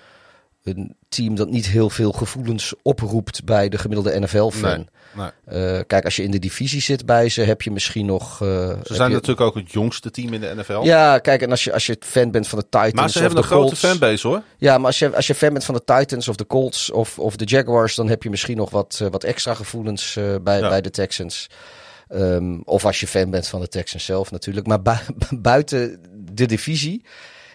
[0.63, 4.89] een team dat niet heel veel gevoelens oproept bij de gemiddelde NFL-fan.
[5.17, 5.29] Nee.
[5.77, 8.43] Eh, kijk, als je in de divisie zit bij ze, heb je misschien nog.
[8.43, 8.49] eh,
[8.85, 10.81] Ze zijn je- natuurlijk ook het jongste team in de NFL.
[10.83, 12.93] Ja, kijk, en als je, als je fan bent van de Titans.
[12.93, 14.43] maar ze of hebben een de grote Colts, fanbase hoor.
[14.59, 17.19] ja, maar als je, als je fan bent van de Titans of de Colts of,
[17.19, 20.69] of de Jaguars, dan heb je misschien nog wat, eh, wat extra gevoelens bij, Ja.
[20.69, 21.47] bij de Texans.
[22.09, 24.67] Ehm, of als je fan bent van de Texans zelf natuurlijk.
[24.67, 25.07] Maar bui-
[25.39, 26.01] buiten
[26.35, 27.05] de divisie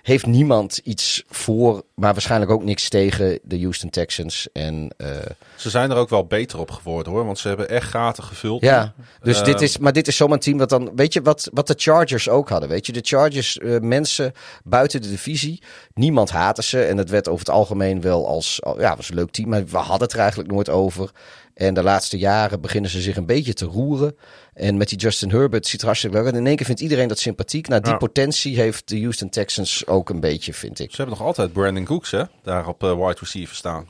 [0.02, 4.48] heeft niemand iets voor, maar waarschijnlijk ook niks tegen de Houston Texans.
[4.54, 5.08] En eh,
[5.56, 7.26] Ze zijn er ook wel beter op geworden hoor.
[7.26, 8.62] Want ze hebben echt gaten gevuld.
[8.62, 11.50] ja, dus dit is, maar dit is zomaar een team dat dan, weet je wat,
[11.54, 14.34] wat de Chargers ook hadden, weet je, de Chargers, eh, mensen
[14.64, 15.62] buiten de divisie,
[15.94, 19.32] niemand haatte ze en het werd over het algemeen wel als, ja, was een leuk
[19.32, 21.12] team, maar we hadden het er eigenlijk nooit over.
[21.54, 24.16] En de laatste jaren beginnen ze zich een beetje te roeren.
[24.54, 26.34] En met die Justin Herbert ziet er hartstikke leuk uit.
[26.36, 27.68] En in één keer vindt iedereen dat sympathiek.
[27.68, 27.98] Nou, die Ja.
[27.98, 30.90] potentie heeft de Houston Texans ook een beetje, vind ik.
[30.92, 32.24] Ze hebben nog altijd Brandon Cooks hè.
[32.44, 33.88] Daar op eh, wide receiver staan.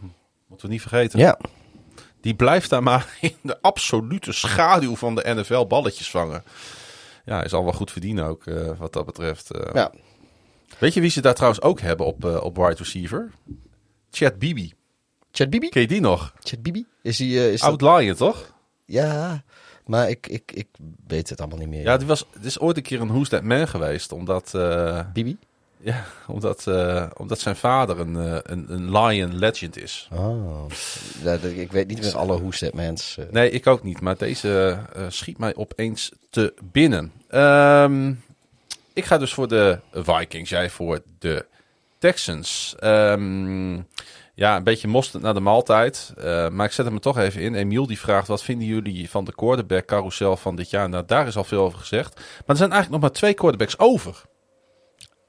[0.47, 1.19] Moeten we niet vergeten.
[1.19, 1.39] Ja,
[2.21, 6.43] Die blijft daar maar in de absolute schaduw van de NFL balletjes vangen.
[7.25, 9.51] Ja, hij zal wel goed verdienen ook eh, wat dat betreft.
[9.51, 9.73] eh.
[9.73, 9.91] ja.
[10.77, 13.31] Weet je wie ze daar trouwens ook hebben op, op wide receiver?
[14.11, 14.73] Chad Bibi.
[15.31, 15.69] Chad Bibi?
[15.69, 16.33] Ken je die nog?
[16.39, 16.85] Chad Bibi?
[17.01, 18.53] Is dat- Oud Lion, toch?
[18.85, 19.43] Ja,
[19.85, 20.67] maar ik, ik, ik
[21.07, 21.81] weet het allemaal niet meer.
[21.81, 24.11] Ja, die was, het is ooit een keer een Who's That Man geweest.
[24.11, 25.37] Omdat, eh, Bibi?
[25.77, 30.09] ja, omdat, eh, omdat zijn vader een, eh, een, een Lion legend is.
[30.13, 30.65] Oh,
[31.23, 33.15] ja, ik weet niet meer alle Hoestetmans.
[33.19, 34.01] Uh, Nee, ik ook niet.
[34.01, 37.11] Maar deze schiet mij opeens te binnen.
[37.27, 38.13] Ehm,
[38.93, 40.49] ik ga dus voor de Vikings.
[40.49, 41.45] Jij voor de
[41.97, 42.75] Texans.
[42.79, 43.79] Ehm,
[44.33, 46.13] ja, een beetje mosterd naar de maaltijd.
[46.17, 47.55] Eh, maar ik zet hem er toch even in.
[47.55, 50.89] Emiel die vraagt, wat vinden jullie van de quarterback carousel van dit jaar?
[50.89, 52.15] Nou, daar is al veel over gezegd.
[52.15, 54.21] Maar er zijn eigenlijk nog maar twee quarterbacks over.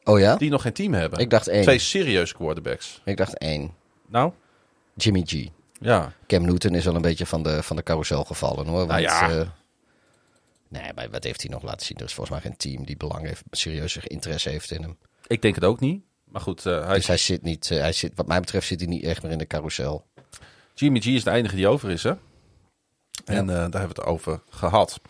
[0.04, 0.36] oh ja?
[0.36, 1.18] Die nog geen team hebben.
[1.18, 1.62] Ik dacht één.
[1.62, 3.00] Twee serieuze quarterbacks.
[3.04, 3.74] Ik dacht één.
[4.08, 4.32] Nou,
[4.94, 5.46] Jimmy G.
[5.80, 6.12] ja.
[6.26, 8.76] Cam Newton is al een beetje van de, van de carousel gevallen hoor.
[8.86, 9.30] Want, Nou ja.
[9.30, 9.48] eh,
[10.68, 11.96] nee, maar wat heeft hij nog laten zien?
[11.98, 14.96] Er is volgens mij geen team die belang heeft, serieus interesse heeft in hem.
[15.26, 16.02] Ik denk het ook niet.
[16.32, 18.80] Maar goed, eh, hij Dus hij zit niet, eh, hij zit, wat mij betreft zit
[18.80, 20.06] hij niet echt meer in de carousel.
[20.74, 22.12] Jimmy G is de enige die over is, hè?
[23.24, 25.00] En eh, daar hebben we het over gehad.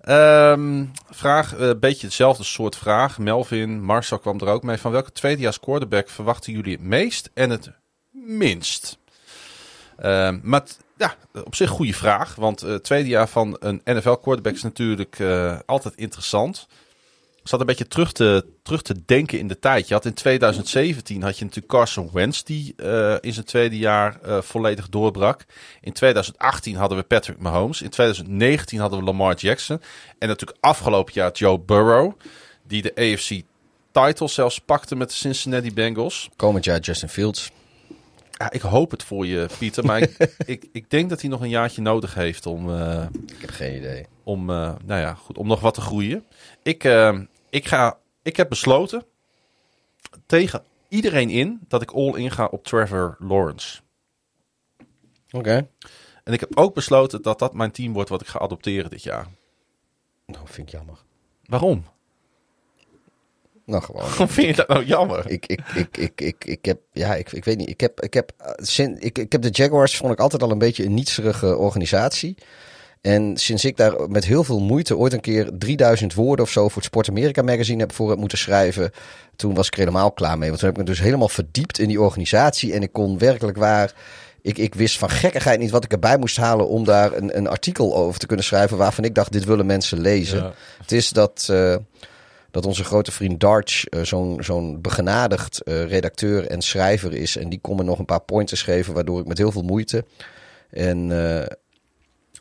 [0.00, 3.18] Ehm, vraag, eh, een beetje hetzelfde soort vraag.
[3.18, 4.76] Melvin, Marcel kwam er ook mee.
[4.76, 7.70] Van welke tweedejaars quarterback verwachten jullie het meest en het
[8.10, 8.98] minst?
[9.96, 12.34] Ehm, maar t- ja, op zich goede vraag.
[12.34, 16.66] Want het tweede jaar van een NFL quarterback is natuurlijk eh, altijd interessant.
[17.48, 19.88] Zat een beetje terug te, terug te denken in de tijd.
[19.88, 24.20] Je had in 2017 had je natuurlijk Carson Wentz die eh, in zijn tweede jaar
[24.22, 25.44] eh, volledig doorbrak.
[25.80, 27.82] In 2018 hadden we Patrick Mahomes.
[27.82, 29.80] In 2019 hadden we Lamar Jackson.
[30.18, 32.12] En natuurlijk afgelopen jaar Joe Burrow.
[32.66, 33.42] Die de AFC
[33.92, 36.28] title zelfs pakte met de Cincinnati Bengals.
[36.36, 37.50] Komend jaar Justin Fields.
[38.30, 39.84] Ja, ik hoop het voor je, Pieter.
[39.84, 40.16] Maar ik,
[40.46, 43.76] ik, ik denk dat hij nog een jaartje nodig heeft om, eh, Ik heb geen
[43.76, 44.06] idee.
[44.24, 46.24] om, nou ja, goed, om nog wat te groeien.
[46.62, 46.84] Ik,
[47.50, 49.04] ik, ga, ik heb besloten
[50.26, 53.80] tegen iedereen in dat ik all in ga op Trevor Lawrence.
[55.30, 55.68] Oké.
[56.24, 59.02] En ik heb ook besloten dat dat mijn team wordt wat ik ga adopteren dit
[59.02, 59.26] jaar.
[60.26, 60.98] Nou, vind ik jammer.
[61.44, 61.84] Waarom?
[63.64, 64.02] Nou, gewoon.
[64.02, 65.30] Waarom vind je dat nou jammer?
[65.30, 67.68] Ik, ik, ik, ik, ik, ik heb, ja, ik, ik weet niet.
[67.68, 70.58] Ik heb, ik, heb, eh, ik, ik heb de Jaguars, vond ik altijd al een
[70.58, 72.36] beetje een nietserige organisatie.
[73.00, 76.62] En sinds ik daar met heel veel moeite ooit een keer 3000 woorden of zo
[76.62, 78.90] voor het Sport America magazine heb voor heb moeten schrijven,
[79.36, 80.48] toen was ik er helemaal klaar mee.
[80.48, 83.56] Want toen heb ik me dus helemaal verdiept in die organisatie en ik kon werkelijk
[83.56, 83.94] waar.
[84.42, 87.46] Ik, ik wist van gekkigheid niet wat ik erbij moest halen om daar een, een
[87.46, 90.38] artikel over te kunnen schrijven waarvan ik dacht, dit willen mensen lezen.
[90.38, 90.52] Ja.
[90.78, 91.76] Het is dat, eh,
[92.50, 97.36] dat onze grote vriend Darch eh, zo'n zo'n begenadigd eh, redacteur en schrijver is.
[97.36, 100.04] En die kon me nog een paar pointers geven, waardoor ik met heel veel moeite.
[100.70, 101.10] En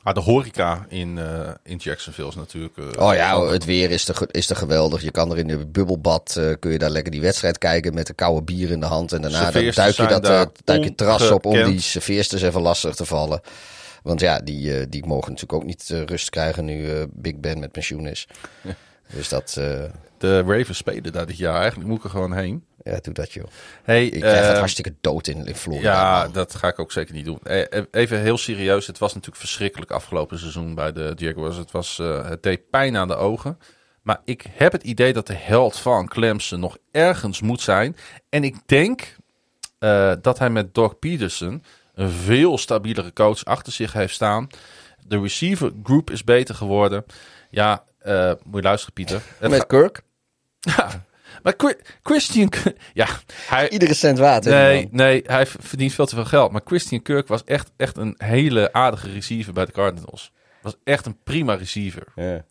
[0.06, 2.78] Ah, de horeca in, eh, in Jacksonville is natuurlijk...
[2.78, 5.02] eh, oh ja, het weer is er, is er geweldig.
[5.02, 8.10] Je kan er in de bubbelbad, eh, kun je daar lekker die wedstrijd kijken met
[8.10, 9.12] een koude bier in de hand.
[9.12, 12.96] En daarna dan duik je dat duik je terras op om die serveersters even lastig
[12.96, 13.42] te vallen.
[14.04, 18.08] Want ja, die, die mogen natuurlijk ook niet rust krijgen nu Big Ben met pensioen
[18.08, 18.28] is.
[19.14, 19.54] Dus dat,
[20.18, 21.60] De Ravens spelen daar dit jaar.
[21.60, 22.64] Eigenlijk moet ik er gewoon heen.
[22.94, 23.46] Ja, doe dat joh.
[23.84, 25.92] Hey, Ik krijg het eh, hartstikke dood in, in Florida.
[25.92, 26.32] Ja, man.
[26.32, 27.40] dat ga ik ook zeker niet doen.
[27.44, 28.88] Eh, Even heel serieus.
[28.88, 31.58] Het was natuurlijk verschrikkelijk afgelopen seizoen bij de Jaguars.
[31.58, 33.60] Het, was, eh, het deed pijn aan de ogen.
[34.02, 37.96] Maar ik heb het idee dat de held van Clemson nog ergens moet zijn.
[38.30, 39.16] En ik denk
[39.80, 41.64] eh, dat hij met Doug Peterson
[41.94, 44.48] een veel stabielere coach achter zich heeft staan.
[45.08, 47.06] De receiver group is beter geworden.
[47.50, 49.22] Ja, eh, moet je luisteren Pieter.
[49.38, 50.02] Het Met Kirk,
[50.60, 50.90] Ja,
[51.46, 52.52] maar Chri- Christian...
[52.94, 53.08] Ja,
[53.48, 56.52] hij, iedere cent die Nee, nee, hij verdient veel te veel geld.
[56.52, 60.32] Maar Christian Kirk was echt, echt een hele aardige receiver bij de Cardinals.
[60.62, 62.04] Was echt een prima receiver.
[62.16, 62.44] Ja.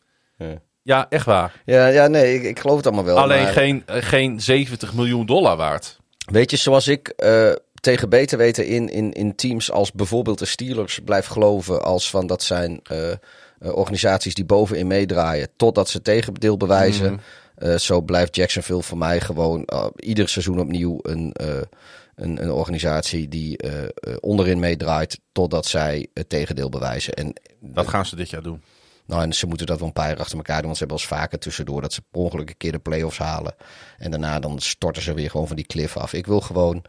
[0.83, 1.63] Ja, echt waar.
[1.65, 3.19] Ja, ja, nee, ik, ik geloof het allemaal wel.
[3.19, 5.99] Alleen maar- geen, geen 70 miljoen dollar waard.
[6.31, 10.45] Weet je, zoals ik eh, tegen beter weten in, in, in teams als bijvoorbeeld de
[10.45, 13.17] Steelers blijf geloven als van dat zijn eh, eh,
[13.61, 17.13] organisaties die bovenin meedraaien totdat ze tegendeel bewijzen.
[17.13, 17.21] Mhm.
[17.55, 21.61] Eh, zo blijft Jacksonville voor mij gewoon eh, ieder seizoen opnieuw een, eh,
[22.15, 23.59] een, een organisatie die
[24.21, 27.15] onderin meedraait totdat zij het tegendeel bewijzen.
[27.15, 28.63] En Dat gaan ze dit jaar doen.
[29.07, 30.65] nou, en ze moeten dat wel een paar jaar achter elkaar doen.
[30.65, 33.55] Want ze hebben eens vaker tussendoor dat ze per ongeluk een keer de play-offs halen.
[33.99, 36.13] En daarna dan storten ze weer gewoon van die cliff af.
[36.13, 36.85] Ik wil gewoon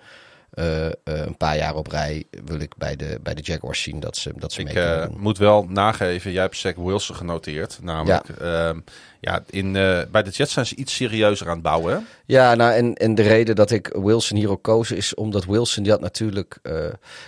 [0.56, 4.00] eh, eh, een paar jaar op rij wil ik bij de, bij de Jaguars zien
[4.00, 7.80] dat ze, dat ze Ik mee eh, moet wel nageven, jij hebt Zach Wilson genoteerd.
[7.82, 8.74] Namelijk, ja,
[9.20, 9.72] ja in,
[10.12, 11.94] bij de Jets zijn ze iets serieuzer aan het bouwen.
[11.94, 12.00] hè?
[12.26, 15.84] Ja, nou, en, en de reden dat ik Wilson hier ook koos is omdat Wilson
[15.84, 16.60] die had natuurlijk...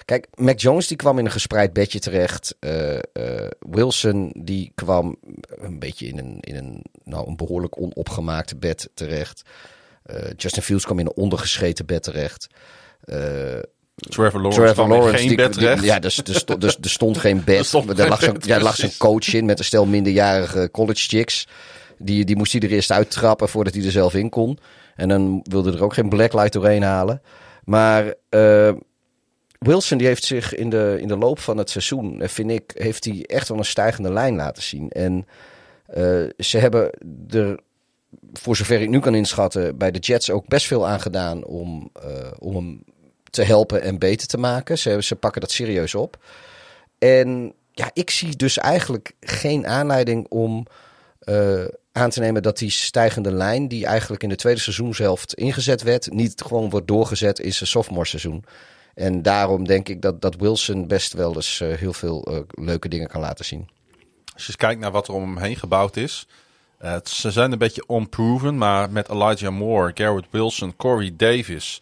[0.06, 2.56] kijk, Mac Jones die kwam in een gespreid bedje terecht.
[3.60, 5.16] Wilson die kwam
[5.48, 9.42] een beetje in een, in een, nou, een behoorlijk onopgemaakt bed terecht.
[10.38, 12.48] Justin Fields kwam in een ondergescheten bed terecht.
[13.08, 13.60] Eh,
[13.96, 17.18] Trevor Lawrence Trevor Lawrence, geen die- bed die- ja, dus, er, stond, dus, er stond
[17.18, 17.58] geen bed.
[17.60, 18.98] Er stond er, lag zo'n, bed, ja, lag zo'n precies.
[18.98, 21.48] coach in met een stel minderjarige college chicks.
[21.98, 24.58] Die, die moest hij er eerst uittrappen voordat hij er zelf in kon.
[24.96, 27.22] En dan wilde er ook geen blacklight doorheen halen.
[27.64, 28.74] Maar eh,
[29.60, 32.72] Wilson die heeft zich in de, in de loop van het seizoen, eh, vind ik,
[32.74, 34.90] heeft hij echt wel een stijgende lijn laten zien.
[34.90, 35.26] En
[36.38, 36.90] ze hebben
[37.30, 37.60] er,
[38.34, 41.92] voor zover ik nu kan inschatten, bij de Jets ook best veel aan gedaan om,
[42.40, 42.84] om hem
[43.38, 44.78] te helpen en beter te maken.
[44.78, 46.18] Ze, ze pakken dat serieus op.
[46.98, 50.66] En ja, ik zie dus eigenlijk geen aanleiding om
[51.20, 55.82] eh, aan te nemen dat die stijgende lijn, die eigenlijk in de tweede seizoenshelft ingezet
[55.82, 58.44] werd, niet gewoon wordt doorgezet in zijn sophomore seizoen.
[58.94, 62.90] En daarom denk ik dat, dat Wilson best wel eens eh, heel veel eh, leuke
[62.90, 63.70] dingen kan laten zien.
[64.34, 66.28] Als je kijkt naar wat er om hem heen gebouwd is.
[67.04, 71.82] ze zijn een beetje unproven, maar met Elijah Moore, Garrett Wilson, Corey Davis.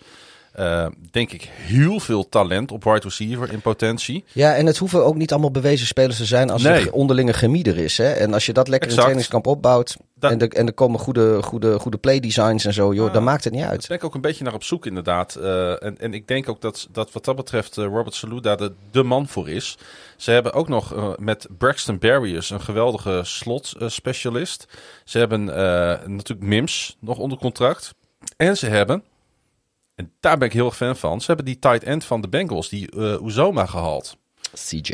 [0.56, 4.24] Eh, denk ik heel veel talent op wide receiver in potentie.
[4.32, 6.74] Ja, en het hoeven ook niet allemaal bewezen spelers te zijn als Nee.
[6.86, 7.98] er onderlinge chemie er is.
[7.98, 8.12] Hè?
[8.12, 9.08] En als je dat lekker Exact.
[9.08, 12.94] in trainingskamp opbouwt Dat- en, er, en er komen goede, goede, goede playdesigns en zo,
[12.94, 13.14] joh, Ja.
[13.14, 13.88] dan maakt het niet Daar uit.
[13.88, 15.36] ben ik ook een beetje naar op zoek inderdaad.
[15.36, 18.58] Eh, en, en ik denk ook dat, dat wat dat betreft eh, Robert Salou daar
[18.58, 19.78] de, de man voor is.
[20.18, 24.66] Ze hebben ook nog met Braxton Barriers een geweldige slot specialist.
[25.06, 25.44] Ze hebben
[26.06, 27.94] natuurlijk Mims nog onder contract.
[28.38, 29.04] En ze hebben,
[29.96, 32.28] en daar ben ik heel erg fan van, ze hebben die tight end van de
[32.28, 34.18] Bengals, die eh Uzoma gehaald.
[34.68, 34.94] CJ.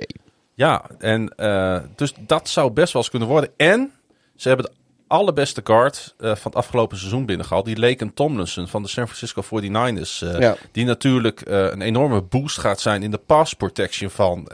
[0.54, 3.50] Ja, en eh, dus dat zou best wel eens kunnen worden.
[3.58, 3.92] En
[4.36, 4.72] ze hebben de
[5.08, 7.66] allerbeste guard eh, van het afgelopen seizoen binnengehaald.
[7.66, 10.22] Die Laken Tomlinson van de San Francisco 49ers.
[10.28, 10.56] eh, Ja.
[10.72, 14.50] Die natuurlijk een enorme boost gaat zijn in de pass protection van,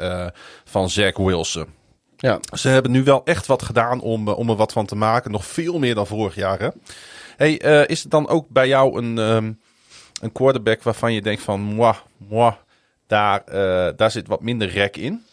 [0.65, 1.67] van Zach Wilson.
[2.17, 2.39] Ja.
[2.53, 5.31] Ze hebben nu wel echt wat gedaan om, om er wat van te maken.
[5.31, 6.59] Nog veel meer dan vorig jaar.
[6.59, 6.69] Hè?
[7.37, 7.53] Hey,
[7.85, 9.51] is het dan ook bij jou een, ehm,
[10.21, 11.61] een quarterback waarvan je denkt van...
[11.61, 12.53] Mwah, mwah,
[13.07, 15.23] daar, eh, daar zit wat minder rek in?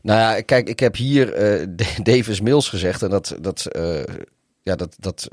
[0.00, 1.26] Nou ja, kijk, ik heb hier
[1.76, 3.02] D- Davis Mills gezegd.
[3.02, 4.02] En dat, dat, eh,
[4.62, 5.28] ja, dat, dat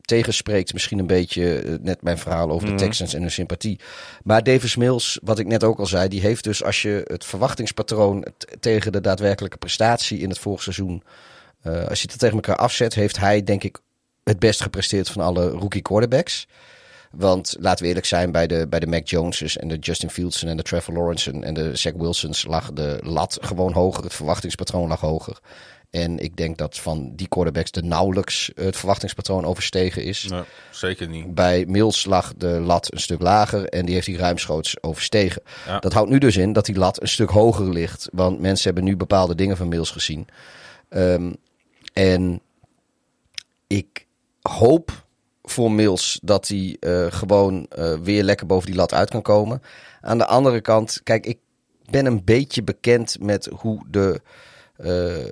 [0.00, 2.76] tegenspreekt misschien een beetje net mijn verhaal over Mhm.
[2.76, 3.80] de Texans en hun sympathie.
[4.22, 7.24] Maar Davis Mills, wat ik net ook al zei, die heeft dus als je het
[7.24, 8.26] verwachtingspatroon
[8.60, 11.02] tegen de daadwerkelijke prestatie in het vorige seizoen,
[11.88, 13.78] als je het tegen elkaar afzet, heeft hij denk ik
[14.24, 16.46] het best gepresteerd van alle rookie quarterbacks.
[17.10, 20.44] Want laten we eerlijk zijn, bij de, bij de Mac Joneses en de Justin Fields
[20.44, 24.04] en de Trevor Lawrence en de Zach Wilsons lag de lat gewoon hoger.
[24.04, 25.40] Het verwachtingspatroon lag hoger.
[25.90, 30.26] En ik denk dat van die quarterbacks de nauwelijks het verwachtingspatroon overstegen is.
[30.28, 31.34] Nee, zeker niet.
[31.34, 35.42] Bij Mills lag de lat een stuk lager en die heeft hij ruimschoots overstegen.
[35.66, 35.78] Ja.
[35.78, 38.08] Dat houdt nu dus in dat die lat een stuk hoger ligt.
[38.12, 40.28] Want mensen hebben nu bepaalde dingen van Mills gezien.
[40.88, 41.32] Ehm,
[41.92, 42.40] en
[43.66, 44.06] ik
[44.42, 45.04] hoop
[45.50, 49.62] voor Mills dat hij eh, gewoon eh, weer lekker boven die lat uit kan komen.
[50.00, 51.38] Aan de andere kant, kijk, ik
[51.90, 54.20] ben een beetje bekend met hoe de.
[54.76, 54.86] eh,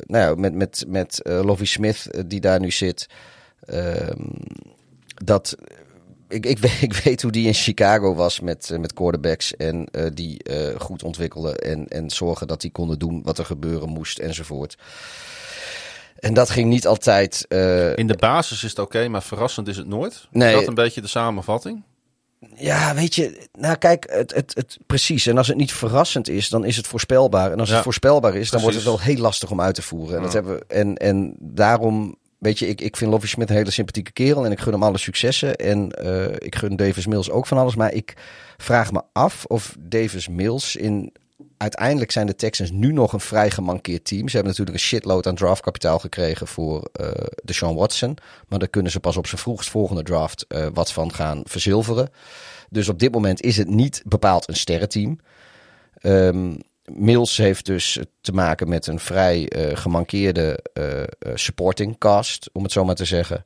[0.06, 3.06] nou ja, met, met, met Lovie Smith, die daar nu zit.
[3.60, 4.26] Ehm,
[5.14, 5.56] dat.
[6.28, 9.56] Ik, ik, weet, ik weet hoe die in Chicago was met, met quarterbacks.
[9.56, 10.40] En die
[10.78, 11.56] goed ontwikkelen.
[11.58, 14.76] En, en zorgen dat die konden doen wat er gebeuren moest enzovoort.
[16.18, 17.44] En dat ging niet altijd.
[17.48, 20.26] eh, In de basis is het oké, maar verrassend is het nooit.
[20.30, 20.48] Nee.
[20.52, 21.82] Is dat een beetje de samenvatting?
[22.55, 25.26] Ja, weet je, nou kijk, het, het, het, precies.
[25.26, 27.52] En als het niet verrassend is, dan is het voorspelbaar.
[27.52, 29.82] En als Ja, het voorspelbaar is, dan wordt het wel heel lastig om uit te
[29.82, 30.16] voeren.
[30.16, 33.56] En, dat hebben we, en, en daarom, weet je, ik, ik vind Lovie Smith een
[33.56, 34.44] hele sympathieke kerel.
[34.44, 35.56] En ik gun hem alle successen.
[35.56, 37.74] En eh, ik gun Davis Mills ook van alles.
[37.76, 38.16] Maar ik
[38.56, 41.12] vraag me af of Davis Mills in...
[41.58, 44.28] Uiteindelijk zijn de Texans nu nog een vrij gemankeerd team.
[44.28, 47.10] Ze hebben natuurlijk een shitload aan draftkapitaal gekregen voor eh
[47.42, 48.16] de Sean Watson.
[48.48, 52.08] Maar daar kunnen ze pas op zijn vroegst volgende draft eh, wat van gaan verzilveren.
[52.70, 55.18] Dus op dit moment is het niet bepaald een sterrenteam.
[55.98, 56.54] Ehm
[56.92, 60.58] Mills heeft dus te maken met een vrij eh, gemankeerde
[61.34, 63.44] supporting cast, om het zo maar te zeggen.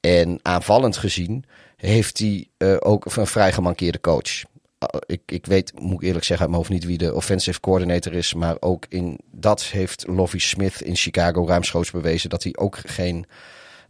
[0.00, 1.44] En aanvallend gezien
[1.76, 2.48] heeft hij
[2.78, 4.42] ook een vrij gemankeerde coach.
[4.80, 7.60] Ah, Ik, ik weet, moet ik eerlijk zeggen, uit mijn hoofd niet wie de offensive
[7.60, 8.34] coordinator is.
[8.34, 13.26] Maar ook in dat heeft Lovie Smith in Chicago ruimschoots bewezen dat hij ook geen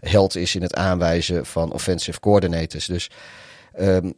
[0.00, 2.86] held is in het aanwijzen van offensive coordinators.
[2.86, 3.10] Dus
[3.72, 4.10] ehm,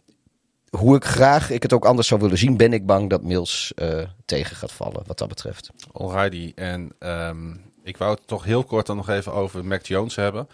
[0.71, 3.73] hoe ik graag ik het ook anders zou willen zien, ben ik bang dat Mills
[3.75, 5.71] eh, tegen gaat vallen wat dat betreft.
[5.93, 6.53] Alrighty.
[6.55, 10.49] En ehm, ik wou het toch heel kort dan nog even over Mac Jones hebben.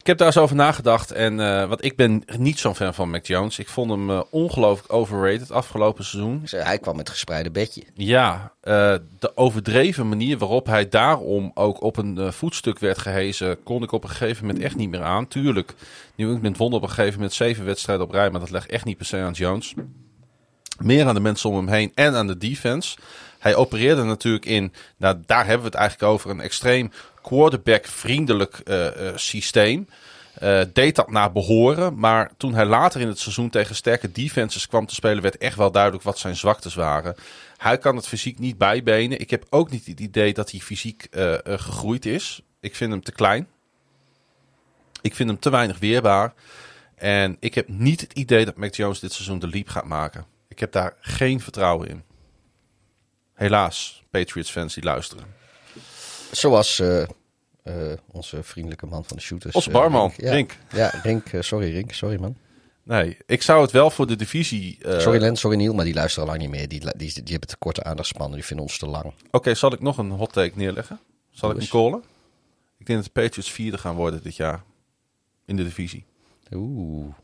[0.00, 1.10] Ik heb daar eens over nagedacht.
[1.10, 3.58] En eh want ik ben niet zo'n fan van Mac Jones.
[3.58, 6.42] Ik vond hem eh, ongelooflijk overrated afgelopen seizoen.
[6.44, 7.82] Hij kwam met gespreide bedje.
[7.94, 13.82] Ja, eh, de overdreven manier waarop hij daarom ook op een voetstuk werd gehezen, kon
[13.82, 15.28] ik op een gegeven moment echt niet meer aan.
[15.28, 15.74] Tuurlijk,
[16.14, 18.84] New England won op een gegeven moment zeven wedstrijden op rij, maar dat legt echt
[18.84, 19.74] niet per se aan Jones.
[20.78, 22.96] Meer aan de mensen om hem heen en aan de defense.
[23.38, 26.90] Hij opereerde natuurlijk in, nou daar hebben we het eigenlijk over, een extreem
[27.22, 29.88] quarterback-vriendelijk eh, eh, systeem.
[30.34, 31.98] Eh, deed dat naar behoren.
[31.98, 35.56] Maar toen hij later in het seizoen tegen sterke defenses kwam te spelen, werd echt
[35.56, 37.14] wel duidelijk wat zijn zwaktes waren.
[37.56, 39.20] Hij kan het fysiek niet bijbenen.
[39.20, 41.06] Ik heb ook niet het idee dat hij fysiek
[41.44, 42.42] gegroeid is.
[42.60, 43.48] Ik vind hem te klein.
[45.02, 46.34] Ik vind hem te weinig weerbaar.
[46.94, 50.26] En ik heb niet het idee dat Mac Jones dit seizoen de leap gaat maken.
[50.48, 52.02] Ik heb daar geen vertrouwen in.
[53.34, 55.39] Helaas, Patriots fans die luisteren.
[56.30, 57.02] Zoals eh,
[57.62, 59.54] eh, onze vriendelijke man van de shooters.
[59.54, 60.56] Onze eh, barman, Ja, Rink.
[60.72, 61.26] Ja, Rink.
[61.38, 62.36] sorry Rink, sorry man.
[62.82, 64.78] Nee, ik zou het wel voor de divisie.
[64.80, 66.68] sorry Len, sorry Niel, maar die luisteren al lang niet meer.
[66.68, 69.12] Die, die, die, hebben te korte aandachtspannen, die vinden ons te lang.
[69.30, 71.00] Oké, zal ik nog een hot take neerleggen?
[71.30, 72.02] Zal ik een callen?
[72.78, 74.62] Ik denk dat de Patriots vierde gaan worden dit jaar.
[75.44, 76.04] In de divisie.
[76.52, 77.14] Oeh.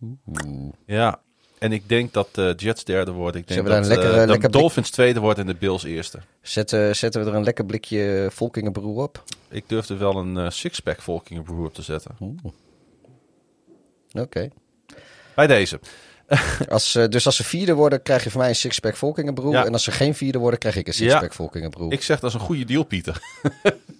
[0.00, 0.72] Oeh.
[0.86, 1.20] Ja.
[1.58, 3.40] En ik denk dat de Jets derde worden.
[3.40, 6.18] Ik denk dat een lekker- eh, de lekker Dolphins tweede wordt en de Bills eerste.
[6.42, 9.24] Zetten, zetten we er een lekker blikje Volkingenbroer op?
[9.48, 12.16] Ik durf er wel een eh, sixpack Volkingenbroer op te zetten.
[14.12, 14.48] Oké.
[15.34, 15.80] Bij deze.
[16.68, 19.52] Als, eh, dus als ze vierde worden, krijg je van mij een sixpack Volkingenbroer.
[19.52, 19.64] Ja.
[19.64, 21.92] En als ze geen vierde worden, krijg ik een sixpack Volkingenbroer.
[21.92, 23.20] Ik zeg dat is een goede deal, Pieter.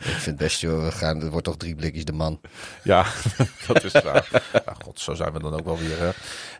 [0.00, 0.84] Ik vind het best, joh.
[0.84, 2.40] We gaan, het wordt toch drie blikjes de man.
[2.82, 3.06] Ja,
[3.66, 4.28] dat is waar.
[4.52, 5.98] Ja, god, zo zijn we dan ook wel weer.
[5.98, 6.10] Hè.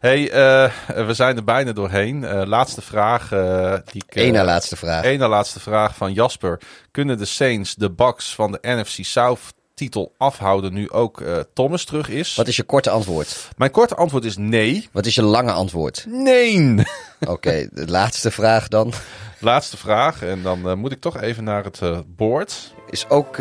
[0.01, 2.25] hey, eh, we zijn er bijna doorheen.
[2.25, 3.33] Eh, laatste vraag.
[3.33, 5.05] eh die ik, Eén na laatste vraag.
[5.05, 6.61] Eén na laatste vraag van Jasper.
[6.91, 9.41] Kunnen de Saints de Bucks van de NFC South
[9.81, 12.35] titel afhouden nu ook eh, Thomas terug is?
[12.35, 13.49] Wat is je korte antwoord?
[13.57, 14.89] Mijn korte antwoord is nee.
[14.93, 16.05] Wat is je lange antwoord?
[16.09, 16.75] Nee.
[17.35, 18.93] Oké, de laatste vraag dan.
[19.39, 20.23] Laatste vraag.
[20.23, 21.81] En dan eh, moet ik toch even naar het
[22.17, 22.75] board.
[22.91, 23.39] Is ook,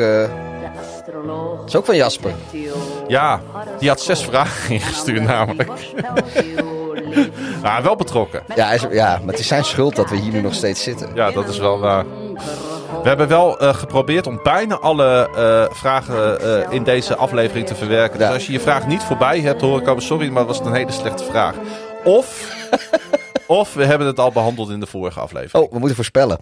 [1.66, 2.34] is ook van Jasper.
[3.08, 3.42] Ja,
[3.80, 5.70] die had zes vragen ingestuurd namelijk.
[7.64, 8.44] Ah, wel betrokken.
[8.56, 11.10] Ja, is, ja, maar het is zijn schuld dat we hier nu nog steeds zitten.
[11.16, 12.06] Ja, dat is wel waar.
[13.02, 17.76] We hebben wel eh, geprobeerd om bijna alle eh, vragen eh, in deze aflevering te
[17.76, 18.20] verwerken.
[18.20, 18.26] Ja.
[18.26, 20.74] Dus als je je vraag niet voorbij hebt, ik al sorry, maar dat was een
[20.74, 21.56] hele slechte vraag.
[22.04, 22.56] Of,
[23.48, 25.66] of we hebben het al behandeld in de vorige aflevering.
[25.66, 26.40] Oh, we moeten voorspellen.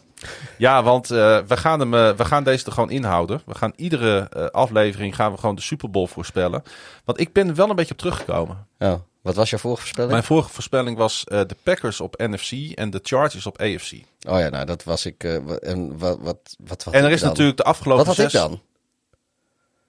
[0.57, 3.41] Ja, want we, gaan hem, we gaan deze er gewoon inhouden.
[3.45, 6.63] We gaan iedere aflevering gaan we gewoon de Super Bowl voorspellen.
[7.05, 8.67] Want ik ben er wel een beetje op teruggekomen.
[8.79, 8.93] Oh,
[9.27, 10.11] Wat was jouw vorige voorspelling?
[10.11, 13.91] Mijn vorige voorspelling was eh, de Packers op NFC en de Chargers op AFC.
[14.27, 15.23] Oh ja, nou dat was ik.
[15.23, 15.35] eh,
[15.69, 17.29] en wat, wat, wat, wat en er is dan?
[17.29, 18.61] natuurlijk de afgelopen Wat had ik dan?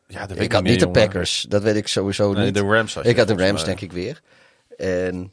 [0.06, 1.02] Ja, dat weet Ik had meer, niet de jongen.
[1.02, 1.46] Packers.
[1.48, 2.54] Dat weet ik sowieso Nee, niet.
[2.54, 4.20] de Rams had je ik had de Rams, denk ik weer.
[4.76, 5.32] En.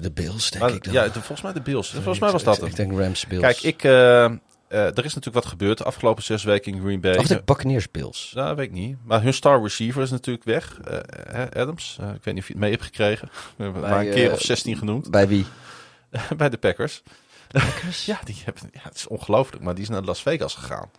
[0.00, 0.92] De Bills, denk Maar, ik dan.
[0.92, 1.90] ja, de- volgens mij de Bills.
[1.90, 2.70] Volgens mij was dat Ik, hem.
[2.70, 3.42] ik denk Rams, Bills.
[3.42, 4.30] Kijk, ik, eh,
[4.68, 7.16] eh, er is natuurlijk wat gebeurd de afgelopen zes weken in Green Bay.
[7.16, 8.30] Of de Buccaneers, Bills.
[8.34, 8.96] Ja, weet ik niet.
[9.02, 10.80] Maar hun star receiver is natuurlijk weg.
[10.80, 11.96] Eh, Adams.
[12.00, 13.28] Eh, ik weet niet of je het mee hebt gekregen.
[13.56, 15.10] We hebben Bij, maar een keer of 16 genoemd.
[15.10, 15.46] Bij wie?
[16.36, 17.02] Bij de Packers.
[18.06, 19.62] ja, die hebben, ja, het is ongelooflijk.
[19.62, 20.90] Maar die is naar Las Vegas gegaan.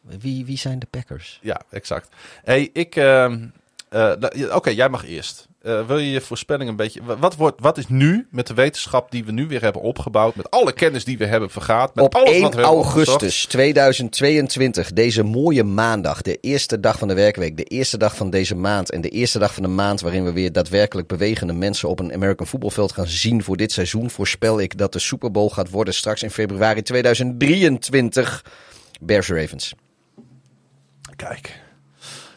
[0.00, 1.38] Wie, wie zijn de Packers?
[1.42, 2.08] Ja, exact.
[2.44, 2.96] Hey, ik...
[2.96, 3.46] ehm,
[3.88, 5.47] eh, nou, Oké, jij mag eerst.
[5.68, 7.02] Eh, wil je je voorspelling een beetje...
[7.04, 10.34] wa- Wat, wordt, wat is nu met de wetenschap die we nu weer hebben opgebouwd...
[10.34, 11.94] met alle kennis die we hebben vergaat...
[11.94, 13.50] Met Op alles 1 wat we augustus opgezocht?
[13.50, 18.54] 2022, deze mooie maandag, de eerste dag van de werkweek, de eerste dag van deze
[18.54, 22.00] maand en de eerste dag van de maand waarin we weer daadwerkelijk bewegende mensen op
[22.00, 25.70] een American voetbalveld gaan zien voor dit seizoen, voorspel ik dat de Super Bowl gaat
[25.70, 28.44] worden straks in februari 2023.
[29.00, 29.74] Bears Ravens.
[31.16, 31.60] Kijk,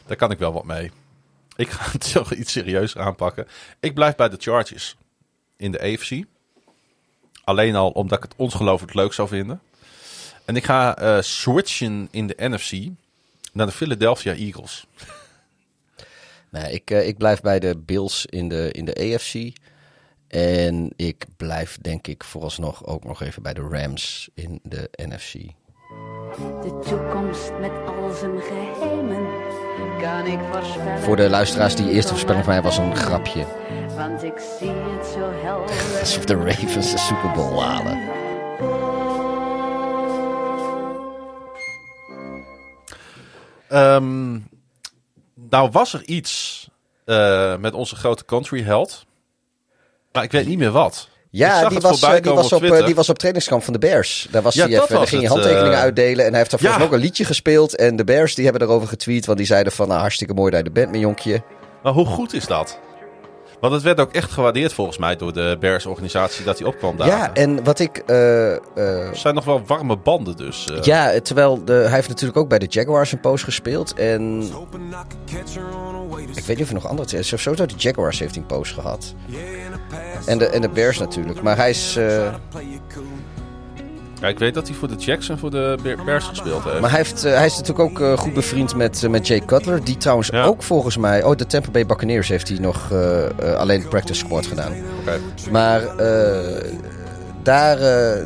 [0.08, 0.92] daar kan ik wel wat mee.
[1.56, 3.48] Ik ga het toch iets serieus aanpakken.
[3.80, 4.96] Ik blijf bij de Chargers
[5.58, 6.24] in de AFC.
[7.44, 9.62] Alleen al omdat ik het ongelooflijk leuk zou vinden.
[10.46, 12.90] En ik ga eh, switchen in de NFC
[13.54, 14.86] naar de Philadelphia Eagles.
[16.52, 19.58] Nou, ik, eh, ik blijf bij de Bills in de, in de AFC.
[20.28, 25.34] En ik blijf denk ik vooralsnog ook nog even bij de Rams in de NFC.
[26.38, 29.28] De toekomst met al zijn geheimen
[30.02, 31.00] kan ik voorspellen.
[31.02, 33.46] Voor de luisteraars, die eerste voorspelling van mij was een grapje.
[33.96, 35.76] Want ik zie het zo helder.
[36.00, 38.10] Alsof de Ravens de Super Bowl halen.
[43.68, 44.40] Ehm,
[45.34, 46.70] nou was er iets
[47.06, 49.06] eh, met onze grote country held.
[50.12, 51.10] Maar ik weet niet meer wat.
[51.34, 54.28] Ja, die was, eh, die, was op, eh, die was op trainingskamp van de Bears.
[54.32, 56.26] Daar, was Ja, hij even, daar ging hij handtekeningen eh, uitdelen.
[56.26, 56.88] En hij heeft daar volgens ja.
[56.88, 57.76] ook een liedje gespeeld.
[57.76, 59.26] En de Bears die hebben daarover getweet.
[59.26, 61.42] Want die zeiden van, nou, hartstikke mooi dat je er bent, mijn jonkje.
[61.84, 62.80] Maar hoe goed is dat?
[63.60, 67.08] Want het werd ook echt gewaardeerd volgens mij door de Bears-organisatie dat hij opkwam daar.
[67.08, 67.98] Ja, en wat ik...
[67.98, 70.66] eh, eh, Er zijn nog wel warme banden dus.
[70.72, 70.82] eh.
[70.84, 73.94] ja, terwijl de, hij heeft natuurlijk ook bij de Jaguars een post gespeeld.
[73.94, 74.44] En
[76.20, 77.18] ik weet niet of hij nog andere...
[77.18, 77.28] is.
[77.28, 79.14] Sowieso de Jaguars heeft hij een post gehad.
[80.26, 81.42] En de, en de Bears natuurlijk.
[81.42, 81.96] Maar hij is...
[81.96, 82.34] eh,
[84.22, 86.80] Ja, ik weet dat hij voor de Jacks en voor de Be- Bears gespeeld heeft.
[86.80, 89.40] Maar hij, heeft, eh, hij is natuurlijk ook eh, goed bevriend met, eh, met Jay
[89.46, 89.84] Cutler.
[89.84, 90.44] Die trouwens Ja.
[90.44, 91.24] ook volgens mij...
[91.24, 92.92] Oh, de Tampa Bay Buccaneers heeft hij nog
[93.58, 94.74] alleen practice squad gedaan.
[95.52, 95.82] Maar
[97.44, 97.78] daar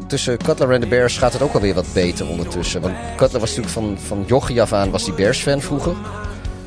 [0.07, 2.81] tussen Cutler en de Bears gaat het ook alweer wat beter ondertussen.
[2.81, 5.93] Want Cutler was natuurlijk van, van jochie af aan was die Bears-fan vroeger.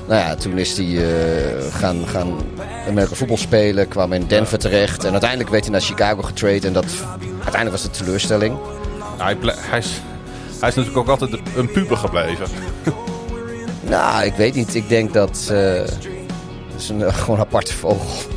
[0.08, 2.36] Nou ja, toen is hij eh, gaan, gaan
[2.86, 3.88] Amerika voetbal spelen.
[3.88, 5.04] Kwam in Denver terecht.
[5.04, 6.64] En uiteindelijk werd hij naar Chicago getraind.
[6.64, 6.86] En dat,
[7.20, 8.58] uiteindelijk was het teleurstelling.
[9.18, 10.00] Hij, hij, is,
[10.60, 12.46] hij is natuurlijk ook altijd een puber gebleven.
[13.80, 14.74] Nou, ik weet niet.
[14.74, 15.48] Ik denk dat...
[15.50, 15.98] eh, het
[16.76, 18.30] is een, gewoon een aparte vogel.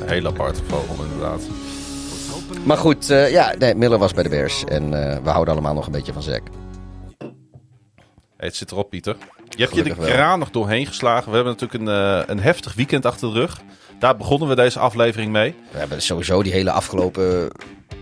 [0.00, 1.40] Een hele aparte vogel inderdaad.
[2.64, 4.64] Maar goed, eh, ja, nee, Miller was bij de Bears.
[4.64, 4.90] En
[5.22, 6.42] we houden allemaal nog een beetje van Zack.
[8.36, 9.16] Hey, het zit erop, Pieter.
[9.48, 10.06] Je hebt je de wel.
[10.08, 11.28] kraan nog doorheen geslagen.
[11.30, 13.60] We hebben natuurlijk een, eh, een heftig weekend achter de rug.
[13.98, 15.54] Daar begonnen we deze aflevering mee.
[15.70, 17.48] We hebben sowieso die hele afgelopen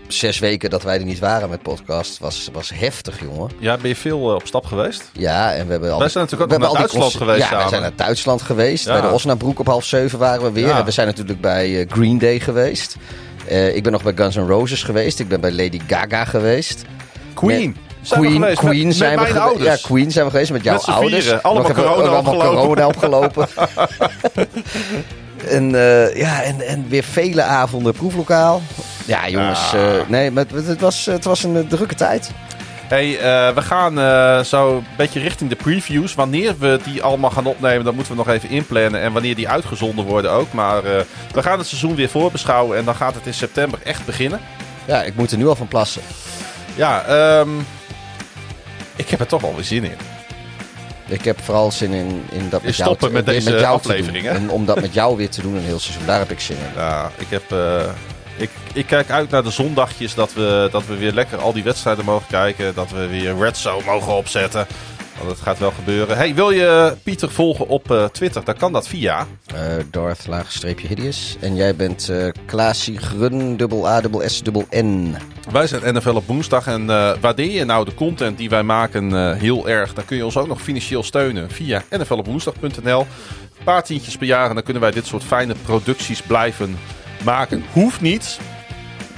[0.07, 2.19] zes weken dat wij er niet waren met podcast.
[2.19, 3.49] Was, was heftig, jongen.
[3.59, 5.09] Ja, ben je veel eh, op stap geweest?
[5.13, 7.69] Ja, en we hebben al Wij zijn natuurlijk we ook naar Duitsland geweest Ja, samen.
[7.69, 8.85] zijn naar Duitsland geweest.
[8.85, 8.91] Ja.
[8.91, 10.67] Bij de Osnabroek op half zeven waren we weer.
[10.67, 10.77] Ja.
[10.79, 12.95] En we zijn natuurlijk bij eh, Green Day geweest.
[13.73, 15.19] Ik ben nog bij Guns N' Roses geweest.
[15.19, 16.83] Ik ben bij Lady Gaga geweest.
[17.33, 17.75] Queen.
[18.09, 19.81] We Queen, Queen met, zijn met we ouders.
[19.81, 21.23] Ja, Queen zijn we geweest met jouw Met ouders.
[21.23, 21.41] vieren.
[21.43, 22.59] Allemaal Nog corona allemaal opgelopen.
[22.59, 23.47] corona opgelopen.
[25.57, 28.61] en, eh, ja, en, en weer vele avonden proeflokaal.
[29.05, 29.71] Ja, jongens.
[29.71, 29.97] Ja.
[29.97, 32.31] eh, nee, maar het, was, het was een eh, drukke tijd.
[32.87, 33.17] Hey,
[33.55, 36.15] we gaan zo een beetje richting de previews.
[36.15, 39.01] Wanneer we die allemaal gaan opnemen, dat moeten we nog even inplannen.
[39.01, 40.53] En wanneer die uitgezonden worden ook.
[40.53, 40.83] Maar
[41.31, 42.77] we gaan het seizoen weer voorbeschouwen.
[42.77, 44.39] En dan gaat het in september echt beginnen.
[44.85, 46.01] Ja, ik moet er nu al van plassen.
[46.75, 47.49] Ja, ehm,
[48.95, 49.97] ik heb er toch wel weer zin in.
[51.07, 53.67] Ik heb vooral zin in, in dat met jou, stoppen te- met deze jou te
[53.67, 54.35] aflevering, doen.
[54.35, 56.05] En om dat met jou weer te doen een heel seizoen.
[56.05, 56.71] Daar heb ik zin in.
[56.81, 57.81] Ja, ik, heb, eh,
[58.37, 61.63] ik, ik kijk uit naar de zondagjes dat we, dat we weer lekker al die
[61.63, 62.73] wedstrijden mogen kijken.
[62.75, 64.67] Dat we weer Red Zone mogen opzetten.
[65.17, 66.17] Want het gaat wel gebeuren.
[66.17, 68.43] Hey, wil je Pieter volgen op eh, Twitter?
[68.43, 69.27] Dan kan dat via.
[69.55, 69.61] Eh
[69.91, 71.35] Darth laagstreepje hideous.
[71.39, 75.15] En jij bent eh Klaasie Grun, dubbel A, dubbel S, dubbel N.
[75.51, 76.67] Wij zijn NFL op woensdag.
[76.67, 76.85] En
[77.21, 79.93] waardeer je nou de content die wij maken heel erg?
[79.93, 82.99] Dan kun je ons ook nog financieel steunen via nflopwoensdag.nl.
[82.99, 86.77] Een paar tientjes per jaar en dan kunnen wij dit soort fijne producties blijven
[87.23, 87.63] maken.
[87.71, 88.39] Hoeft niet,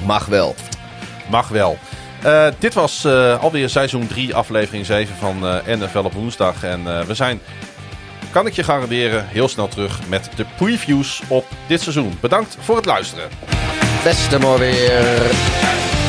[0.05, 0.55] Mag wel.
[1.29, 1.77] mag wel.
[2.21, 6.63] Eh, dit was eh, alweer seizoen 3, aflevering 7 van eh, NFL op woensdag.
[6.63, 7.41] En we zijn,
[8.31, 12.17] kan ik je garanderen, heel snel terug met de previews op dit seizoen.
[12.19, 13.29] Bedankt voor het luisteren.
[14.03, 16.06] Beste mooi weer.